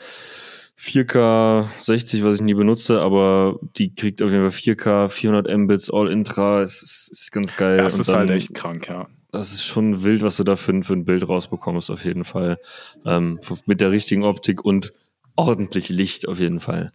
4K 0.79 1.65
60, 1.81 2.23
was 2.23 2.35
ich 2.35 2.41
nie 2.41 2.53
benutze, 2.53 3.01
aber 3.01 3.59
die 3.77 3.93
kriegt 3.93 4.21
auf 4.21 4.31
jeden 4.31 4.49
Fall 4.49 4.57
4K, 4.75 5.09
400 5.09 5.57
Mbits, 5.57 5.91
All-Intra, 5.91 6.61
es 6.61 6.81
ist, 6.81 7.09
ist 7.11 7.31
ganz 7.31 7.55
geil. 7.55 7.77
das 7.77 7.95
Und 7.95 8.01
ist 8.01 8.13
halt 8.13 8.29
dann- 8.29 8.37
echt 8.37 8.53
krank, 8.53 8.87
ja. 8.87 9.07
das 9.31 9.51
ist 9.51 9.65
schon 9.65 10.03
wild, 10.03 10.21
was 10.21 10.37
du 10.37 10.43
da 10.45 10.55
für, 10.55 10.71
ein- 10.71 10.83
für 10.83 10.93
ein 10.93 11.03
Bild 11.03 11.27
rausbekommst, 11.27 11.91
auf 11.91 12.05
jeden 12.05 12.23
Fall. 12.23 12.59
Ähm, 13.05 13.39
mit 13.65 13.81
der 13.81 13.91
richtigen 13.91 14.23
Optik 14.23 14.63
und 14.63 14.93
ordentlich 15.35 15.89
Licht, 15.89 16.27
auf 16.29 16.39
jeden 16.39 16.61
Fall. 16.61 16.93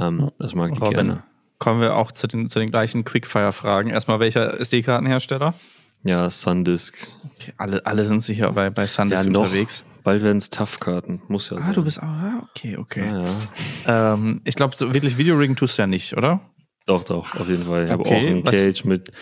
Ähm, 0.00 0.30
das 0.38 0.54
mag 0.54 0.72
ich 0.72 0.80
Robin, 0.80 0.92
gerne. 0.94 1.22
kommen 1.58 1.80
wir 1.80 1.94
auch 1.96 2.10
zu 2.12 2.26
den, 2.26 2.48
zu 2.48 2.58
den 2.58 2.70
gleichen 2.70 3.04
Quickfire-Fragen. 3.04 3.90
Erstmal, 3.90 4.18
welcher 4.18 4.58
SD-Kartenhersteller? 4.58 5.54
Ja, 6.02 6.28
Sundisk. 6.30 6.96
Okay, 7.36 7.52
alle, 7.58 7.84
alle 7.86 8.04
sind 8.04 8.22
sicher 8.22 8.50
bei, 8.52 8.70
bei 8.70 8.86
Sandisk 8.86 9.24
Ja, 9.24 9.30
noch. 9.30 9.42
unterwegs. 9.42 9.84
Bald 10.02 10.22
werden 10.22 10.38
es 10.38 10.48
Tough-Karten. 10.50 11.22
Muss 11.28 11.50
ja 11.50 11.58
Ah, 11.58 11.62
sein. 11.64 11.74
du 11.74 11.84
bist 11.84 11.98
auch, 11.98 12.06
ah, 12.06 12.48
okay, 12.50 12.76
okay. 12.76 13.06
Ja, 13.06 13.22
ja. 13.86 14.14
Ähm, 14.14 14.40
ich 14.44 14.54
glaube, 14.54 14.74
so 14.76 14.94
wirklich 14.94 15.18
Videoringen 15.18 15.56
tust 15.56 15.76
du 15.78 15.82
ja 15.82 15.86
nicht, 15.86 16.16
oder? 16.16 16.40
Doch, 16.86 17.04
doch, 17.04 17.34
auf 17.38 17.48
jeden 17.48 17.64
Fall. 17.64 17.84
Ich 17.84 17.90
habe 17.90 18.02
Okay, 18.04 18.16
auch 18.16 18.26
einen 18.28 18.46
was- 18.46 18.54
Cage 18.54 18.84
mit, 18.84 19.12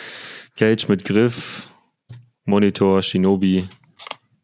Cage 0.56 0.88
mit 0.88 1.04
Griff, 1.04 1.68
Monitor, 2.44 3.02
Shinobi. 3.02 3.68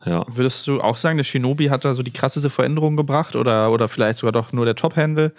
Ja. 0.05 0.27
Würdest 0.29 0.67
du 0.67 0.81
auch 0.81 0.97
sagen, 0.99 1.17
der 1.17 1.25
Shinobi 1.25 1.67
hat 1.69 1.85
da 1.85 1.95
so 1.95 2.03
die 2.03 2.11
krasseste 2.13 2.51
Veränderung 2.51 2.97
gebracht 2.97 3.37
oder, 3.37 3.71
oder 3.73 3.89
vielleicht 3.89 4.19
sogar 4.19 4.33
doch 4.33 4.53
nur 4.53 4.65
der 4.67 4.75
Top-Handle? 4.75 5.33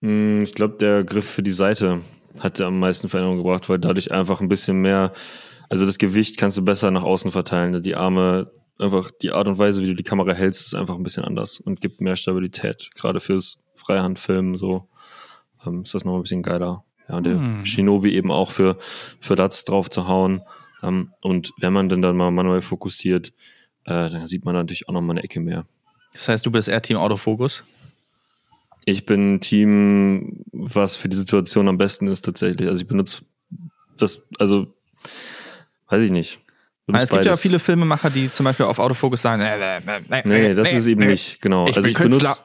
Hm, 0.00 0.42
Ich 0.42 0.54
glaube, 0.54 0.76
der 0.78 1.04
Griff 1.04 1.28
für 1.28 1.42
die 1.42 1.52
Seite 1.52 2.00
hat 2.38 2.60
am 2.60 2.78
meisten 2.78 3.08
Veränderung 3.08 3.38
gebracht, 3.38 3.68
weil 3.68 3.78
dadurch 3.78 4.10
einfach 4.10 4.40
ein 4.40 4.48
bisschen 4.48 4.80
mehr, 4.80 5.12
also 5.68 5.84
das 5.84 5.98
Gewicht 5.98 6.38
kannst 6.38 6.56
du 6.56 6.64
besser 6.64 6.90
nach 6.90 7.02
außen 7.02 7.30
verteilen. 7.30 7.82
Die 7.82 7.94
Arme, 7.94 8.50
einfach 8.78 9.10
die 9.22 9.30
Art 9.32 9.46
und 9.46 9.58
Weise, 9.58 9.82
wie 9.82 9.86
du 9.86 9.94
die 9.94 10.02
Kamera 10.02 10.32
hältst, 10.32 10.66
ist 10.66 10.74
einfach 10.74 10.96
ein 10.96 11.02
bisschen 11.02 11.24
anders 11.24 11.60
und 11.60 11.80
gibt 11.80 12.00
mehr 12.00 12.16
Stabilität. 12.16 12.90
Gerade 12.94 13.20
fürs 13.20 13.62
Freihandfilmen 13.74 14.56
so 14.56 14.88
ähm, 15.66 15.82
ist 15.82 15.94
das 15.94 16.04
noch 16.04 16.16
ein 16.16 16.22
bisschen 16.22 16.42
geiler. 16.42 16.84
Ja, 17.08 17.16
und 17.16 17.24
der 17.24 17.34
Hm. 17.34 17.64
Shinobi 17.66 18.14
eben 18.14 18.30
auch 18.30 18.50
für, 18.50 18.78
für 19.20 19.34
Lats 19.34 19.64
drauf 19.64 19.90
zu 19.90 20.06
hauen. 20.08 20.42
Ähm, 20.82 21.12
und 21.20 21.52
wenn 21.58 21.72
man 21.72 21.88
denn 21.88 22.02
dann 22.02 22.16
mal 22.16 22.30
manuell 22.30 22.62
fokussiert, 22.62 23.32
äh, 23.84 24.10
dann 24.10 24.26
sieht 24.26 24.44
man 24.44 24.54
natürlich 24.54 24.88
auch 24.88 24.92
noch 24.92 25.00
mal 25.00 25.12
eine 25.12 25.22
Ecke 25.24 25.40
mehr. 25.40 25.66
Das 26.12 26.28
heißt, 26.28 26.44
du 26.44 26.50
bist 26.50 26.68
eher 26.68 26.82
Team 26.82 26.96
Autofokus. 26.96 27.64
Ich 28.84 29.06
bin 29.06 29.40
Team, 29.40 30.44
was 30.52 30.96
für 30.96 31.08
die 31.08 31.16
Situation 31.16 31.68
am 31.68 31.78
besten 31.78 32.08
ist 32.08 32.22
tatsächlich. 32.22 32.68
Also 32.68 32.82
ich 32.82 32.88
benutze 32.88 33.24
das, 33.96 34.22
also 34.38 34.74
weiß 35.88 36.02
ich 36.02 36.10
nicht. 36.10 36.40
Es 36.92 37.10
gibt 37.10 37.24
ja 37.24 37.36
viele 37.36 37.58
Filmemacher, 37.58 38.10
die 38.10 38.30
zum 38.32 38.44
Beispiel 38.44 38.66
auf 38.66 38.78
Autofokus 38.78 39.22
sagen, 39.22 39.42
nee, 39.42 39.48
nee, 39.58 40.00
nee, 40.08 40.22
Nee, 40.24 40.48
nee, 40.48 40.54
das 40.54 40.72
ist 40.72 40.86
eben 40.86 41.00
nee. 41.00 41.08
nicht, 41.08 41.40
genau. 41.40 41.68
Ich 41.68 41.76
also 41.76 41.88
ich 41.88 41.96
benutze, 41.96 42.44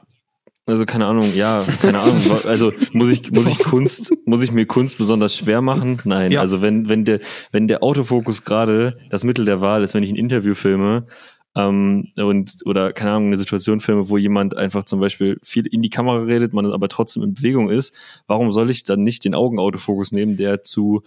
also 0.67 0.85
keine 0.85 1.05
Ahnung, 1.05 1.33
ja, 1.33 1.65
keine 1.81 1.99
Ahnung. 1.99 2.21
Also 2.45 2.71
muss 2.91 3.09
ich, 3.09 3.31
muss 3.31 3.47
ich 3.47 3.57
Kunst, 3.59 4.13
muss 4.25 4.43
ich 4.43 4.51
mir 4.51 4.65
Kunst 4.65 4.97
besonders 4.97 5.35
schwer 5.35 5.61
machen? 5.61 6.01
Nein, 6.03 6.31
Ja. 6.31 6.41
also 6.41 6.61
wenn, 6.61 6.87
wenn 6.89 7.05
der, 7.05 7.19
wenn 7.51 7.67
der 7.67 7.83
Autofokus 7.83 8.43
gerade 8.43 8.99
das 9.09 9.23
Mittel 9.23 9.45
der 9.45 9.61
Wahl 9.61 9.81
ist, 9.81 9.93
wenn 9.93 10.03
ich 10.03 10.11
ein 10.11 10.17
Interview 10.17 10.55
filme, 10.55 11.07
ähm, 11.55 12.09
und 12.15 12.51
oder 12.65 12.93
keine 12.93 13.11
Ahnung, 13.11 13.27
eine 13.27 13.37
Situation 13.37 13.79
filme, 13.79 14.09
wo 14.09 14.17
jemand 14.17 14.55
einfach 14.55 14.83
zum 14.83 14.99
Beispiel 14.99 15.39
viel 15.41 15.65
in 15.65 15.81
die 15.81 15.89
Kamera 15.89 16.23
redet, 16.23 16.53
man 16.53 16.65
aber 16.71 16.87
trotzdem 16.87 17.23
in 17.23 17.33
Bewegung 17.33 17.69
ist, 17.69 17.93
warum 18.27 18.51
soll 18.51 18.69
ich 18.69 18.83
dann 18.83 19.03
nicht 19.03 19.25
den 19.25 19.33
Augenautofokus 19.33 20.11
nehmen, 20.11 20.37
der 20.37 20.61
zu 20.63 21.01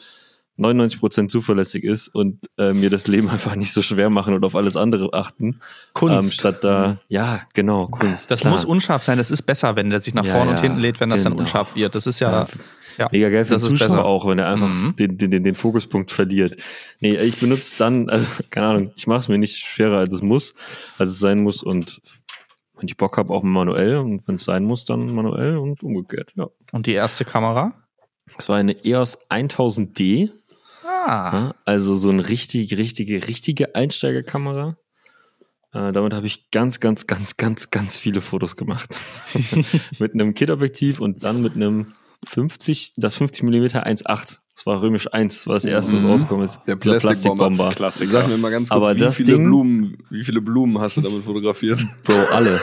99% 0.61 1.29
zuverlässig 1.29 1.85
ist 1.85 2.09
und 2.09 2.39
äh, 2.59 2.73
mir 2.73 2.91
das 2.91 3.07
Leben 3.07 3.29
einfach 3.31 3.57
nicht 3.57 3.73
so 3.73 3.83
schwer 3.83 4.11
machen 4.11 4.35
und 4.35 4.45
auf 4.45 4.55
alles 4.55 4.77
andere 4.77 5.13
achten. 5.13 5.61
Kunst. 5.95 6.15
Ähm, 6.25 6.31
statt 6.31 6.63
da, 6.65 7.01
ja, 7.09 7.41
genau, 7.55 7.87
Kunst. 7.89 8.31
Das 8.31 8.41
klar. 8.41 8.53
muss 8.53 8.65
unscharf 8.65 9.03
sein. 9.03 9.19
Das 9.19 9.31
ist 9.31 9.43
besser, 9.43 9.77
wenn 9.77 9.91
der 9.91 10.01
sich 10.01 10.15
nach 10.15 10.25
Ja, 10.25 10.35
vorne 10.35 10.51
und 10.51 10.57
ja, 10.59 10.63
hinten 10.63 10.79
lädt, 10.81 11.01
wenn 11.01 11.11
das 11.11 11.23
dann 11.23 11.33
genau. 11.33 11.43
unscharf 11.43 11.75
wird. 11.75 11.95
Das 11.95 12.07
ist 12.07 12.21
ja, 12.21 12.47
ja, 12.99 13.09
Mega 13.13 13.31
geil 13.31 13.45
für 13.47 13.55
das 13.55 13.63
den 13.63 13.71
Zuschauer 13.71 13.89
besser. 13.89 14.05
auch, 14.05 14.27
wenn 14.29 14.39
er 14.39 14.49
einfach 14.49 14.69
Mhm. 14.69 14.95
den, 14.97 15.17
den, 15.17 15.31
den, 15.31 15.45
den 15.45 15.55
Fokuspunkt 15.55 16.11
verliert. 16.13 16.57
Nee, 17.01 17.17
ich 17.17 17.41
benutze 17.41 17.77
dann, 17.79 18.11
also 18.11 18.27
keine 18.51 18.67
Ahnung, 18.67 18.93
ich 18.97 19.07
mache 19.07 19.21
es 19.21 19.29
mir 19.29 19.39
nicht 19.39 19.57
schwerer, 19.57 19.99
als 19.99 20.13
es 20.13 20.23
muss, 20.23 20.55
als 20.99 21.11
es 21.11 21.19
sein 21.19 21.43
muss 21.43 21.63
und 21.63 22.01
wenn 22.77 22.89
ich 22.89 22.97
Bock 22.97 23.17
habe, 23.19 23.33
auch 23.33 23.43
manuell 23.43 23.97
und 23.99 24.27
wenn 24.27 24.37
es 24.37 24.45
sein 24.45 24.65
muss, 24.65 24.85
dann 24.87 25.15
manuell 25.15 25.59
und 25.59 25.83
umgekehrt, 25.83 26.33
ja. 26.37 26.49
Und 26.73 26.87
die 26.87 26.93
erste 26.95 27.25
Kamera? 27.27 27.75
Es 28.39 28.49
war 28.49 28.57
eine 28.57 28.85
EOS 28.85 29.29
1000D, 29.31 30.31
Ah. 30.85 31.55
also 31.64 31.95
so 31.95 32.11
eine 32.11 32.28
richtig, 32.28 32.76
richtige, 32.76 33.26
richtige 33.28 33.74
Einsteigerkamera. 33.74 34.76
Äh, 35.72 35.93
damit 35.93 36.12
habe 36.12 36.26
ich 36.26 36.51
ganz, 36.51 36.81
ganz, 36.81 37.07
ganz, 37.07 37.37
ganz, 37.37 37.70
ganz 37.70 37.99
viele 37.99 38.20
Fotos 38.20 38.57
gemacht. 38.57 38.99
mit 39.99 40.14
einem 40.14 40.35
Kit-Objektiv 40.35 41.01
und 41.01 41.22
dann 41.22 41.43
mit 41.43 41.55
einem 41.55 41.95
50, 42.26 42.95
das 42.97 43.14
50 43.14 43.45
mm 43.45 43.64
1.8. 43.78 44.39
Das 44.61 44.67
war 44.67 44.83
römisch 44.83 45.07
1, 45.11 45.47
war 45.47 45.55
das 45.55 45.65
erste, 45.65 45.97
was 45.97 46.03
Mhm. 46.05 46.11
rausgekommen 46.11 46.45
ist. 46.45 46.61
Der 46.67 46.77
Plastikbomber. 46.77 47.71
Klassiker. 47.75 48.11
Sag 48.11 48.29
mir 48.29 48.37
mal 48.37 48.51
ganz 48.51 48.69
kurz, 48.69 48.77
Aber 48.77 48.95
wie, 48.95 48.99
das 49.01 49.17
viele 49.17 49.33
Ding- 49.33 49.45
Blumen, 49.47 49.97
wie 50.11 50.23
viele 50.23 50.43
Blumen 50.43 50.79
hast 50.79 50.99
du 50.99 51.01
damit 51.01 51.25
fotografiert? 51.25 51.81
Bro, 52.05 52.13
alle. 52.31 52.61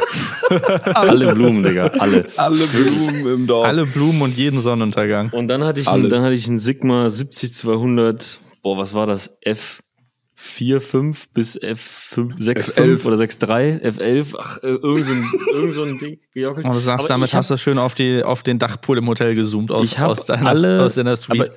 alle 0.94 1.34
Blumen, 1.34 1.64
Digga, 1.64 1.88
alle. 1.88 2.28
Alle 2.38 2.66
Blumen 2.68 3.28
im 3.34 3.48
Dorf. 3.48 3.66
Alle 3.66 3.88
Blumen 3.88 4.22
und 4.22 4.38
jeden 4.38 4.62
Sonnenuntergang. 4.62 5.30
Und 5.32 5.48
dann 5.48 5.64
hatte 5.64 5.80
ich, 5.82 5.88
einen, 5.88 6.08
dann 6.12 6.22
hatte 6.22 6.36
ich 6.36 6.48
einen 6.48 6.60
Sigma 6.60 7.10
70200, 7.10 8.42
boah, 8.62 8.78
was 8.78 8.94
war 8.94 9.08
das? 9.08 9.40
F45 9.44 11.30
bis 11.34 11.60
F65 11.60 12.76
F11. 12.76 13.06
oder 13.08 13.16
6.3, 13.18 13.82
F11, 13.84 14.36
ach, 14.40 14.58
äh, 14.62 14.68
irgend 14.68 15.06
so 15.08 15.14
ein, 15.14 15.32
irgend 15.54 15.74
so 15.74 15.82
ein 15.84 15.98
Ding 15.98 16.20
gejockelt. 16.32 16.66
Und 16.68 16.74
du 16.76 16.80
sagst, 16.80 17.06
Aber 17.06 17.10
damit 17.16 17.30
hab- 17.34 17.40
hast 17.40 17.50
du 17.50 17.58
schön 17.58 17.80
auf, 17.80 17.96
die, 17.96 18.22
auf 18.24 18.44
den 18.44 18.60
Dachpool 18.60 19.00
im 19.00 19.08
Hotel 19.08 19.34
gezoomt 19.34 19.72
aus, 19.72 19.84
ich 19.84 19.98
habe 19.98 20.12
aus, 20.12 20.26
deiner, 20.26 20.48
alle, 20.50 20.84
aus 20.84 20.94
deiner 20.94 21.16
Suite. 21.16 21.42
aber, 21.42 21.50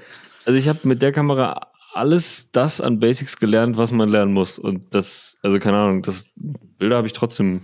also 0.45 0.59
ich 0.59 0.69
habe 0.69 0.81
mit 0.85 1.03
der 1.03 1.13
Kamera 1.13 1.69
alles 1.93 2.51
das 2.53 2.81
an 2.81 3.01
Basics 3.01 3.39
gelernt, 3.39 3.77
was 3.77 3.93
man 3.93 4.09
lernen 4.09 4.33
muss. 4.33 4.59
Und 4.59 4.95
das, 4.95 5.39
also 5.43 5.59
keine 5.59 5.77
Ahnung, 5.79 6.03
das 6.03 6.31
Bilder 6.37 6.97
habe 6.97 7.07
ich 7.07 7.13
trotzdem, 7.13 7.63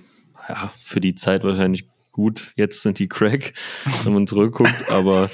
ja, 0.49 0.73
für 0.81 1.01
die 1.01 1.15
Zeit 1.15 1.45
wahrscheinlich 1.45 1.89
gut. 2.13 2.53
Jetzt 2.57 2.83
sind 2.83 2.99
die 2.99 3.09
Crack, 3.09 3.53
wenn 4.05 4.13
man 4.15 4.27
zurückguckt, 4.27 4.91
aber 4.91 5.31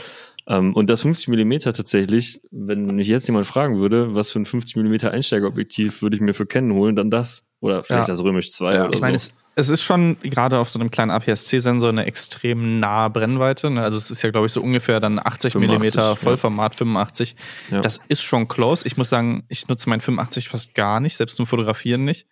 ähm, 0.46 0.74
und 0.74 0.90
das 0.90 1.02
50 1.02 1.28
mm 1.28 1.58
tatsächlich, 1.60 2.40
wenn 2.50 2.86
mich 2.86 3.06
jetzt 3.08 3.28
jemand 3.28 3.46
fragen 3.46 3.78
würde, 3.78 4.14
was 4.14 4.30
für 4.32 4.40
ein 4.40 4.46
50 4.46 4.76
mm 4.76 5.06
Einsteigerobjektiv 5.06 6.02
würde 6.02 6.16
ich 6.16 6.22
mir 6.22 6.34
für 6.34 6.46
Canon 6.46 6.76
holen, 6.76 6.96
dann 6.96 7.10
das. 7.10 7.48
Oder 7.60 7.84
vielleicht 7.84 8.08
Ja. 8.08 8.14
das 8.14 8.22
Römisch 8.24 8.50
2 8.50 8.74
Ja, 8.74 8.84
oder 8.86 8.94
ich 8.94 9.00
meine, 9.00 9.18
so. 9.18 9.30
es, 9.30 9.41
es 9.54 9.68
ist 9.68 9.82
schon 9.82 10.16
gerade 10.22 10.58
auf 10.58 10.70
so 10.70 10.78
einem 10.78 10.90
kleinen 10.90 11.10
APS-C-Sensor 11.10 11.90
eine 11.90 12.06
extrem 12.06 12.80
nahe 12.80 13.10
Brennweite. 13.10 13.70
ne? 13.70 13.82
Also 13.82 13.98
es 13.98 14.10
ist 14.10 14.22
ja, 14.22 14.30
glaube 14.30 14.46
ich, 14.46 14.52
so 14.52 14.62
ungefähr 14.62 14.98
dann 15.00 15.18
80 15.18 15.52
85, 15.52 15.54
Millimeter 15.60 16.02
ja. 16.10 16.14
Vollformat, 16.16 16.74
85. 16.74 17.36
Ja. 17.70 17.80
Das 17.80 18.00
ist 18.08 18.22
schon 18.22 18.48
close. 18.48 18.86
Ich 18.86 18.96
muss 18.96 19.08
sagen, 19.10 19.44
ich 19.48 19.68
nutze 19.68 19.88
mein 19.90 20.00
85 20.00 20.48
fast 20.48 20.74
gar 20.74 21.00
nicht, 21.00 21.16
selbst 21.16 21.36
zum 21.36 21.46
Fotografieren 21.46 22.04
nicht. 22.04 22.26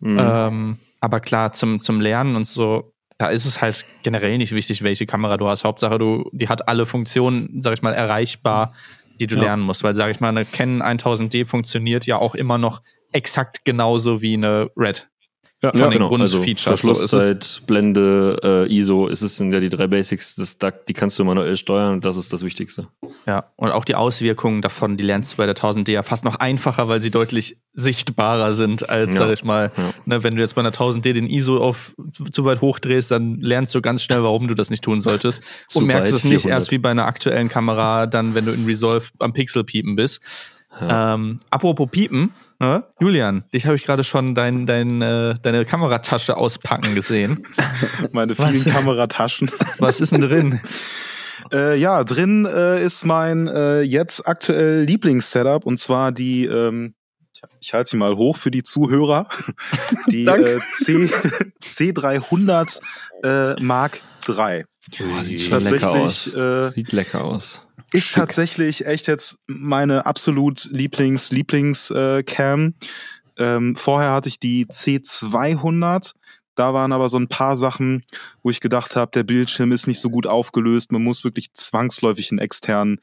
Mhm. 0.00 0.18
Ähm, 0.20 0.78
aber 1.00 1.20
klar, 1.20 1.52
zum, 1.52 1.80
zum 1.80 2.00
Lernen 2.00 2.36
und 2.36 2.46
so, 2.46 2.92
da 3.18 3.28
ist 3.28 3.44
es 3.44 3.60
halt 3.60 3.84
generell 4.02 4.38
nicht 4.38 4.52
wichtig, 4.52 4.82
welche 4.82 5.06
Kamera 5.06 5.36
du 5.36 5.48
hast. 5.48 5.64
Hauptsache, 5.64 5.98
du, 5.98 6.28
die 6.32 6.48
hat 6.48 6.68
alle 6.68 6.86
Funktionen, 6.86 7.60
sag 7.60 7.74
ich 7.74 7.82
mal, 7.82 7.92
erreichbar, 7.92 8.72
die 9.20 9.26
du 9.26 9.36
Ja. 9.36 9.42
lernen 9.42 9.62
musst. 9.62 9.84
Weil, 9.84 9.94
sag 9.94 10.10
ich 10.10 10.20
mal, 10.20 10.30
eine 10.30 10.44
Canon 10.44 10.82
1000D 10.82 11.44
funktioniert 11.44 12.06
ja 12.06 12.16
auch 12.16 12.34
immer 12.34 12.56
noch 12.58 12.82
exakt 13.12 13.64
genauso 13.64 14.22
wie 14.22 14.34
eine 14.34 14.70
Red. 14.76 15.08
Ja, 15.64 15.70
von 15.70 15.80
den 15.80 15.90
genau. 15.92 16.10
Also 16.16 16.38
Grundfeatures. 16.38 16.80
So, 16.80 16.90
es 16.90 16.98
Verschlusszeit, 17.10 17.62
Blende, 17.68 18.66
äh, 18.68 18.74
ISO, 18.76 19.08
es 19.08 19.20
sind 19.20 19.52
ja 19.52 19.60
die 19.60 19.68
drei 19.68 19.86
Basics, 19.86 20.34
das, 20.34 20.58
da, 20.58 20.72
die 20.72 20.92
kannst 20.92 21.20
du 21.20 21.24
manuell 21.24 21.56
steuern 21.56 21.92
und 21.94 22.04
das 22.04 22.16
ist 22.16 22.32
das 22.32 22.42
Wichtigste. 22.42 22.88
Ja, 23.26 23.44
und 23.54 23.70
auch 23.70 23.84
die 23.84 23.94
Auswirkungen 23.94 24.60
davon, 24.60 24.96
die 24.96 25.04
lernst 25.04 25.32
du 25.32 25.36
bei 25.36 25.46
der 25.46 25.54
1000D 25.54 25.92
ja 25.92 26.02
fast 26.02 26.24
noch 26.24 26.34
einfacher, 26.34 26.88
weil 26.88 27.00
sie 27.00 27.12
deutlich 27.12 27.58
sichtbarer 27.74 28.52
sind, 28.52 28.88
als, 28.90 29.14
Ja. 29.14 29.18
sag 29.20 29.32
ich 29.34 29.44
mal, 29.44 29.70
Ja. 29.76 29.94
ne, 30.04 30.22
wenn 30.24 30.34
du 30.34 30.42
jetzt 30.42 30.56
bei 30.56 30.62
einer 30.62 30.72
1000D 30.72 31.12
den 31.12 31.28
ISO 31.28 31.58
auf 31.58 31.94
zu, 32.10 32.24
zu 32.24 32.44
weit 32.44 32.60
hochdrehst, 32.60 33.12
dann 33.12 33.36
lernst 33.40 33.72
du 33.74 33.80
ganz 33.80 34.02
schnell, 34.02 34.24
warum 34.24 34.48
du 34.48 34.54
das 34.54 34.68
nicht 34.68 34.82
tun 34.82 35.00
solltest. 35.00 35.42
Und 35.74 35.86
merkst 35.86 36.12
es 36.12 36.24
nicht 36.24 36.42
400. 36.42 36.50
erst 36.58 36.70
wie 36.72 36.78
bei 36.78 36.90
einer 36.90 37.06
aktuellen 37.06 37.48
Kamera, 37.48 38.06
dann, 38.06 38.34
wenn 38.34 38.46
du 38.46 38.52
in 38.52 38.64
Resolve 38.66 39.06
am 39.20 39.32
Pixel 39.32 39.62
piepen 39.62 39.94
bist. 39.94 40.20
Ja. 40.80 41.14
Ähm, 41.14 41.36
apropos 41.50 41.88
piepen, 41.90 42.32
ne? 42.62 42.84
Julian, 43.00 43.44
dich 43.52 43.66
habe 43.66 43.76
ich 43.76 43.84
gerade 43.84 44.04
schon 44.04 44.34
dein, 44.34 44.66
dein, 44.66 45.02
äh, 45.02 45.34
deine 45.42 45.64
Kameratasche 45.64 46.36
auspacken 46.36 46.94
gesehen. 46.94 47.46
Meine 48.12 48.38
Was? 48.38 48.50
vielen 48.50 48.64
Kamerataschen. 48.64 49.50
Was 49.78 50.00
ist 50.00 50.12
denn 50.12 50.22
drin? 50.22 50.60
Äh, 51.50 51.76
ja, 51.76 52.02
drin 52.02 52.46
äh, 52.46 52.82
ist 52.82 53.04
mein 53.04 53.46
äh, 53.46 53.82
jetzt 53.82 54.26
aktuell 54.26 54.84
Lieblingssetup 54.84 55.66
und 55.66 55.76
zwar 55.76 56.10
die, 56.10 56.46
ähm, 56.46 56.94
ich, 57.60 57.74
halte 57.74 57.90
sie 57.90 57.96
mal 57.98 58.16
hoch 58.16 58.38
für 58.38 58.50
die 58.50 58.62
Zuhörer, 58.62 59.28
die 60.06 60.24
äh, 60.24 60.60
C, 60.72 61.10
C300 61.62 62.80
äh, 63.22 63.60
Mark 63.60 64.00
III. 64.26 64.64
Boah, 64.98 65.24
sieht 65.24 65.40
schon 65.40 65.64
lecker 65.64 65.78
tatsächlich, 65.78 66.34
aus. 66.34 66.34
äh, 66.34 66.70
sieht 66.70 66.92
lecker 66.92 67.24
aus. 67.24 67.61
Ist 67.92 68.14
tatsächlich 68.14 68.86
echt 68.86 69.06
jetzt 69.06 69.38
meine 69.46 70.06
absolut 70.06 70.64
Lieblings 70.70 71.30
Lieblings 71.30 71.90
äh, 71.90 72.22
Cam. 72.22 72.74
Ähm, 73.36 73.76
vorher 73.76 74.12
hatte 74.12 74.28
ich 74.28 74.38
die 74.38 74.66
C200. 74.66 76.14
Da 76.54 76.74
waren 76.74 76.92
aber 76.92 77.08
so 77.08 77.18
ein 77.18 77.28
paar 77.28 77.56
Sachen, 77.56 78.04
wo 78.42 78.50
ich 78.50 78.60
gedacht 78.60 78.94
habe, 78.94 79.10
der 79.12 79.22
Bildschirm 79.22 79.72
ist 79.72 79.86
nicht 79.86 80.00
so 80.00 80.10
gut 80.10 80.26
aufgelöst. 80.26 80.92
Man 80.92 81.02
muss 81.02 81.24
wirklich 81.24 81.52
zwangsläufig 81.54 82.30
einen 82.30 82.40
externen 82.40 83.00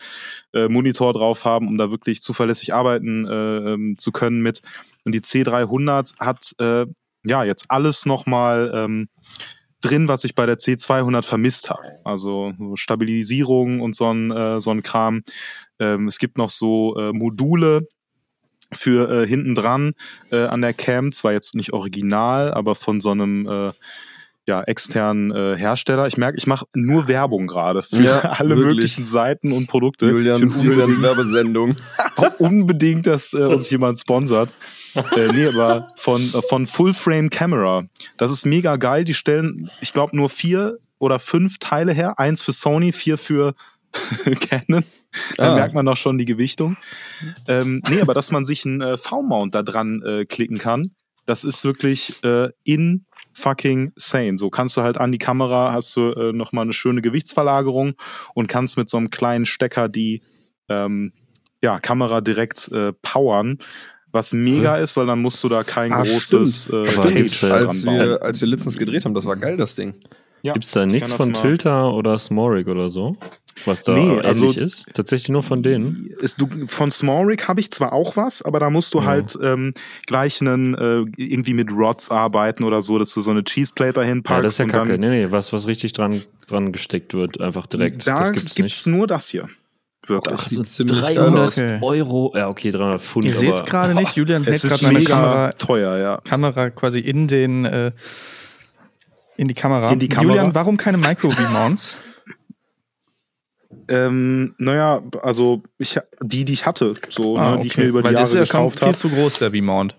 äh, 0.53 0.67
Monitor 0.67 1.13
drauf 1.13 1.45
haben, 1.45 1.67
um 1.67 1.77
da 1.77 1.89
wirklich 1.89 2.21
zuverlässig 2.21 2.73
arbeiten 2.73 3.27
äh, 3.27 3.73
ähm, 3.73 3.95
zu 3.97 4.11
können 4.11 4.41
mit. 4.41 4.61
Und 5.03 5.13
die 5.13 5.21
C300 5.21 6.19
hat 6.19 6.53
äh, 6.59 6.85
ja 7.25 7.43
jetzt 7.43 7.65
alles 7.69 8.05
nochmal 8.05 8.71
ähm, 8.73 9.09
drin, 9.81 10.07
was 10.07 10.23
ich 10.23 10.35
bei 10.35 10.45
der 10.45 10.57
C200 10.57 11.23
vermisst 11.23 11.69
habe. 11.69 11.99
Also 12.03 12.53
so 12.57 12.75
Stabilisierung 12.75 13.81
und 13.81 13.95
so 13.95 14.11
ein, 14.11 14.31
äh, 14.31 14.61
so 14.61 14.71
ein 14.71 14.83
Kram. 14.83 15.23
Ähm, 15.79 16.07
es 16.07 16.19
gibt 16.19 16.37
noch 16.37 16.49
so 16.49 16.97
äh, 16.97 17.13
Module 17.13 17.87
für 18.71 19.23
äh, 19.23 19.27
hinten 19.27 19.55
dran 19.55 19.93
äh, 20.31 20.45
an 20.45 20.61
der 20.61 20.73
Cam, 20.73 21.11
zwar 21.11 21.33
jetzt 21.33 21.55
nicht 21.55 21.73
original, 21.73 22.53
aber 22.53 22.75
von 22.75 23.01
so 23.01 23.11
einem 23.11 23.47
äh, 23.47 23.71
ja, 24.49 24.63
externen 24.63 25.29
äh, 25.31 25.55
Hersteller. 25.55 26.07
Ich 26.07 26.17
merke, 26.17 26.37
ich 26.39 26.47
mache 26.47 26.65
nur 26.73 27.07
Werbung 27.07 27.45
gerade 27.47 27.83
für 27.83 28.01
Ja, 28.01 28.19
alle 28.39 28.49
wirklich. 28.49 28.65
möglichen 28.65 29.05
Seiten 29.05 29.51
und 29.51 29.67
Produkte. 29.67 30.09
Julians, 30.09 30.61
Julians 30.61 30.99
Werbesendung. 31.01 31.75
unbedingt, 32.39 33.05
dass 33.05 33.33
äh, 33.33 33.37
uns 33.37 33.69
jemand 33.69 33.99
sponsert. 33.99 34.53
äh, 34.95 35.31
nee, 35.31 35.45
aber 35.47 35.87
von, 35.95 36.21
äh, 36.33 36.41
von 36.41 36.65
Full 36.65 36.93
Frame 36.95 37.29
Camera. 37.29 37.83
Das 38.17 38.31
ist 38.31 38.45
mega 38.45 38.75
geil. 38.77 39.03
Die 39.05 39.13
stellen, 39.13 39.69
ich 39.81 39.93
glaube, 39.93 40.15
nur 40.17 40.29
vier 40.29 40.79
oder 40.97 41.19
fünf 41.19 41.59
Teile 41.59 41.93
her. 41.93 42.17
Eins 42.19 42.41
für 42.41 42.51
Sony, 42.51 42.91
vier 42.91 43.17
für 43.19 43.53
Canon. 44.49 44.83
Da 45.37 45.51
Ah. 45.51 45.55
merkt 45.55 45.73
man 45.75 45.85
doch 45.85 45.95
schon 45.97 46.17
die 46.17 46.25
Gewichtung. 46.25 46.75
Ähm, 47.47 47.81
nee, 47.89 48.01
aber 48.01 48.13
dass 48.15 48.31
man 48.31 48.45
sich 48.45 48.65
einen 48.65 48.81
äh, 48.81 48.97
V-Mount 48.97 49.53
da 49.55 49.63
dran 49.63 50.01
äh, 50.03 50.25
klicken 50.25 50.57
kann, 50.57 50.91
das 51.25 51.43
ist 51.43 51.63
wirklich 51.63 52.23
äh, 52.23 52.49
in 52.63 53.05
fucking 53.39 53.93
sane. 53.95 54.37
So 54.37 54.49
kannst 54.49 54.77
du 54.77 54.81
halt 54.81 54.97
an 54.97 55.11
die 55.11 55.17
Kamera, 55.17 55.71
hast 55.73 55.95
du 55.95 56.11
äh, 56.11 56.33
nochmal 56.33 56.63
eine 56.63 56.73
schöne 56.73 57.01
Gewichtsverlagerung 57.01 57.93
und 58.35 58.47
kannst 58.47 58.77
mit 58.77 58.89
so 58.89 58.97
einem 58.97 59.09
kleinen 59.09 59.45
Stecker 59.45 59.89
die 59.89 60.21
ähm, 60.67 61.13
ja, 61.61 61.79
Kamera 61.79 62.21
direkt 62.21 62.69
äh, 62.71 62.93
powern. 63.01 63.57
Was 64.11 64.33
mega 64.33 64.77
ist, 64.77 64.97
weil 64.97 65.05
dann 65.05 65.21
musst 65.21 65.43
du 65.43 65.49
da 65.49 65.63
kein 65.63 65.93
Ah, 65.93 66.01
großes 66.01 66.69
äh, 66.73 67.13
gibt's, 67.13 67.43
äh, 67.43 67.51
als, 67.51 67.83
dran 67.83 67.85
bauen. 67.97 68.09
wir, 68.09 68.21
als 68.23 68.41
wir 68.41 68.47
letztens 68.47 68.77
gedreht 68.77 69.05
haben, 69.05 69.13
das 69.13 69.25
war 69.25 69.35
geil, 69.35 69.55
das 69.55 69.75
Ding. 69.75 69.93
Ja, 70.41 70.53
Gibt's 70.53 70.71
da 70.71 70.85
nichts 70.85 71.11
von 71.11 71.33
Tilter 71.33 71.93
oder 71.93 72.17
Smoric 72.17 72.67
oder 72.67 72.89
so? 72.89 73.15
Was 73.65 73.83
da 73.83 73.93
Nee, 73.93 74.05
ähnlich 74.11 74.25
also- 74.25 74.47
ist? 74.57 74.85
Tatsächlich 74.93 75.27
nur 75.29 75.43
von 75.43 75.61
denen? 75.63 76.07
Ist 76.19 76.39
du, 76.39 76.47
von 76.67 76.91
Smallrig 76.91 77.47
habe 77.49 77.59
ich 77.59 77.71
zwar 77.71 77.91
auch 77.91 78.15
was, 78.15 78.41
aber 78.41 78.59
da 78.61 78.69
musst 78.69 78.93
du 78.93 78.99
Ja. 78.99 79.05
halt 79.05 79.37
ähm, 79.43 79.73
gleich 80.07 80.39
einen 80.39 80.75
äh, 80.75 81.03
irgendwie 81.17 81.53
mit 81.53 81.69
Rods 81.71 82.09
arbeiten 82.09 82.63
oder 82.63 82.81
so, 82.81 82.97
dass 82.97 83.13
du 83.13 83.19
so 83.21 83.31
eine 83.31 83.43
Cheeseplate 83.43 83.93
dahin 83.93 84.23
packst. 84.23 84.37
Ja, 84.37 84.41
das 84.43 84.53
ist 84.53 84.57
ja 84.59 84.65
und 84.65 84.71
kacke. 84.71 84.91
Dann, 84.91 85.01
Nee, 85.01 85.25
nee, 85.25 85.31
was, 85.31 85.51
was 85.51 85.67
richtig 85.67 85.91
dran, 85.91 86.21
dran 86.47 86.71
gesteckt 86.71 87.13
wird, 87.13 87.41
einfach 87.41 87.67
direkt. 87.67 88.07
da 88.07 88.19
das 88.19 88.31
gibt's, 88.31 88.55
gibt's, 88.55 88.85
nicht. 88.85 88.95
nur 88.95 89.07
das 89.07 89.27
hier. 89.27 89.49
Wirklich. 90.07 90.35
Ach, 90.39 90.43
Also 90.43 90.63
sieht 90.63 90.69
ziemlich 90.69 91.01
geil 91.01 91.15
300 91.15 91.47
aus. 91.47 91.57
Okay. 91.57 91.79
Euro. 91.81 92.33
Ja, 92.37 92.47
okay, 92.47 92.71
300 92.71 93.01
Pfund. 93.01 93.25
Ihr 93.25 93.33
seht 93.35 93.53
es 93.55 93.65
gerade 93.65 93.93
nicht. 93.93 94.15
Julian 94.15 94.43
hält 94.45 94.55
es 94.55 94.63
ist 94.63 94.71
gerade 94.79 94.85
meine 94.85 94.99
mega 94.99 95.13
Kamera, 95.15 95.51
teuer, 95.51 95.97
ja. 95.97 96.21
Kamera 96.23 96.69
quasi 96.69 97.01
in 97.01 97.27
den 97.27 97.65
äh, 97.65 97.91
in 99.39 99.47
die 99.47 99.53
Kamera. 99.53 99.91
In 99.91 99.99
die 99.99 100.09
Kamera. 100.09 100.35
Julian, 100.35 100.53
warum 100.55 100.77
keine 100.77 100.97
Micro-V-Mounts? 100.97 101.97
Ähm, 103.87 104.53
naja, 104.57 105.01
also 105.21 105.63
ich, 105.77 105.97
die, 106.21 106.45
die 106.45 106.53
ich 106.53 106.65
hatte, 106.65 106.93
so, 107.09 107.37
Ah, 107.37 107.55
ne, 107.55 107.61
die 107.61 107.67
ich 107.67 107.77
mir 107.77 107.85
über 107.85 108.01
die 108.01 108.05
Weil 108.05 108.13
Jahre 108.13 108.23
das 108.23 108.29
ist 108.31 108.35
ja 108.35 108.43
gekauft 108.43 108.79
viel 108.79 108.87
habe. 108.89 108.97
zu 108.97 109.09
groß, 109.09 109.39
der 109.39 109.51
V-Mount. 109.51 109.95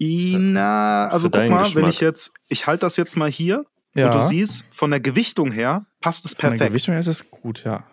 Na, 0.00 1.08
also 1.08 1.28
guck 1.30 1.48
mal, 1.48 1.58
wenn 1.64 1.64
Geschmack. 1.64 1.90
ich 1.90 2.00
jetzt, 2.00 2.32
ich 2.48 2.66
halte 2.66 2.80
das 2.82 2.96
jetzt 2.96 3.16
mal 3.16 3.30
hier 3.30 3.64
Ja. 3.94 4.06
und 4.06 4.14
du 4.14 4.20
siehst, 4.20 4.64
von 4.70 4.90
der 4.90 5.00
Gewichtung 5.00 5.50
her 5.52 5.86
passt 6.00 6.24
es 6.24 6.32
Von 6.34 6.40
der 6.42 6.48
perfekt. 6.50 6.70
Gewichtung 6.70 6.92
her 6.94 7.00
ist 7.00 7.06
es 7.08 7.30
gut, 7.30 7.62
ja. 7.64 7.84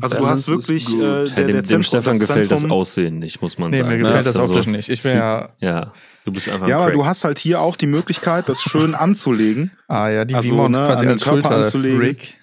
Also 0.00 0.18
du 0.18 0.26
hast 0.26 0.40
ist 0.42 0.48
wirklich 0.48 0.94
äh, 0.94 0.98
Ja, 0.98 1.24
der, 1.24 1.26
dem, 1.26 1.34
der 1.34 1.44
dem 1.46 1.64
Zentrum, 1.64 1.82
Stefan 1.84 2.18
gefällt 2.18 2.50
das 2.50 2.60
Zentrum, 2.60 2.78
Aussehen 2.78 3.18
nicht, 3.18 3.42
muss 3.42 3.58
man 3.58 3.70
Nee, 3.70 3.78
sagen. 3.78 3.88
mir 3.90 3.98
gefällt 3.98 4.26
das 4.26 4.36
Also, 4.36 4.50
optisch 4.52 4.66
nicht. 4.66 4.88
Ich 4.88 5.02
bin 5.02 5.16
ja. 5.16 5.50
Ja, 5.60 5.92
du 6.24 6.32
bist 6.32 6.48
einfach 6.48 6.62
ein 6.66 6.70
Ja, 6.70 6.76
aber 6.76 6.86
Crack. 6.86 6.94
du 6.94 7.06
hast 7.06 7.24
halt 7.24 7.38
hier 7.38 7.60
auch 7.60 7.76
die 7.76 7.86
Möglichkeit, 7.86 8.48
das 8.48 8.62
schön 8.62 8.94
anzulegen. 8.96 9.72
Ah 9.88 10.08
ja, 10.08 10.24
die 10.24 10.34
Also, 10.34 10.68
ne, 10.68 10.78
quasi 10.78 10.90
an 10.92 11.00
den 11.00 11.08
als 11.10 11.22
Körper 11.22 11.40
Schulter 11.42 11.56
anzulegen. 11.56 11.98
Rig. 12.00 12.38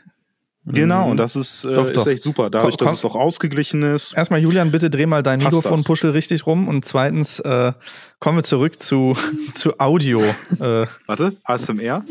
Genau, 0.72 1.10
und 1.10 1.18
das 1.18 1.36
ist, 1.36 1.64
äh, 1.64 1.74
Doch, 1.74 1.88
ist 1.88 1.98
doch. 1.98 2.06
echt 2.06 2.22
super. 2.22 2.52
Dadurch, 2.52 2.78
Komm, 2.78 2.90
dass 2.90 3.00
es 3.00 3.06
auch 3.06 3.16
ausgeglichen 3.16 3.82
ist. 3.82 4.14
Erstmal, 4.16 4.40
Julian, 4.40 4.70
bitte 4.70 4.92
dreh 4.92 5.08
mal 5.08 5.24
dein 5.24 5.40
Mikrofonpuschel 5.40 6.12
richtig 6.12 6.46
rum. 6.46 6.68
Und 6.68 6.86
zweitens 6.86 7.40
äh, 7.40 7.74
kommen 8.20 8.38
wir 8.38 8.44
zurück 8.44 8.80
zu, 8.80 9.18
zu 9.56 9.80
Audio. 9.80 10.22
Äh, 10.60 10.86
Warte, 11.08 11.38
ASMR? 11.44 12.04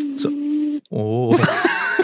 Oh. 0.91 1.39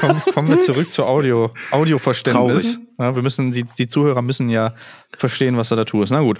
Komm, 0.00 0.20
kommen 0.32 0.48
wir 0.48 0.58
zurück 0.58 0.92
zu 0.92 1.04
Audio. 1.04 1.50
Audioverständnis. 1.70 2.78
Ja, 2.98 3.14
wir 3.14 3.22
müssen, 3.22 3.52
die, 3.52 3.64
die 3.64 3.88
Zuhörer 3.88 4.22
müssen 4.22 4.48
ja 4.48 4.74
verstehen, 5.16 5.56
was 5.56 5.68
du 5.68 5.76
da 5.76 5.84
tust. 5.84 6.12
Na 6.12 6.20
gut. 6.20 6.38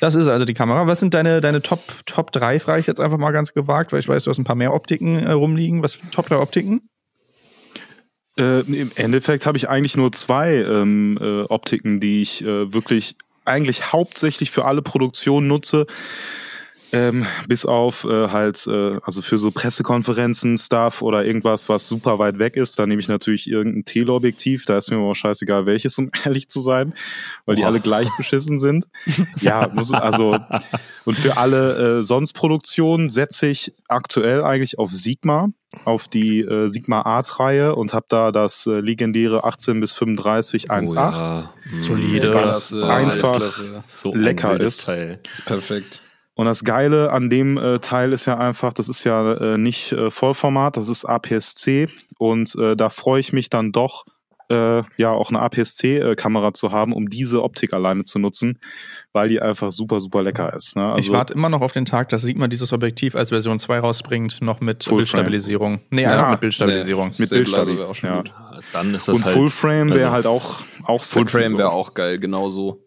Das 0.00 0.14
ist 0.14 0.28
also 0.28 0.44
die 0.44 0.54
Kamera. 0.54 0.86
Was 0.86 1.00
sind 1.00 1.14
deine, 1.14 1.40
deine 1.40 1.62
Top, 1.62 1.80
Top 2.04 2.32
3, 2.32 2.60
frage 2.60 2.80
ich 2.80 2.86
jetzt 2.86 3.00
einfach 3.00 3.18
mal 3.18 3.32
ganz 3.32 3.54
gewagt, 3.54 3.92
weil 3.92 4.00
ich 4.00 4.08
weiß, 4.08 4.24
du 4.24 4.30
hast 4.30 4.38
ein 4.38 4.44
paar 4.44 4.56
mehr 4.56 4.74
Optiken 4.74 5.16
äh, 5.16 5.32
rumliegen. 5.32 5.82
Was 5.82 5.98
Top 6.10 6.28
3 6.28 6.36
Optiken? 6.36 6.80
Äh, 8.38 8.60
Im 8.60 8.90
Endeffekt 8.96 9.46
habe 9.46 9.56
ich 9.56 9.68
eigentlich 9.68 9.96
nur 9.96 10.12
zwei 10.12 10.56
ähm, 10.56 11.18
äh, 11.20 11.42
Optiken, 11.42 12.00
die 12.00 12.22
ich 12.22 12.44
äh, 12.44 12.72
wirklich 12.72 13.16
eigentlich 13.44 13.92
hauptsächlich 13.92 14.50
für 14.50 14.64
alle 14.64 14.82
Produktionen 14.82 15.48
nutze. 15.48 15.86
Ähm, 16.92 17.26
bis 17.48 17.66
auf 17.66 18.04
äh, 18.04 18.28
halt, 18.28 18.66
äh, 18.68 18.98
also 19.02 19.20
für 19.20 19.38
so 19.38 19.50
Pressekonferenzen, 19.50 20.56
Stuff 20.56 21.02
oder 21.02 21.24
irgendwas, 21.24 21.68
was 21.68 21.88
super 21.88 22.18
weit 22.18 22.38
weg 22.38 22.56
ist, 22.56 22.78
da 22.78 22.86
nehme 22.86 23.00
ich 23.00 23.08
natürlich 23.08 23.50
irgendein 23.50 23.84
Teleobjektiv, 23.84 24.66
da 24.66 24.78
ist 24.78 24.90
mir 24.90 24.96
aber 24.96 25.10
auch 25.10 25.14
scheißegal 25.14 25.66
welches, 25.66 25.98
um 25.98 26.10
ehrlich 26.24 26.48
zu 26.48 26.60
sein, 26.60 26.94
weil 27.44 27.56
die 27.56 27.62
Boah. 27.62 27.68
alle 27.68 27.80
gleich 27.80 28.08
beschissen 28.16 28.58
sind. 28.58 28.86
Ja, 29.40 29.68
muss, 29.72 29.92
also 29.92 30.38
und 31.04 31.18
für 31.18 31.36
alle 31.36 31.98
äh, 31.98 32.02
sonst 32.02 32.32
Produktionen 32.32 33.08
setze 33.10 33.48
ich 33.48 33.74
aktuell 33.88 34.42
eigentlich 34.42 34.78
auf 34.78 34.90
Sigma, 34.92 35.48
auf 35.84 36.08
die 36.08 36.40
äh, 36.40 36.68
Sigma 36.68 37.02
Art-Reihe 37.02 37.74
und 37.74 37.92
habe 37.92 38.06
da 38.08 38.32
das 38.32 38.66
äh, 38.66 38.80
legendäre 38.80 39.44
18 39.44 39.80
bis 39.80 39.92
35 39.92 40.70
1.8. 40.70 40.90
Oh, 40.90 40.94
ja. 40.96 41.52
Solide. 41.78 42.34
Was 42.34 42.70
Das, 42.70 42.72
äh, 42.72 42.82
einfach. 42.82 43.42
So 43.86 44.14
lecker 44.14 44.60
ist. 44.60 44.84
Teil. 44.84 45.20
ist 45.32 45.44
perfekt. 45.44 46.02
Und 46.38 46.44
das 46.46 46.64
Geile 46.64 47.10
an 47.12 47.30
dem 47.30 47.56
äh, 47.56 47.78
Teil 47.80 48.12
ist 48.12 48.26
ja 48.26 48.36
einfach, 48.36 48.72
das 48.74 48.88
ist 48.90 49.04
ja 49.04 49.32
äh, 49.54 49.58
nicht 49.58 49.92
äh, 49.92 50.10
Vollformat, 50.10 50.76
das 50.76 50.88
ist 50.90 51.06
APS-C 51.06 51.88
und 52.18 52.54
äh, 52.56 52.76
da 52.76 52.90
freue 52.90 53.20
ich 53.20 53.32
mich 53.32 53.48
dann 53.48 53.72
doch, 53.72 54.04
äh, 54.48 54.82
ja 54.96 55.10
auch 55.10 55.30
eine 55.30 55.40
APS-C-Kamera 55.40 56.52
zu 56.52 56.70
haben, 56.70 56.92
um 56.92 57.08
diese 57.10 57.42
Optik 57.42 57.72
alleine 57.72 58.04
zu 58.04 58.18
nutzen, 58.18 58.60
weil 59.12 59.28
die 59.28 59.40
einfach 59.40 59.70
super, 59.72 59.98
super 59.98 60.22
lecker 60.22 60.52
ist. 60.54 60.76
Ne? 60.76 60.94
ich 60.98 61.10
warte 61.10 61.32
immer 61.34 61.48
noch 61.48 61.62
auf 61.62 61.72
den 61.72 61.84
Tag, 61.86 62.10
dass 62.10 62.22
Sigma 62.22 62.46
dieses 62.48 62.72
Objektiv 62.72 63.16
als 63.16 63.30
Version 63.30 63.58
2 63.58 63.80
rausbringt, 63.80 64.42
noch 64.42 64.60
mit 64.60 64.84
Full 64.84 64.98
Bildstabilisierung. 64.98 65.80
Nee, 65.90 66.02
Ja, 66.02 66.12
einfach 66.12 66.30
mit 66.32 66.40
Bildstabilisierung. 66.40 67.06
mit 67.08 67.14
Stabilizer 67.16 67.34
Bildstabi. 67.64 67.78
wäre 67.78 67.88
auch 67.88 67.94
schon 67.94 68.10
Ja. 68.10 68.24
Dann 68.74 68.94
ist 68.94 69.08
das 69.08 69.16
Und 69.16 69.24
halt. 69.24 69.34
Full-Frame 69.36 69.88
wäre 69.94 70.10
also- 70.10 70.12
halt 70.12 70.26
auch, 70.26 70.60
auch 70.84 71.02
Full 71.02 71.26
Frame 71.26 71.52
so. 71.52 71.58
wäre 71.58 71.70
auch 71.72 71.94
geil, 71.94 72.18
genau 72.18 72.48
so. 72.50 72.85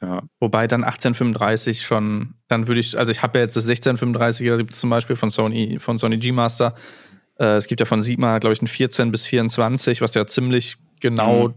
Ja. 0.00 0.22
Wobei 0.40 0.66
dann 0.66 0.84
1835 0.84 1.82
schon, 1.82 2.34
dann 2.48 2.68
würde 2.68 2.80
ich, 2.80 2.98
also 2.98 3.10
ich 3.12 3.22
habe 3.22 3.38
ja 3.38 3.44
jetzt 3.44 3.56
das 3.56 3.68
1635er 3.68 4.56
gibt 4.58 4.74
es 4.74 4.80
zum 4.80 4.90
Beispiel 4.90 5.16
von 5.16 5.30
Sony, 5.30 5.78
von 5.78 5.98
Sony 5.98 6.18
G-Master. 6.18 6.74
Äh, 7.38 7.56
es 7.56 7.66
gibt 7.66 7.80
ja 7.80 7.86
von 7.86 8.02
Sigma, 8.02 8.38
glaube 8.38 8.52
ich, 8.52 8.62
ein 8.62 8.66
14 8.68 9.10
bis 9.10 9.26
24, 9.26 10.00
was 10.00 10.14
ja 10.14 10.26
ziemlich 10.26 10.76
genau. 11.00 11.48
Mhm. 11.48 11.54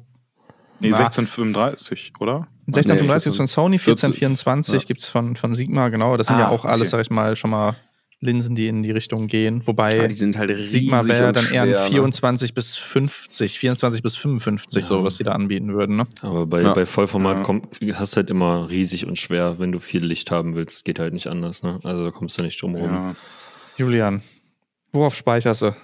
Nee, 0.80 0.90
Na. 0.92 0.98
1635, 0.98 2.14
oder? 2.20 2.48
1635 2.68 3.24
gibt 3.26 3.34
es 3.34 3.38
von 3.38 3.48
Sony, 3.48 3.78
14, 3.80 4.10
1424 4.10 4.74
ja. 4.74 4.88
gibt 4.88 5.02
es 5.02 5.08
von, 5.08 5.36
von 5.36 5.56
Sigma, 5.56 5.90
genau. 5.90 6.18
Das 6.18 6.28
sind 6.28 6.38
ja 6.38 6.48
Ah, 6.48 6.52
auch 6.52 6.66
alles, 6.66 6.90
okay. 6.90 6.90
sag 6.90 7.02
ich 7.02 7.10
mal, 7.10 7.36
schon 7.36 7.50
mal 7.50 7.76
Linsen, 8.20 8.56
die 8.56 8.68
in 8.68 8.82
die 8.82 8.90
Richtung 8.92 9.28
gehen. 9.28 9.62
Wobei 9.68 9.96
Ja, 9.98 10.08
die 10.08 10.16
sind 10.16 10.38
halt 10.38 10.50
riesig 10.50 10.82
Sigma 10.82 11.06
wäre 11.06 11.32
dann 11.34 11.46
eher 11.46 11.66
schwer, 11.68 11.78
ein 11.78 11.84
ne? 11.84 11.90
24 11.90 12.54
bis 12.56 12.76
50, 12.76 13.60
24 13.60 14.02
bis 14.02 14.16
55, 14.16 14.84
so 14.86 14.98
Ja. 14.98 15.04
was 15.04 15.18
die 15.18 15.24
da 15.24 15.34
anbieten 15.34 15.74
würden. 15.76 15.98
Ne? 15.98 16.08
Aber 16.22 16.48
bei, 16.48 16.62
Ja. 16.64 16.74
bei 16.74 16.88
Vollformat 16.88 17.38
Ja. 17.38 17.44
kommt, 17.44 17.80
hast 17.94 18.14
du 18.14 18.18
halt 18.18 18.30
immer 18.32 18.70
riesig 18.72 19.06
und 19.06 19.20
schwer, 19.20 19.60
wenn 19.60 19.72
du 19.72 19.78
viel 19.80 20.04
Licht 20.04 20.32
haben 20.32 20.56
willst. 20.56 20.84
Geht 20.84 20.98
halt 21.00 21.14
nicht 21.14 21.28
anders, 21.28 21.62
ne? 21.62 21.80
Also 21.84 22.04
da 22.06 22.12
kommst 22.12 22.40
du 22.40 22.44
nicht 22.44 22.60
drum 22.62 22.74
rum. 22.76 22.92
Ja. 22.92 23.16
Julian, 23.78 24.24
worauf 24.92 25.16
speicherst 25.16 25.62
du? 25.62 25.76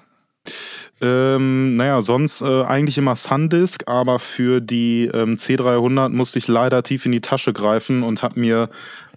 Ähm, 1.01 1.75
naja, 1.75 2.01
sonst 2.01 2.41
äh, 2.41 2.63
eigentlich 2.63 2.97
immer 2.97 3.15
Sundisk, 3.15 3.87
aber 3.87 4.19
für 4.19 4.61
die 4.61 5.05
ähm, 5.13 5.35
C300 5.35 6.09
musste 6.09 6.39
ich 6.39 6.47
leider 6.47 6.81
tief 6.83 7.05
in 7.05 7.11
die 7.11 7.21
Tasche 7.21 7.51
greifen 7.53 8.03
und 8.03 8.23
habe 8.23 8.39
mir 8.39 8.69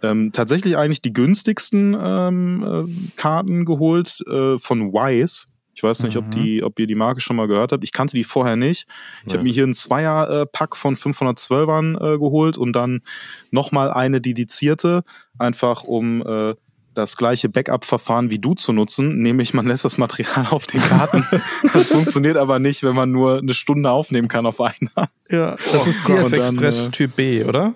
ähm, 0.02 0.30
tatsächlich 0.32 0.76
eigentlich 0.76 1.02
die 1.02 1.12
günstigsten 1.12 1.96
ähm, 2.00 2.62
äh, 3.10 3.10
Karten 3.16 3.64
geholt 3.64 4.20
äh, 4.28 4.58
von 4.58 4.92
Wise. 4.92 5.46
Ich 5.74 5.82
weiß 5.82 6.04
nicht, 6.04 6.16
ob, 6.16 6.24
Mhm. 6.26 6.30
die, 6.30 6.62
ob 6.62 6.78
ihr 6.78 6.86
die 6.86 6.94
Marke 6.94 7.20
schon 7.20 7.36
mal 7.36 7.48
gehört 7.48 7.70
habt. 7.72 7.84
Ich 7.84 7.92
kannte 7.92 8.16
die 8.16 8.24
vorher 8.24 8.56
nicht. 8.56 8.86
Ich 9.26 9.32
Ja. 9.32 9.38
habe 9.38 9.44
mir 9.44 9.52
hier 9.52 9.64
einen 9.64 9.74
Zweier-Pack 9.74 10.74
von 10.74 10.96
512ern 10.96 11.96
äh, 12.14 12.18
geholt 12.18 12.56
und 12.56 12.72
dann 12.72 13.02
nochmal 13.50 13.90
eine 13.90 14.20
dedizierte, 14.22 15.02
einfach 15.38 15.84
um 15.84 16.26
äh, 16.26 16.54
das 16.94 17.18
gleiche 17.18 17.50
Backup-Verfahren 17.50 18.30
wie 18.30 18.38
du 18.38 18.54
zu 18.54 18.72
nutzen, 18.72 19.20
nämlich 19.20 19.52
man 19.52 19.66
lässt 19.66 19.84
das 19.84 19.98
Material 19.98 20.46
auf 20.50 20.66
den 20.66 20.80
Karten. 20.80 21.26
Das 21.74 21.88
funktioniert 21.88 22.38
aber 22.38 22.58
nicht, 22.58 22.82
wenn 22.82 22.94
man 22.94 23.10
nur 23.12 23.36
eine 23.38 23.52
Stunde 23.52 23.90
aufnehmen 23.90 24.28
kann 24.28 24.46
auf 24.46 24.62
einer. 24.62 25.10
Ja, 25.28 25.56
das 25.56 25.86
Oh 25.86 25.90
ist 25.90 26.04
CF 26.04 26.32
Express 26.32 26.88
äh, 26.88 26.90
Typ 26.92 27.16
B, 27.16 27.44
oder? 27.44 27.74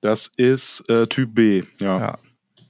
Das 0.00 0.30
ist 0.36 0.88
äh, 0.88 1.06
Typ 1.06 1.34
B. 1.34 1.62
Ja. 1.80 1.98
Ja. 1.98 2.18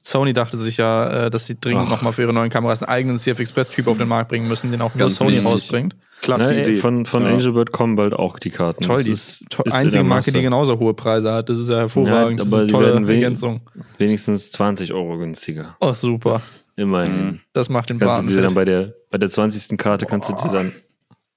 Sony 0.03 0.33
dachte 0.33 0.57
sich 0.57 0.79
ja, 0.79 1.27
äh, 1.27 1.31
dass 1.31 1.47
sie 1.47 1.61
dringend 1.61 1.91
nochmal 1.91 2.15
für 2.15 2.23
ihre 2.23 2.33
neuen 2.33 2.49
Kameras 2.49 2.83
einen 2.83 2.89
eigenen 2.89 3.19
CF 3.19 3.41
Express 3.41 3.69
Typ 3.69 3.87
auf 3.89 3.99
den 3.99 4.09
Markt 4.09 4.31
bringen 4.31 4.49
müssen, 4.49 4.71
den 4.71 4.81
auch 4.81 4.95
nur 4.95 5.01
Ganz 5.01 5.17
Sony 5.17 5.39
rausbringt. 5.39 5.95
Klasse 6.23 6.55
Ne, 6.55 6.63
Idee. 6.63 6.77
Von, 6.77 7.05
von 7.05 7.25
Ja. 7.25 7.29
Angelbird 7.29 7.73
kommen 7.73 7.95
bald 7.95 8.15
auch 8.15 8.39
die 8.39 8.49
Karten. 8.49 8.83
Toll, 8.85 8.97
Das 8.97 9.05
die 9.05 9.11
ist- 9.13 9.45
to 9.51 9.63
ist 9.65 9.67
in 9.67 9.73
einzige 9.73 9.93
der 10.03 10.05
Marke, 10.05 10.33
die 10.33 10.41
genauso 10.41 10.79
hohe 10.79 10.95
Preise 10.95 11.31
hat. 11.33 11.51
Das 11.51 11.59
ist 11.59 11.69
ja 11.69 11.77
hervorragend. 11.77 12.39
Ja, 12.39 12.45
das 12.45 12.53
aber 12.53 12.63
ist 12.63 12.71
die 12.71 12.75
eine 12.75 12.85
tolle 12.87 13.07
wen- 13.07 13.23
Ergänzung. 13.23 13.61
Wenigstens 13.99 14.51
20 14.51 14.95
Euro 14.95 15.19
günstiger. 15.19 15.77
Oh, 15.81 15.93
super. 15.93 16.41
Immerhin. 16.77 17.41
Das 17.53 17.69
macht 17.69 17.91
den 17.91 17.99
Kannst 17.99 18.15
Braten 18.15 18.29
du 18.29 18.35
dir 18.37 18.43
dann 18.43 18.55
bei 18.55 18.65
der, 18.65 18.95
bei 19.11 19.19
der 19.19 19.29
20. 19.29 19.77
Karte 19.77 20.07
kannst 20.07 20.31
du 20.31 20.33
dir 20.35 20.49
dann 20.51 20.73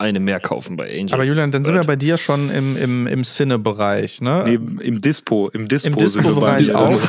eine 0.01 0.19
mehr 0.19 0.39
kaufen 0.39 0.75
bei 0.75 0.91
Angel. 0.91 1.13
Aber 1.13 1.23
Julian, 1.23 1.51
dann 1.51 1.63
sind 1.63 1.75
wir 1.75 1.83
bei 1.83 1.95
dir 1.95 2.17
schon 2.17 2.49
im, 2.49 2.75
im, 2.75 3.07
im 3.07 3.23
Sinne-Bereich, 3.23 4.19
ne? 4.21 4.43
Nee, 4.45 4.83
im 4.83 4.99
Dispo, 4.99 5.49
im 5.49 5.67
Dispo, 5.67 5.99
Im 6.01 6.07
sind 6.07 6.25
wir 6.25 6.33
bei 6.35 6.57
Dispo-Bereich 6.57 6.75
auch. 6.75 6.99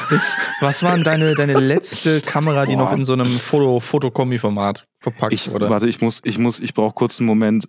Was 0.60 0.82
war 0.82 0.94
denn 0.94 1.02
deine, 1.02 1.34
deine 1.34 1.54
letzte 1.54 2.20
Kamera, 2.20 2.66
die 2.66 2.76
Boah. 2.76 2.84
noch 2.84 2.92
in 2.92 3.04
so 3.04 3.14
einem 3.14 3.26
Foto, 3.26 3.80
Fotokombi-Format 3.80 4.86
verpackt 5.00 5.32
Ich, 5.32 5.50
wurde? 5.50 5.68
warte, 5.68 5.88
ich 5.88 6.00
muss, 6.00 6.20
ich 6.24 6.38
muss, 6.38 6.60
ich 6.60 6.74
brauche 6.74 6.94
kurz 6.94 7.18
einen 7.18 7.26
Moment. 7.26 7.64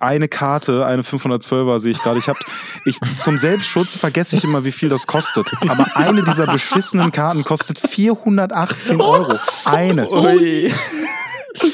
Eine 0.00 0.28
Karte, 0.28 0.84
eine 0.84 1.02
512er 1.02 1.80
sehe 1.80 1.92
ich 1.92 2.02
gerade. 2.02 2.18
Ich 2.18 2.28
habe, 2.28 2.38
ich 2.84 2.98
zum 3.16 3.38
Selbstschutz 3.38 3.96
vergesse 3.96 4.36
ich 4.36 4.44
immer, 4.44 4.64
wie 4.64 4.72
viel 4.72 4.90
das 4.90 5.06
kostet. 5.06 5.46
Aber 5.66 5.96
eine 5.96 6.22
dieser 6.24 6.46
beschissenen 6.46 7.10
Karten 7.10 7.42
kostet 7.44 7.78
418 7.78 9.00
Euro. 9.00 9.38
Eine. 9.64 10.06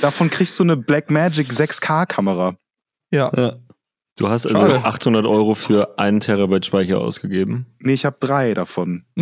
Davon 0.01 0.31
kriegst 0.31 0.59
du 0.59 0.65
eine 0.65 0.77
Blackmagic 0.77 1.49
6K 1.51 2.07
Kamera. 2.07 2.57
Ja. 3.11 3.31
du 4.17 4.29
hast 4.29 4.47
also 4.47 4.57
Schade. 4.57 4.85
800 4.85 5.27
Euro 5.27 5.55
für 5.55 5.99
einen 5.99 6.21
Terabyte 6.21 6.67
Speicher 6.67 7.01
ausgegeben. 7.01 7.67
Nee, 7.81 7.95
ich 7.95 8.05
habe 8.05 8.17
drei 8.21 8.55
davon. 8.55 9.05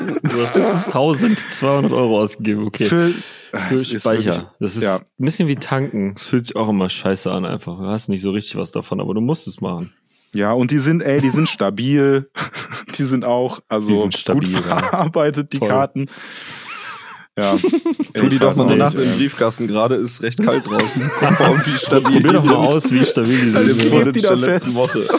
Du 0.00 0.38
hast 0.40 0.88
1200 0.88 1.92
Euro 1.92 2.20
ausgegeben, 2.20 2.66
okay. 2.66 2.86
Für, 2.86 3.10
Für 3.52 3.76
Speicher. 3.76 4.24
wirklich- 4.24 4.46
das 4.60 4.76
ist 4.76 4.82
ja. 4.82 4.96
ein 4.96 5.02
bisschen 5.24 5.48
wie 5.48 5.56
tanken. 5.56 6.14
Es 6.16 6.26
fühlt 6.26 6.46
sich 6.46 6.56
auch 6.56 6.68
immer 6.68 6.90
scheiße 6.90 7.30
an 7.30 7.46
einfach. 7.46 7.78
Du 7.78 7.86
hast 7.86 8.08
nicht 8.08 8.20
so 8.20 8.32
richtig 8.32 8.56
was 8.56 8.70
davon, 8.72 9.00
aber 9.00 9.14
du 9.14 9.20
musst 9.20 9.46
es 9.46 9.60
machen. 9.60 9.94
Ja, 10.34 10.52
und 10.52 10.72
die 10.72 10.80
sind, 10.80 11.00
ey, 11.00 11.20
die 11.20 11.30
sind 11.30 11.48
stabil. 11.48 12.28
Die 12.98 13.02
sind 13.04 13.24
auch, 13.24 13.58
also 13.68 13.88
Die 13.88 13.96
sind 13.96 14.16
stabil, 14.16 14.52
gut 14.52 14.66
ja. 14.66 14.78
verarbeitet, 14.78 15.52
die 15.52 15.58
Toll. 15.58 15.68
Karten. 15.68 16.06
Ja. 17.36 17.56
Tu 18.14 18.28
die 18.28 18.38
doch 18.38 18.54
mal 18.56 18.66
eine 18.68 18.76
Nacht 18.76 18.96
nicht, 18.96 19.10
im. 19.10 19.16
Briefkasten. 19.18 19.66
Gerade 19.66 19.96
ist 19.96 20.22
recht 20.22 20.40
kalt 20.42 20.66
draußen. 20.66 21.10
Guck 21.18 21.40
mal, 21.40 21.62
wie 21.66 21.70
stabil 21.78 22.02
Probier 22.02 22.20
die 22.20 22.22
doch 22.32 22.44
mal 22.44 22.70
sind. 22.70 22.74
aus, 22.76 22.92
wie 22.92 23.04
stabil 23.04 23.32
die 23.36 23.50
sind. 23.50 23.78
Klebt 23.78 23.82
Footage 23.90 24.12
die 24.12 24.20
der 24.20 24.30
da 24.30 24.36
letzten 24.36 24.70
fest? 24.70 24.76
Woche. 24.76 25.04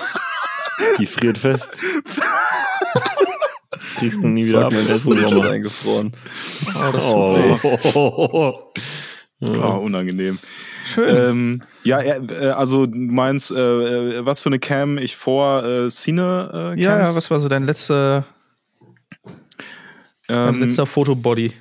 Die 0.99 1.05
friert 1.05 1.38
fest. 1.38 1.80
Kriegst 3.97 4.22
du 4.22 4.28
nie 4.28 4.45
wieder 4.45 4.63
Fuck, 4.63 4.74
ab. 4.74 4.74
mein 4.74 4.95
Essen 4.95 5.18
ist 5.18 5.34
eingefroren. 5.45 6.11
Oh, 6.68 6.91
das 6.91 7.03
tut 7.03 7.13
weh. 7.13 7.91
Oh. 7.95 8.74
Ja, 9.39 9.53
Ja. 9.53 9.66
unangenehm. 9.76 10.38
Schön. 10.86 11.16
Ähm, 11.16 11.63
ja, 11.84 11.99
äh, 12.01 12.18
äh, 12.30 12.49
also 12.49 12.86
du 12.86 12.97
meinst, 12.97 13.51
äh, 13.51 13.55
äh, 14.20 14.26
was 14.26 14.41
für 14.41 14.47
eine 14.49 14.59
Cam 14.59 14.97
ich 14.97 15.16
vor 15.16 15.63
äh, 15.63 15.89
Cine 15.89 16.74
äh, 16.78 16.82
ja, 16.82 16.97
Cams? 16.97 17.09
ja, 17.09 17.16
was 17.16 17.32
war 17.32 17.39
so 17.39 17.47
dein 17.49 17.66
letzter, 17.66 18.26
dein 20.28 20.55
ähm, 20.55 20.59
letzter 20.61 20.86
Fotobody? 20.86 21.53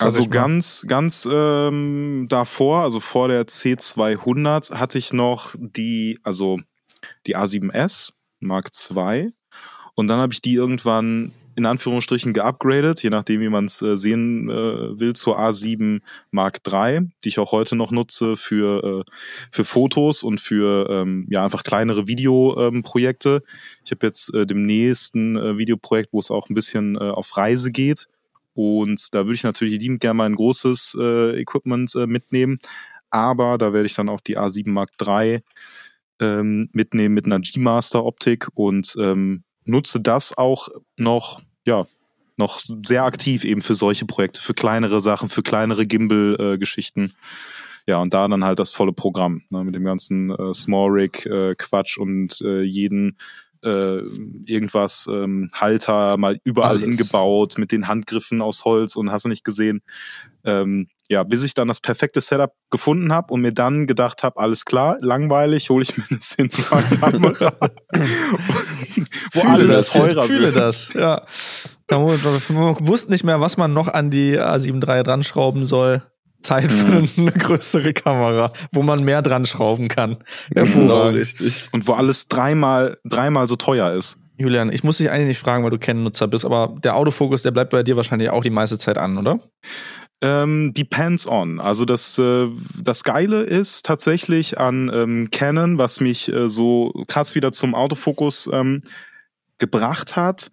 Also 0.00 0.22
mal. 0.22 0.28
ganz, 0.28 0.84
ganz 0.86 1.28
ähm, 1.30 2.26
davor, 2.28 2.82
also 2.82 3.00
vor 3.00 3.28
der 3.28 3.46
C200 3.46 4.74
hatte 4.74 4.98
ich 4.98 5.12
noch 5.12 5.54
die, 5.58 6.18
also 6.22 6.60
die 7.26 7.36
A7S 7.36 8.12
Mark 8.40 8.70
II 8.90 9.32
und 9.94 10.08
dann 10.08 10.18
habe 10.18 10.32
ich 10.32 10.42
die 10.42 10.54
irgendwann 10.54 11.32
in 11.56 11.66
Anführungsstrichen 11.66 12.32
geupgradet, 12.32 13.02
je 13.02 13.10
nachdem 13.10 13.40
wie 13.40 13.48
man 13.48 13.66
es 13.66 13.82
äh, 13.82 13.96
sehen 13.96 14.48
äh, 14.48 14.98
will, 14.98 15.14
zur 15.14 15.38
A7 15.38 16.00
Mark 16.30 16.60
III, 16.66 17.10
die 17.22 17.28
ich 17.28 17.38
auch 17.38 17.52
heute 17.52 17.76
noch 17.76 17.90
nutze 17.90 18.36
für, 18.36 19.04
äh, 19.06 19.10
für 19.50 19.64
Fotos 19.64 20.22
und 20.22 20.40
für 20.40 20.88
ähm, 20.88 21.26
ja 21.28 21.44
einfach 21.44 21.62
kleinere 21.62 22.06
Videoprojekte. 22.06 23.42
Ähm, 23.44 23.58
ich 23.84 23.90
habe 23.90 24.06
jetzt 24.06 24.32
äh, 24.32 24.46
demnächst 24.46 25.14
ein 25.14 25.36
äh, 25.36 25.58
Videoprojekt, 25.58 26.12
wo 26.12 26.18
es 26.18 26.30
auch 26.30 26.48
ein 26.48 26.54
bisschen 26.54 26.96
äh, 26.96 27.00
auf 27.00 27.36
Reise 27.36 27.70
geht. 27.70 28.08
Und 28.54 29.14
da 29.14 29.20
würde 29.20 29.34
ich 29.34 29.42
natürlich 29.42 29.78
liebend 29.78 30.00
gerne 30.00 30.14
mal 30.14 30.26
ein 30.26 30.34
großes 30.34 30.96
äh, 30.98 31.40
Equipment 31.40 31.94
äh, 31.94 32.06
mitnehmen. 32.06 32.58
Aber 33.10 33.58
da 33.58 33.72
werde 33.72 33.86
ich 33.86 33.94
dann 33.94 34.08
auch 34.08 34.20
die 34.20 34.38
A7 34.38 34.68
Mark 34.70 34.90
III 35.00 35.42
ähm, 36.20 36.68
mitnehmen 36.72 37.14
mit 37.14 37.26
einer 37.26 37.40
G-Master-Optik 37.40 38.48
und 38.54 38.94
ähm, 38.98 39.42
nutze 39.64 40.00
das 40.00 40.36
auch 40.36 40.68
noch, 40.96 41.42
ja, 41.64 41.86
noch 42.36 42.60
sehr 42.84 43.04
aktiv 43.04 43.44
eben 43.44 43.62
für 43.62 43.74
solche 43.74 44.06
Projekte, 44.06 44.40
für 44.40 44.54
kleinere 44.54 45.00
Sachen, 45.00 45.28
für 45.28 45.42
kleinere 45.42 45.86
Gimbal-Geschichten. 45.86 47.14
ja, 47.86 47.98
und 47.98 48.14
da 48.14 48.26
dann 48.28 48.44
halt 48.44 48.58
das 48.58 48.70
volle 48.70 48.92
Programm 48.92 49.42
ne, 49.50 49.64
mit 49.64 49.74
dem 49.74 49.84
ganzen 49.84 50.30
äh, 50.30 50.54
Small 50.54 50.90
Rig 50.90 51.26
äh, 51.26 51.54
und 51.98 52.40
äh, 52.40 52.62
jeden 52.62 53.16
äh, 53.62 53.98
irgendwas 54.46 55.08
ähm, 55.10 55.50
Halter 55.52 56.16
mal 56.16 56.38
überall 56.44 56.76
Alles. 56.76 56.82
hingebaut 56.82 57.58
mit 57.58 57.72
den 57.72 57.88
Handgriffen 57.88 58.40
aus 58.40 58.64
Holz 58.64 58.96
und 58.96 59.10
hast 59.10 59.24
du 59.24 59.28
nicht 59.28 59.44
gesehen. 59.44 59.82
Ähm, 60.44 60.88
ja, 61.10 61.24
bis 61.24 61.42
ich 61.42 61.54
dann 61.54 61.68
das 61.68 61.80
perfekte 61.80 62.20
Setup 62.20 62.52
gefunden 62.70 63.12
habe 63.12 63.34
und 63.34 63.40
mir 63.40 63.52
dann 63.52 63.88
gedacht 63.88 64.22
habe, 64.22 64.38
alles 64.38 64.64
klar, 64.64 64.96
langweilig, 65.00 65.68
hole 65.68 65.82
ich 65.82 65.98
mir 65.98 66.04
eine 66.08 66.20
Cinema-Kamera, 66.20 67.52
wo 69.32 69.40
Fühle 69.40 69.52
alles 69.52 69.76
das, 69.76 69.92
teurer 69.92 70.24
fühle 70.24 70.54
wird. 70.54 70.56
das, 70.56 70.92
ja. 70.94 71.26
Man 71.90 72.06
wusste 72.06 73.10
nicht 73.10 73.24
mehr, 73.24 73.40
was 73.40 73.56
man 73.56 73.72
noch 73.72 73.88
an 73.88 74.10
die 74.10 74.38
A7 74.38 74.86
III 74.86 75.02
dran 75.02 75.24
schrauben 75.24 75.66
soll. 75.66 76.04
Zeit 76.42 76.70
für 76.70 77.04
eine 77.16 77.32
größere 77.32 77.92
Kamera, 77.92 78.52
wo 78.72 78.82
man 78.82 79.04
mehr 79.04 79.22
dran 79.22 79.46
schrauben 79.46 79.88
kann. 79.88 80.18
Genau, 80.54 81.08
richtig. 81.08 81.68
Und 81.72 81.86
wo 81.86 81.92
alles 81.92 82.28
dreimal, 82.28 82.98
dreimal 83.04 83.48
so 83.48 83.56
teuer 83.56 83.92
ist. 83.92 84.18
Julian, 84.36 84.72
ich 84.72 84.84
muss 84.84 84.98
dich 84.98 85.10
eigentlich 85.10 85.28
nicht 85.28 85.38
fragen, 85.38 85.64
weil 85.64 85.70
du 85.70 85.78
Canon-Nutzer 85.78 86.26
bist, 86.26 86.44
aber 86.44 86.74
der 86.82 86.96
Autofokus, 86.96 87.42
der 87.42 87.50
bleibt 87.50 87.70
bei 87.70 87.82
dir 87.82 87.96
wahrscheinlich 87.96 88.30
auch 88.30 88.42
die 88.42 88.50
meiste 88.50 88.78
Zeit 88.78 88.96
an, 88.96 89.18
oder? 89.18 89.40
Ähm, 90.22 90.72
depends 90.74 91.26
on. 91.26 91.60
Also 91.60 91.84
das, 91.84 92.18
äh, 92.18 92.48
das 92.82 93.04
Geile 93.04 93.42
ist 93.42 93.86
tatsächlich 93.86 94.58
an 94.58 94.90
ähm, 94.92 95.28
Canon, 95.30 95.78
was 95.78 96.00
mich 96.00 96.30
äh, 96.30 96.48
so 96.48 96.92
krass 97.08 97.34
wieder 97.34 97.52
zum 97.52 97.74
Autofokus 97.74 98.48
ähm, 98.52 98.82
gebracht 99.58 100.16
hat, 100.16 100.50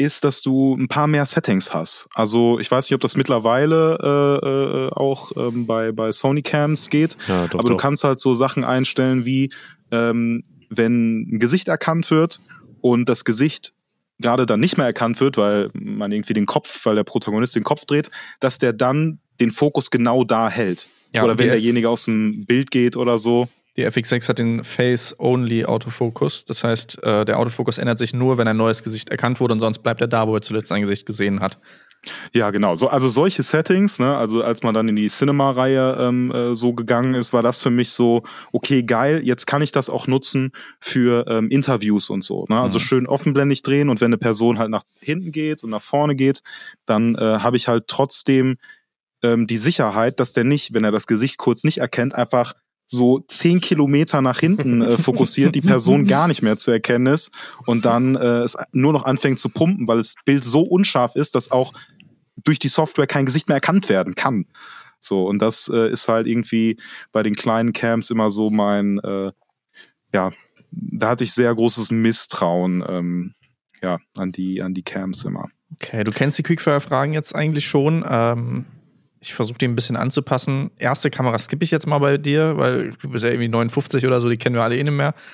ist, 0.00 0.24
dass 0.24 0.42
du 0.42 0.74
ein 0.74 0.88
paar 0.88 1.06
mehr 1.06 1.26
Settings 1.26 1.74
hast. 1.74 2.08
Also 2.14 2.58
ich 2.58 2.70
weiß 2.70 2.86
nicht, 2.86 2.94
ob 2.94 3.00
das 3.02 3.16
mittlerweile 3.16 3.98
äh, 4.42 4.46
äh, 4.46 4.90
auch 4.92 5.30
ähm, 5.36 5.66
bei, 5.66 5.92
bei 5.92 6.10
Sony 6.10 6.42
Cams 6.42 6.88
geht, 6.88 7.16
Ja, 7.28 7.46
doch, 7.46 7.58
aber 7.58 7.68
du 7.68 7.74
doch. 7.74 7.76
kannst 7.76 8.02
halt 8.02 8.18
so 8.18 8.34
Sachen 8.34 8.64
einstellen 8.64 9.24
wie, 9.26 9.52
ähm, 9.90 10.42
wenn 10.70 11.34
ein 11.34 11.38
Gesicht 11.38 11.68
erkannt 11.68 12.10
wird 12.10 12.40
und 12.80 13.08
das 13.08 13.24
Gesicht 13.24 13.74
gerade 14.18 14.46
dann 14.46 14.60
nicht 14.60 14.76
mehr 14.76 14.86
erkannt 14.86 15.20
wird, 15.20 15.36
weil 15.36 15.70
man 15.74 16.12
irgendwie 16.12 16.34
den 16.34 16.46
Kopf, 16.46 16.84
weil 16.86 16.94
der 16.94 17.04
Protagonist 17.04 17.54
den 17.54 17.64
Kopf 17.64 17.84
dreht, 17.84 18.10
dass 18.38 18.58
der 18.58 18.72
dann 18.72 19.18
den 19.40 19.50
Fokus 19.50 19.90
genau 19.90 20.24
da 20.24 20.48
hält. 20.48 20.88
Ja, 21.12 21.24
oder 21.24 21.38
wenn 21.38 21.48
derjenige 21.48 21.88
aus 21.88 22.04
dem 22.04 22.46
Bild 22.46 22.70
geht 22.70 22.96
oder 22.96 23.18
so. 23.18 23.48
Die 23.76 23.86
FX6 23.86 24.28
hat 24.28 24.38
den 24.38 24.64
Face-Only-Autofokus. 24.64 26.44
Das 26.44 26.64
heißt, 26.64 27.02
äh, 27.02 27.24
der 27.24 27.38
Autofokus 27.38 27.78
ändert 27.78 27.98
sich 27.98 28.12
nur, 28.12 28.38
wenn 28.38 28.48
ein 28.48 28.56
neues 28.56 28.82
Gesicht 28.82 29.10
erkannt 29.10 29.40
wurde 29.40 29.54
und 29.54 29.60
sonst 29.60 29.78
bleibt 29.80 30.00
er 30.00 30.08
da, 30.08 30.26
wo 30.26 30.34
er 30.34 30.42
zuletzt 30.42 30.72
ein 30.72 30.82
Gesicht 30.82 31.06
gesehen 31.06 31.40
hat. 31.40 31.58
Ja, 32.32 32.50
genau. 32.50 32.76
So, 32.76 32.88
also 32.88 33.10
solche 33.10 33.42
Settings, 33.42 33.98
ne, 33.98 34.16
also 34.16 34.42
als 34.42 34.62
man 34.62 34.72
dann 34.72 34.88
in 34.88 34.96
die 34.96 35.08
Cinema-Reihe 35.08 35.96
ähm, 36.00 36.32
äh, 36.32 36.56
so 36.56 36.72
gegangen 36.72 37.12
ist, 37.14 37.34
war 37.34 37.42
das 37.42 37.60
für 37.60 37.68
mich 37.70 37.90
so, 37.90 38.22
okay, 38.52 38.82
geil, 38.82 39.20
jetzt 39.22 39.46
kann 39.46 39.60
ich 39.60 39.70
das 39.70 39.90
auch 39.90 40.06
nutzen 40.06 40.52
für 40.80 41.26
ähm, 41.28 41.50
Interviews 41.50 42.08
und 42.08 42.24
so. 42.24 42.46
Ne? 42.48 42.58
Also 42.58 42.78
Mhm. 42.78 42.82
schön 42.82 43.06
offenblendig 43.06 43.60
drehen 43.60 43.90
und 43.90 44.00
wenn 44.00 44.06
eine 44.06 44.16
Person 44.18 44.58
halt 44.58 44.70
nach 44.70 44.84
hinten 45.00 45.30
geht 45.30 45.62
und 45.62 45.68
nach 45.70 45.82
vorne 45.82 46.16
geht, 46.16 46.40
dann 46.86 47.16
äh, 47.16 47.20
habe 47.20 47.58
ich 47.58 47.68
halt 47.68 47.84
trotzdem 47.86 48.56
ähm, 49.22 49.46
die 49.46 49.58
Sicherheit, 49.58 50.20
dass 50.20 50.32
der 50.32 50.44
nicht, 50.44 50.72
wenn 50.72 50.84
er 50.84 50.92
das 50.92 51.06
Gesicht 51.06 51.36
kurz 51.36 51.64
nicht 51.64 51.78
erkennt, 51.78 52.14
einfach 52.14 52.54
so 52.90 53.20
zehn 53.28 53.60
Kilometer 53.60 54.20
nach 54.20 54.40
hinten 54.40 54.82
äh, 54.82 54.98
fokussiert, 54.98 55.54
die 55.54 55.60
Person 55.60 56.06
gar 56.06 56.26
nicht 56.26 56.42
mehr 56.42 56.56
zu 56.56 56.72
erkennen 56.72 57.06
ist 57.06 57.30
und 57.64 57.84
dann 57.84 58.16
äh, 58.16 58.40
es 58.40 58.56
nur 58.72 58.92
noch 58.92 59.04
anfängt 59.04 59.38
zu 59.38 59.48
pumpen, 59.48 59.86
weil 59.86 59.98
das 59.98 60.16
Bild 60.24 60.42
so 60.42 60.62
unscharf 60.62 61.14
ist, 61.14 61.36
dass 61.36 61.52
auch 61.52 61.72
durch 62.36 62.58
die 62.58 62.68
Software 62.68 63.06
kein 63.06 63.26
Gesicht 63.26 63.48
mehr 63.48 63.56
erkannt 63.56 63.88
werden 63.88 64.16
kann. 64.16 64.46
So, 64.98 65.24
und 65.24 65.40
das 65.40 65.70
äh, 65.72 65.88
ist 65.88 66.08
halt 66.08 66.26
irgendwie 66.26 66.78
bei 67.12 67.22
den 67.22 67.36
kleinen 67.36 67.72
Cams 67.72 68.10
immer 68.10 68.28
so 68.28 68.50
mein, 68.50 68.98
äh, 68.98 69.30
ja, 70.12 70.32
da 70.72 71.10
hatte 71.10 71.24
ich 71.24 71.32
sehr 71.32 71.54
großes 71.54 71.92
Misstrauen 71.92 72.84
ähm, 72.86 73.34
ja, 73.80 73.98
an 74.16 74.32
die, 74.32 74.62
an 74.62 74.74
die 74.74 74.82
Cams 74.82 75.24
immer. 75.24 75.48
Okay, 75.74 76.02
du 76.02 76.10
kennst 76.10 76.38
die 76.38 76.42
Quickfire-Fragen 76.42 77.12
jetzt 77.12 77.36
eigentlich 77.36 77.66
schon. 77.66 78.04
Ähm, 78.08 78.66
ich 79.22 79.34
versuche 79.34 79.58
die 79.58 79.66
ein 79.68 79.76
bisschen 79.76 79.96
anzupassen. 79.96 80.70
Erste 80.78 81.10
Kamera 81.10 81.38
skippe 81.38 81.62
ich 81.64 81.70
jetzt 81.70 81.86
mal 81.86 81.98
bei 81.98 82.16
dir, 82.16 82.56
weil 82.56 82.94
du 83.02 83.10
bist 83.10 83.22
ja 83.22 83.28
irgendwie 83.30 83.48
59 83.48 84.06
oder 84.06 84.18
so, 84.20 84.28
die 84.30 84.38
kennen 84.38 84.54
wir 84.56 84.62
alle 84.62 84.76
eh 84.78 84.82
nicht 84.82 84.94
mehr. 84.94 85.12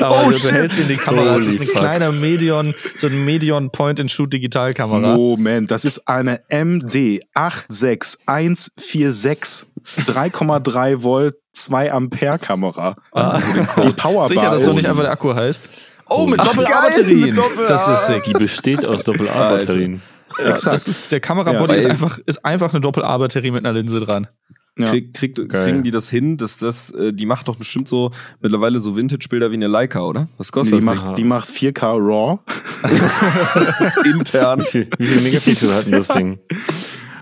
Aber 0.00 0.24
Oh, 0.26 0.30
du 0.30 0.36
shit. 0.38 0.52
hältst 0.52 0.78
in 0.80 0.88
die 0.88 0.96
Kamera. 0.96 1.36
Es 1.36 1.46
ist 1.46 1.58
Holy 1.58 1.58
eine 1.58 1.66
fuck. 1.70 1.78
kleine 1.78 2.12
Medion, 2.12 2.74
so 2.98 3.06
ein 3.06 3.24
Medion 3.24 3.70
Point-and-Shoot-Digitalkamera. 3.70 5.16
Moment, 5.16 5.70
das 5.70 5.84
ist 5.84 6.06
eine 6.08 6.40
MD 6.48 7.20
86146 7.34 9.66
3,3 10.06 11.02
Volt 11.02 11.36
2 11.52 11.92
Ampere 11.92 12.38
Kamera. 12.38 12.96
Ah. 13.12 13.38
Die 13.82 13.92
Powerbar 13.92 14.28
Sicher, 14.28 14.50
dass 14.50 14.64
so 14.64 14.70
ist 14.70 14.76
nicht 14.76 14.88
einfach 14.88 15.02
der 15.02 15.12
Akku 15.12 15.34
heißt. 15.34 15.68
Oh, 16.08 16.26
mit 16.26 16.40
Doppel-A-Batterien. 16.40 17.38
Das 17.68 17.86
ist 17.88 18.06
sick. 18.06 18.22
Die 18.24 18.32
besteht 18.32 18.86
aus 18.86 19.04
Doppel-A-Batterien. 19.04 20.00
Ja, 20.38 20.50
Exakt. 20.50 20.74
das 20.74 20.88
ist, 20.88 21.12
der 21.12 21.20
Kamerabody 21.20 21.72
Ja, 21.72 21.78
ist, 21.78 21.86
einfach, 21.86 22.18
ist 22.26 22.44
einfach 22.44 22.72
eine 22.72 22.80
Doppel-A-Batterie 22.80 23.50
mit 23.52 23.64
einer 23.64 23.72
Linse 23.72 23.98
dran. 24.00 24.26
Ja. 24.76 24.88
Krieg, 24.90 25.14
kriegt, 25.14 25.48
Geil. 25.48 25.62
kriegen 25.62 25.82
die 25.84 25.92
das 25.92 26.10
hin, 26.10 26.36
dass 26.36 26.58
das, 26.58 26.90
äh, 26.90 27.12
die 27.12 27.26
macht 27.26 27.46
doch 27.46 27.54
bestimmt 27.54 27.88
so 27.88 28.10
mittlerweile 28.40 28.80
so 28.80 28.96
Vintage-Bilder 28.96 29.50
wie 29.52 29.54
eine 29.54 29.68
Leica, 29.68 30.00
oder? 30.00 30.26
Was 30.36 30.50
kostet 30.50 30.80
Die 30.80 30.84
das 30.84 30.96
macht, 30.96 31.16
die 31.18 31.22
macht 31.24 31.48
4K 31.48 31.96
RAW. 31.96 32.38
Intern? 34.04 34.60
Wie 34.60 34.64
viel, 34.64 34.90
wie 34.98 35.06
viel 35.06 35.20
Megapixel 35.22 35.72
hat 35.74 35.84
denn 35.86 35.92
das 35.92 36.08
Ding? 36.08 36.38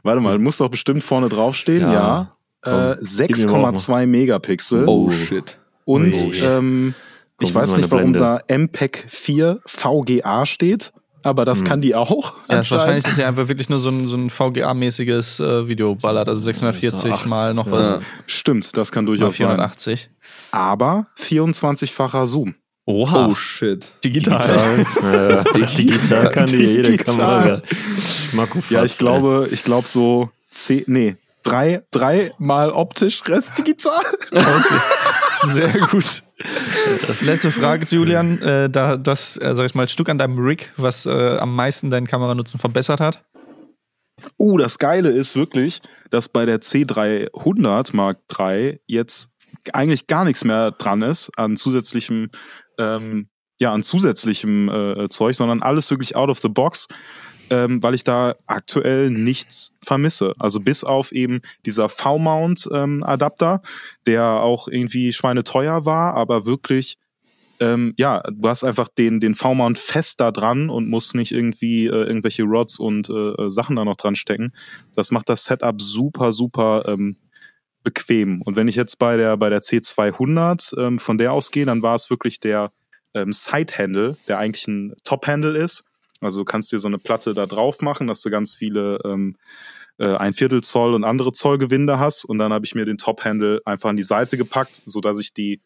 Warte 0.03 0.21
mal, 0.21 0.39
muss 0.39 0.57
doch 0.59 0.71
bestimmt 0.71 1.03
vorne 1.03 1.29
draufstehen. 1.29 1.83
Ja, 1.83 2.33
Ja. 2.65 2.93
Äh, 2.93 2.97
gib 3.27 3.37
mir 3.39 3.59
mal 3.59 3.75
6,2 3.75 4.07
Megapixel. 4.07 4.85
Oh 4.87 5.11
shit. 5.11 5.59
Und 5.85 6.15
Ui. 6.15 6.39
ähm, 6.43 6.95
ich 7.41 7.53
weiß 7.55 7.77
nicht, 7.77 7.91
warum 7.91 8.13
Blende. 8.13 8.19
da 8.49 8.57
MPEG 8.57 9.05
4 9.09 9.61
VGA 9.67 10.47
steht, 10.47 10.93
aber 11.23 11.45
das 11.45 11.61
Hm. 11.61 11.67
kann 11.67 11.81
die 11.81 11.95
auch. 11.95 12.35
Ja, 12.49 12.57
das 12.57 12.71
wahrscheinlich 12.71 13.07
ist 13.07 13.19
ja 13.19 13.29
einfach 13.29 13.49
wirklich 13.49 13.69
nur 13.69 13.79
so 13.79 13.89
ein, 13.89 14.09
so 14.09 14.17
ein 14.17 14.31
VGA-mäßiges 14.31 15.41
äh, 15.41 15.69
Video 15.69 15.95
ballert, 15.95 16.29
also 16.29 16.43
640 16.43 17.13
ach, 17.13 17.27
mal 17.27 17.55
noch 17.55 17.67
ja. 17.67 17.73
was. 17.73 17.91
Ja. 17.91 17.99
Stimmt, 18.27 18.77
das 18.77 18.93
kann 18.93 19.07
durchaus 19.07 19.37
sein. 19.37 19.47
480. 19.47 20.11
Aber 20.51 21.07
24-facher 21.19 22.27
Zoom. 22.27 22.55
Oha. 22.85 23.29
Oh 23.29 23.35
shit. 23.35 23.93
digital. 24.05 24.77
Digital. 24.77 25.45
Äh, 25.55 25.67
digital 25.77 26.31
kann 26.31 26.47
die 26.47 26.57
jede 26.57 26.91
Digital. 26.91 27.15
Kamera. 27.17 27.63
Marco 28.33 28.59
Ja, 28.71 28.81
Fatz, 28.81 28.93
ich 28.93 28.99
glaube, 28.99 29.49
ich 29.53 29.63
glaube 29.63 29.87
so 29.87 30.31
zehn, 30.51 30.83
nee, 30.89 31.17
drei, 31.45 31.83
drei 31.93 32.33
mal 32.39 32.71
optisch, 32.71 33.23
Rest 33.27 33.57
digital. 33.59 34.03
Sehr 35.45 35.73
gut. 35.91 36.23
Letzte 37.21 37.51
Frage, 37.51 37.87
Julian. 37.89 38.41
Äh, 38.41 38.71
da 38.71 38.97
das, 38.97 39.37
äh, 39.37 39.55
sag 39.55 39.67
ich 39.67 39.75
mal, 39.75 39.89
Stück 39.89 40.09
an 40.09 40.19
deinem 40.19 40.39
Rig, 40.39 40.73
was 40.77 41.07
äh, 41.07 41.39
am 41.39 41.55
meisten 41.55 41.91
deinen 41.91 42.07
Kameranutzen 42.07 42.59
verbessert 42.61 43.01
hat. 43.01 43.25
Oh, 44.37 44.57
das 44.59 44.79
Geile 44.79 45.11
ist 45.11 45.37
wirklich, 45.37 45.81
dass 46.11 46.29
bei 46.29 46.47
der 46.47 46.61
C300 46.61 47.97
Mark 47.97 48.19
III 48.39 48.81
jetzt 48.87 49.31
eigentlich 49.73 50.07
gar 50.07 50.25
nichts 50.25 50.45
mehr 50.45 50.73
dran 50.73 51.03
ist 51.03 51.31
an 51.37 51.57
zusätzlichem, 51.57 52.31
ähm, 52.79 53.29
ja, 53.61 53.73
an 53.73 53.83
zusätzlichem 53.83 54.69
äh, 54.69 55.09
Zeug, 55.09 55.35
sondern 55.35 55.63
alles 55.63 55.91
wirklich 55.91 56.17
out 56.17 56.29
of 56.29 56.39
the 56.41 56.49
box, 56.49 56.89
ähm, 57.53 57.83
weil 57.83 57.95
ich 57.95 58.03
da 58.03 58.35
aktuell 58.47 59.11
nichts 59.11 59.75
vermisse. 59.83 60.33
Also 60.39 60.59
bis 60.59 60.85
auf 60.85 61.13
eben 61.13 61.43
dieser 61.67 61.91
V-Mount-Adapter, 61.91 63.61
der 64.07 64.25
auch 64.25 64.69
irgendwie 64.69 65.13
schweineteuer 65.13 65.85
war, 65.85 66.15
aber 66.15 66.47
wirklich 66.47 66.97
ähm, 67.61 67.93
ja, 67.99 68.23
du 68.23 68.49
hast 68.49 68.65
einfach 68.65 68.89
den, 68.89 69.21
den 69.21 69.35
V-Mount 69.35 69.79
fest 69.79 70.19
da 70.21 70.33
dran 70.33 70.71
und 70.71 70.89
musst 70.89 71.15
nicht 71.15 71.31
irgendwie 71.31 71.87
äh, 71.87 71.91
irgendwelche 71.91 72.43
Rods 72.43 72.79
und 72.79 73.11
äh, 73.11 73.51
Sachen 73.51 73.77
da 73.77 73.85
noch 73.85 73.97
dran 73.97 74.17
stecken. 74.17 74.53
Das 74.97 75.11
macht 75.11 75.29
das 75.29 75.45
Setup 75.45 75.81
super, 75.81 76.33
super 76.33 76.85
ähm, 76.89 77.19
bequem. 77.85 78.41
Und 78.43 78.57
wenn 78.57 78.67
ich 78.67 78.77
jetzt 78.77 78.99
bei 78.99 79.19
der, 79.19 79.37
bei 79.37 79.51
der 79.51 79.61
C200 79.61 80.81
ähm, 80.81 80.99
von 80.99 81.19
der 81.19 81.33
ausgehe, 81.33 81.67
dann 81.67 81.83
war 81.83 81.95
es 81.95 82.09
wirklich 82.09 82.41
der 82.41 82.73
ähm, 83.15 83.33
Side-Handle, 83.33 84.17
der 84.27 84.39
eigentlich 84.39 84.67
ein 84.67 84.95
Top-Handle 85.05 85.57
ist. 85.57 85.85
Also 86.25 86.41
du 86.41 86.45
kannst 86.45 86.73
dir 86.73 86.79
so 86.79 86.89
eine 86.89 86.99
Platte 86.99 87.35
da 87.35 87.47
drauf 87.47 87.81
machen, 87.83 88.07
dass 88.07 88.21
du 88.23 88.31
ganz 88.31 88.57
viele 88.57 88.99
ähm, 89.05 89.37
äh, 89.99 90.15
ein 90.17 90.33
Viertel 90.33 90.63
Zoll 90.63 90.95
und 90.95 91.05
andere 91.05 91.33
Zollgewinde 91.33 91.99
hast. 91.99 92.25
Und 92.25 92.39
dann 92.39 92.53
habe 92.53 92.65
ich 92.65 92.75
mir 92.75 92.85
den 92.87 92.99
Top-Handle 92.99 93.61
einfach 93.65 93.91
an 93.91 93.97
die 93.97 94.03
Seite 94.03 94.37
gepackt, 94.37 94.83
so 94.85 95.01
dass 95.01 95.19
ich 95.21 95.33
die 95.35 95.61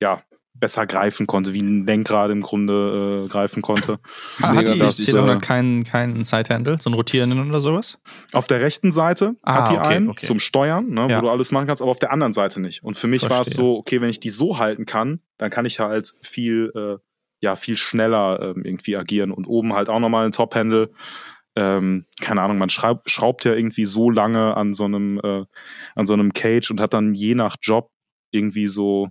ja 0.00 0.20
besser 0.56 0.86
greifen 0.86 1.26
konnte, 1.26 1.52
wie 1.52 1.62
ein 1.62 1.84
Lenkrad 1.84 2.30
im 2.30 2.40
Grunde 2.40 3.24
äh, 3.24 3.28
greifen 3.28 3.60
konnte. 3.60 3.98
Ha- 4.40 4.54
Hat 4.54 4.70
die 4.70 4.78
das, 4.78 5.00
C300 5.00 5.36
äh, 5.36 5.40
keinen, 5.40 5.82
keinen 5.82 6.24
Side-Handle, 6.24 6.78
so 6.80 6.88
einen 6.90 6.94
rotierenden 6.94 7.48
oder 7.48 7.60
sowas? 7.60 7.98
Auf 8.32 8.46
der 8.46 8.60
rechten 8.60 8.92
Seite 8.92 9.34
Ah, 9.42 9.54
hat 9.56 9.70
die 9.70 9.74
okay, 9.74 9.94
einen 9.96 10.10
okay. 10.10 10.24
zum 10.24 10.38
Steuern, 10.38 10.90
ne, 10.90 11.08
Ja. 11.10 11.16
wo 11.18 11.22
du 11.22 11.30
alles 11.30 11.50
machen 11.50 11.66
kannst, 11.66 11.82
aber 11.82 11.90
auf 11.90 11.98
der 11.98 12.12
anderen 12.12 12.32
Seite 12.32 12.60
nicht. 12.60 12.84
Und 12.84 12.96
für 12.96 13.08
mich 13.08 13.28
war 13.28 13.40
es 13.40 13.48
so, 13.48 13.76
okay, 13.78 14.00
wenn 14.00 14.10
ich 14.10 14.20
die 14.20 14.30
so 14.30 14.56
halten 14.58 14.86
kann, 14.86 15.18
dann 15.38 15.50
kann 15.50 15.66
ich 15.66 15.80
halt 15.80 16.12
viel, 16.22 16.70
äh, 16.76 16.98
ja, 17.44 17.56
viel 17.56 17.76
schneller 17.76 18.40
ähm, 18.40 18.64
irgendwie 18.64 18.96
agieren. 18.96 19.30
Und 19.30 19.46
oben 19.46 19.74
halt 19.74 19.90
auch 19.90 20.00
nochmal 20.00 20.24
ein 20.24 20.32
Top-Handle. 20.32 20.90
Ähm, 21.54 22.06
keine 22.20 22.40
Ahnung, 22.40 22.56
man 22.56 22.70
schraub, 22.70 23.02
schraubt 23.04 23.44
ja 23.44 23.54
irgendwie 23.54 23.84
so 23.84 24.10
lange 24.10 24.56
an 24.56 24.72
so 24.72 24.86
einem, 24.86 25.20
äh, 25.22 25.44
an 25.94 26.06
so 26.06 26.14
einem 26.14 26.32
Cage 26.32 26.70
und 26.70 26.80
hat 26.80 26.94
dann 26.94 27.14
je 27.14 27.34
nach 27.34 27.56
Job 27.60 27.90
irgendwie 28.30 28.66
so 28.66 29.10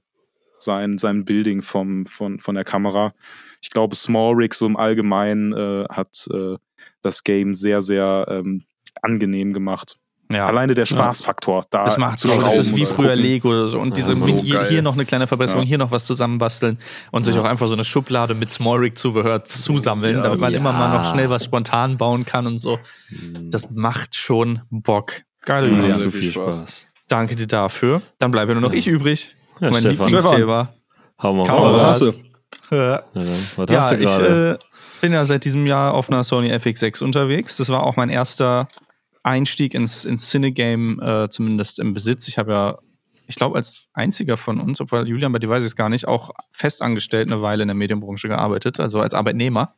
sein, 0.58 0.98
sein 0.98 1.26
Building 1.26 1.62
vom, 1.62 2.08
von, 2.08 2.40
von 2.40 2.56
der 2.56 2.64
Kamera. 2.64 3.14
Ich 3.62 3.70
glaube, 3.70 3.96
Small 3.96 4.34
Rig 4.34 4.56
so 4.56 4.66
im 4.66 4.78
Allgemeinen 4.78 5.54
äh, 5.54 5.86
hat 5.90 6.28
äh, 6.34 6.58
das 7.04 7.24
Game 7.24 7.54
sehr, 7.54 7.84
sehr 7.84 8.26
ähm, 8.30 8.66
angenehm 9.02 9.54
gemacht. 9.54 10.00
Ja. 10.34 10.46
Alleine 10.46 10.74
der 10.74 10.86
Spaßfaktor. 10.86 11.66
Da 11.70 11.86
Das 11.86 11.98
macht 11.98 12.20
so, 12.20 12.28
das 12.42 12.58
ist 12.58 12.76
wie 12.76 12.84
früher 12.84 13.10
gucken. 13.10 13.20
Lego 13.20 13.50
oder 13.50 13.70
so. 13.70 13.80
Und 13.80 13.98
diese 13.98 14.12
Ja, 14.12 14.16
so 14.16 14.28
hier, 14.38 14.64
hier 14.66 14.82
noch 14.82 14.94
eine 14.94 15.06
kleine 15.06 15.28
Verbesserung, 15.28 15.64
Ja. 15.64 15.68
hier 15.70 15.78
noch 15.78 15.92
was 15.92 16.06
zusammenbasteln 16.06 16.80
und 17.12 17.24
sich 17.24 17.36
Ja. 17.36 17.42
auch 17.42 17.46
einfach 17.46 17.68
so 17.68 17.74
eine 17.74 17.86
Schublade 17.86 18.34
mit 18.36 18.52
Small 18.52 18.80
Rig 18.80 18.98
Zubehör 18.98 19.46
zusammeln, 19.46 20.16
Ja, 20.18 20.24
damit 20.24 20.40
man 20.40 20.52
ja. 20.54 20.60
immer 20.60 20.72
mal 20.74 20.98
noch 20.98 21.12
schnell 21.12 21.30
was 21.30 21.44
spontan 21.46 21.98
bauen 21.98 22.26
kann 22.26 22.48
und 22.48 22.58
so. 22.58 22.80
Das 23.50 23.70
macht 23.72 24.16
schon 24.16 24.62
Bock. 24.70 25.22
Geil, 25.46 25.66
Ja, 25.66 25.70
Julian. 25.72 25.92
sehr 25.92 26.12
zu 26.12 26.18
viel 26.18 26.32
Spaß. 26.32 26.58
Spaß. 26.60 26.88
Danke 27.08 27.36
dir 27.36 27.48
dafür. 27.48 28.02
Dann 28.20 28.32
bleibe 28.32 28.54
nur 28.54 28.62
noch 28.62 28.74
ich 28.74 28.88
übrig. 28.88 29.36
Ja, 29.60 29.70
mein 29.72 29.82
Stefan. 29.82 30.08
Lieblingsthema. 30.08 30.70
Hau 31.22 31.34
mal 31.34 31.46
raus. 31.50 32.14
Ja, 32.72 33.04
ja, 33.70 33.92
ich 33.92 34.20
äh, 34.20 34.58
bin 35.02 35.12
ja 35.14 35.26
seit 35.26 35.46
diesem 35.46 35.68
Jahr 35.68 35.94
auf 35.94 36.10
einer 36.10 36.24
Sony 36.24 36.52
FX6 36.52 37.04
unterwegs. 37.04 37.58
Das 37.58 37.70
war 37.70 37.84
auch 37.84 37.98
mein 37.98 38.10
erster 38.10 38.68
Einstieg 39.24 39.74
ins, 39.74 40.06
ins 40.06 40.30
Cinegame, 40.30 41.02
äh, 41.02 41.30
zumindest 41.30 41.80
im 41.80 41.94
Besitz. 41.94 42.28
Ich 42.28 42.38
habe 42.38 42.52
ja, 42.52 42.78
ich 43.28 43.36
glaube, 43.36 43.56
als 43.56 43.88
einziger 43.94 44.36
von 44.38 44.60
uns, 44.60 44.82
obwohl 44.82 45.08
Julian, 45.08 45.32
bei 45.32 45.40
dir 45.40 45.50
weiß 45.50 45.64
ich 45.64 45.68
es 45.68 45.76
gar 45.76 45.90
nicht, 45.90 46.08
auch 46.08 46.32
festangestellt 46.52 47.28
eine 47.32 47.42
Weile 47.42 47.64
in 47.64 47.68
der 47.70 47.76
Medienbranche 47.76 48.28
gearbeitet, 48.28 48.80
also 48.80 49.00
als 49.00 49.14
Arbeitnehmer. 49.14 49.76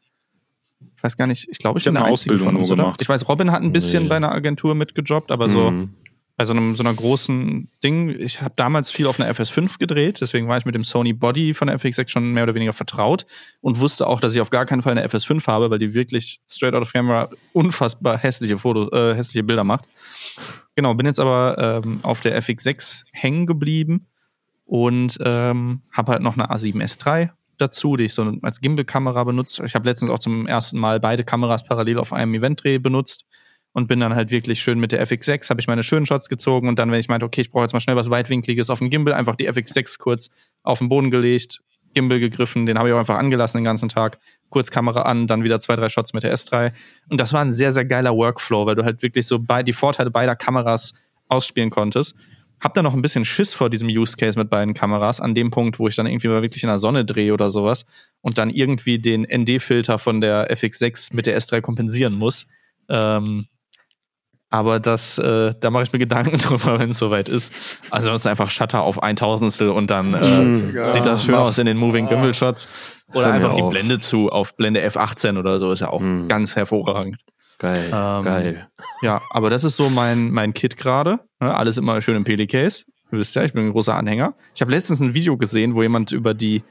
Ich 0.98 1.04
weiß 1.04 1.16
gar 1.16 1.28
nicht, 1.28 1.48
ich 1.50 1.60
glaube, 1.60 1.78
ich, 1.80 1.86
Ich 1.86 1.92
bin 1.92 1.96
hab 1.98 2.02
der 2.02 2.06
eine 2.08 2.14
Ausbildung 2.14 2.46
von 2.48 2.56
uns, 2.58 2.70
gemacht. 2.70 3.02
Ich 3.02 3.08
weiß, 3.08 3.30
Robin 3.30 3.52
hat 3.52 3.62
ein 3.62 3.72
bisschen 3.72 4.04
Nee. 4.04 4.10
bei 4.10 4.16
einer 4.18 4.32
Agentur 4.32 4.74
mitgejobbt, 4.76 5.32
aber 5.32 5.48
so 5.48 5.72
Mhm. 5.72 5.94
Bei 6.38 6.44
so, 6.44 6.52
einem, 6.52 6.76
so 6.76 6.84
einer 6.84 6.94
großen 6.94 7.70
Ding. 7.84 8.10
Ich 8.10 8.42
habe 8.42 8.54
damals 8.58 8.92
viel 8.92 9.08
auf 9.08 9.20
einer 9.20 9.32
FS5 9.32 9.80
gedreht, 9.80 10.20
deswegen 10.20 10.48
war 10.48 10.58
ich 10.58 10.66
mit 10.66 10.76
dem 10.76 10.84
Sony 10.84 11.14
Body 11.14 11.54
von 11.54 11.68
der 11.68 11.80
FX6 11.80 12.10
schon 12.10 12.34
mehr 12.34 12.44
oder 12.44 12.56
weniger 12.56 12.74
vertraut 12.74 13.26
und 13.62 13.80
wusste 13.80 14.08
auch, 14.08 14.20
dass 14.20 14.36
ich 14.36 14.42
auf 14.42 14.50
gar 14.50 14.66
keinen 14.66 14.82
Fall 14.82 14.92
eine 14.92 15.08
FS5 15.08 15.48
habe, 15.48 15.70
weil 15.70 15.80
die 15.80 15.94
wirklich 15.94 16.42
straight 16.50 16.74
out 16.74 16.82
of 16.82 16.92
camera 16.92 17.30
unfassbar 17.54 18.18
hässliche 18.18 18.58
Fotos, 18.58 18.92
äh, 18.92 19.16
hässliche 19.16 19.44
Bilder 19.44 19.64
macht. 19.64 19.86
Genau, 20.76 20.94
bin 20.94 21.06
jetzt 21.06 21.22
aber 21.22 21.82
ähm, 21.86 22.00
auf 22.04 22.20
der 22.20 22.42
FX6 22.42 23.04
hängen 23.14 23.46
geblieben 23.46 24.06
und 24.66 25.18
ähm, 25.22 25.84
habe 25.92 26.12
halt 26.12 26.22
noch 26.22 26.38
eine 26.38 26.52
A7S 26.52 27.06
III 27.06 27.30
dazu, 27.58 27.96
die 27.96 28.06
ich 28.06 28.14
so 28.14 28.30
als 28.42 28.60
Gimbal-Kamera 28.60 29.24
benutze. 29.24 29.64
Ich 29.66 29.76
habe 29.76 29.88
letztens 29.88 30.12
auch 30.12 30.20
zum 30.20 30.48
ersten 30.48 30.78
Mal 30.78 31.00
beide 31.00 31.24
Kameras 31.24 31.64
parallel 31.64 32.00
auf 32.00 32.12
einem 32.12 32.34
Eventdreh 32.34 32.78
benutzt 32.80 33.26
und 33.76 33.88
bin 33.88 34.00
dann 34.00 34.16
halt 34.16 34.32
wirklich 34.32 34.64
schön 34.64 34.80
mit 34.80 34.94
der 34.94 35.06
FX6, 35.06 35.50
habe 35.50 35.60
ich 35.60 35.68
meine 35.68 35.84
schönen 35.84 36.06
Shots 36.06 36.30
gezogen 36.30 36.70
und 36.70 36.80
dann, 36.80 36.92
wenn 36.92 37.00
ich 37.02 37.10
meinte, 37.10 37.26
okay, 37.26 37.42
ich 37.42 37.52
brauche 37.52 37.64
jetzt 37.64 37.74
mal 37.74 37.82
schnell 37.82 37.98
was 37.98 38.10
weitwinkliges 38.10 38.70
auf 38.70 38.80
dem 38.80 38.90
Gimbal, 38.90 39.14
einfach 39.14 39.36
die 39.36 39.50
FX6 39.50 40.00
kurz 40.00 40.30
auf 40.64 40.80
den 40.80 40.88
Boden 40.88 41.12
gelegt, 41.12 41.60
Gimbal 41.94 42.22
gegriffen, 42.22 42.66
den 42.66 42.80
habe 42.80 42.88
ich 42.88 42.96
auch 42.96 43.00
einfach 43.00 43.18
angelassen 43.18 43.58
den 43.58 43.66
ganzen 43.66 43.90
Tag, 43.90 44.18
kurz 44.50 44.72
Kamera 44.72 45.02
an, 45.02 45.28
dann 45.28 45.44
wieder 45.44 45.60
zwei, 45.60 45.76
drei 45.76 45.90
Shots 45.90 46.14
mit 46.14 46.24
der 46.24 46.34
S3 46.34 46.72
und 47.10 47.20
das 47.20 47.34
war 47.34 47.42
ein 47.42 47.52
sehr, 47.52 47.74
sehr 47.74 47.84
geiler 47.84 48.16
Workflow, 48.16 48.66
weil 48.66 48.76
du 48.76 48.86
halt 48.86 49.04
wirklich 49.04 49.28
so 49.28 49.40
bei, 49.40 49.62
die 49.62 49.74
Vorteile 49.74 50.10
beider 50.10 50.38
Kameras 50.38 50.94
ausspielen 51.28 51.70
konntest. 51.70 52.16
Hab 52.62 52.76
da 52.76 52.82
noch 52.82 52.94
ein 52.94 53.02
bisschen 53.02 53.26
Schiss 53.26 53.54
vor 53.54 53.70
diesem 53.70 53.90
Use 53.90 54.16
Case 54.16 54.40
mit 54.40 54.50
beiden 54.50 54.74
Kameras, 54.74 55.20
an 55.20 55.36
dem 55.36 55.52
Punkt, 55.52 55.80
wo 55.80 55.90
ich 55.90 55.98
dann 55.98 56.08
irgendwie 56.08 56.30
mal 56.30 56.42
wirklich 56.42 56.64
in 56.64 56.70
der 56.70 56.78
Sonne 56.78 57.04
drehe 57.04 57.34
oder 57.34 57.50
sowas 57.50 57.86
und 58.22 58.38
dann 58.38 58.50
irgendwie 58.50 59.00
den 59.00 59.24
ND-Filter 59.24 60.00
von 60.00 60.22
der 60.22 60.50
FX6 60.50 61.14
mit 61.14 61.26
der 61.26 61.38
S3 61.38 61.60
kompensieren 61.60 62.18
muss. 62.18 62.48
Ähm, 62.88 63.48
aber 64.56 64.80
das, 64.80 65.18
äh, 65.18 65.54
da 65.60 65.70
mache 65.70 65.84
ich 65.84 65.94
mir 65.94 66.00
Gedanken 66.00 66.38
drüber, 66.38 66.80
wenn 66.80 66.92
es 66.92 66.98
soweit 67.00 67.30
ist. 67.30 67.54
Also 67.92 68.08
sonst 68.10 68.26
einfach 68.28 68.50
Shutter 68.52 68.82
auf 68.82 69.02
ein 69.04 69.16
Tausendstel 69.16 69.70
und 69.70 69.90
dann 69.92 70.14
äh, 70.14 70.40
Mhm. 70.40 70.56
sieht 70.92 71.06
das 71.06 71.24
schön 71.26 71.36
mach. 71.36 71.42
aus 71.42 71.58
in 71.58 71.66
den 71.66 71.78
Moving 71.78 72.08
Gimbal 72.08 72.34
Shots. 72.34 72.68
Oder 73.14 73.32
einfach 73.34 73.54
die. 73.54 73.62
Blende 73.62 74.00
zu 74.00 74.30
auf 74.30 74.56
Blende 74.56 74.82
F18 74.88 75.38
oder 75.38 75.60
so 75.60 75.72
ist 75.72 75.80
ja 75.82 75.90
auch 75.90 76.02
Mhm. 76.02 76.28
ganz 76.28 76.56
hervorragend. 76.56 77.18
Geil, 77.60 77.86
Ähm, 77.94 78.24
geil. 78.24 78.68
Ja, 79.02 79.22
aber 79.30 79.50
das 79.50 79.64
ist 79.64 79.78
so 79.78 79.90
mein, 79.90 80.32
mein 80.32 80.54
Kit 80.54 80.76
gerade. 80.76 81.20
Ne, 81.40 81.56
alles 81.56 81.78
immer 81.78 82.02
schön 82.02 82.16
im 82.18 82.24
Peli-Case. 82.26 82.84
Ihr 83.12 83.20
wisst 83.20 83.36
ja, 83.36 83.44
ich 83.44 83.54
bin 83.54 83.66
ein 83.68 83.72
großer 83.72 83.94
Anhänger. 83.96 84.34
Ich 84.54 84.62
habe 84.62 84.72
letztens 84.72 85.00
ein 85.00 85.14
Video 85.14 85.38
gesehen, 85.38 85.74
wo 85.76 85.82
jemand 85.84 86.12
über 86.12 86.34
die 86.34 86.64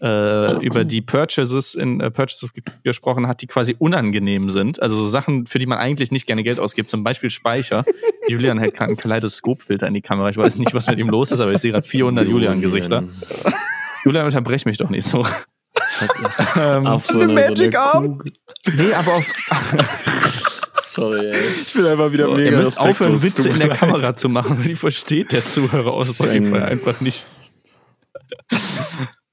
äh, 0.00 0.64
über 0.64 0.84
die 0.84 1.02
Purchases 1.02 1.74
in 1.74 2.00
äh, 2.00 2.10
Purchases 2.10 2.52
ge 2.52 2.62
gesprochen 2.82 3.26
hat, 3.26 3.42
die 3.42 3.46
quasi 3.46 3.76
unangenehm 3.78 4.50
sind. 4.50 4.80
Also 4.80 4.96
so 4.96 5.08
Sachen, 5.08 5.46
für 5.46 5.58
die 5.58 5.66
man 5.66 5.78
eigentlich 5.78 6.10
nicht 6.10 6.26
gerne 6.26 6.42
Geld 6.42 6.58
ausgibt, 6.58 6.90
zum 6.90 7.04
Beispiel 7.04 7.30
Speicher. 7.30 7.84
Julian 8.28 8.58
hält 8.58 8.74
gerade 8.74 8.88
einen 8.88 8.96
Kaleidoskopfilter 8.96 9.86
in 9.86 9.94
die 9.94 10.00
Kamera. 10.00 10.30
Ich 10.30 10.36
weiß 10.36 10.56
nicht, 10.56 10.72
was 10.74 10.86
mit 10.86 10.98
ihm 10.98 11.08
los 11.08 11.32
ist, 11.32 11.40
aber 11.40 11.52
ich 11.52 11.58
sehe 11.58 11.72
gerade 11.72 11.86
400 11.86 12.26
Julian-Gesichter. 12.26 13.04
Julian, 14.04 14.24
unterbrech 14.24 14.64
mich 14.64 14.78
doch 14.78 14.88
nicht 14.90 15.06
so. 15.06 15.26
ähm, 16.56 16.86
Auf 16.86 17.06
so 17.06 17.20
eine, 17.20 17.32
Magic 17.32 17.72
so 17.72 17.78
Arm. 17.78 18.22
Nee, 18.74 18.92
aber 18.94 19.16
auf, 19.16 19.26
Sorry, 20.82 21.26
ey. 21.26 21.38
Ich 21.62 21.72
bin 21.74 21.86
einfach 21.86 22.10
wieder 22.10 22.28
Ihr 22.28 22.36
mega 22.36 22.56
müsst 22.58 22.80
aufhören. 22.80 23.22
Witze 23.22 23.48
in 23.48 23.58
der 23.58 23.68
leid. 23.68 23.78
Kamera 23.78 24.16
zu 24.16 24.28
machen, 24.28 24.58
weil 24.58 24.68
die 24.68 24.74
versteht 24.74 25.32
der 25.32 25.44
Zuhörer 25.44 25.92
aus 25.92 26.14
Spotify 26.14 26.58
einfach 26.58 27.00
nicht. 27.00 27.26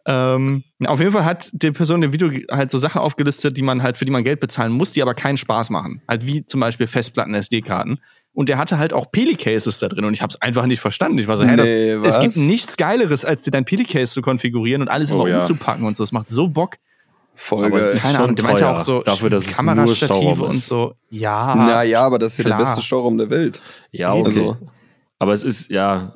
Ähm, 0.08 0.64
auf 0.86 1.00
jeden 1.00 1.12
Fall 1.12 1.26
hat 1.26 1.50
die 1.52 1.72
Person 1.72 2.02
im 2.02 2.14
Video 2.14 2.30
halt 2.50 2.72
so 2.72 2.78
Sachen 2.80 3.00
aufgelistet, 3.02 3.58
die 3.58 3.62
man 3.62 3.84
halt, 3.84 3.98
für 3.98 4.06
die 4.06 4.12
man 4.12 4.24
Geld 4.24 4.40
bezahlen 4.40 4.72
muss, 4.72 4.94
die 4.94 5.02
aber 5.02 5.14
keinen 5.14 5.38
Spaß 5.38 5.70
machen. 5.70 6.02
Halt 6.08 6.26
wie 6.26 6.46
zum 6.46 6.62
Beispiel 6.62 6.88
Festplatten, 6.88 7.34
SD-Karten. 7.34 8.00
Und 8.34 8.50
der 8.50 8.58
hatte 8.58 8.78
halt 8.78 8.94
auch 8.94 9.12
Peli-Cases 9.12 9.80
da 9.80 9.88
drin 9.88 10.06
und 10.06 10.14
ich 10.14 10.22
habe 10.22 10.32
es 10.32 10.42
einfach 10.42 10.66
nicht 10.68 10.80
verstanden. 10.80 11.18
Ich 11.18 11.28
war 11.28 11.36
so, 11.38 11.44
hä, 11.44 11.56
Nee, 11.56 11.96
das, 12.04 12.16
es 12.16 12.22
gibt 12.22 12.38
nichts 12.38 12.78
Geileres, 12.78 13.26
als 13.26 13.44
dir 13.44 13.52
dein 13.52 13.66
Peli-Case 13.66 14.14
zu 14.14 14.22
konfigurieren 14.22 14.82
und 14.84 14.88
alles 14.88 15.12
Oh, 15.12 15.16
immer 15.16 15.28
ja. 15.28 15.38
umzupacken 15.40 15.86
und 15.86 15.98
so. 15.98 16.04
Das 16.04 16.12
macht 16.12 16.30
so 16.30 16.48
Bock. 16.48 16.78
Voll 17.36 17.66
Aber 17.66 17.80
es 17.80 17.88
geil. 17.88 17.96
ist 17.96 18.04
Keine 18.04 18.20
Ahnung, 18.20 18.36
der 18.36 18.46
meinte 18.46 18.68
auch 18.70 18.84
so 18.84 19.02
dafür, 19.04 19.30
dass 19.30 19.58
Kamerastative 19.58 20.44
und 20.44 20.56
so. 20.56 20.94
Ja. 21.10 21.54
Naja, 21.56 22.02
aber 22.06 22.18
das 22.20 22.34
ist 22.34 22.38
ja 22.40 22.44
klar. 22.46 22.60
der 22.60 22.66
beste 22.66 22.82
Stauraum 22.82 23.18
der 23.18 23.30
Welt. 23.30 23.62
Ja, 23.92 24.14
okay. 24.14 24.26
Also- 24.30 24.58
Aber 25.20 25.34
es 25.34 25.44
ist, 25.44 25.70
ja, 25.72 26.14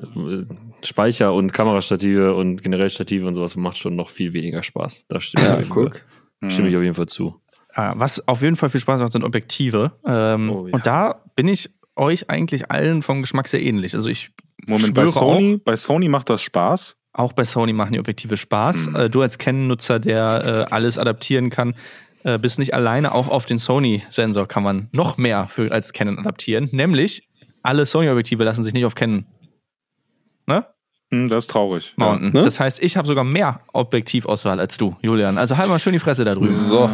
Speicher 0.83 1.33
und 1.33 1.51
Kamerastative 1.51 2.33
und 2.35 2.61
generell 2.63 2.89
Stative 2.89 3.27
und 3.27 3.35
sowas 3.35 3.55
macht 3.55 3.77
schon 3.77 3.95
noch 3.95 4.09
viel 4.09 4.33
weniger 4.33 4.63
Spaß. 4.63 5.05
Da 5.09 5.21
stimme, 5.21 5.43
ich, 5.43 5.47
Ja, 5.49 5.53
auf 5.55 5.59
jeden 5.61 5.69
guck. 5.71 6.03
Fall- 6.41 6.49
stimme 6.49 6.69
ich 6.69 6.75
auf 6.75 6.81
jeden 6.83 6.95
Fall 6.95 7.05
zu. 7.07 7.39
Ah, 7.73 7.93
Was 7.97 8.27
auf 8.27 8.41
jeden 8.41 8.55
Fall 8.55 8.69
viel 8.69 8.81
Spaß 8.81 8.99
macht, 8.99 9.13
sind 9.13 9.23
Objektive. 9.23 9.91
Ähm, 10.05 10.49
Oh, 10.49 10.67
ja. 10.67 10.73
Und 10.73 10.85
da 10.85 11.21
bin 11.35 11.47
ich 11.47 11.69
euch 11.95 12.29
eigentlich 12.29 12.69
allen 12.71 13.01
vom 13.03 13.21
Geschmack 13.21 13.47
sehr 13.47 13.61
ähnlich. 13.61 13.93
Also 13.93 14.09
ich 14.09 14.31
Moment, 14.67 14.93
bei 14.93 15.05
Sony, 15.07 15.57
bei 15.63 15.75
Sony 15.75 16.07
macht 16.09 16.29
das 16.29 16.41
Spaß. 16.41 16.97
auch, 17.13 17.25
auch 17.25 17.33
bei 17.33 17.43
Sony 17.43 17.73
machen 17.73 17.93
die 17.93 17.99
Objektive 17.99 18.37
Spaß. 18.37 18.87
Mhm. 18.89 18.95
Äh, 18.95 19.09
du 19.09 19.21
als 19.21 19.37
Canon-Nutzer, 19.37 19.99
der 19.99 20.67
äh, 20.69 20.73
alles 20.73 20.97
adaptieren 20.97 21.49
kann, 21.49 21.75
äh, 22.23 22.37
bist 22.37 22.59
nicht 22.59 22.73
alleine. 22.73 23.13
Auch 23.13 23.27
auf 23.27 23.45
den 23.45 23.57
Sony-Sensor 23.57 24.47
kann 24.47 24.63
man 24.63 24.89
noch 24.91 25.17
mehr 25.17 25.47
für, 25.47 25.71
als 25.71 25.93
Canon 25.93 26.19
adaptieren. 26.19 26.69
Nämlich 26.71 27.27
alle 27.63 27.85
Sony-Objektive 27.85 28.43
lassen 28.43 28.63
sich 28.63 28.73
nicht 28.73 28.85
auf 28.85 28.95
Canon? 28.95 29.19
Hm, 29.19 29.25
das 31.11 31.43
ist 31.43 31.47
traurig. 31.47 31.93
Ja. 31.97 32.05
mounten. 32.05 32.31
ne? 32.31 32.43
Das 32.43 32.59
heißt, 32.59 32.81
ich 32.81 32.95
habe 32.95 33.05
sogar 33.05 33.25
mehr 33.25 33.59
Objektivauswahl 33.73 34.59
als 34.59 34.77
du, 34.77 34.95
Julian. 35.01 35.37
Also 35.37 35.57
halt 35.57 35.67
mal 35.67 35.77
schön 35.77 35.91
die 35.91 35.99
Fresse 35.99 36.23
da 36.23 36.33
drüben. 36.35 36.47
So. 36.47 36.89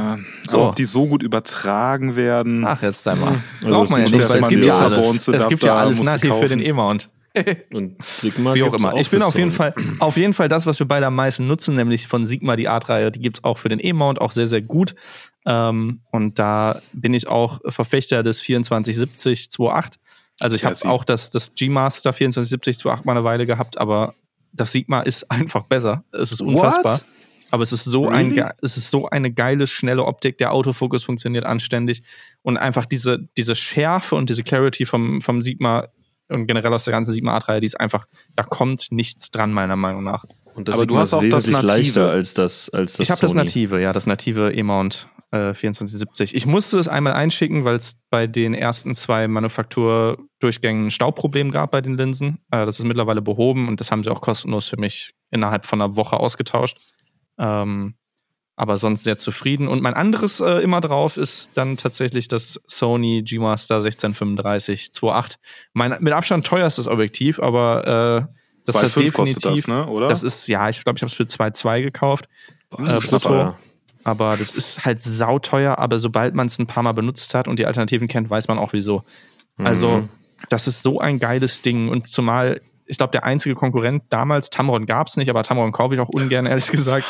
So. 0.48 0.60
Ob 0.69 0.76
die 0.76 0.85
so 0.85 1.06
gut 1.06 1.22
übertragen 1.22 2.15
werden. 2.15 2.65
Ach, 2.65 2.81
jetzt 2.81 3.07
einmal. 3.07 3.35
Also 3.64 3.69
Braucht 3.69 3.91
man 3.91 3.99
ja 3.99 4.06
es 4.06 4.11
nicht, 4.11 4.22
muss 4.22 4.30
weil 4.30 4.38
ja 4.38 4.44
es 4.44 4.49
gibt 4.49 4.65
ja 4.65 4.73
mal 4.73 4.81
alles. 4.81 5.27
Es 5.27 5.48
gibt 5.48 5.64
ja 5.64 5.76
alles 5.76 6.03
nativ 6.03 6.34
für 6.34 6.48
den. 6.48 6.60
E-Mount. 6.60 7.10
Und 7.73 7.95
Sigma 8.03 8.56
Wie 8.56 8.64
auch 8.64 8.73
immer. 8.73 8.95
Ich 8.95 9.10
bin 9.10 9.22
auf 9.22 9.35
jeden. 9.35 9.52
Fall, 9.52 9.73
auf 9.99 10.18
jeden 10.18 10.34
Fall 10.34 10.48
das, 10.48 10.65
was 10.65 10.80
wir 10.80 10.88
beide 10.88 11.06
am 11.06 11.15
meisten 11.15 11.48
nutzen, 11.48 11.76
nämlich 11.76 12.07
von 12.07 12.26
Sigma 12.26 12.56
die 12.56 12.68
Art-Reihe. 12.68 13.11
Die 13.11 13.19
gibt's 13.19 13.44
auch 13.44 13.57
für 13.57 13.69
den 13.69 13.80
E-Mount, 13.80 14.19
auch 14.19 14.31
sehr, 14.31 14.48
sehr 14.48 14.61
gut. 14.61 14.95
Ähm, 15.45 16.02
und 16.11 16.39
da 16.39 16.81
bin 16.94 17.14
ich 17.14 17.27
auch 17.27 17.60
Verfechter 17.68 18.23
des 18.23 18.39
2470 18.39 19.49
2.8. 19.52 19.94
Also 20.39 20.55
ich 20.55 20.64
habe 20.65 20.76
auch 20.85 21.03
das, 21.03 21.31
das 21.31 21.53
G-Master 21.55 22.14
2470 22.14 22.77
2.8 22.77 23.01
mal 23.05 23.14
eine 23.14 23.23
Weile 23.23 23.45
gehabt, 23.45 23.77
aber 23.77 24.14
das 24.53 24.72
Sigma 24.72 25.01
ist 25.01 25.30
einfach 25.31 25.64
besser. 25.64 26.03
Es 26.11 26.31
ist 26.31 26.41
unfassbar. 26.41 26.95
What? 26.95 27.05
Aber 27.49 27.64
es 27.64 27.72
ist 27.72 27.85
so 27.85 28.09
ein, 28.09 28.26
Really? 28.31 28.35
ge- 28.41 28.51
es 28.61 28.76
ist 28.76 28.89
so 28.91 29.07
eine 29.09 29.31
geile, 29.31 29.68
schnelle 29.68 30.03
Optik. 30.03 30.38
Der 30.38 30.51
Autofokus 30.51 31.03
funktioniert 31.05 31.45
anständig 31.45 32.03
und 32.41 32.57
einfach 32.57 32.85
diese, 32.85 33.19
diese 33.38 33.55
Schärfe 33.55 34.15
und 34.15 34.30
diese 34.30 34.43
Clarity 34.43 34.85
vom, 34.85 35.22
vom 35.22 35.41
Sigma 35.41 35.88
und 36.27 36.45
generell 36.47 36.73
aus 36.73 36.84
der 36.84 36.91
ganzen 36.91 37.14
Sigma 37.14 37.31
Art-Reihe, 37.35 37.61
die 37.61 37.68
ist 37.68 37.80
einfach, 37.80 38.05
da 38.35 38.43
kommt 38.43 38.88
nichts 38.91 39.31
dran, 39.31 39.53
meiner 39.53 39.77
Meinung 39.77 40.03
nach. 40.03 40.26
Und 40.55 40.68
das 40.68 40.76
Aber 40.76 40.85
du 40.85 40.89
Sigma 40.95 40.99
hast 40.99 41.07
ist 41.09 41.14
auch 41.14 41.22
das 41.23 41.47
wesentlich 41.47 41.53
Native. 41.64 41.68
leichter 41.77 42.09
als 42.11 42.34
das, 42.34 42.69
als 42.69 42.93
das 42.93 42.99
ich 42.99 43.11
habe 43.11 43.22
das 43.22 43.34
native, 43.34 43.81
ja, 43.81 43.93
das 43.93 44.05
native 44.07 44.51
E-Mount 44.53 45.07
äh, 45.31 45.53
2470. 45.53 46.35
Ich 46.35 46.45
musste 46.45 46.79
es 46.79 46.87
einmal 46.87 47.13
einschicken, 47.13 47.65
weil 47.65 47.75
es 47.75 47.97
bei 48.09 48.27
den 48.27 48.53
ersten 48.53 48.95
zwei 48.95 49.27
Manufakturdurchgängen 49.27 50.87
ein 50.87 50.91
Staubproblem 50.91 51.51
gab 51.51 51.71
bei 51.71 51.81
den 51.81 51.97
Linsen. 51.97 52.39
Äh, 52.51 52.65
das 52.65 52.79
ist 52.79 52.85
mittlerweile 52.85 53.21
behoben 53.21 53.67
und 53.67 53.79
das 53.79 53.91
haben 53.91 54.03
sie 54.03 54.09
auch 54.09 54.21
kostenlos 54.21 54.67
für 54.67 54.79
mich 54.79 55.13
innerhalb 55.31 55.65
von 55.65 55.81
einer 55.81 55.95
Woche 55.95 56.17
ausgetauscht. 56.17 56.77
Ähm, 57.37 57.95
aber 58.55 58.77
sonst 58.77 59.03
sehr 59.03 59.17
zufrieden. 59.17 59.67
Und 59.67 59.83
mein 59.83 59.93
anderes 59.93 60.39
äh, 60.39 60.63
immer 60.63 60.81
drauf 60.81 61.15
ist 61.15 61.51
dann 61.53 61.77
tatsächlich 61.77 62.27
das 62.27 62.59
Sony 62.65 63.21
G-Master 63.21 63.75
1635 63.75 64.89
2.8. 64.93 65.35
Mein 65.73 65.95
mit 65.99 66.11
Abstand 66.11 66.45
teuerstes 66.45 66.87
Objektiv, 66.87 67.39
aber 67.39 68.27
äh, 68.27 68.33
das 68.65 68.75
hat 68.75 68.91
2,5 68.91 69.11
kostet 69.11 69.45
das, 69.45 69.67
ne? 69.67 69.87
Oder? 69.87 70.07
Das 70.07 70.23
ist, 70.23 70.47
ja, 70.47 70.67
ich 70.69 70.83
glaube, 70.83 70.97
ich 70.97 71.03
habe 71.03 71.09
es 71.09 71.13
für 71.13 71.23
2,2 71.23 71.83
gekauft. 71.83 72.27
Äh, 72.77 72.87
ist 72.87 73.09
brutto. 73.09 73.29
teuer. 73.29 73.57
Aber 74.07 74.38
das 74.38 74.53
ist 74.53 74.85
halt 74.85 75.03
sauteuer, 75.03 75.79
aber 75.79 75.99
sobald 75.99 76.34
man 76.34 76.47
es 76.47 76.57
ein 76.57 76.65
paar 76.65 76.81
Mal 76.81 76.93
benutzt 76.93 77.34
hat 77.34 77.49
und 77.49 77.59
die 77.59 77.65
Alternativen 77.65 78.07
kennt, 78.07 78.29
weiß 78.29 78.47
man 78.47 78.57
auch 78.57 78.71
wieso. 78.71 79.03
Also, 79.57 79.89
Mhm. 79.97 80.09
das 80.49 80.65
ist 80.67 80.81
so 80.81 80.99
ein 81.01 81.19
geiles 81.19 81.61
Ding. 81.61 81.89
Und 81.89 82.07
zumal, 82.07 82.61
ich 82.85 82.97
glaube, 82.97 83.11
der 83.11 83.25
einzige 83.25 83.53
Konkurrent 83.53 84.03
damals, 84.09 84.49
Tamron 84.49 84.85
gab 84.85 85.07
es 85.07 85.17
nicht, 85.17 85.29
aber 85.29 85.43
Tamron 85.43 85.73
kaufe 85.73 85.93
ich 85.93 85.99
auch 85.99 86.07
ungern, 86.07 86.45
ehrlich 86.47 86.71
gesagt. 86.71 87.05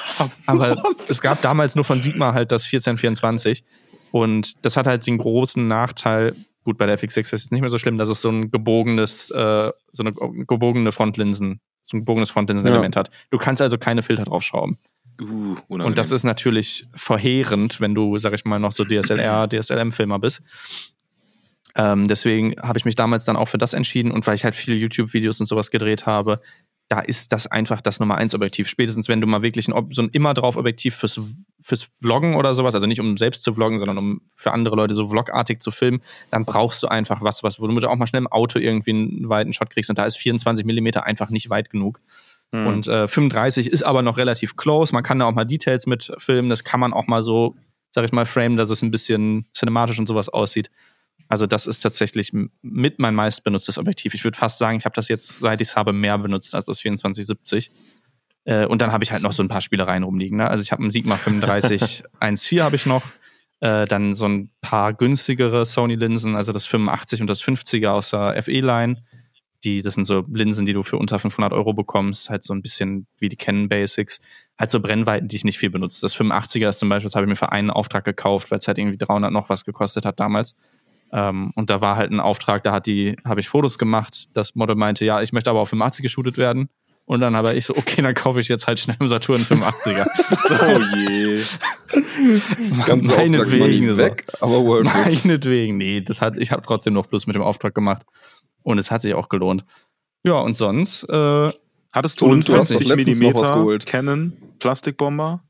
aber 0.48 0.76
es 1.08 1.22
gab 1.22 1.40
damals 1.44 1.76
nur 1.76 1.86
von 1.86 2.02
Sigma 2.02 2.34
halt 2.34 2.52
das 2.52 2.64
1424. 2.66 3.64
Und 4.12 4.54
das 4.66 4.76
hat 4.76 4.88
halt 4.88 5.06
den 5.06 5.20
großen 5.20 5.68
Nachteil, 5.68 6.36
gut, 6.64 6.80
bei 6.80 6.88
der 6.88 6.98
FX6 6.98 7.20
ist 7.20 7.34
es 7.46 7.52
nicht 7.52 7.62
mehr 7.62 7.70
so 7.70 7.78
schlimm, 7.78 8.00
dass 8.00 8.10
es 8.10 8.22
so 8.22 8.30
ein 8.30 8.50
gebogenes, 8.50 9.30
äh, 9.30 9.72
so 9.92 10.04
eine 10.04 10.14
gebogene 10.48 10.92
Frontlinsen, 10.92 11.60
so 11.84 11.98
ein 11.98 12.00
gebogenes 12.00 12.32
Frontlinsenelement 12.32 12.96
hat. 12.96 13.12
Du 13.30 13.38
kannst 13.38 13.62
also 13.62 13.78
keine 13.78 14.02
Filter 14.02 14.24
draufschrauben. 14.24 14.80
Uh. 15.20 15.58
Und 15.68 15.98
das 15.98 16.12
ist 16.12 16.24
natürlich 16.24 16.88
verheerend, 16.94 17.82
wenn 17.82 17.96
du, 17.96 18.18
sag 18.18 18.34
ich 18.34 18.46
mal, 18.46 18.60
noch 18.60 18.72
so 18.72 18.84
DSLR, 18.84 19.48
DSLM-Filmer 19.50 20.20
bist. 20.20 20.42
Ähm, 21.76 22.08
deswegen 22.08 22.56
habe 22.62 22.80
ich 22.80 22.86
mich 22.86 22.96
damals 22.96 23.26
dann 23.26 23.36
auch 23.36 23.48
für 23.48 23.60
das 23.60 23.74
entschieden 23.74 24.12
und 24.12 24.26
weil 24.26 24.36
ich 24.36 24.44
halt 24.44 24.56
viele 24.56 24.78
YouTube-Videos 24.78 25.40
und 25.40 25.46
sowas 25.46 25.70
gedreht 25.70 26.06
habe, 26.08 26.42
da 26.88 27.00
ist 27.00 27.34
das 27.34 27.48
einfach 27.48 27.82
das 27.82 28.00
Nummer 28.00 28.16
eins 28.16 28.34
Objektiv. 28.34 28.70
Spätestens 28.70 29.10
wenn 29.10 29.20
du 29.20 29.28
mal 29.28 29.42
wirklich 29.42 29.68
ein, 29.68 29.88
so 29.92 30.02
ein 30.02 30.10
immer 30.10 30.34
drauf 30.34 30.56
Objektiv 30.56 30.96
fürs, 30.96 31.20
fürs 31.62 31.84
Vloggen 31.84 32.36
oder 32.36 32.54
sowas, 32.54 32.74
also 32.74 32.88
nicht 32.88 33.02
um 33.02 33.18
selbst 33.18 33.44
zu 33.44 33.54
vloggen, 33.54 33.80
sondern 33.80 33.98
um 33.98 34.22
für 34.36 34.52
andere 34.52 34.76
Leute 34.76 34.96
so 34.96 35.10
vlogartig 35.10 35.62
zu 35.62 35.72
filmen, 35.72 36.02
dann 36.32 36.46
brauchst 36.46 36.82
du 36.82 36.88
einfach 36.88 37.22
was, 37.22 37.44
was, 37.44 37.60
wo 37.60 37.68
du 37.68 37.88
auch 37.88 37.96
mal 37.96 38.08
schnell 38.08 38.22
im 38.22 38.28
Auto 38.28 38.58
irgendwie 38.58 38.92
einen 38.92 39.30
weiten 39.30 39.54
Shot 39.54 39.70
kriegst 39.70 39.90
und 39.90 40.00
da 40.00 40.06
ist 40.06 40.18
24 40.18 40.66
Millimeter 40.66 41.06
einfach 41.06 41.30
nicht 41.30 41.50
weit 41.50 41.70
genug. 41.70 42.02
Hm. 42.54 42.68
Und 42.68 42.88
äh, 42.88 43.08
35 43.08 43.68
ist 43.68 43.84
aber 43.84 44.02
noch 44.02 44.18
relativ 44.18 44.56
close. 44.56 44.94
Man 44.94 45.04
kann 45.04 45.20
da 45.20 45.26
auch 45.26 45.34
mal 45.34 45.46
Details 45.46 45.86
mit 45.86 46.14
filmen. 46.18 46.50
Das 46.50 46.64
kann 46.64 46.80
man 46.80 46.94
auch 46.94 47.08
mal 47.08 47.22
so, 47.22 47.56
sag 47.90 48.06
ich 48.06 48.12
mal, 48.12 48.26
framen, 48.26 48.58
dass 48.58 48.70
es 48.70 48.82
ein 48.82 48.92
bisschen 48.92 49.48
cinematisch 49.54 50.00
und 50.00 50.08
sowas 50.08 50.30
aussieht. 50.30 50.70
Also 51.30 51.46
das 51.46 51.68
ist 51.68 51.80
tatsächlich 51.80 52.32
mit 52.62 53.00
mein 53.00 53.16
meist 53.16 53.44
benutztes 53.44 53.78
Objektiv. 53.78 54.14
Ich 54.14 54.24
würde 54.24 54.38
fast 54.38 54.60
sagen, 54.60 54.78
ich 54.78 54.86
habe 54.86 54.96
das 54.96 55.10
jetzt, 55.10 55.42
seit 55.42 55.60
ich 55.62 55.70
es 55.70 55.76
habe, 55.76 55.92
mehr 55.92 56.18
benutzt 56.18 56.56
als 56.56 56.66
das 56.66 56.78
2470. 56.78 57.72
Äh, 58.46 58.66
und 58.66 58.82
dann 58.82 58.94
habe 58.94 59.04
ich 59.04 59.12
halt 59.12 59.24
noch 59.24 59.34
so 59.34 59.44
ein 59.44 59.50
paar 59.50 59.62
Spielereien 59.62 60.04
rumliegen. 60.04 60.38
Ne? 60.38 60.50
Also 60.50 60.64
ich 60.64 60.72
habe 60.72 60.82
einen 60.82 60.92
Sigma 60.92 61.16
35 61.16 62.04
1.4 62.22 62.62
habe 62.62 62.76
ich 62.78 62.86
noch. 62.86 63.04
Äh, 63.60 63.86
dann 63.86 64.14
so 64.14 64.28
ein 64.28 64.52
paar 64.62 64.94
günstigere 64.94 65.66
Sony-Linsen, 65.66 66.36
also 66.36 66.52
das 66.54 66.68
85 66.68 67.22
und 67.22 67.28
das 67.28 67.44
50er 67.44 67.90
aus 67.90 68.12
der 68.12 68.42
FE-Line. 68.42 69.04
Die, 69.64 69.82
das 69.82 69.96
sind 69.96 70.06
so 70.06 70.24
Linsen, 70.32 70.66
die 70.66 70.74
du 70.74 70.84
für 70.84 70.98
unter 70.98 71.18
500 71.18 71.52
Euro 71.52 71.74
bekommst, 71.74 72.30
halt 72.30 72.44
so 72.44 72.54
ein 72.54 72.62
bisschen 72.62 73.08
wie 73.18 73.30
die 73.30 73.36
Canon 73.36 73.70
Basics. 73.70 74.22
Halt 74.60 74.72
so 74.72 74.80
Brennweiten, 74.80 75.28
die 75.28 75.36
ich 75.36 75.44
nicht 75.44 75.58
viel 75.58 75.70
benutze. 75.70 76.02
Das 76.02 76.16
85er 76.16 76.70
ist 76.70 76.80
zum 76.80 76.90
Beispiel, 76.90 77.08
das 77.08 77.16
habe 77.16 77.26
ich 77.26 77.30
mir 77.30 77.36
für 77.36 77.52
einen 77.52 77.70
Auftrag 77.70 78.06
gekauft, 78.06 78.52
weil 78.52 78.60
es 78.60 78.68
halt 78.68 78.78
irgendwie 78.78 78.98
300 78.98 79.32
noch 79.32 79.50
was 79.50 79.66
gekostet 79.66 80.06
hat 80.06 80.20
damals. 80.20 80.56
Ähm, 81.12 81.52
und 81.56 81.70
da 81.70 81.82
war 81.82 81.96
halt 81.96 82.12
ein 82.12 82.20
Auftrag, 82.20 82.64
da 82.64 82.72
hat 82.72 82.86
die, 82.86 83.16
habe 83.24 83.40
ich 83.40 83.50
Fotos 83.50 83.78
gemacht. 83.78 84.30
Das 84.34 84.56
Model 84.56 84.76
meinte, 84.76 85.06
ja, 85.06 85.22
ich 85.22 85.34
möchte 85.34 85.50
aber 85.50 85.60
auf 85.60 85.70
85 85.70 86.04
geshootet 86.04 86.38
werden. 86.38 86.70
Und 87.08 87.22
dann 87.22 87.38
habe 87.38 87.54
ich 87.54 87.66
so, 87.66 87.74
okay, 87.74 88.02
dann 88.02 88.14
kaufe 88.14 88.42
ich 88.42 88.50
jetzt 88.50 88.68
halt 88.68 88.80
schnell 88.80 88.98
im 89.00 89.08
Saturn 89.08 89.40
85er. 89.40 90.06
oh 90.50 90.98
je. 90.98 91.42
Ganze 92.86 93.12
Meinetwegen 93.12 93.40
Auftragsmoney 93.40 93.88
so. 93.88 93.98
weg, 93.98 94.28
aber. 94.42 94.84
Meinetwegen, 94.84 95.78
nee, 95.78 96.02
das 96.02 96.20
hat, 96.20 96.38
ich 96.38 96.52
habe 96.52 96.64
trotzdem 96.64 96.94
noch 96.94 97.08
Plus 97.08 97.26
mit 97.26 97.38
dem 97.38 97.44
Auftrag 97.44 97.74
gemacht. 97.74 98.06
Und 98.68 98.80
es 98.80 98.92
hat 98.92 99.02
sich 99.02 99.14
auch 99.14 99.30
gelohnt. 99.30 99.64
Ja, 100.24 100.40
und 100.40 100.56
sonst, 100.56 101.04
äh, 101.04 101.52
Hattest 101.94 102.20
du 102.20 102.26
Und 102.26 102.32
einen 102.34 102.42
du 102.42 102.54
hast 102.58 102.70
doch 102.70 102.78
50 102.78 102.88
letztens 102.90 103.20
noch 103.22 103.34
was 103.42 103.50
mm 103.50 103.54
geholt. 103.54 103.86
Canon 103.86 104.34
Plastikbomber? 104.60 105.42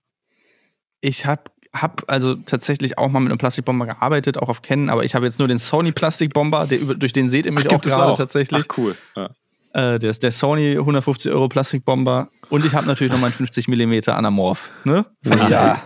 ich 1.01 1.25
habe 1.25 1.41
hab 1.73 2.03
also 2.07 2.35
tatsächlich 2.35 2.97
auch 2.99 3.09
mal 3.09 3.19
mit 3.19 3.31
einem 3.31 3.37
Plastikbomber 3.39 3.85
gearbeitet, 3.87 4.37
auch 4.37 4.49
auf 4.49 4.61
Canon, 4.61 4.89
aber 4.89 5.03
ich 5.03 5.15
habe 5.15 5.25
jetzt 5.25 5.39
nur 5.39 5.47
den 5.47 5.57
Sony 5.59 5.91
Plastikbomber, 5.91 6.67
der, 6.67 6.79
über- 6.79 6.93
durch 6.95 7.11
den 7.13 7.29
seht 7.29 7.45
ihr 7.47 7.51
mich 7.51 7.67
auch 7.71 7.81
gerade 7.81 8.13
tatsächlich. 8.15 8.65
Ach 8.69 8.77
cool. 8.77 8.95
Ja. 9.15 9.29
Äh, 9.73 9.99
der 9.99 10.11
ist 10.11 10.21
der 10.23 10.31
Sony 10.31 10.73
150 10.77 11.31
Euro 11.31 11.47
Plastikbomber. 11.49 12.29
Und 12.49 12.63
ich 12.65 12.73
habe 12.75 12.85
natürlich 12.85 13.11
noch 13.11 13.19
meinen 13.19 13.33
50 13.33 13.67
Millimeter 13.67 14.15
Anamorph. 14.15 14.71
Ne? 14.85 15.05
Ja, 15.49 15.83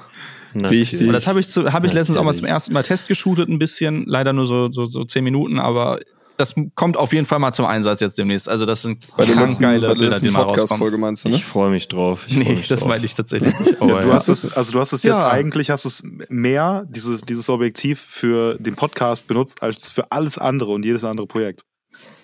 Wichtig. 0.54 1.08
Und 1.08 1.14
das 1.14 1.28
habe 1.28 1.40
ich, 1.40 1.48
zu- 1.48 1.72
hab 1.72 1.86
ich 1.86 1.94
letztens 1.94 2.18
auch 2.18 2.24
mal 2.26 2.36
zum 2.36 2.46
ersten 2.46 2.74
Mal 2.74 2.84
testgeshootet, 2.84 3.48
ein 3.48 3.58
bisschen. 3.58 4.04
Leider 4.06 4.34
nur 4.34 4.46
so, 4.46 4.70
so, 4.72 4.86
so 4.86 5.06
10 5.06 5.24
Minuten, 5.24 5.60
aber 5.60 6.00
das 6.38 6.56
kommt 6.76 6.98
auf 6.98 7.14
jeden 7.14 7.26
Fall 7.26 7.40
mal 7.40 7.52
zum 7.54 7.66
Einsatz 7.66 8.00
jetzt 8.00 8.18
demnächst. 8.18 8.50
Also, 8.50 8.66
das 8.66 8.82
sind 8.82 9.06
bei 9.16 9.26
letzten, 9.26 9.62
geile 9.64 9.88
bei 9.90 9.94
der 9.94 10.00
Bilder, 10.02 10.20
die 10.20 10.32
mal 10.32 10.40
rauskommen. 10.40 10.58
Podcast-Folge 10.58 10.98
meinst 10.98 11.26
du, 11.26 11.30
ne? 11.30 11.36
Ich 11.36 11.46
freue 11.46 11.70
mich 11.70 11.88
drauf. 11.88 12.26
Ich 12.28 12.36
Nee, 12.38 12.50
mich 12.56 12.68
das 12.68 12.80
drauf. 12.80 12.90
meine 12.90 13.06
ich 13.06 13.14
tatsächlich 13.16 13.58
nicht. 13.60 13.82
Aber 13.82 14.02
Du 14.02 14.08
ja. 14.08 14.14
hast 14.14 14.28
es, 14.28 14.52
also 14.54 14.72
du 14.72 14.80
hast 14.80 14.94
es 14.94 15.04
jetzt 15.04 15.20
Ja. 15.20 15.30
eigentlich, 15.30 15.70
hast 15.70 15.86
es 15.86 16.04
mehr, 16.30 16.84
dieses, 16.90 17.22
dieses 17.22 17.50
Objektiv 17.50 18.00
für 18.02 18.56
den 18.60 18.76
Podcast 18.76 19.28
benutzt, 19.28 19.62
als 19.62 19.90
für 19.90 20.12
alles 20.12 20.38
andere 20.38 20.72
und 20.72 20.84
jedes 20.86 21.04
andere 21.04 21.28
Projekt. 21.28 21.64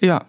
ja, 0.02 0.26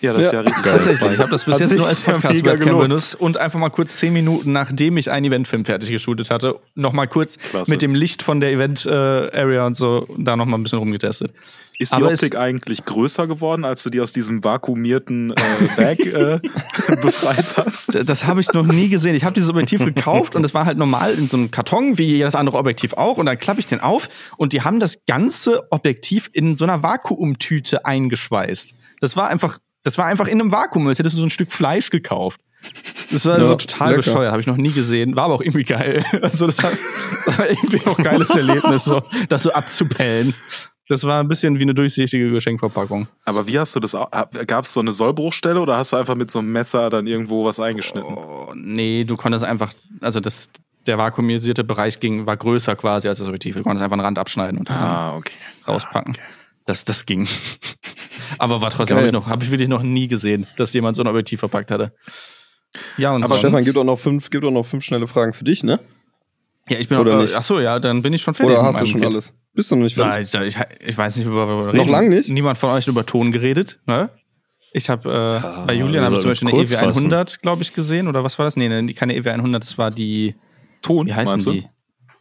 Ja, 0.00 0.12
das 0.12 0.26
ist 0.26 0.32
Ja. 0.32 0.40
ja 0.40 0.46
richtig. 0.46 0.64
tatsächlich. 0.72 1.12
Ich 1.12 1.18
habe 1.18 1.30
das 1.30 1.44
bis 1.44 1.54
Hat 1.54 1.60
jetzt 1.60 1.76
nur 1.78 1.86
als 1.86 2.04
Podcast-Webcam 2.04 2.78
benutzt 2.78 3.14
und 3.14 3.38
einfach 3.38 3.58
mal 3.58 3.70
kurz 3.70 3.96
10 3.96 4.12
Minuten, 4.12 4.52
nachdem 4.52 4.96
ich 4.98 5.10
einen 5.10 5.26
Eventfilm 5.26 5.64
fertig 5.64 5.88
geshootet 5.90 6.30
hatte, 6.30 6.60
nochmal 6.74 7.08
kurz 7.08 7.38
Klasse. 7.38 7.70
mit 7.70 7.80
dem 7.82 7.94
Licht 7.94 8.22
von 8.22 8.40
der 8.40 8.52
Event-Area 8.52 9.66
und 9.66 9.76
so 9.76 10.06
da 10.18 10.36
nochmal 10.36 10.58
ein 10.58 10.62
bisschen 10.64 10.78
rumgetestet. 10.78 11.32
Ist 11.78 11.92
die 11.92 11.96
Aber 12.02 12.08
Optik 12.10 12.36
eigentlich 12.36 12.86
größer 12.86 13.26
geworden, 13.26 13.64
als 13.66 13.82
du 13.82 13.90
die 13.90 14.00
aus 14.00 14.12
diesem 14.14 14.42
vakuumierten 14.42 15.32
äh, 15.32 15.34
Bag 15.76 16.00
äh, 16.06 16.40
befreit 17.02 17.56
hast? 17.58 17.92
D- 17.94 18.02
Das 18.04 18.24
habe 18.26 18.40
ich 18.40 18.50
noch 18.54 18.64
nie 18.66 18.88
gesehen. 18.88 19.14
Ich 19.14 19.24
habe 19.24 19.34
dieses 19.34 19.50
Objektiv 19.50 19.84
gekauft 19.84 20.34
und 20.34 20.44
es 20.44 20.54
war 20.54 20.64
halt 20.64 20.78
normal 20.78 21.12
in 21.14 21.28
so 21.28 21.36
einem 21.36 21.50
Karton, 21.50 21.98
wie 21.98 22.04
jedes 22.06 22.34
andere 22.34 22.56
Objektiv 22.56 22.94
auch. 22.94 23.18
Und 23.18 23.26
dann 23.26 23.38
klappe 23.38 23.60
ich 23.60 23.66
den 23.66 23.80
auf 23.80 24.08
und 24.38 24.52
die 24.54 24.62
haben 24.62 24.80
das 24.80 25.04
ganze 25.06 25.70
Objektiv 25.70 26.30
in 26.32 26.56
so 26.56 26.64
einer 26.64 26.82
Vakuumtüte 26.82 27.84
eingeschweißt. 27.84 28.74
Das 29.00 29.14
war 29.16 29.28
einfach, 29.28 29.58
das 29.86 29.96
war 29.98 30.06
einfach 30.06 30.26
in 30.26 30.40
einem 30.40 30.50
Vakuum, 30.52 30.86
als 30.88 30.98
hättest 30.98 31.14
du 31.16 31.20
so 31.20 31.26
ein 31.26 31.30
Stück 31.30 31.50
Fleisch 31.52 31.90
gekauft. 31.90 32.40
Das 33.12 33.24
war 33.26 33.38
Ja, 33.38 33.46
so 33.46 33.54
total 33.54 33.90
lecker. 33.90 34.02
bescheuert, 34.02 34.32
habe 34.32 34.40
ich 34.40 34.46
noch 34.48 34.56
nie 34.56 34.72
gesehen. 34.72 35.14
War 35.14 35.24
aber 35.26 35.34
auch 35.34 35.40
irgendwie 35.40 35.62
geil. 35.64 36.04
Also 36.22 36.46
das, 36.46 36.62
hat, 36.62 36.72
das 37.26 37.38
war 37.38 37.48
irgendwie 37.48 37.80
auch 37.86 37.96
ein 37.98 38.04
geiles 38.04 38.34
Erlebnis, 38.34 38.84
so, 38.84 39.02
das 39.28 39.44
so 39.44 39.52
abzupellen. 39.52 40.34
Das 40.88 41.04
war 41.04 41.20
ein 41.20 41.28
bisschen 41.28 41.58
wie 41.58 41.62
eine 41.62 41.74
durchsichtige 41.74 42.30
Geschenkverpackung. 42.30 43.08
Aber 43.24 43.46
wie 43.46 43.58
hast 43.58 43.74
du 43.76 43.80
das? 43.80 43.92
Gab 44.46 44.64
es 44.64 44.72
so 44.72 44.80
eine 44.80 44.92
Sollbruchstelle 44.92 45.60
oder 45.60 45.76
hast 45.76 45.92
du 45.92 45.96
einfach 45.96 46.14
mit 46.14 46.30
so 46.30 46.38
einem 46.40 46.50
Messer 46.52 46.90
dann 46.90 47.06
irgendwo 47.06 47.44
was 47.44 47.58
eingeschnitten? 47.60 48.14
Oh, 48.14 48.52
nee, 48.54 49.04
du 49.04 49.16
konntest 49.16 49.44
einfach, 49.44 49.72
also 50.00 50.20
das, 50.20 50.48
der 50.86 50.96
vakuumisierte 50.98 51.64
Bereich 51.64 51.98
ging, 52.00 52.26
war 52.26 52.36
größer 52.36 52.74
quasi 52.76 53.08
als 53.08 53.18
das 53.18 53.26
Objektiv. 53.26 53.56
Du 53.56 53.62
konntest 53.64 53.82
einfach 53.82 53.94
einen 53.96 54.04
Rand 54.04 54.18
abschneiden 54.18 54.58
und 54.58 54.68
das 54.70 54.80
Ah, 54.80 55.16
okay. 55.16 55.32
dann 55.64 55.74
rauspacken. 55.74 56.16
Das, 56.66 56.84
das 56.84 57.06
ging. 57.06 57.26
Aber 58.38 58.60
war 58.60 58.70
trotzdem, 58.70 58.96
habe 58.96 59.06
ich, 59.06 59.12
noch- 59.12 59.26
hab 59.26 59.42
ich 59.42 59.50
wirklich 59.50 59.68
noch 59.68 59.82
nie 59.82 60.08
gesehen, 60.08 60.46
dass 60.56 60.72
jemand 60.74 60.96
so 60.96 61.02
ein 61.02 61.06
Objektiv 61.08 61.40
verpackt 61.40 61.70
hatte. 61.70 61.92
Ja, 62.98 63.12
und 63.12 63.22
Aber 63.22 63.34
sonst, 63.34 63.40
Stefan, 63.40 63.64
gibt 63.64 63.78
auch 63.78 63.84
noch 63.84 63.98
fünf, 63.98 64.28
gibt 64.30 64.44
auch 64.44 64.50
noch 64.50 64.64
fünf 64.66 64.84
schnelle 64.84 65.06
Fragen 65.06 65.32
für 65.32 65.44
dich, 65.44 65.62
ne? 65.62 65.80
ja, 66.68 66.78
ich 66.78 66.88
bin 66.88 66.98
oder 66.98 67.16
auch, 67.18 67.22
nicht? 67.22 67.34
Ach 67.34 67.42
so, 67.42 67.60
ja, 67.60 67.78
dann 67.78 68.02
bin 68.02 68.12
ich 68.12 68.22
schon 68.22 68.34
fertig. 68.34 68.54
Oder 68.56 68.64
hast 68.64 68.80
du 68.80 68.86
schon 68.86 69.00
Kit. 69.00 69.10
alles? 69.10 69.32
Bist 69.54 69.70
du 69.70 69.76
noch 69.76 69.84
nicht 69.84 69.94
fertig? 69.94 70.32
Nein, 70.34 70.48
ich, 70.48 70.56
ich, 70.56 70.88
ich 70.88 70.98
weiß 70.98 71.16
nicht, 71.16 71.26
über 71.26 71.46
wir 71.46 71.72
Noch 71.72 71.82
reden. 71.82 71.90
lang 71.90 72.08
nicht? 72.08 72.28
Niemand 72.28 72.58
von 72.58 72.70
euch 72.70 72.88
über 72.88 73.06
Ton 73.06 73.30
geredet. 73.32 73.78
Ne? 73.86 74.10
Ich 74.72 74.90
habe 74.90 75.08
äh, 75.64 75.66
bei 75.66 75.74
Julian 75.74 76.04
habe 76.04 76.16
ich 76.16 76.20
zum 76.22 76.30
Beispiel 76.32 76.48
eine 76.48 76.58
uns 76.58 76.70
kurz 76.76 76.96
EW100, 76.98 77.40
glaube 77.40 77.62
ich, 77.62 77.72
gesehen. 77.72 78.08
Oder 78.08 78.24
was 78.24 78.38
war 78.38 78.44
das? 78.44 78.56
Nee, 78.56 78.68
nee 78.82 78.92
keine 78.92 79.14
EW100, 79.14 79.60
das 79.60 79.78
war 79.78 79.90
die. 79.90 80.34
Ton, 80.82 81.06
Wie 81.06 81.14
heißen 81.14 81.32
meinst 81.34 81.46
du? 81.46 81.52
die? 81.52 81.66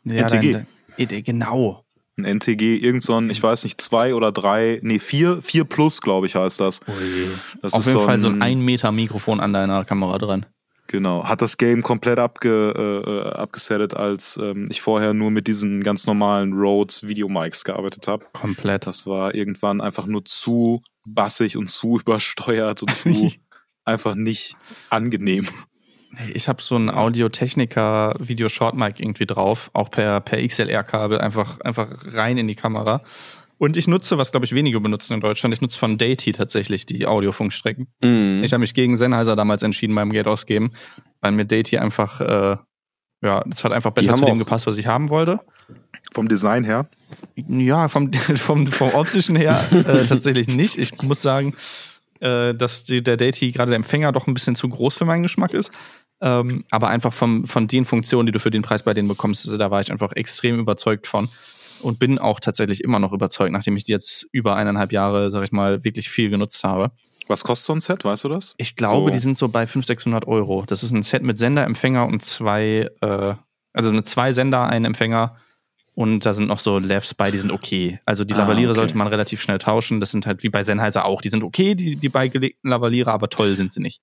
Ja, 0.05 0.21
NTG. 0.27 0.53
dein- 0.53 0.67
ED, 0.97 1.25
genau. 1.25 1.83
Ein 2.17 2.23
NTG, 2.23 2.77
irgend 2.77 3.03
so 3.03 3.19
ein, 3.19 3.29
ich 3.29 3.43
weiß 3.43 3.65
nicht, 3.65 3.81
zwei 3.81 4.15
oder 4.15 4.31
drei, 4.31 4.79
nee, 4.81 4.99
vier, 4.99 5.41
vier 5.41 5.65
plus, 5.65 5.99
glaube 5.99 6.27
ich, 6.27 6.35
heißt 6.35 6.61
das. 6.61 6.79
Das 7.61 7.73
Auf 7.73 7.81
ist 7.81 7.93
jeden 7.93 8.05
Fall 8.05 8.19
so 8.19 8.29
ein 8.29 8.41
1 8.41 8.61
Meter 8.61 8.91
Mikrofon 8.93 9.41
an 9.41 9.51
deiner 9.51 9.83
Kamera 9.83 10.17
dran. 10.17 10.45
Genau, 10.87 11.25
hat 11.25 11.41
das 11.41 11.57
Game 11.57 11.81
komplett 11.81 12.19
abge, 12.19 13.03
äh, 13.05 13.35
abgesettet, 13.35 13.95
als 13.95 14.39
ähm, 14.41 14.67
ich 14.69 14.81
vorher 14.81 15.13
nur 15.13 15.31
mit 15.31 15.47
diesen 15.47 15.81
ganz 15.83 16.05
normalen 16.05 16.53
Rhodes 16.53 17.07
Videomics 17.07 17.63
gearbeitet 17.63 18.07
habe. 18.07 18.25
Komplett. 18.33 18.85
Das 18.85 19.07
war 19.07 19.33
irgendwann 19.33 19.81
einfach 19.81 20.05
nur 20.05 20.23
zu 20.25 20.83
bassig 21.03 21.57
und 21.57 21.69
zu 21.69 21.99
übersteuert 22.01 22.83
und 22.83 22.95
zu 22.95 23.31
einfach 23.83 24.15
nicht 24.15 24.55
angenehm. 24.89 25.47
Ich 26.33 26.47
habe 26.47 26.61
so 26.61 26.75
ein 26.75 26.89
Audio-Technica 26.89 28.15
Video 28.19 28.49
Short 28.49 28.75
Mic 28.75 28.99
irgendwie 28.99 29.25
drauf, 29.25 29.69
auch 29.73 29.89
per, 29.89 30.21
per 30.21 30.45
XLR-Kabel, 30.45 31.19
einfach, 31.19 31.59
einfach 31.61 31.89
rein 32.05 32.37
in 32.37 32.47
die 32.47 32.55
Kamera. 32.55 33.01
Und 33.57 33.77
ich 33.77 33.87
nutze, 33.87 34.17
was 34.17 34.31
glaube 34.31 34.45
ich 34.45 34.53
wenige 34.53 34.79
benutzen 34.81 35.13
in 35.13 35.21
Deutschland, 35.21 35.55
ich 35.55 35.61
nutze 35.61 35.79
von 35.79 35.97
Deity 35.97 36.33
tatsächlich 36.33 36.85
die 36.85 37.07
Audiofunkstrecken. 37.07 37.87
Mhm. 38.03 38.41
Ich 38.43 38.51
habe 38.51 38.59
mich 38.59 38.73
gegen 38.73 38.97
Sennheiser 38.97 39.35
damals 39.35 39.63
entschieden 39.63 39.95
beim 39.95 40.11
Geld 40.11 40.27
ausgeben, 40.27 40.71
weil 41.21 41.31
mir 41.31 41.45
Deity 41.45 41.77
einfach, 41.77 42.19
äh, 42.19 42.57
ja, 43.21 43.43
das 43.45 43.63
hat 43.63 43.71
einfach 43.71 43.91
besser 43.91 44.15
zu 44.15 44.25
dem 44.25 44.39
gepasst, 44.39 44.67
was 44.67 44.77
ich 44.77 44.87
haben 44.87 45.09
wollte. 45.09 45.39
Vom 46.13 46.27
Design 46.27 46.63
her. 46.63 46.89
Ja, 47.35 47.87
vom, 47.87 48.11
vom, 48.35 48.67
vom 48.67 48.93
optischen 48.93 49.35
her 49.35 49.65
äh, 49.71 50.05
tatsächlich 50.05 50.47
nicht. 50.47 50.77
Ich 50.77 51.01
muss 51.01 51.21
sagen, 51.21 51.55
äh, 52.19 52.53
dass 52.53 52.83
die, 52.83 53.01
der 53.01 53.17
Deity, 53.17 53.51
gerade 53.51 53.69
der 53.69 53.77
Empfänger, 53.77 54.11
doch 54.11 54.27
ein 54.27 54.33
bisschen 54.33 54.55
zu 54.55 54.67
groß 54.67 54.95
für 54.95 55.05
meinen 55.05 55.23
Geschmack 55.23 55.53
ist. 55.53 55.71
Ähm, 56.21 56.63
aber 56.71 56.87
einfach 56.89 57.13
vom, 57.13 57.45
von 57.45 57.67
den 57.67 57.85
Funktionen, 57.85 58.25
die 58.25 58.31
du 58.31 58.39
für 58.39 58.51
den 58.51 58.61
Preis 58.61 58.83
bei 58.83 58.93
denen 58.93 59.07
bekommst, 59.07 59.47
da 59.59 59.71
war 59.71 59.81
ich 59.81 59.91
einfach 59.91 60.13
extrem 60.13 60.59
überzeugt 60.59 61.07
von. 61.07 61.29
Und 61.81 61.99
bin 61.99 62.17
auch 62.19 62.39
tatsächlich 62.39 62.83
immer 62.83 62.99
noch 62.99 63.11
überzeugt, 63.11 63.51
nachdem 63.51 63.75
ich 63.77 63.83
die 63.83 63.91
jetzt 63.91 64.25
über 64.31 64.55
eineinhalb 64.55 64.91
Jahre, 64.91 65.29
sag 65.29 65.43
ich 65.43 65.51
mal, 65.51 65.83
wirklich 65.83 66.09
viel 66.09 66.29
genutzt 66.29 66.63
habe. 66.63 66.91
Was 67.27 67.43
kostet 67.43 67.65
so 67.65 67.73
ein 67.73 67.79
Set, 67.81 68.05
weißt 68.05 68.23
du 68.23 68.29
das? 68.29 68.55
Ich 68.57 68.75
glaube, 68.75 69.09
So. 69.09 69.13
die 69.13 69.19
sind 69.19 69.37
so 69.37 69.49
bei 69.49 69.67
500, 69.67 69.87
600 69.87 70.27
Euro. 70.27 70.63
Das 70.65 70.83
ist 70.83 70.91
ein 70.91 71.03
Set 71.03 71.21
mit 71.23 71.37
Sender, 71.37 71.63
Empfänger 71.65 72.05
und 72.07 72.23
zwei, 72.23 72.89
äh, 73.01 73.33
also 73.73 73.89
eine 73.89 74.03
zwei 74.03 74.31
Sender, 74.31 74.67
ein 74.67 74.85
Empfänger. 74.85 75.35
Und 75.95 76.25
da 76.25 76.33
sind 76.33 76.47
noch 76.47 76.59
so 76.59 76.77
Levs 76.79 77.13
bei, 77.13 77.31
die 77.31 77.37
sind 77.37 77.51
okay. 77.51 77.99
Also 78.05 78.23
die 78.25 78.33
Ah, 78.33 78.39
Lavaliere 78.39 78.71
okay. 78.71 78.79
sollte 78.79 78.97
man 78.97 79.07
relativ 79.07 79.41
schnell 79.41 79.59
tauschen. 79.59 79.99
Das 79.99 80.11
sind 80.11 80.25
halt 80.25 80.43
wie 80.43 80.49
bei 80.49 80.61
Sennheiser 80.63 81.05
auch. 81.05 81.21
Die 81.21 81.29
sind 81.29 81.43
okay, 81.43 81.73
die, 81.75 81.95
die 81.97 82.09
beigelegten 82.09 82.69
Lavaliere, 82.69 83.11
aber 83.11 83.29
toll 83.29 83.55
sind 83.55 83.71
sie 83.71 83.81
nicht. 83.81 84.01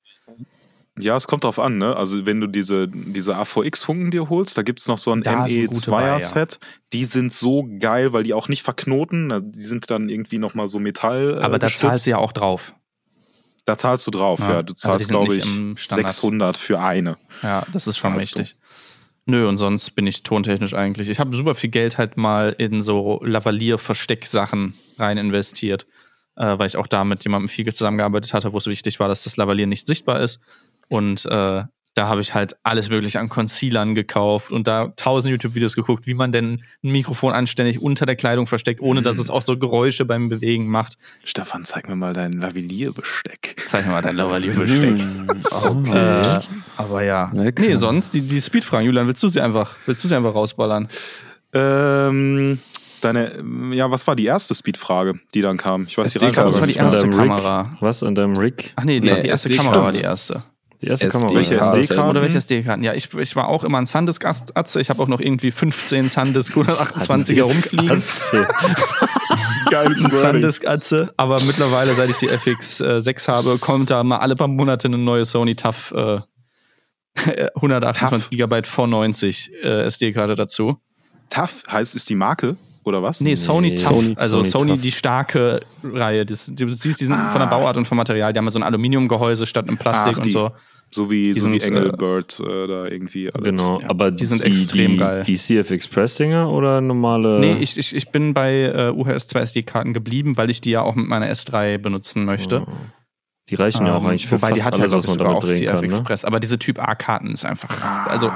Ja, 0.98 1.16
es 1.16 1.27
kommt 1.27 1.44
drauf 1.44 1.59
an, 1.59 1.78
ne? 1.78 1.97
Also 1.97 2.27
wenn 2.27 2.40
du 2.40 2.47
diese, 2.47 2.86
diese 2.86 3.36
AVX-Funken 3.36 4.10
dir 4.10 4.28
holst, 4.28 4.59
da 4.59 4.62
gibt's 4.62 4.89
noch 4.89 4.98
so 4.98 5.12
ein 5.12 5.23
Da 5.23 5.48
sind 5.48 5.69
gute 5.69 5.90
bei, 5.90 6.06
ja. 6.06 6.16
ME2er-Set. 6.16 6.60
Die 6.93 7.05
sind 7.06 7.32
so 7.32 7.66
geil, 7.78 8.12
weil 8.12 8.24
die 8.24 8.35
auch 8.35 8.48
nicht 8.48 8.62
verknoten. 8.62 9.32
Also 9.32 9.47
Die 9.47 9.60
sind 9.60 9.90
dann 9.90 10.10
irgendwie 10.10 10.39
nochmal 10.39 10.69
so 10.69 10.78
Metall. 10.78 11.39
Äh, 11.39 11.43
Aber 11.43 11.59
da 11.59 11.69
geschützt. 11.69 11.81
zahlst 11.81 12.06
du 12.06 12.10
ja 12.10 12.19
auch 12.19 12.32
drauf. 12.32 12.74
Da 13.64 13.78
zahlst 13.78 14.06
du 14.06 14.10
drauf, 14.10 14.40
Ja, 14.40 14.51
ja. 14.51 14.62
Du 14.62 14.73
also 14.73 14.74
zahlst, 14.74 15.06
sind 15.06 15.16
glaube 15.16 15.35
ich, 15.36 15.47
im 15.47 15.77
Standard. 15.78 16.10
600 16.10 16.56
für 16.59 16.81
eine. 16.81 17.16
Ja, 17.43 17.64
das 17.73 17.86
ist 17.86 17.98
schon 17.98 18.14
richtig. 18.14 18.56
Nö, 19.24 19.48
und 19.48 19.56
sonst 19.56 19.90
bin 19.93 20.06
ich 20.06 20.24
tontechnisch 20.24 20.74
eigentlich. 20.74 21.09
Ich 21.09 21.20
habe 21.20 21.35
super 21.36 21.55
viel 21.55 21.70
Geld 21.70 21.97
halt 21.97 22.16
mal 22.16 22.55
in 22.59 22.82
so 22.82 23.20
Lavalier-Verstecksachen 23.23 24.74
rein 24.98 25.16
investiert, 25.16 25.86
äh, 26.36 26.59
weil 26.59 26.66
ich 26.66 26.77
auch 26.77 26.89
da 26.89 27.05
mit 27.05 27.23
jemandem 27.24 27.48
viel 27.48 27.73
zusammengearbeitet 27.73 28.35
hatte, 28.35 28.52
wo 28.52 28.59
es 28.59 28.66
wichtig 28.66 28.98
war, 29.01 29.09
dass 29.09 29.24
das 29.24 29.36
Lavalier 29.36 29.66
nicht 29.69 29.86
sichtbar 29.86 30.20
ist. 30.20 30.40
Und 30.93 31.24
äh, 31.27 31.64
da 31.94 32.09
habe 32.09 32.23
ich 32.23 32.32
halt 32.35 32.56
alles 32.62 32.89
mögliche 32.89 33.20
an 33.20 33.28
Concealern 33.28 33.94
gekauft 33.94 34.51
und 34.51 34.66
da 34.66 34.93
tausend 34.97 35.31
YouTube-Videos 35.31 35.74
geguckt, 35.74 36.06
wie 36.06 36.14
man 36.14 36.32
denn 36.32 36.62
ein 36.82 36.90
Mikrofon 36.90 37.32
anständig 37.35 37.82
unter 37.82 38.06
der 38.06 38.16
Kleidung 38.16 38.47
versteckt, 38.47 38.81
ohne 38.81 39.02
dass 39.02 39.19
es 39.19 39.28
auch 39.28 39.43
so 39.43 39.59
Geräusche 39.59 40.06
beim 40.06 40.31
Bewegen 40.31 40.69
macht. 40.69 40.97
Stefan, 41.24 41.64
zeig 41.64 41.89
mir 41.89 41.97
mal 41.97 42.14
dein 42.14 42.32
Lavalier-Besteck. 42.32 43.56
Zeig 43.66 43.86
mir 43.86 43.93
mal 43.93 44.02
dein 44.02 44.16
Lavalier-Besteck. 44.16 45.01
Äh, 45.94 46.40
aber 46.78 47.05
ja. 47.05 47.31
Lecker. 47.35 47.62
Nee, 47.62 47.77
sonst 47.77 48.14
die, 48.14 48.23
die 48.23 48.40
Speedfragen. 48.40 48.86
Julian, 48.86 49.06
willst 49.06 49.23
du 49.23 49.28
sie 49.28 49.43
einfach, 49.43 49.77
willst 49.85 50.02
du 50.02 50.09
sie 50.09 50.16
einfach 50.16 50.35
rausballern? 50.35 50.89
Ähm, 51.52 52.59
deine, 53.02 53.44
ja, 53.73 53.90
was 53.90 54.06
war 54.06 54.16
die 54.16 54.24
erste 54.24 54.55
Speed-Frage, 54.55 55.20
die 55.35 55.43
dann 55.43 55.59
kam? 55.59 55.85
Ich 55.86 55.98
weiß 55.98 56.10
die 56.10 56.19
SD-Karte. 56.20 56.52
Das 56.52 56.60
war 56.60 56.66
die 56.66 56.74
erste? 56.74 57.10
Kamera. 57.10 57.77
Was 57.81 58.02
an 58.02 58.14
deinem 58.14 58.36
Rig? 58.39 58.73
Ach 58.77 58.85
nee, 58.85 59.01
die, 59.01 59.10
Nee, 59.10 59.20
die 59.20 59.28
erste 59.28 59.51
SD 59.51 59.56
Kamera 59.56 59.74
stimmt. 59.74 59.85
war 59.85 59.93
die 59.93 60.01
erste. 60.01 60.43
Die 60.82 60.88
erste 60.88 61.06
SD 61.06 61.18
Kamera. 61.18 61.34
Welche 61.36 61.59
Karte. 61.59 61.80
SD-Karten? 61.80 62.10
Oder 62.10 62.22
welche 62.22 62.38
SD-Karten? 62.38 62.82
Ja, 62.82 62.94
ich, 62.94 63.14
ich 63.14 63.36
war 63.36 63.48
auch 63.48 63.62
immer 63.64 63.78
ein 63.78 63.86
Sandisk-Atze. 63.86 64.80
Ich 64.80 64.90
habe 64.90 65.02
auch 65.02 65.09
noch 65.09 65.20
irgendwie 65.20 65.52
15 65.52 66.09
Sandisk 66.09 66.56
128er 66.56 67.42
rumfliegen. 67.42 67.88
Wording. 69.72 70.10
Sandisk-Atze. 70.10 71.14
Aber 71.16 71.40
mittlerweile, 71.42 71.94
seit 71.94 72.10
ich 72.10 72.18
die 72.18 72.28
FX6 72.28 73.28
habe, 73.28 73.59
kommt 73.59 73.90
da 73.90 74.02
mal 74.02 74.18
alle 74.18 74.34
paar 74.34 74.48
Monate 74.48 74.88
eine 74.88 74.98
neue 74.98 75.24
Sony 75.24 75.54
TAF 75.54 75.92
äh, 75.92 76.20
128 77.54 78.30
GB 78.30 78.56
V90 78.56 79.50
äh, 79.62 79.84
SD-Karte 79.86 80.34
dazu. 80.34 80.78
TAF 81.30 81.62
heißt, 81.70 81.94
ist 81.94 82.10
die 82.10 82.16
Marke 82.16 82.56
oder 82.84 83.02
was? 83.02 83.20
Nee, 83.20 83.34
Sony 83.34 83.70
Nee, 83.70 83.74
TAF, 83.76 83.92
Sony- 83.96 84.18
also 84.18 84.42
Sony, 84.42 84.70
Sony 84.70 84.78
die 84.78 84.92
starke 84.92 85.60
Reihe. 85.84 86.26
Das, 86.26 86.46
du 86.52 86.68
siehst, 86.68 87.00
die 87.00 87.04
sind 87.04 87.14
Ah. 87.14 87.30
von 87.30 87.40
der 87.40 87.46
Bauart 87.48 87.76
und 87.76 87.86
vom 87.86 87.96
Material. 87.96 88.32
Die 88.32 88.38
haben 88.38 88.48
so 88.50 88.59
ein 88.59 88.62
Aluminiumgehäuse 88.62 89.46
statt 89.46 89.68
einem 89.68 89.76
Plastik 89.78 90.14
Ach, 90.18 90.24
und 90.24 90.30
so. 90.30 90.50
So 90.94 91.10
wie, 91.10 91.32
Die 91.32 91.40
so 91.40 91.50
wie 91.50 91.59
sind, 91.59 91.74
Engelbird 91.74 92.38
äh, 92.40 92.66
da 92.66 92.84
irgendwie. 92.86 93.32
alles. 93.32 93.44
Genau, 93.44 93.80
Ja. 93.80 93.88
aber 93.88 94.10
Die 94.10 94.26
sind 94.26 94.42
extrem 94.42 94.92
die, 94.92 94.96
geil. 94.98 95.22
Die 95.26 95.36
CF 95.36 95.70
Express 95.70 96.16
Dinger 96.16 96.50
oder 96.50 96.82
normale? 96.82 97.40
Nee, 97.40 97.56
ich, 97.60 97.78
ich, 97.78 97.96
ich 97.96 98.10
bin 98.10 98.34
bei 98.34 98.52
äh, 98.64 98.90
UHS 98.94 99.26
2 99.28 99.40
SD-Karten 99.40 99.94
geblieben, 99.94 100.36
weil 100.36 100.50
ich 100.50 100.60
die 100.60 100.70
ja 100.70 100.82
auch 100.82 100.94
mit 100.94 101.06
meiner 101.09 101.30
S3 101.32 101.78
benutzen 101.78 102.26
möchte. 102.26 102.66
Die 103.48 103.54
reichen 103.54 103.86
ja 103.86 103.96
auch 103.96 104.02
Ähm, 104.02 104.10
eigentlich 104.10 104.26
für 104.26 104.36
Wobei 104.36 104.48
fast 104.50 104.60
die 104.60 104.64
hat 104.64 104.76
ja 104.76 104.80
alles, 104.84 104.90
so 104.90 104.96
was 104.98 105.06
man 105.06 105.18
damit 105.18 105.32
auch 105.36 105.44
drehen 105.44 105.62
CF 105.62 105.70
kann. 105.72 105.80
Ne? 105.80 105.86
Express. 105.86 106.24
Aber 106.26 106.40
diese 106.40 106.59
Typ 106.59 106.78
A-Karten 106.78 107.28
ist 107.30 107.44
einfach. 107.46 107.70
Also, 108.10 108.30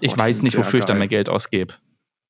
ich 0.00 0.10
boah, 0.10 0.16
die 0.16 0.20
weiß 0.20 0.42
nicht, 0.42 0.58
wofür 0.58 0.80
ich 0.80 0.84
da 0.84 0.92
mehr 0.94 1.08
Geld 1.08 1.30
ausgebe. 1.30 1.72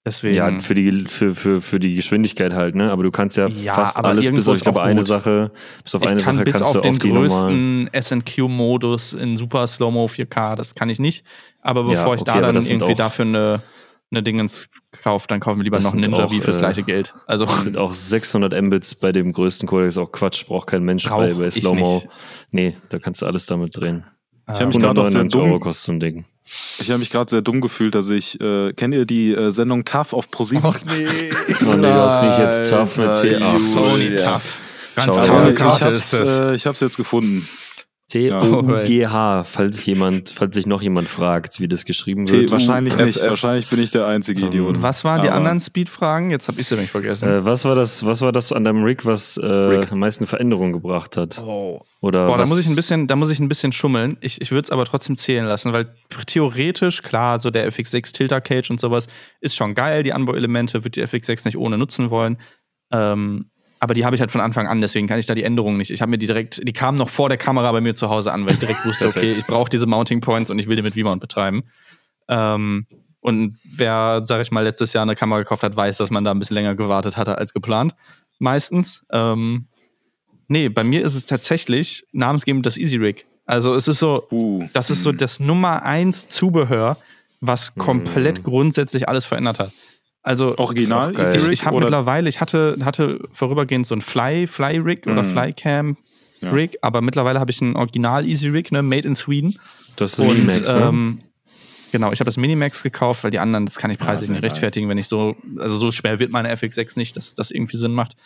Deswegen. 0.06 0.36
Ja, 0.36 0.60
für 0.60 0.74
die, 0.74 1.04
für, 1.08 1.34
für, 1.34 1.60
für 1.60 1.80
die 1.80 1.96
Geschwindigkeit 1.96 2.52
halt, 2.54 2.76
ne? 2.76 2.92
Aber 2.92 3.02
du 3.02 3.10
kannst 3.10 3.36
ja, 3.36 3.48
Ja, 3.48 3.74
fast 3.74 3.96
alles 3.96 4.30
bis 4.30 4.46
auf, 4.46 4.56
ich 4.56 4.62
glaube, 4.62 4.80
eine. 4.80 5.02
Sache, 5.02 5.50
bis 5.82 5.96
auf 5.96 6.02
ich 6.02 6.08
eine 6.08 6.22
kann 6.22 6.36
Sache 6.36 6.44
bis 6.44 6.54
kannst 6.54 6.66
auf 6.68 6.72
du 6.74 6.80
den 6.80 6.94
auf 6.94 7.02
normalen. 7.04 7.88
größten 7.90 7.90
SNQ-Modus 8.20 9.14
in 9.14 9.36
Super 9.36 9.66
Slow-Mo 9.66 10.06
4K, 10.06 10.54
das 10.54 10.76
kann 10.76 10.88
ich 10.90 11.00
nicht. 11.00 11.24
Aber 11.60 11.80
Ja, 11.82 11.88
bevor 11.88 12.14
ich 12.14 12.20
okay, 12.20 12.30
da 12.30 12.34
aber 12.34 12.52
dann 12.52 12.64
irgendwie 12.64 12.94
dafür 12.94 13.24
eine, 13.24 13.62
eine 14.12 14.22
Dingens 14.22 14.68
kaufe, 15.02 15.26
dann 15.26 15.40
kaufen 15.40 15.58
wir 15.58 15.64
lieber 15.64 15.80
noch 15.80 15.92
einen 15.92 16.02
Ninja 16.02 16.30
wie 16.30 16.40
fürs 16.40 16.56
äh, 16.58 16.60
gleiche 16.60 16.84
Geld. 16.84 17.12
Also 17.26 17.44
Das 17.46 17.64
sind 17.64 17.76
auch 17.76 17.92
600 17.92 18.62
Mbits 18.62 18.94
bei 18.94 19.10
dem 19.10 19.32
größten 19.32 19.68
Codec, 19.68 19.88
ist 19.88 19.98
auch 19.98 20.12
Quatsch, 20.12 20.46
braucht 20.46 20.68
kein 20.68 20.84
Mensch 20.84 21.08
bei, 21.08 21.34
bei 21.34 21.48
ich 21.48 21.54
Slow-Mo. 21.54 22.04
Nee, 22.52 22.76
da 22.90 23.00
kannst 23.00 23.22
du 23.22 23.26
alles 23.26 23.46
damit 23.46 23.76
drehen. 23.76 24.04
Ich 24.48 24.60
habe 24.60 24.66
mich 24.66 24.78
gerade 24.78 25.01
auch 25.01 25.06
sehr 25.06 25.20
199 25.23 25.36
Euro 25.40 25.51
dumm. 25.51 25.60
kostet 25.60 25.85
so 25.86 25.93
ein 25.93 26.01
Ding. 26.01 26.24
Ich 26.78 26.90
habe 26.90 26.98
mich 27.01 27.10
gerade 27.10 27.28
sehr 27.28 27.43
dumm 27.43 27.60
gefühlt, 27.60 27.97
dass 27.97 28.09
ich 28.10 28.40
äh, 28.40 28.73
kennt 28.73 28.94
ihr 28.94 29.05
die 29.05 29.35
äh, 29.35 29.51
Sendung 29.51 29.85
TAF 29.85 30.12
auf 30.12 30.31
ProSieben? 30.31 30.73
nee. 30.86 31.06
Oh 31.66 31.74
nee, 31.74 31.82
das 31.82 32.14
ist 32.14 32.23
nicht 32.23 32.39
jetzt 32.39 32.70
tough 32.70 32.97
mit. 32.98 33.14
Sony 33.14 34.05
Julia. 34.05 34.23
Tough. 34.23 34.59
Ganz 34.94 35.18
ich 35.18 35.56
Karte 35.56 35.89
ist 35.89 36.12
das. 36.12 36.39
äh, 36.39 36.55
ich 36.55 36.66
hab's 36.66 36.81
jetzt 36.81 36.97
gefunden. 36.97 37.47
T-O-U-G-H, 38.08 39.44
falls 39.44 39.84
jemand, 39.84 40.30
falls 40.30 40.54
sich 40.54 40.66
noch 40.66 40.80
jemand 40.80 41.08
fragt, 41.08 41.58
wie 41.60 41.66
das 41.68 41.84
geschrieben 41.84 42.28
wird. 42.28 42.46
T 42.46 42.52
wahrscheinlich 42.52 42.96
nicht. 42.96 43.20
Wahrscheinlich 43.20 43.68
bin 43.68 43.80
ich 43.80 43.90
der 43.90 44.06
einzige 44.06 44.42
Ähm, 44.42 44.46
Idiot. 44.48 44.80
Was 44.82 45.04
waren 45.04 45.22
die 45.22 45.28
Aber- 45.28 45.38
anderen 45.38 45.60
Speed-Fragen? 45.60 46.30
Jetzt 46.30 46.46
habe 46.48 46.60
ich 46.60 46.68
sie 46.68 46.74
nämlich 46.74 46.92
vergessen. 46.92 47.28
Äh, 47.28 47.44
was 47.44 47.64
war 47.64 47.74
das, 47.74 48.04
was 48.04 48.20
war 48.20 48.30
das 48.30 48.52
an 48.52 48.62
deinem 48.64 48.84
Rig, 48.84 49.04
was 49.04 49.36
äh, 49.36 49.44
Rig. 49.44 49.90
am 49.90 49.98
meisten 49.98 50.26
Veränderungen 50.26 50.72
gebracht 50.72 51.16
hat? 51.16 51.38
oh. 51.38 51.80
Oder 52.00 52.26
Boah, 52.26 52.38
da 52.38 52.46
muss 52.46 52.60
ich 52.60 52.68
ein 52.68 52.76
bisschen, 52.76 53.08
da 53.08 53.16
muss 53.16 53.32
ich 53.32 53.40
ein 53.40 53.48
bisschen 53.48 53.72
schummeln. 53.72 54.16
Ich, 54.20 54.40
ich 54.40 54.52
würde 54.52 54.62
es 54.66 54.70
aber 54.70 54.84
trotzdem 54.84 55.16
zählen 55.16 55.44
lassen, 55.46 55.72
weil 55.72 55.92
theoretisch, 56.26 57.02
klar, 57.02 57.40
so 57.40 57.50
der 57.50 57.68
FX6 57.72 58.12
Tilter 58.12 58.40
Cage 58.40 58.70
und 58.70 58.78
sowas 58.80 59.08
ist 59.40 59.56
schon 59.56 59.74
geil. 59.74 60.04
Die 60.04 60.12
Anbauelemente 60.12 60.84
wird 60.84 60.94
die 60.94 61.02
FX6 61.04 61.44
nicht 61.46 61.56
ohne 61.56 61.78
nutzen 61.78 62.10
wollen. 62.10 62.36
Ähm, 62.92 63.50
aber 63.78 63.94
die 63.94 64.05
habe 64.05 64.15
ich 64.16 64.20
halt 64.20 64.31
von 64.31 64.40
Anfang 64.40 64.66
an, 64.66 64.81
deswegen 64.81 65.07
kann 65.07 65.19
ich 65.19 65.27
da 65.27 65.35
die 65.35 65.43
Änderungen 65.44 65.77
nicht. 65.77 65.90
Ich 65.90 66.01
habe 66.01 66.11
mir 66.11 66.19
die 66.19 66.27
direkt, 66.27 66.66
die 66.66 66.73
kamen 66.73 66.97
noch 66.98 67.09
vor 67.09 67.28
der 67.28 67.39
Kamera 67.39 67.70
bei 67.73 67.81
mir 67.81 67.94
zu 67.94 68.09
Hause 68.09 68.32
an, 68.32 68.47
weil 68.47 68.55
ich 68.55 68.59
direkt 68.59 68.85
wusste, 68.86 69.07
okay, 69.09 69.32
ich 69.32 69.44
brauche 69.47 69.69
diese 69.69 69.86
Mounting 69.86 70.20
Points 70.20 70.51
und 70.51 70.59
ich 70.59 70.66
will 70.66 70.77
die 70.77 70.82
mit 70.82 70.94
V-Mount 70.94 71.20
betreiben. 71.20 71.65
Ähm, 72.28 72.86
und 73.20 73.59
wer, 73.65 74.23
sag 74.24 74.40
ich 74.40 74.51
mal, 74.53 74.62
letztes 74.62 74.93
Jahr 74.93 75.03
eine 75.03 75.15
Kamera 75.16 75.40
gekauft 75.40 75.62
hat, 75.62 75.77
weiß, 75.77 75.97
dass 75.98 76.11
man 76.11 76.24
da 76.24 76.31
ein 76.31 76.39
bisschen 76.39 76.55
länger 76.55 76.74
gewartet 76.74 77.16
hatte 77.16 77.39
als 77.39 77.53
geplant. 77.53 77.94
Meistens. 78.39 79.05
Ähm, 79.11 79.66
nee, 80.48 80.69
bei 80.69 80.85
mir 80.85 81.03
ist 81.03 81.15
es 81.15 81.27
tatsächlich 81.27 82.07
namensgebend 82.12 82.65
das 82.66 82.77
Easy 82.77 82.97
Rig. 82.97 83.27
Also 83.47 83.74
es 83.74 83.89
ist 83.89 83.98
so, 83.98 84.27
Uh, 84.31 84.69
das 84.73 84.90
ist 84.90 85.03
so 85.03 85.12
das 85.12 85.40
Nummer 85.40 85.82
eins 85.85 86.28
Zubehör, 86.28 86.98
was 87.40 87.74
komplett 87.74 88.39
Mhm. 88.39 88.43
grundsätzlich 88.44 89.09
alles 89.09 89.24
verändert 89.27 89.59
hat. 89.61 89.73
Also 90.27 90.59
Original 90.59 91.15
Ist 91.20 91.36
ich, 91.36 91.43
Rig 91.44 91.53
ich 91.53 91.65
habe 91.65 91.78
mittlerweile, 91.78 92.28
ich 92.28 92.40
hatte, 92.40 92.77
hatte 92.82 93.20
vorübergehend 93.32 93.86
so 93.86 93.94
ein 93.94 94.01
Fly, 94.01 94.48
Fly 94.48 94.78
Rig 94.78 95.07
oder 95.07 95.23
Mhm. 95.23 95.31
Flycam 95.31 95.97
Ja. 96.40 96.51
Rig, 96.51 96.78
aber 96.82 97.01
mittlerweile 97.01 97.39
habe 97.39 97.53
ich 97.53 97.61
ein 97.61 97.77
Original 97.77 98.27
Easy 98.28 98.48
Rig, 98.48 98.73
ne, 98.73 98.82
made 98.82 99.07
in 99.07 99.15
Sweden. 99.15 99.57
das 99.94 100.15
ist 100.15 100.19
Und 100.19 100.27
Minimax, 100.47 100.74
ne? 100.74 100.81
ähm, 100.82 101.23
genau, 101.93 102.11
ich 102.11 102.19
habe 102.19 102.27
das 102.27 102.36
Minimax 102.36 102.82
gekauft, 102.82 103.23
weil 103.23 103.31
die 103.31 103.39
anderen, 103.39 103.66
das 103.66 103.77
kann 103.78 103.93
ich 103.93 103.98
preislich 103.98 104.27
sehr 104.27 104.35
nicht 104.35 104.43
rechtfertigen, 104.43 104.89
wenn 104.89 104.98
ich 104.98 105.07
so, 105.07 105.36
also 105.59 105.78
so 105.78 105.93
schwer 105.93 106.19
wird 106.19 106.32
meine 106.32 106.53
FX6 106.53 106.98
nicht, 106.98 107.16
dass 107.16 107.36
das 107.36 107.53
irgendwie 107.53 107.77
Sinn 107.77 107.93
macht. 107.93 108.16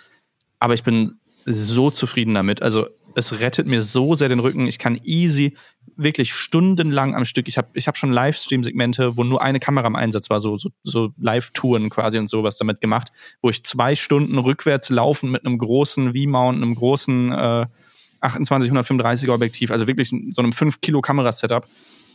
Aber 0.59 0.73
ich 0.73 0.83
bin 0.83 1.19
so 1.45 1.91
zufrieden 1.91 2.33
damit. 2.33 2.63
Also 2.63 2.89
es 3.15 3.41
rettet 3.41 3.67
mir 3.67 3.83
so 3.83 4.15
sehr 4.15 4.29
den 4.29 4.41
Rücken. 4.41 4.67
Ich 4.67 4.79
kann 4.79 4.99
easy 5.03 5.57
wirklich 5.97 6.33
stundenlang 6.33 7.15
am 7.15 7.25
Stück. 7.25 7.49
Ich 7.49 7.59
habe 7.59 7.69
ich 7.75 7.89
hab 7.89 7.97
schon 7.97 8.13
Livestream-Segmente, 8.13 9.17
wo 9.17 9.25
nur 9.25 9.43
eine 9.43 9.61
Kamera 9.61 9.87
im 9.87 9.97
Einsatz 9.97 10.31
war, 10.31 10.41
so, 10.41 10.57
so, 10.59 10.71
so 10.83 11.13
Live-Touren 11.19 11.91
quasi 11.91 12.19
und 12.19 12.29
sowas 12.29 12.57
damit 12.57 12.81
gemacht, 12.81 13.09
wo 13.43 13.51
ich 13.51 13.65
zwei 13.65 13.95
Stunden 13.95 14.39
rückwärts 14.39 14.89
laufen 14.91 15.31
mit 15.31 15.45
einem 15.45 15.59
großen 15.59 16.15
V-Mount, 16.15 16.57
einem 16.63 16.75
großen 16.75 17.33
äh, 17.33 17.67
28-135er 18.23 19.33
Objektiv, 19.33 19.71
also 19.71 19.87
wirklich 19.87 20.09
so 20.09 20.43
einem 20.43 20.53
5 20.53 20.81
Kilo 20.81 21.01
Kamerasetup, 21.01 21.67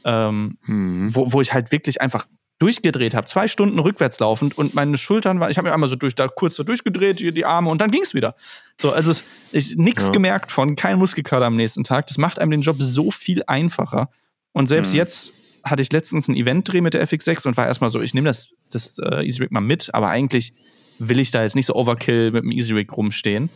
ähm, 0.04 0.58
Mhm. 0.66 1.16
wo, 1.16 1.34
wo 1.34 1.42
ich 1.42 1.54
halt 1.54 1.72
wirklich 1.72 2.02
einfach 2.02 2.28
durchgedreht 2.60 3.14
habe, 3.14 3.28
zwei 3.28 3.48
Stunden 3.48 3.80
rückwärts 3.80 4.20
laufend 4.20 4.58
und 4.58 4.74
meine 4.74 4.98
Schultern 4.98 5.40
waren, 5.40 5.52
ich 5.52 5.58
habe 5.58 5.68
mir 5.68 5.74
einmal 5.74 5.90
so 5.90 5.96
durch, 5.96 6.16
da 6.16 6.28
kurz 6.28 6.56
so 6.56 6.64
durchgedreht, 6.64 7.20
die, 7.20 7.34
die 7.34 7.46
Arme 7.46 7.70
und 7.70 7.82
dann 7.82 7.92
ging's 7.92 8.14
wieder. 8.14 8.36
So, 8.80 8.92
also 8.92 9.12
es, 9.12 9.26
ich 9.52 9.76
nichts 9.76 10.06
Ja. 10.08 10.12
gemerkt 10.14 10.52
von, 10.52 10.76
kein 10.76 10.98
Muskelkater 10.98 11.46
am 11.46 11.56
nächsten 11.58 11.84
Tag. 11.84 12.08
Das 12.08 12.18
macht 12.18 12.40
einem 12.40 12.52
den 12.52 12.62
Job 12.62 12.78
so 12.80 13.12
viel 13.12 13.44
einfacher. 13.48 14.10
Und 14.54 14.68
selbst 14.68 14.94
Mhm. 14.94 14.98
jetzt 15.00 15.34
hatte 15.64 15.82
ich 15.82 15.92
letztens 15.92 16.28
ein 16.30 16.36
Event-Dreh 16.36 16.80
mit 16.82 16.94
der 16.94 17.02
FX6 17.08 17.46
und 17.48 17.58
war 17.58 17.68
erstmal 17.68 17.90
so, 17.90 18.00
ich 18.02 18.14
nehme 18.14 18.28
das, 18.30 18.50
das 18.72 19.00
äh, 19.00 19.26
Easy 19.26 19.42
Rig 19.42 19.52
mal 19.52 19.60
mit, 19.62 19.94
aber 19.94 20.08
eigentlich 20.10 20.54
will 20.98 21.20
ich 21.20 21.32
da 21.32 21.44
jetzt 21.44 21.56
nicht 21.56 21.66
so 21.66 21.76
Overkill 21.76 22.32
mit 22.32 22.44
dem 22.44 22.52
Easy 22.52 22.72
Rig 22.72 22.96
rumstehen. 22.96 23.50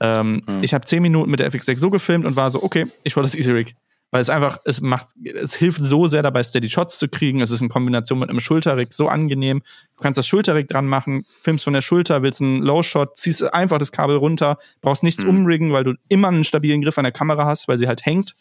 Ähm, 0.00 0.42
Mhm. 0.46 0.62
Ich 0.62 0.74
habe 0.74 0.84
zehn 0.84 1.02
Minuten 1.02 1.30
mit 1.30 1.40
der 1.40 1.50
FX6 1.50 1.78
so 1.78 1.90
gefilmt 1.90 2.24
und 2.24 2.36
war 2.36 2.50
so, 2.50 2.62
okay, 2.62 2.86
ich 3.02 3.16
hole 3.16 3.24
das 3.24 3.34
Easy 3.34 3.50
Rig. 3.50 3.74
Weil 4.14 4.20
es 4.22 4.30
einfach, 4.30 4.58
es 4.64 4.80
macht, 4.80 5.08
es 5.24 5.56
hilft 5.56 5.82
so 5.82 6.06
sehr 6.06 6.22
dabei, 6.22 6.44
Steady 6.44 6.70
Shots 6.70 7.00
zu 7.00 7.08
kriegen. 7.08 7.40
Es 7.40 7.50
ist 7.50 7.60
in 7.62 7.68
Kombination 7.68 8.20
mit 8.20 8.30
einem 8.30 8.38
Schulterrig 8.38 8.92
so 8.92 9.08
angenehm. 9.08 9.60
Du 9.96 10.02
kannst 10.04 10.18
das 10.18 10.28
Schulterrig 10.28 10.68
dran 10.68 10.86
machen, 10.86 11.26
filmst 11.42 11.64
von 11.64 11.72
der 11.72 11.80
Schulter, 11.80 12.22
willst 12.22 12.40
einen 12.40 12.62
Low 12.62 12.84
Shot, 12.84 13.16
ziehst 13.18 13.42
einfach 13.52 13.78
das 13.78 13.90
Kabel 13.90 14.14
runter, 14.16 14.58
brauchst 14.82 15.02
nichts 15.02 15.24
Mhm. 15.24 15.30
umriggen, 15.30 15.72
weil 15.72 15.82
du 15.82 15.94
immer 16.06 16.28
einen 16.28 16.44
stabilen 16.44 16.80
Griff 16.82 16.96
an 16.96 17.02
der 17.02 17.10
Kamera 17.10 17.44
hast, 17.44 17.66
weil 17.66 17.76
sie 17.80 17.88
halt 17.88 18.06
hängt. 18.06 18.34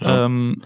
Ja. 0.00 0.24
Ähm, 0.24 0.62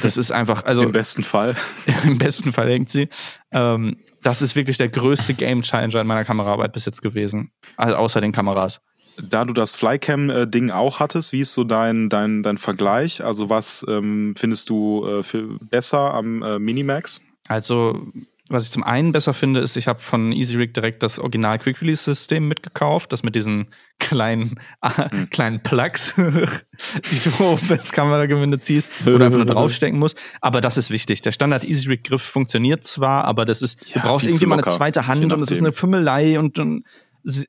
das 0.00 0.16
ist 0.16 0.32
einfach, 0.32 0.64
also 0.64 0.84
Im 0.84 0.92
besten 0.92 1.22
Fall. 1.22 1.54
im 2.04 2.16
besten 2.16 2.50
Fall 2.50 2.70
hängt 2.70 2.88
sie. 2.88 3.10
Ähm, 3.50 3.98
das 4.22 4.40
ist 4.40 4.56
wirklich 4.56 4.78
der 4.78 4.88
größte 4.88 5.34
Game 5.34 5.60
Changer 5.60 6.00
in 6.00 6.06
meiner 6.06 6.24
Kameraarbeit 6.24 6.72
bis 6.72 6.86
jetzt 6.86 7.02
gewesen. 7.02 7.50
Also 7.76 7.96
außer 7.96 8.22
den 8.22 8.32
Kameras. 8.32 8.80
Da 9.20 9.44
du 9.44 9.52
das 9.52 9.74
Flycam-Ding 9.74 10.70
auch 10.70 11.00
hattest, 11.00 11.32
wie 11.32 11.40
ist 11.40 11.54
so 11.54 11.64
dein, 11.64 12.08
dein, 12.08 12.42
dein 12.42 12.58
Vergleich? 12.58 13.22
Also 13.24 13.50
was 13.50 13.84
ähm, 13.88 14.34
findest 14.36 14.70
du 14.70 15.06
äh, 15.06 15.22
für 15.22 15.58
besser 15.60 16.14
am 16.14 16.42
äh, 16.42 16.58
Minimax? 16.58 17.20
Also, 17.48 18.06
was 18.48 18.64
ich 18.64 18.70
zum 18.70 18.82
einen 18.82 19.12
besser 19.12 19.34
finde, 19.34 19.60
ist, 19.60 19.76
ich 19.76 19.88
habe 19.88 20.00
von 20.00 20.32
EasyRig 20.32 20.74
direkt 20.74 21.02
das 21.02 21.18
Original 21.18 21.58
Quick 21.58 21.80
Release 21.80 22.02
System 22.04 22.48
mitgekauft, 22.48 23.12
das 23.12 23.22
mit 23.22 23.34
diesen 23.34 23.66
kleinen, 23.98 24.58
Hm. 24.82 25.30
kleinen 25.30 25.60
Plugs, 25.62 26.14
die 26.16 27.30
du 27.30 27.44
oben 27.44 27.68
ins 27.70 27.92
Kameragewinde 27.92 28.58
ziehst, 28.58 28.88
du 29.04 29.14
einfach 29.16 29.38
nur 29.38 29.46
draufstecken 29.54 29.98
musst. 29.98 30.16
Aber 30.40 30.60
das 30.60 30.76
ist 30.76 30.90
wichtig. 30.90 31.22
Der 31.22 31.32
Standard 31.32 31.64
EasyRig 31.64 32.04
Griff 32.04 32.22
funktioniert 32.22 32.84
zwar, 32.84 33.24
aber 33.24 33.44
das 33.44 33.62
ist, 33.62 33.80
Ja, 33.86 34.02
du 34.02 34.08
brauchst 34.08 34.26
irgendwie 34.26 34.46
mal 34.46 34.54
eine 34.60 34.72
zweite 34.72 35.06
Hand 35.06 35.24
und 35.24 35.40
es 35.40 35.50
ist 35.50 35.58
eine 35.58 35.72
Fümmelei 35.72 36.38
und, 36.38 36.58
und 36.58 36.84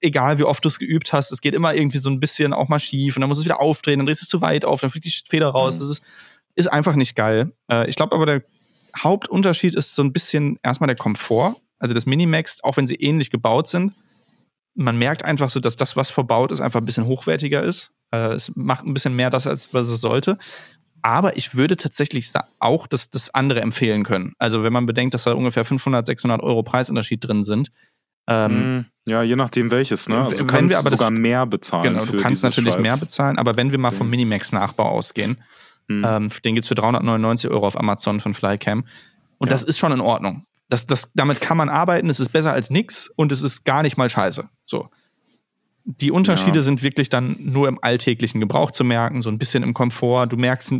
egal 0.01 0.37
wie 0.37 0.43
oft 0.43 0.63
du 0.63 0.67
es 0.67 0.79
geübt 0.79 1.13
hast, 1.13 1.31
es 1.31 1.41
geht 1.41 1.53
immer 1.53 1.73
irgendwie 1.73 1.97
so 1.97 2.09
ein 2.09 2.19
bisschen 2.19 2.53
auch 2.53 2.67
mal 2.69 2.79
schief 2.79 3.15
und 3.15 3.21
dann 3.21 3.27
musst 3.27 3.39
du 3.39 3.41
es 3.43 3.45
wieder 3.45 3.59
aufdrehen, 3.59 3.99
dann 3.99 4.05
drehst 4.05 4.21
du 4.21 4.25
es 4.25 4.29
zu 4.29 4.41
weit 4.41 4.65
auf, 4.65 4.81
dann 4.81 4.91
fliegt 4.91 5.05
die 5.05 5.11
Feder 5.27 5.49
raus. 5.49 5.75
Mhm. 5.75 5.79
Das 5.79 5.89
ist, 5.89 6.03
ist 6.55 6.67
einfach 6.67 6.95
nicht 6.95 7.15
geil. 7.15 7.51
Äh, 7.71 7.89
ich 7.89 7.95
glaube 7.95 8.15
aber, 8.15 8.25
der 8.25 8.43
Hauptunterschied 8.97 9.75
ist 9.75 9.95
so 9.95 10.03
ein 10.03 10.13
bisschen 10.13 10.59
erstmal 10.63 10.87
der 10.87 10.95
Komfort. 10.95 11.55
Also 11.79 11.93
das 11.93 12.05
Minimax, 12.05 12.63
auch 12.63 12.77
wenn 12.77 12.87
sie 12.87 12.95
ähnlich 12.95 13.29
gebaut 13.29 13.67
sind, 13.67 13.95
man 14.75 14.97
merkt 14.97 15.23
einfach 15.23 15.49
so, 15.49 15.59
dass 15.59 15.75
das, 15.75 15.95
was 15.95 16.11
verbaut 16.11 16.51
ist, 16.51 16.61
einfach 16.61 16.79
ein 16.79 16.85
bisschen 16.85 17.05
hochwertiger 17.05 17.63
ist. 17.63 17.91
Äh, 18.11 18.33
es 18.33 18.55
macht 18.55 18.85
ein 18.85 18.93
bisschen 18.93 19.15
mehr 19.15 19.29
das, 19.29 19.47
als 19.47 19.73
was 19.73 19.89
es 19.89 20.01
sollte. 20.01 20.37
Aber 21.01 21.35
ich 21.35 21.53
würde 21.53 21.75
tatsächlich 21.75 22.31
auch 22.59 22.87
das, 22.87 23.09
das 23.09 23.33
andere 23.33 23.61
empfehlen 23.61 24.03
können. 24.03 24.33
Also 24.37 24.63
wenn 24.63 24.71
man 24.71 24.85
bedenkt, 24.85 25.13
dass 25.13 25.25
da 25.25 25.33
ungefähr 25.33 25.65
500, 25.65 26.05
600 26.05 26.41
Euro 26.41 26.63
Preisunterschied 26.63 27.27
drin 27.27 27.43
sind. 27.43 27.69
Ähm, 28.27 28.51
Hm, 28.51 28.85
ja, 29.05 29.21
je 29.23 29.35
nachdem 29.35 29.69
welches, 29.71 30.07
ne? 30.07 30.17
Also 30.19 30.31
du 30.31 30.37
wir 30.39 30.47
kannst 30.47 30.75
aber 30.75 30.89
das- 30.89 30.99
sogar 30.99 31.11
mehr 31.11 31.45
bezahlen. 31.45 31.83
Genau, 31.93 32.05
du 32.05 32.17
kannst 32.17 32.43
natürlich 32.43 32.73
Scheiß. 32.73 32.81
mehr 32.83 32.97
bezahlen, 32.97 33.37
aber 33.37 33.57
wenn 33.57 33.71
wir 33.71 33.77
mal 33.79 33.91
vom 33.91 34.09
Ding. 34.09 34.21
Minimax-Nachbau 34.21 34.87
ausgehen, 34.87 35.37
Hm. 35.89 36.05
ähm, 36.07 36.29
den 36.45 36.55
gibt's 36.55 36.69
für 36.69 36.75
399 36.75 37.49
Euro 37.51 37.67
auf 37.67 37.77
Amazon 37.77 38.21
von 38.21 38.33
Flycam. 38.33 38.85
Und 39.39 39.47
Ja. 39.47 39.51
das 39.53 39.63
ist 39.63 39.77
schon 39.77 39.91
in 39.91 39.99
Ordnung. 39.99 40.45
Das, 40.69 40.87
das, 40.87 41.11
damit 41.13 41.41
kann 41.41 41.57
man 41.57 41.67
arbeiten, 41.67 42.09
es 42.09 42.21
ist 42.21 42.29
besser 42.29 42.53
als 42.53 42.69
nix 42.69 43.09
und 43.15 43.31
es 43.33 43.41
ist 43.41 43.65
gar 43.65 43.83
nicht 43.83 43.97
mal 43.97 44.09
scheiße. 44.09 44.47
So. 44.65 44.87
Die 45.83 46.11
Unterschiede 46.11 46.59
Ja. 46.59 46.61
sind 46.63 46.81
wirklich 46.81 47.09
dann 47.09 47.35
nur 47.39 47.67
im 47.67 47.77
alltäglichen 47.81 48.39
Gebrauch 48.39 48.71
zu 48.71 48.85
merken, 48.85 49.21
so 49.21 49.29
ein 49.29 49.37
bisschen 49.37 49.63
im 49.63 49.73
Komfort. 49.73 50.27
Du 50.27 50.37
merkst, 50.37 50.73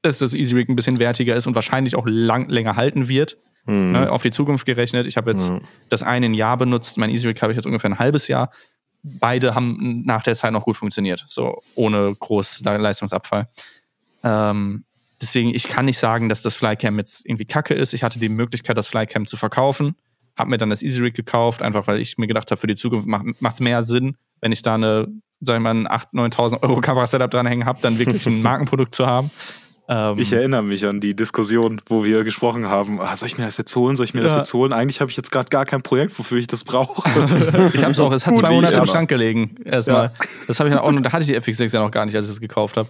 dass 0.00 0.18
das 0.18 0.32
Easy 0.32 0.54
Rig 0.54 0.70
ein 0.70 0.76
bisschen 0.76 0.98
wertiger 0.98 1.36
ist 1.36 1.46
und 1.46 1.54
wahrscheinlich 1.54 1.94
auch 1.94 2.06
lang, 2.06 2.48
länger 2.48 2.76
halten 2.76 3.08
wird, 3.08 3.36
Hm. 3.66 3.92
ne, 3.92 4.10
auf 4.12 4.22
die 4.22 4.30
Zukunft 4.30 4.66
gerechnet. 4.66 5.06
Ich 5.06 5.16
habe 5.16 5.30
jetzt 5.30 5.48
Ja. 5.48 5.60
das 5.88 6.02
eine 6.02 6.26
ein 6.26 6.34
Jahr 6.34 6.56
benutzt, 6.56 6.98
mein 6.98 7.10
Easy 7.10 7.26
Rig 7.26 7.40
habe 7.42 7.52
ich 7.52 7.56
jetzt 7.56 7.66
ungefähr 7.66 7.90
ein 7.90 7.98
halbes 7.98 8.28
Jahr. 8.28 8.50
Beide 9.02 9.54
haben 9.54 10.02
nach 10.04 10.22
der 10.22 10.34
Zeit 10.34 10.52
noch 10.52 10.64
gut 10.64 10.76
funktioniert, 10.76 11.24
so 11.28 11.62
ohne 11.74 12.14
groß 12.18 12.62
Leistungsabfall. 12.64 13.48
Ähm, 14.22 14.84
deswegen, 15.20 15.54
ich 15.54 15.68
kann 15.68 15.84
nicht 15.84 15.98
sagen, 15.98 16.28
dass 16.28 16.42
das 16.42 16.56
Flycam 16.56 16.98
jetzt 16.98 17.26
irgendwie 17.26 17.44
kacke 17.44 17.74
ist. 17.74 17.92
Ich 17.92 18.02
hatte 18.02 18.18
die 18.18 18.28
Möglichkeit, 18.28 18.76
das 18.78 18.88
Flycam 18.88 19.26
zu 19.26 19.36
verkaufen, 19.36 19.94
habe 20.36 20.50
mir 20.50 20.58
dann 20.58 20.70
das 20.70 20.82
Easy 20.82 21.00
Rig 21.00 21.14
gekauft, 21.14 21.62
einfach 21.62 21.86
weil 21.86 22.00
ich 22.00 22.16
mir 22.18 22.26
gedacht 22.26 22.50
habe, 22.50 22.60
für 22.60 22.66
die 22.66 22.76
Zukunft 22.76 23.06
macht 23.06 23.54
es 23.54 23.60
mehr 23.60 23.82
Sinn, 23.82 24.16
wenn 24.40 24.52
ich 24.52 24.62
da 24.62 24.74
eine, 24.74 25.08
sagen 25.40 25.62
wir 25.62 25.74
mal, 25.74 25.74
ein 25.74 25.86
8.000, 25.88 26.34
9.000 26.34 26.62
Euro 26.62 26.80
Kamera-Setup 26.80 27.30
dranhängen 27.30 27.66
habe, 27.66 27.78
dann 27.82 27.98
wirklich 27.98 28.26
ein 28.26 28.42
Markenprodukt 28.42 28.94
zu 28.94 29.06
haben. 29.06 29.30
Ähm, 29.86 30.18
Ich 30.18 30.32
erinnere 30.32 30.62
mich 30.62 30.86
an 30.86 31.00
die 31.00 31.14
Diskussion, 31.14 31.80
wo 31.86 32.04
wir 32.04 32.24
gesprochen 32.24 32.68
haben, 32.68 33.00
ah, 33.02 33.14
soll 33.16 33.28
ich 33.28 33.36
mir 33.36 33.44
das 33.44 33.58
jetzt 33.58 33.76
holen, 33.76 33.96
soll 33.96 34.04
ich 34.04 34.14
mir 34.14 34.22
das 34.22 34.32
Ja. 34.32 34.38
jetzt 34.38 34.54
holen? 34.54 34.72
Eigentlich 34.72 35.00
habe 35.02 35.10
ich 35.10 35.16
jetzt 35.18 35.30
gerade 35.30 35.50
gar 35.50 35.66
kein 35.66 35.82
Projekt, 35.82 36.18
wofür 36.18 36.38
ich 36.38 36.46
das 36.46 36.64
brauche. 36.64 37.02
Ich 37.74 37.82
habe 37.82 37.92
es 37.92 37.98
auch, 37.98 38.10
es 38.12 38.24
hat 38.26 38.34
Gut, 38.34 38.46
zwei 38.46 38.54
Monate 38.54 38.78
im. 38.80 38.86
Schrank 38.86 39.08
gelegen. 39.10 39.56
Erstmal. 39.64 40.12
Das 40.46 40.58
habe 40.60 40.70
ich 40.70 40.74
auch 40.76 40.90
noch, 40.90 41.02
da 41.02 41.12
hatte 41.12 41.22
ich 41.24 41.26
die 41.28 41.52
FX6 41.52 41.74
ja 41.74 41.80
noch 41.80 41.90
gar 41.90 42.06
nicht, 42.06 42.14
als 42.16 42.24
ich 42.26 42.32
es 42.32 42.40
gekauft 42.40 42.76
habe. 42.78 42.88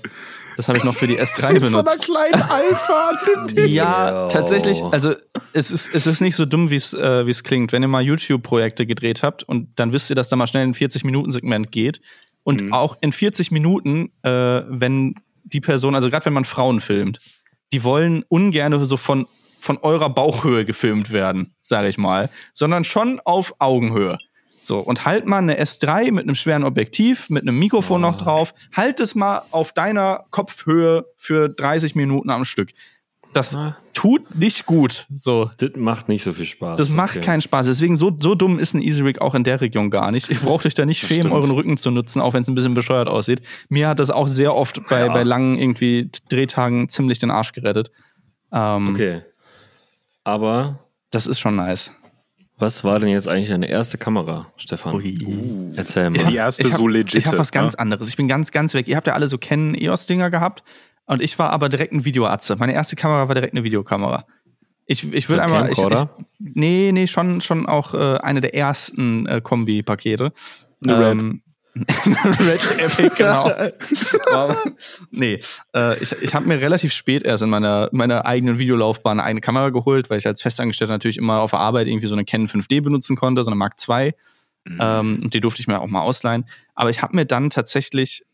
Das 0.56 0.68
habe 0.68 0.78
ich 0.78 0.84
noch 0.84 0.94
für 0.94 1.08
die 1.08 1.18
S3 1.18 1.54
Mit 1.54 1.68
so 1.68 1.78
einer 1.78 1.84
benutzt. 1.84 2.04
kleinen 2.04 2.42
Alpha. 2.42 3.10
Ja, 3.66 4.28
tatsächlich. 4.28 4.80
Also 4.92 5.14
es 5.52 5.72
ist, 5.72 5.92
es 5.92 6.06
ist 6.06 6.20
nicht 6.20 6.36
so 6.36 6.46
dumm, 6.46 6.70
wie 6.70 6.76
es 6.76 6.92
äh, 6.92 7.26
wie 7.26 7.30
es 7.30 7.42
klingt. 7.42 7.72
Wenn 7.72 7.82
ihr 7.82 7.88
mal 7.88 8.02
YouTube-Projekte 8.02 8.86
gedreht 8.86 9.22
habt 9.24 9.42
und 9.42 9.68
dann 9.76 9.92
wisst 9.92 10.10
ihr, 10.10 10.16
dass 10.16 10.28
da 10.28 10.36
mal 10.36 10.46
schnell 10.46 10.62
ein 10.64 10.74
40-Minuten-Segment 10.74 11.72
geht. 11.72 12.00
Und 12.44 12.60
Mhm. 12.66 12.72
auch 12.72 12.96
in 13.00 13.10
40 13.10 13.50
Minuten, 13.50 14.12
äh, 14.22 14.30
wenn 14.68 15.14
die 15.44 15.60
Person, 15.60 15.94
also 15.94 16.10
gerade 16.10 16.26
wenn 16.26 16.32
man 16.32 16.44
Frauen 16.44 16.80
filmt, 16.80 17.20
die 17.72 17.84
wollen 17.84 18.24
ungern 18.28 18.84
so 18.84 18.96
von, 18.96 19.26
von 19.60 19.78
eurer 19.78 20.10
Bauchhöhe 20.10 20.64
gefilmt 20.64 21.12
werden, 21.12 21.54
sage 21.60 21.88
ich 21.88 21.98
mal, 21.98 22.30
sondern 22.52 22.84
schon 22.84 23.20
auf 23.24 23.54
Augenhöhe. 23.58 24.18
So, 24.62 24.78
und 24.78 25.04
halt 25.04 25.26
mal 25.26 25.38
eine 25.38 25.60
S3 25.60 26.10
mit 26.10 26.22
einem 26.22 26.34
schweren 26.34 26.64
Objektiv, 26.64 27.28
mit 27.28 27.42
einem 27.42 27.58
Mikrofon 27.58 28.00
noch 28.00 28.16
drauf, 28.16 28.54
halt 28.74 28.98
es 28.98 29.14
mal 29.14 29.42
auf 29.50 29.72
deiner 29.72 30.24
Kopfhöhe 30.30 31.04
für 31.18 31.50
30 31.50 31.94
Minuten 31.94 32.30
am 32.30 32.46
Stück. 32.46 32.70
Das 33.35 33.56
tut 33.93 34.35
nicht 34.35 34.65
gut. 34.66 35.06
So, 35.15 35.51
Das 35.59 35.70
macht 35.77 36.09
nicht 36.09 36.23
so 36.24 36.32
viel 36.32 36.47
Spaß. 36.47 36.78
das 36.78 36.89
macht 36.89 37.16
Okay. 37.16 37.24
keinen 37.27 37.43
Spaß. 37.43 37.66
Deswegen, 37.66 37.97
so, 37.97 38.11
so 38.20 38.35
dumm 38.35 38.59
ist 38.59 38.74
ein 38.74 38.81
Easy 38.82 39.02
Rig 39.02 39.20
auch 39.20 39.35
in 39.35 39.44
der 39.44 39.61
Region 39.61 39.90
gar 39.90 40.11
nicht. 40.11 40.31
Ihr 40.31 40.39
braucht 40.39 40.65
euch 40.66 40.74
da 40.74 40.86
nicht 40.86 41.02
Das 41.02 41.09
schämen, 41.09 41.23
stimmt. 41.24 41.35
euren 41.35 41.51
Rücken 41.51 41.77
zu 41.77 41.90
nutzen, 41.90 42.20
auch 42.20 42.32
wenn 42.35 42.43
es 42.43 42.48
ein 42.48 42.55
bisschen 42.55 42.74
bescheuert 42.74 43.09
aussieht. 43.09 43.43
Mir 43.69 43.89
hat 43.89 43.98
das 43.98 44.11
auch 44.11 44.28
sehr 44.28 44.55
oft 44.55 44.81
bei, 44.89 45.06
Ja. 45.06 45.12
bei 45.12 45.23
langen 45.24 45.59
irgendwie 45.59 46.11
Drehtagen 46.28 46.89
ziemlich 46.89 47.19
den 47.19 47.31
Arsch 47.31 47.52
gerettet. 47.52 47.90
Ähm, 48.52 48.90
Okay. 48.94 49.23
Aber 50.24 50.78
Das 51.11 51.27
ist 51.27 51.39
schon 51.39 51.56
nice. 51.56 51.90
was 52.59 52.85
war 52.85 52.98
denn 53.01 53.09
jetzt 53.11 53.28
eigentlich 53.28 53.48
deine 53.48 53.69
erste 53.69 53.98
Kamera, 53.98 54.47
Stefan? 54.56 55.73
Erzähl 55.77 56.11
mal. 56.11 56.24
Die 56.24 56.36
erste 56.36 56.62
ich 56.66 56.73
hab, 56.73 56.78
so 56.78 56.89
legit. 56.89 57.15
Ich 57.16 57.27
habe 57.27 57.39
was 57.39 57.52
ganz 57.52 57.74
anderes. 57.74 58.09
Ich 58.09 58.16
bin 58.16 58.28
ganz, 58.28 58.52
ganz 58.52 58.74
weg. 58.74 58.89
Ihr 58.89 58.97
habt 58.97 59.06
ja 59.06 59.12
alle 59.15 59.27
so 59.28 59.39
Canon 59.39 59.74
EOS-Dinger 59.74 60.31
gehabt. 60.31 60.62
Und 61.06 61.22
ich 61.22 61.39
war 61.39 61.51
aber 61.51 61.68
direkt 61.68 61.93
ein 61.93 62.05
Videoatze. 62.05 62.56
Meine 62.56 62.72
erste 62.72 62.97
Kamera 62.97 63.28
war 63.28 63.35
direkt 63.35 63.55
eine 63.55 63.64
Videokamera. 63.64 64.26
Ich, 64.86 65.10
ich 65.12 65.28
würde 65.28 65.43
ein 65.43 65.52
einmal. 65.52 65.70
Ich, 65.70 65.78
ich, 65.78 66.06
nee, 66.39 66.90
nee, 66.93 67.06
schon, 67.06 67.40
schon 67.40 67.66
auch 67.66 67.94
äh, 67.94 68.18
eine 68.18 68.40
der 68.40 68.55
ersten 68.55 69.26
äh, 69.26 69.40
Kombi-Pakete. 69.40 70.32
Ähm, 70.86 71.43
Red 71.74 72.78
Epic, 72.78 73.10
genau. 73.16 73.51
Aber, 74.32 74.62
nee, 75.10 75.40
äh, 75.74 76.01
ich, 76.01 76.12
ich 76.20 76.35
habe 76.35 76.47
mir 76.47 76.60
relativ 76.60 76.93
spät 76.93 77.24
erst 77.24 77.43
in 77.43 77.51
meiner, 77.51 77.89
meiner 77.93 78.26
eigenen 78.26 78.59
Videolaufbahn 78.59 79.18
eine 79.18 79.26
eigene 79.26 79.40
Kamera 79.40 79.70
geholt, 79.70 80.09
weil 80.09 80.18
ich 80.18 80.26
als 80.26 80.43
Festangestellter 80.43 80.93
natürlich 80.93 81.16
immer 81.16 81.40
auf 81.40 81.51
der 81.51 81.60
Arbeit 81.60 81.89
irgendwie 81.89 82.06
so 82.06 82.14
eine 82.14 82.24
Canon 82.24 82.47
5D 82.47 82.81
benutzen 82.81 83.16
konnte, 83.16 83.43
so 83.43 83.51
eine 83.51 83.56
Mark 83.56 83.74
II. 83.89 84.12
Ähm, 84.78 85.20
und 85.24 85.35
die 85.35 85.40
durfte 85.40 85.60
ich 85.60 85.66
mir 85.66 85.81
auch 85.81 85.86
mal 85.89 86.02
ausleihen. 86.02 86.48
Aber 86.74 86.90
ich 86.90 87.02
habe 87.02 87.16
mir 87.16 87.26
dann 87.26 87.51
tatsächlich 87.51 88.24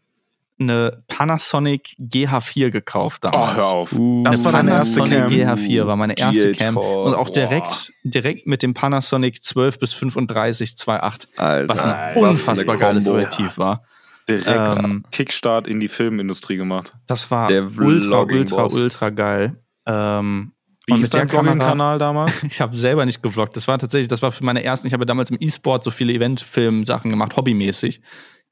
eine 0.61 1.03
Panasonic 1.09 1.97
GH4 1.99 2.71
gekauft 2.71 3.23
Oh, 3.27 3.31
damals. 3.31 3.57
hör 3.57 3.67
auf. 3.69 3.93
Uh, 3.93 4.23
Das 4.25 4.45
war 4.45 4.53
deine 4.53 4.71
erste 4.73 5.01
Cam. 5.03 5.29
GH4 5.29 5.87
war 5.87 5.97
meine 5.97 6.17
erste 6.19 6.51
GH4, 6.53 6.59
Cam 6.59 6.77
und 6.77 7.15
auch 7.15 7.27
boah. 7.27 7.33
direkt 7.33 7.93
direkt 8.05 8.47
mit 8.47 8.63
dem 8.63 8.75
Panasonic 8.75 9.43
12 9.43 9.79
bis 9.79 9.93
35 9.95 10.71
2.8, 10.73 11.29
Alter, 11.39 11.69
was 11.73 11.81
ein 11.85 11.91
eine 11.93 12.21
unfassbar 12.21 12.77
geiles. 12.77 13.09
Objektiv 13.09 13.59
war. 13.59 13.85
Direkt 14.29 14.79
Ähm, 14.79 15.05
Kickstart 15.11 15.67
in 15.67 15.81
die 15.81 15.89
Filmindustrie 15.89 16.57
gemacht. 16.57 16.95
Das 17.07 17.31
war 17.31 17.49
Der 17.49 17.65
ultra 17.79 18.21
ultra 18.21 18.65
ultra 18.67 19.11
geil. 19.11 19.57
Ähm, 19.87 20.53
Wie 20.87 20.95
hieß 20.95 21.11
dein 21.11 21.29
Vlogging-Kanal 21.29 21.99
damals? 21.99 22.43
Ich 22.45 22.61
habe 22.61 22.77
selber 22.77 23.07
nicht 23.07 23.23
gevloggt. 23.23 23.57
Das 23.57 23.67
war 23.67 23.79
tatsächlich, 23.79 24.09
das 24.09 24.23
war 24.23 24.31
für 24.31 24.45
meine 24.45 24.63
ersten. 24.63 24.87
Ich 24.87 24.93
habe 24.93 25.07
damals 25.07 25.31
im 25.31 25.39
E-Sport 25.41 25.83
so 25.85 25.91
viele 25.91 26.13
Event-Film-Sachen 26.13 27.11
gemacht, 27.11 27.37
hobbymäßig. 27.37 28.01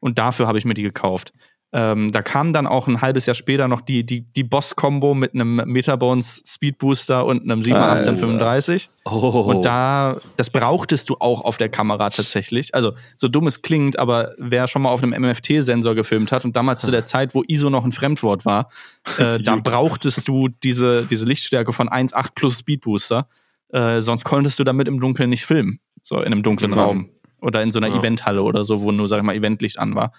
Und 0.00 0.18
dafür 0.18 0.46
habe 0.46 0.58
ich 0.58 0.64
mir 0.64 0.74
die 0.74 0.82
gekauft. 0.82 1.32
Ähm, 1.70 2.10
da 2.12 2.22
kam 2.22 2.54
dann 2.54 2.66
auch 2.66 2.86
ein 2.88 3.02
halbes 3.02 3.26
Jahr 3.26 3.34
später 3.34 3.68
noch 3.68 3.82
die, 3.82 4.04
die, 4.04 4.22
die 4.22 4.42
Boss-Kombo 4.42 5.12
mit 5.12 5.34
einem 5.34 5.56
Metabones 5.66 6.42
Speed 6.46 6.78
Booster 6.78 7.26
und 7.26 7.42
einem 7.42 7.60
8735. 7.60 8.88
oh. 9.04 9.10
Und 9.10 9.66
da, 9.66 10.18
das 10.38 10.48
brauchtest 10.48 11.10
du 11.10 11.16
auch 11.20 11.42
auf 11.42 11.58
der 11.58 11.68
Kamera 11.68 12.08
tatsächlich. 12.08 12.74
Also, 12.74 12.94
so 13.16 13.28
dumm 13.28 13.46
es 13.46 13.60
klingt, 13.60 13.98
aber 13.98 14.32
wer 14.38 14.66
schon 14.66 14.80
mal 14.80 14.88
auf 14.88 15.02
einem 15.02 15.12
MFT-Sensor 15.22 15.94
gefilmt 15.94 16.32
hat 16.32 16.46
und 16.46 16.56
damals 16.56 16.80
zu 16.80 16.90
der 16.90 17.04
Zeit, 17.04 17.34
wo 17.34 17.42
ISO 17.46 17.68
noch 17.68 17.84
ein 17.84 17.92
Fremdwort 17.92 18.46
war, 18.46 18.70
äh, 19.18 19.38
da 19.42 19.56
brauchtest 19.56 20.26
du 20.26 20.48
diese, 20.48 21.04
diese 21.04 21.26
Lichtstärke 21.26 21.74
von 21.74 21.90
1,8 21.90 22.28
plus 22.34 22.58
Speed 22.60 22.80
Booster. 22.80 23.28
Äh, 23.70 24.00
sonst 24.00 24.24
konntest 24.24 24.58
du 24.58 24.64
damit 24.64 24.88
im 24.88 25.00
Dunkeln 25.00 25.28
nicht 25.28 25.44
filmen. 25.44 25.80
So 26.02 26.16
in 26.16 26.26
einem 26.32 26.42
dunklen 26.42 26.72
Ja. 26.72 26.84
Raum. 26.84 27.10
Oder 27.42 27.62
in 27.62 27.72
so 27.72 27.78
einer 27.78 27.88
Ja. 27.88 27.98
Eventhalle 27.98 28.42
oder 28.42 28.64
so, 28.64 28.80
wo 28.80 28.90
nur, 28.90 29.06
sag 29.06 29.18
ich 29.18 29.22
mal, 29.22 29.36
Eventlicht 29.36 29.78
an 29.78 29.94
war. 29.94 30.12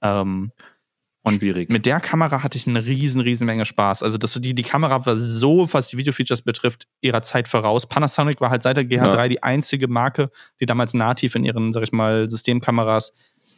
Ähm, 0.00 0.52
und 1.24 1.38
Schwierig. 1.38 1.70
mit 1.70 1.86
der 1.86 1.98
Kamera 2.00 2.42
hatte 2.42 2.56
ich 2.58 2.66
eine 2.68 2.84
riesen, 2.86 3.20
riesen 3.20 3.46
Menge 3.46 3.64
Spaß. 3.64 4.02
Also 4.02 4.18
das, 4.18 4.34
die, 4.34 4.54
die 4.54 4.62
Kamera 4.62 5.04
war 5.06 5.16
so, 5.16 5.66
was 5.72 5.88
die 5.88 5.96
Videofeatures 5.96 6.42
betrifft, 6.42 6.86
ihrer 7.00 7.22
Zeit 7.22 7.48
voraus. 7.48 7.86
Panasonic 7.88 8.40
war 8.40 8.50
halt 8.50 8.62
seit 8.62 8.76
der 8.76 8.84
GH3 8.84 9.16
Ja. 9.16 9.28
die 9.28 9.42
einzige 9.42 9.88
Marke, 9.88 10.30
die 10.60 10.66
damals 10.66 10.94
nativ 10.94 11.34
in 11.34 11.44
ihren, 11.44 11.72
sag 11.72 11.82
ich 11.82 11.92
mal, 11.92 12.28
Systemkameras, 12.30 13.12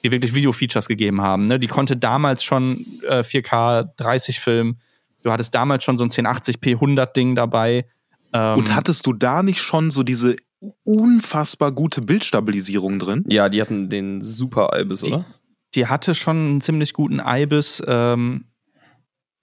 die 0.05 0.12
wirklich 0.12 0.32
Videofeatures 0.34 0.86
gegeben 0.88 1.20
haben. 1.20 1.48
Ne? 1.48 1.59
Die 1.59 1.66
konnte 1.66 1.97
damals 1.97 2.44
schon 2.44 2.86
äh, 3.09 3.20
4K 3.24 3.88
30 3.97 4.38
filmen. 4.40 4.78
Du 5.24 5.32
hattest 5.32 5.52
damals 5.55 5.82
schon 5.82 5.97
so 5.97 6.05
ein 6.05 6.10
1080p 6.10 6.74
100 6.74 7.16
Ding 7.16 7.34
dabei. 7.34 7.86
Ähm, 8.32 8.59
Und 8.59 8.74
hattest 8.76 9.05
du 9.06 9.12
da 9.12 9.43
nicht 9.43 9.60
schon 9.60 9.90
so 9.90 10.05
diese 10.05 10.36
unfassbar 10.84 11.72
gute 11.72 12.01
Bildstabilisierung 12.02 12.98
drin? 12.98 13.24
Ja, 13.28 13.48
die 13.48 13.60
hatten 13.60 13.88
den 13.88 14.22
super 14.22 14.72
Albus, 14.72 15.02
Die- 15.02 15.12
oder? 15.12 15.26
Die 15.76 15.86
hatte 15.86 16.14
schon 16.14 16.36
einen 16.36 16.60
ziemlich 16.60 16.92
guten 16.92 17.20
Eibiss, 17.20 17.82
ähm, 17.86 18.46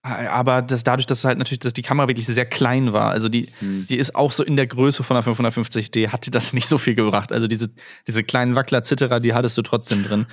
aber 0.01 0.61
das, 0.61 0.84
dadurch, 0.84 1.05
dass 1.05 1.23
halt 1.23 1.38
natürlich 1.38 1.60
dass 1.60 1.72
die 1.72 1.81
Kamera 1.81 2.10
wirklich 2.10 2.26
sehr 2.26 2.45
klein 2.45 2.91
war, 2.91 3.11
also 3.11 3.30
die, 3.30 3.53
Hm. 3.60 3.88
die 3.89 3.95
ist 3.95 4.15
auch 4.15 4.34
so 4.34 4.43
in 4.43 4.57
der 4.57 4.68
Größe 4.68 5.01
von 5.03 5.15
der 5.15 5.23
550D, 5.23 6.10
hatte 6.10 6.30
das 6.30 6.51
nicht 6.53 6.68
so 6.68 6.77
viel 6.77 6.93
gebracht. 6.95 7.31
Also 7.31 7.47
diese, 7.47 7.69
diese 8.05 8.23
kleinen 8.23 8.55
Wackler, 8.55 8.84
Zitterer, 8.84 9.22
die 9.22 9.34
hattest 9.34 9.57
du 9.57 9.61
trotzdem 9.61 10.03
drin. 10.03 10.26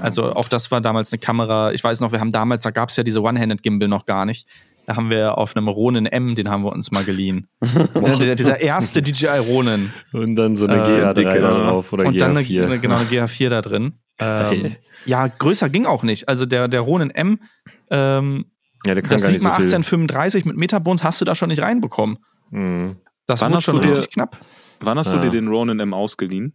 Also 0.00 0.34
auch 0.34 0.48
das 0.48 0.70
war 0.70 0.80
damals 0.80 1.12
eine 1.12 1.20
Kamera. 1.20 1.72
Ich 1.72 1.82
weiß 1.82 2.00
noch, 2.00 2.10
wir 2.12 2.20
haben 2.20 2.32
damals, 2.32 2.64
da 2.64 2.70
gab 2.70 2.88
es 2.88 2.96
ja 2.96 3.04
diese 3.04 3.22
One-Handed-Gimbal 3.22 3.88
noch 3.88 4.04
gar 4.04 4.26
nicht. 4.26 4.46
Da 4.86 4.96
haben 4.96 5.08
wir 5.08 5.38
auf 5.38 5.56
einem 5.56 5.68
Ronin 5.68 6.04
M, 6.04 6.34
den 6.34 6.50
haben 6.50 6.62
wir 6.64 6.72
uns 6.72 6.90
mal 6.90 7.04
geliehen. 7.04 7.46
Ja, 7.94 8.16
dieser, 8.16 8.34
dieser 8.34 8.60
erste 8.60 9.00
DJI 9.00 9.38
Ronin. 9.38 9.92
Und 10.12 10.36
dann 10.36 10.56
so 10.56 10.66
eine 10.66 10.76
Äh, 10.82 11.00
GH3 11.02 11.14
dicke, 11.14 11.40
da 11.40 11.50
drauf 11.54 11.92
oder 11.92 12.06
und 12.06 12.20
dann 12.20 12.32
eine, 12.36 12.40
GH4. 12.40 12.64
eine, 12.64 12.78
genau, 12.80 12.96
eine 12.96 13.06
GH4 13.06 13.48
da 13.48 13.62
drin. 13.62 13.94
Ähm. 14.20 14.76
Ja, 15.06 15.26
größer 15.28 15.68
ging 15.68 15.86
auch 15.86 16.02
nicht. 16.02 16.28
Also 16.28 16.46
der, 16.46 16.68
der 16.68 16.80
Ronin 16.80 17.10
M, 17.10 17.40
ähm, 17.90 18.46
ja, 18.86 18.94
der 18.94 19.02
kann 19.02 19.12
das 19.12 19.22
gar 19.22 19.30
nicht 19.32 19.40
so 19.40 19.48
Sigma 19.48 19.56
viel. 19.56 19.64
1835 19.66 20.44
mit 20.44 20.56
Metabones 20.56 21.02
hast 21.02 21.20
du 21.20 21.24
da 21.24 21.34
schon 21.34 21.48
nicht 21.48 21.62
reinbekommen. 21.62 22.18
Mhm. 22.50 22.96
Das 23.26 23.40
hast 23.42 23.64
schon 23.64 23.76
du 23.76 23.80
dir- 23.82 23.90
richtig 23.90 24.10
knapp. 24.10 24.38
Wann 24.80 24.98
hast 24.98 25.12
du 25.12 25.16
Ja. 25.16 25.22
dir 25.22 25.30
den 25.30 25.48
Ronin 25.48 25.80
M 25.80 25.94
ausgeliehen? 25.94 26.54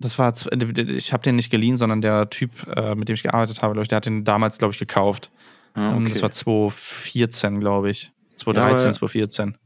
Das 0.00 0.18
war, 0.18 0.32
ich 0.66 1.12
habe 1.12 1.22
den 1.22 1.36
nicht 1.36 1.50
geliehen, 1.50 1.76
sondern 1.76 2.00
der 2.00 2.30
Typ, 2.30 2.50
äh, 2.74 2.94
mit 2.94 3.08
dem 3.08 3.14
ich 3.14 3.22
gearbeitet 3.22 3.62
habe, 3.62 3.82
der 3.82 3.96
hat 3.96 4.06
den 4.06 4.24
damals, 4.24 4.58
glaube 4.58 4.72
ich, 4.72 4.78
gekauft. 4.78 5.30
Ah, 5.74 5.94
Ähm, 5.96 6.08
Das 6.08 6.22
war 6.22 6.30
2014, 6.32 7.60
glaube 7.60 7.90
ich. 7.90 8.12
2013, 8.36 8.86
aber- 8.88 8.92
2014. 8.92 9.56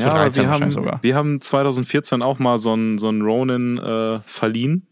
Ja, 0.00 0.06
aber 0.12 0.30
2013 0.30 0.42
wir 0.44 0.48
wahrscheinlich 0.50 0.76
haben, 0.76 0.84
sogar. 0.84 1.02
wir 1.02 1.14
haben 1.16 1.40
2014 1.40 2.22
auch 2.22 2.38
mal 2.38 2.58
so 2.58 2.72
einen 2.72 2.98
so 2.98 3.08
einen 3.08 3.22
Ronin 3.22 3.78
äh, 3.78 4.20
verliehen. 4.26 4.86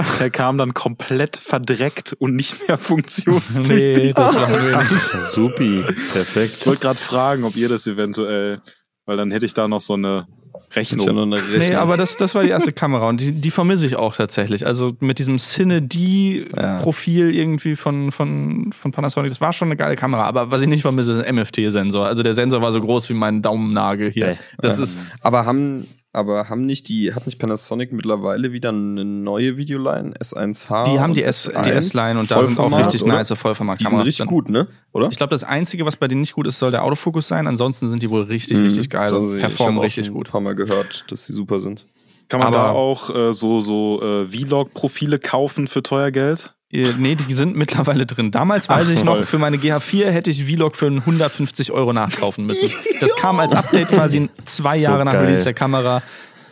Der 0.20 0.30
kam 0.30 0.58
dann 0.58 0.74
komplett 0.74 1.36
verdreckt 1.36 2.14
und 2.18 2.34
nicht 2.36 2.66
mehr 2.68 2.78
funktionstüchtig. 2.78 3.96
Nee, 3.96 4.12
das 4.14 4.34
wir 4.36 4.78
nicht. 4.82 5.26
Supi, 5.32 5.80
Ich 5.88 6.12
perfekt. 6.12 6.66
wollte 6.66 6.80
gerade 6.82 6.98
fragen, 6.98 7.44
ob 7.44 7.56
ihr 7.56 7.68
das 7.68 7.86
eventuell, 7.86 8.60
weil 9.06 9.16
dann 9.16 9.30
hätte 9.30 9.46
ich 9.46 9.54
da 9.54 9.68
noch 9.68 9.80
so 9.80 9.94
eine 9.94 10.26
Ich 10.70 10.76
Rechnung. 10.76 11.06
noch 11.14 11.22
eine 11.22 11.36
Nee, 11.36 11.56
Rechnung. 11.58 11.76
aber 11.78 11.96
das, 11.96 12.16
das 12.16 12.34
war 12.34 12.42
die 12.42 12.48
erste 12.50 12.72
Kamera 12.72 13.08
und 13.08 13.20
die, 13.20 13.32
die 13.32 13.50
vermisse 13.50 13.86
ich 13.86 13.96
auch 13.96 14.14
tatsächlich. 14.16 14.66
Also 14.66 14.92
mit 15.00 15.18
diesem 15.18 15.38
Cine-D-Profil 15.38 17.34
irgendwie 17.34 17.76
von, 17.76 18.12
von, 18.12 18.72
von 18.72 18.92
Panasonic, 18.92 19.30
das 19.30 19.40
war 19.40 19.52
schon 19.52 19.68
eine 19.68 19.76
geile 19.76 19.96
Kamera. 19.96 20.24
Aber 20.24 20.50
was 20.50 20.60
ich 20.62 20.68
nicht 20.68 20.82
vermisse, 20.82 21.12
ist 21.20 21.26
ein 21.26 21.34
MFT-Sensor. 21.36 22.06
Also 22.06 22.22
der 22.22 22.34
Sensor 22.34 22.62
war 22.62 22.72
so 22.72 22.80
groß 22.80 23.08
wie 23.10 23.14
mein 23.14 23.42
Daumennagel 23.42 24.10
hier. 24.10 24.38
Das 24.58 24.78
Ja. 24.78 24.84
ist. 24.84 25.16
Aber 25.22 25.44
haben, 25.46 25.86
aber 26.12 26.48
haben 26.48 26.66
nicht 26.66 26.88
die, 26.88 27.14
hat 27.14 27.26
nicht 27.26 27.38
Panasonic 27.38 27.92
mittlerweile 27.92 28.52
wieder 28.52 28.68
eine 28.70 29.04
neue 29.04 29.56
Videoline? 29.56 30.14
S1H? 30.20 30.84
Die 30.92 31.00
haben 31.00 31.14
die 31.14 31.22
S- 31.22 31.50
die 31.52 31.56
S1? 31.70 31.72
S-Line 31.72 32.20
und 32.20 32.30
da 32.30 32.42
sind 32.42 32.58
auch 32.58 32.70
richtig 32.78 33.02
oder? 33.02 33.12
nice 33.14 33.28
Die 33.28 33.34
sind 33.34 33.38
Vollformat-Kameras. 33.38 34.06
richtig 34.06 34.26
gut, 34.26 34.48
ne? 34.48 34.68
Oder? 34.92 35.08
Ich 35.10 35.16
glaube, 35.16 35.30
das 35.30 35.44
Einzige, 35.44 35.86
was 35.86 35.96
bei 35.96 36.08
denen 36.08 36.20
nicht 36.20 36.34
gut 36.34 36.46
ist, 36.46 36.58
soll 36.58 36.70
der 36.70 36.84
Autofokus 36.84 37.28
sein. 37.28 37.46
Ansonsten 37.46 37.88
sind 37.88 38.02
die 38.02 38.10
wohl 38.10 38.22
richtig, 38.22 38.58
Mhm. 38.58 38.64
richtig 38.64 38.90
geil. 38.90 39.02
Also, 39.02 39.36
performen 39.38 39.78
richtig 39.80 40.12
gut. 40.12 40.30
paar 40.30 40.40
Mal 40.40 40.54
gehört, 40.54 41.04
dass 41.10 41.24
sie 41.24 41.32
super 41.32 41.60
sind. 41.60 41.86
Kann 42.28 42.40
man 42.40 42.48
Aber- 42.48 42.56
da 42.56 42.70
auch 42.70 43.10
äh, 43.14 43.32
so, 43.34 43.60
so 43.60 44.00
äh, 44.02 44.26
Vlog-Profile 44.26 45.18
kaufen 45.18 45.66
für 45.68 45.82
teuer 45.82 46.10
Geld? 46.10 46.54
Äh, 46.72 46.88
Nee, 46.98 47.14
die 47.16 47.34
sind 47.34 47.54
mittlerweile 47.54 48.06
drin. 48.06 48.30
Damals 48.30 48.68
weiß 48.68 48.86
Ach, 48.88 48.92
ich 48.92 49.04
noch, 49.04 49.24
für 49.24 49.38
meine 49.38 49.58
GH4 49.58 50.06
hätte 50.06 50.30
ich 50.30 50.44
Vlog 50.46 50.74
für 50.76 50.86
150 50.86 51.70
Euro 51.72 51.92
nachkaufen 51.92 52.46
müssen. 52.46 52.70
Das 53.00 53.14
kam 53.16 53.38
als 53.40 53.52
Update 53.52 53.88
quasi 53.88 54.28
zwei 54.44 54.78
So 54.78 54.84
Jahre 54.84 55.04
nach 55.04 55.12
geil. 55.12 55.24
Release 55.26 55.44
der 55.44 55.54
Kamera. 55.54 56.02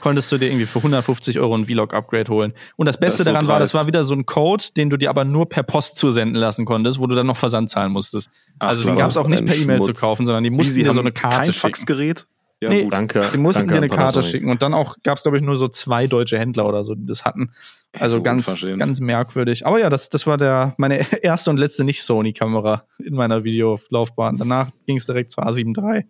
Konntest 0.01 0.33
du 0.33 0.39
dir 0.39 0.47
irgendwie 0.47 0.65
für 0.67 0.79
150 0.79 1.39
Euro 1.39 1.55
ein 1.55 1.67
Vlog-Upgrade 1.67 2.31
holen. 2.33 2.55
Und 2.77 2.87
das 2.87 2.99
Beste 2.99 3.19
Das 3.19 3.27
so 3.27 3.33
daran 3.33 3.49
war, 3.49 3.59
das 3.61 3.73
dreist. 3.73 3.83
war 3.83 3.87
wieder 3.87 4.03
so 4.03 4.15
ein 4.15 4.25
Code, 4.25 4.65
den 4.77 4.89
du 4.91 4.97
dir 4.97 5.11
aber 5.11 5.25
nur 5.27 5.47
per 5.49 5.63
Post 5.63 5.97
zusenden 5.97 6.37
lassen 6.37 6.65
konntest, 6.65 6.99
wo 6.99 7.07
du 7.07 7.15
dann 7.15 7.27
noch 7.27 7.37
Versand 7.37 7.69
zahlen 7.71 7.93
musstest. 7.93 8.31
Ach, 8.59 8.69
also 8.69 8.85
den 8.85 8.97
gab 8.97 9.11
es 9.11 9.17
auch 9.19 9.29
nicht 9.29 9.45
per 9.45 9.55
E-Mail 9.55 9.81
zu 9.83 9.93
kaufen, 9.93 10.25
sondern 10.27 10.43
die 10.43 10.51
mussten 10.51 10.75
dir 10.75 10.93
so 10.95 11.01
eine 11.01 11.13
Karte 11.13 11.37
kein 11.37 11.45
schicken. 11.45 11.59
Faxgerät? 11.61 12.27
Ja, 12.63 12.69
Nee. 12.69 12.83
gut. 12.85 12.93
Danke. 12.93 13.25
Die 13.33 13.39
mussten 13.39 13.61
danke 13.63 13.73
dir 13.73 13.79
eine 13.79 13.89
Karte 13.89 14.03
Panasonic. 14.15 14.31
schicken 14.31 14.51
und 14.51 14.63
dann 14.63 14.75
auch 14.75 14.97
gab 15.03 15.17
es, 15.17 15.23
glaube 15.23 15.39
ich, 15.39 15.43
nur 15.43 15.57
so 15.57 15.67
zwei 15.69 16.07
deutsche 16.07 16.39
Händler 16.39 16.67
oder 16.69 16.85
so, 16.85 16.95
die 16.95 17.07
das 17.07 17.25
hatten. 17.25 17.53
Also 17.99 18.17
So 18.17 18.23
ganz, 18.23 18.67
ganz 18.79 19.01
merkwürdig. 19.01 19.67
Aber 19.67 19.81
ja, 19.81 19.89
das, 19.89 20.11
das 20.11 20.27
war 20.27 20.37
der, 20.37 20.75
meine 20.77 21.01
erste 21.25 21.51
und 21.51 21.57
letzte 21.57 21.85
Nicht-Sony-Kamera 21.85 22.85
in 22.99 23.15
meiner 23.15 23.45
Videolaufbahn. 23.45 24.37
Danach 24.37 24.69
ging 24.87 24.99
es 24.99 25.07
direkt 25.07 25.31
zur 25.31 25.47
A7 25.47 25.75
III. 25.77 26.05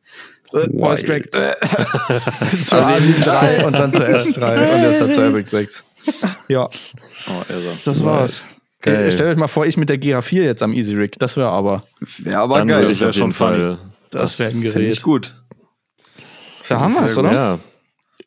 Äh, 0.52 0.78
Voice 0.78 1.02
Track. 1.04 1.28
Äh, 1.36 1.54
zur 2.64 2.78
A7 2.80 3.58
III 3.60 3.64
und 3.66 3.78
dann 3.78 3.92
zur 3.92 4.06
S3 4.06 4.74
und 4.74 4.82
jetzt 4.82 5.00
halt 5.00 5.14
zur 5.14 5.24
Epic 5.26 5.48
6. 5.48 5.84
Ja, 6.48 6.68
Oh, 7.28 7.42
irre. 7.48 7.78
das 7.84 8.02
war's. 8.04 8.60
Geil. 8.82 9.12
Stellt 9.12 9.30
euch 9.32 9.36
mal 9.36 9.46
vor, 9.46 9.66
ich 9.66 9.76
mit 9.76 9.88
der 9.90 9.98
GH4 10.00 10.42
jetzt 10.42 10.62
am 10.62 10.72
Easy 10.72 10.94
Rig. 10.96 11.16
Das 11.18 11.36
wäre 11.36 11.50
aber, 11.50 11.84
Wäre 12.18 12.38
aber 12.40 12.58
Dann 12.58 12.68
geil. 12.68 12.82
das 12.86 12.92
ich 12.94 13.00
wär 13.02 13.10
auf 13.10 13.14
jeden 13.14 13.32
schon 13.32 13.32
funny. 13.34 13.56
Fall. 13.56 13.78
das 14.10 14.38
wäre 14.40 14.50
ein 14.50 14.62
Gerät. 14.62 14.92
ich 14.94 15.02
gut. 15.02 15.34
Da 16.70 16.80
haben 16.80 16.94
wir 16.94 17.02
es, 17.04 17.16
oder? 17.18 17.32
Ja, 17.32 17.58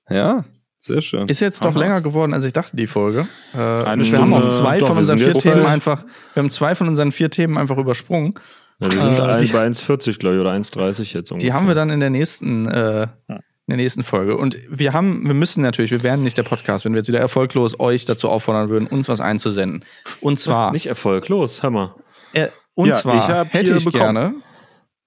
Ja, 0.10 0.45
sehr 0.80 1.02
schön. 1.02 1.28
Ist 1.28 1.40
jetzt 1.40 1.64
doch 1.64 1.76
länger 1.76 2.02
geworden, 2.02 2.34
als 2.34 2.44
ich 2.44 2.53
dachte, 2.53 2.76
die 2.76 2.88
Folge. 2.88 3.28
Äh, 3.53 3.57
Eine 3.57 4.03
wir 4.06 4.18
haben 4.20 4.34
auch 4.34 4.40
Stunde. 4.40 4.49
zwei 4.56 4.80
Doch, 4.80 4.88
von 4.88 4.98
wir 4.98 5.02
unseren 5.02 5.20
vier 5.20 5.34
Themen 5.34 5.65
einfach, 5.65 6.03
wir 6.34 6.44
haben 6.44 6.49
zwei 6.52 6.76
von 6.76 6.88
unseren 6.90 7.11
vier 7.11 7.30
Themen 7.30 7.57
einfach 7.57 7.78
übersprungen. 7.78 8.34
ja 8.80 8.91
wir 8.91 8.99
sind 8.99 9.18
Äh, 9.18 9.22
ein, 9.22 9.40
die- 9.40 9.48
bei 9.53 9.65
1,40, 9.65 10.20
glaube 10.20 10.36
ich, 10.36 10.41
oder 10.41 10.52
1,30 10.52 11.14
jetzt 11.14 11.32
ungefähr. 11.32 11.49
Die 11.49 11.53
haben 11.53 11.68
wir 11.68 11.76
dann 11.76 11.90
in 11.90 11.99
der 12.02 12.10
nächsten, 12.10 12.68
äh, 12.68 13.03
in 13.30 13.38
der 13.70 13.78
nächsten 13.78 14.03
Folge. 14.03 14.36
Und 14.36 14.57
wir 14.70 14.91
haben, 14.91 15.26
wir 15.26 15.34
müssen 15.34 15.61
natürlich, 15.61 15.91
wir 15.91 16.03
wären 16.03 16.22
nicht 16.22 16.38
der 16.38 16.44
Podcast, 16.44 16.84
wenn 16.84 16.91
wir 16.94 16.99
jetzt 16.99 17.07
wieder 17.07 17.20
erfolglos 17.20 17.80
euch 17.80 18.03
dazu 18.03 18.28
auffordern 18.30 18.68
würden, 18.70 18.88
uns 18.88 19.07
was 19.07 19.22
einzusenden. 19.22 19.86
Und 20.20 20.38
zwar, 20.41 20.72
Nicht 20.74 20.88
erfolglos, 20.88 21.64
hör 21.64 21.70
mal. 21.72 21.95
äh, 22.34 22.49
und 22.76 22.90
Ja, 22.90 22.95
zwar 22.95 23.18
ich 23.20 23.28
hab 23.30 23.53
hätte 23.53 23.74
ich 23.76 23.86
gerne, 23.90 24.34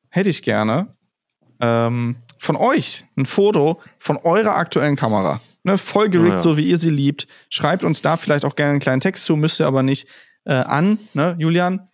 hätte 0.09 0.31
ich 0.31 0.43
gerne 0.43 0.95
ähm, 1.61 2.17
von 2.39 2.57
euch 2.57 3.05
ein 3.17 3.27
Foto 3.27 3.81
von 3.99 4.17
eurer 4.19 4.57
aktuellen 4.57 4.97
Kamera. 4.97 5.41
Ne, 5.65 5.79
voll 5.79 6.09
gerickt, 6.09 6.35
ja. 6.35 6.41
so 6.41 6.57
wie 6.57 6.69
ihr 6.69 6.77
sie 6.77 6.91
liebt. 6.91 7.27
Schreibt 7.51 7.83
uns 7.85 8.01
da 8.03 8.17
vielleicht 8.17 8.45
auch 8.45 8.55
gerne 8.57 8.73
einen 8.73 8.81
kleinen 8.81 9.01
Text 9.01 9.25
zu, 9.25 9.35
müsst 9.37 9.61
ihr 9.61 9.67
aber 9.67 9.83
nicht 9.83 10.07
äh, 10.45 10.53
an, 10.55 10.99
ne, 11.15 11.35
Julian? 11.39 11.89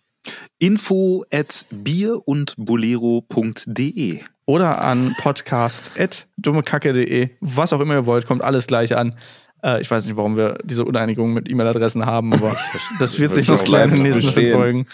Info 0.59 1.23
at 1.33 1.65
bierundbolero.de. 1.71 4.21
Oder 4.45 4.81
an 4.81 5.15
podcast.dummekacke.de. 5.21 7.29
Was 7.39 7.71
auch 7.73 7.79
immer 7.79 7.93
ihr 7.95 8.05
wollt, 8.05 8.27
kommt 8.27 8.43
alles 8.43 8.67
gleich 8.67 8.95
an. 8.95 9.15
Äh, 9.63 9.81
ich 9.81 9.89
weiß 9.89 10.05
nicht, 10.05 10.15
warum 10.17 10.35
wir 10.37 10.57
diese 10.63 10.85
Uneinigung 10.85 11.33
mit 11.33 11.49
E-Mail-Adressen 11.49 12.05
haben, 12.05 12.31
aber 12.33 12.55
das 12.99 13.17
wird 13.19 13.33
sich 13.33 13.47
noch 13.47 13.57
Das 13.59 13.63
klären 13.65 13.89
in 13.91 14.03
den 14.03 14.13
nächsten. 14.13 14.51
Folgen. 14.51 14.85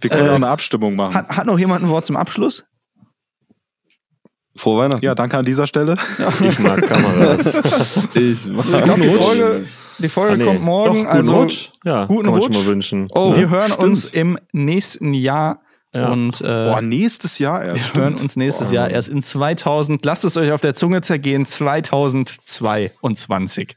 Wir 0.00 0.10
können 0.10 0.26
Äh, 0.26 0.30
auch 0.30 0.34
eine 0.34 0.48
Abstimmung 0.48 0.96
machen. 0.96 1.14
Hat, 1.14 1.28
hat 1.28 1.46
noch 1.46 1.58
jemand 1.58 1.84
ein 1.84 1.88
Wort 1.88 2.04
zum 2.06 2.16
Abschluss? 2.16 2.64
Frohe 4.58 4.82
Weihnachten. 4.82 5.04
ja, 5.04 5.14
danke 5.14 5.38
an 5.38 5.44
dieser 5.44 5.66
Stelle. 5.66 5.96
Ich 6.40 6.58
mag 6.58 6.86
Kameras. 6.86 7.56
ich 8.14 8.46
Ich 8.46 8.66
glaube, 8.66 9.00
die 9.00 9.08
Folge, 9.08 9.66
die 9.98 10.08
Folge 10.08 10.32
Ah, 10.34 10.36
nee. 10.36 10.44
kommt 10.44 10.62
morgen. 10.62 11.04
Doch, 11.04 11.10
guten 11.10 11.16
also 11.16 11.36
Rutsch. 11.36 11.68
Ja, 11.84 12.04
guten 12.06 12.22
kann 12.24 12.32
man 12.32 12.40
Rutsch. 12.40 12.54
schon 12.54 12.64
mal 12.64 12.70
wünschen. 12.70 13.08
Oh, 13.14 13.36
wir 13.36 13.48
hören 13.50 13.72
uns 13.72 14.04
im 14.04 14.38
nächsten 14.52 15.14
Jahr 15.14 15.60
Ja. 15.94 16.08
und 16.10 16.40
äh, 16.40 16.44
Boah, 16.44 16.82
nächstes 16.82 17.38
Jahr 17.38 17.64
erst. 17.64 17.94
wir 17.94 18.02
hören 18.02 18.12
stimmt. 18.14 18.22
uns 18.22 18.36
nächstes 18.36 18.68
Boah. 18.68 18.74
Jahr 18.74 18.90
erst 18.90 19.08
in 19.08 19.22
2000. 19.22 20.04
Lasst 20.04 20.24
es 20.24 20.36
euch 20.36 20.52
auf 20.52 20.60
der 20.60 20.74
Zunge 20.74 21.00
zergehen. 21.00 21.46
2022. 21.46 23.76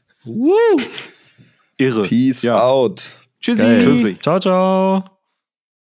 Irre. 1.78 2.02
Peace 2.04 2.42
Ja. 2.42 2.62
out. 2.64 3.18
Tschüssi. 3.40 3.62
Geil. 3.62 3.82
Tschüssi. 3.84 4.16
Ciao, 4.22 4.38
ciao. 4.38 5.04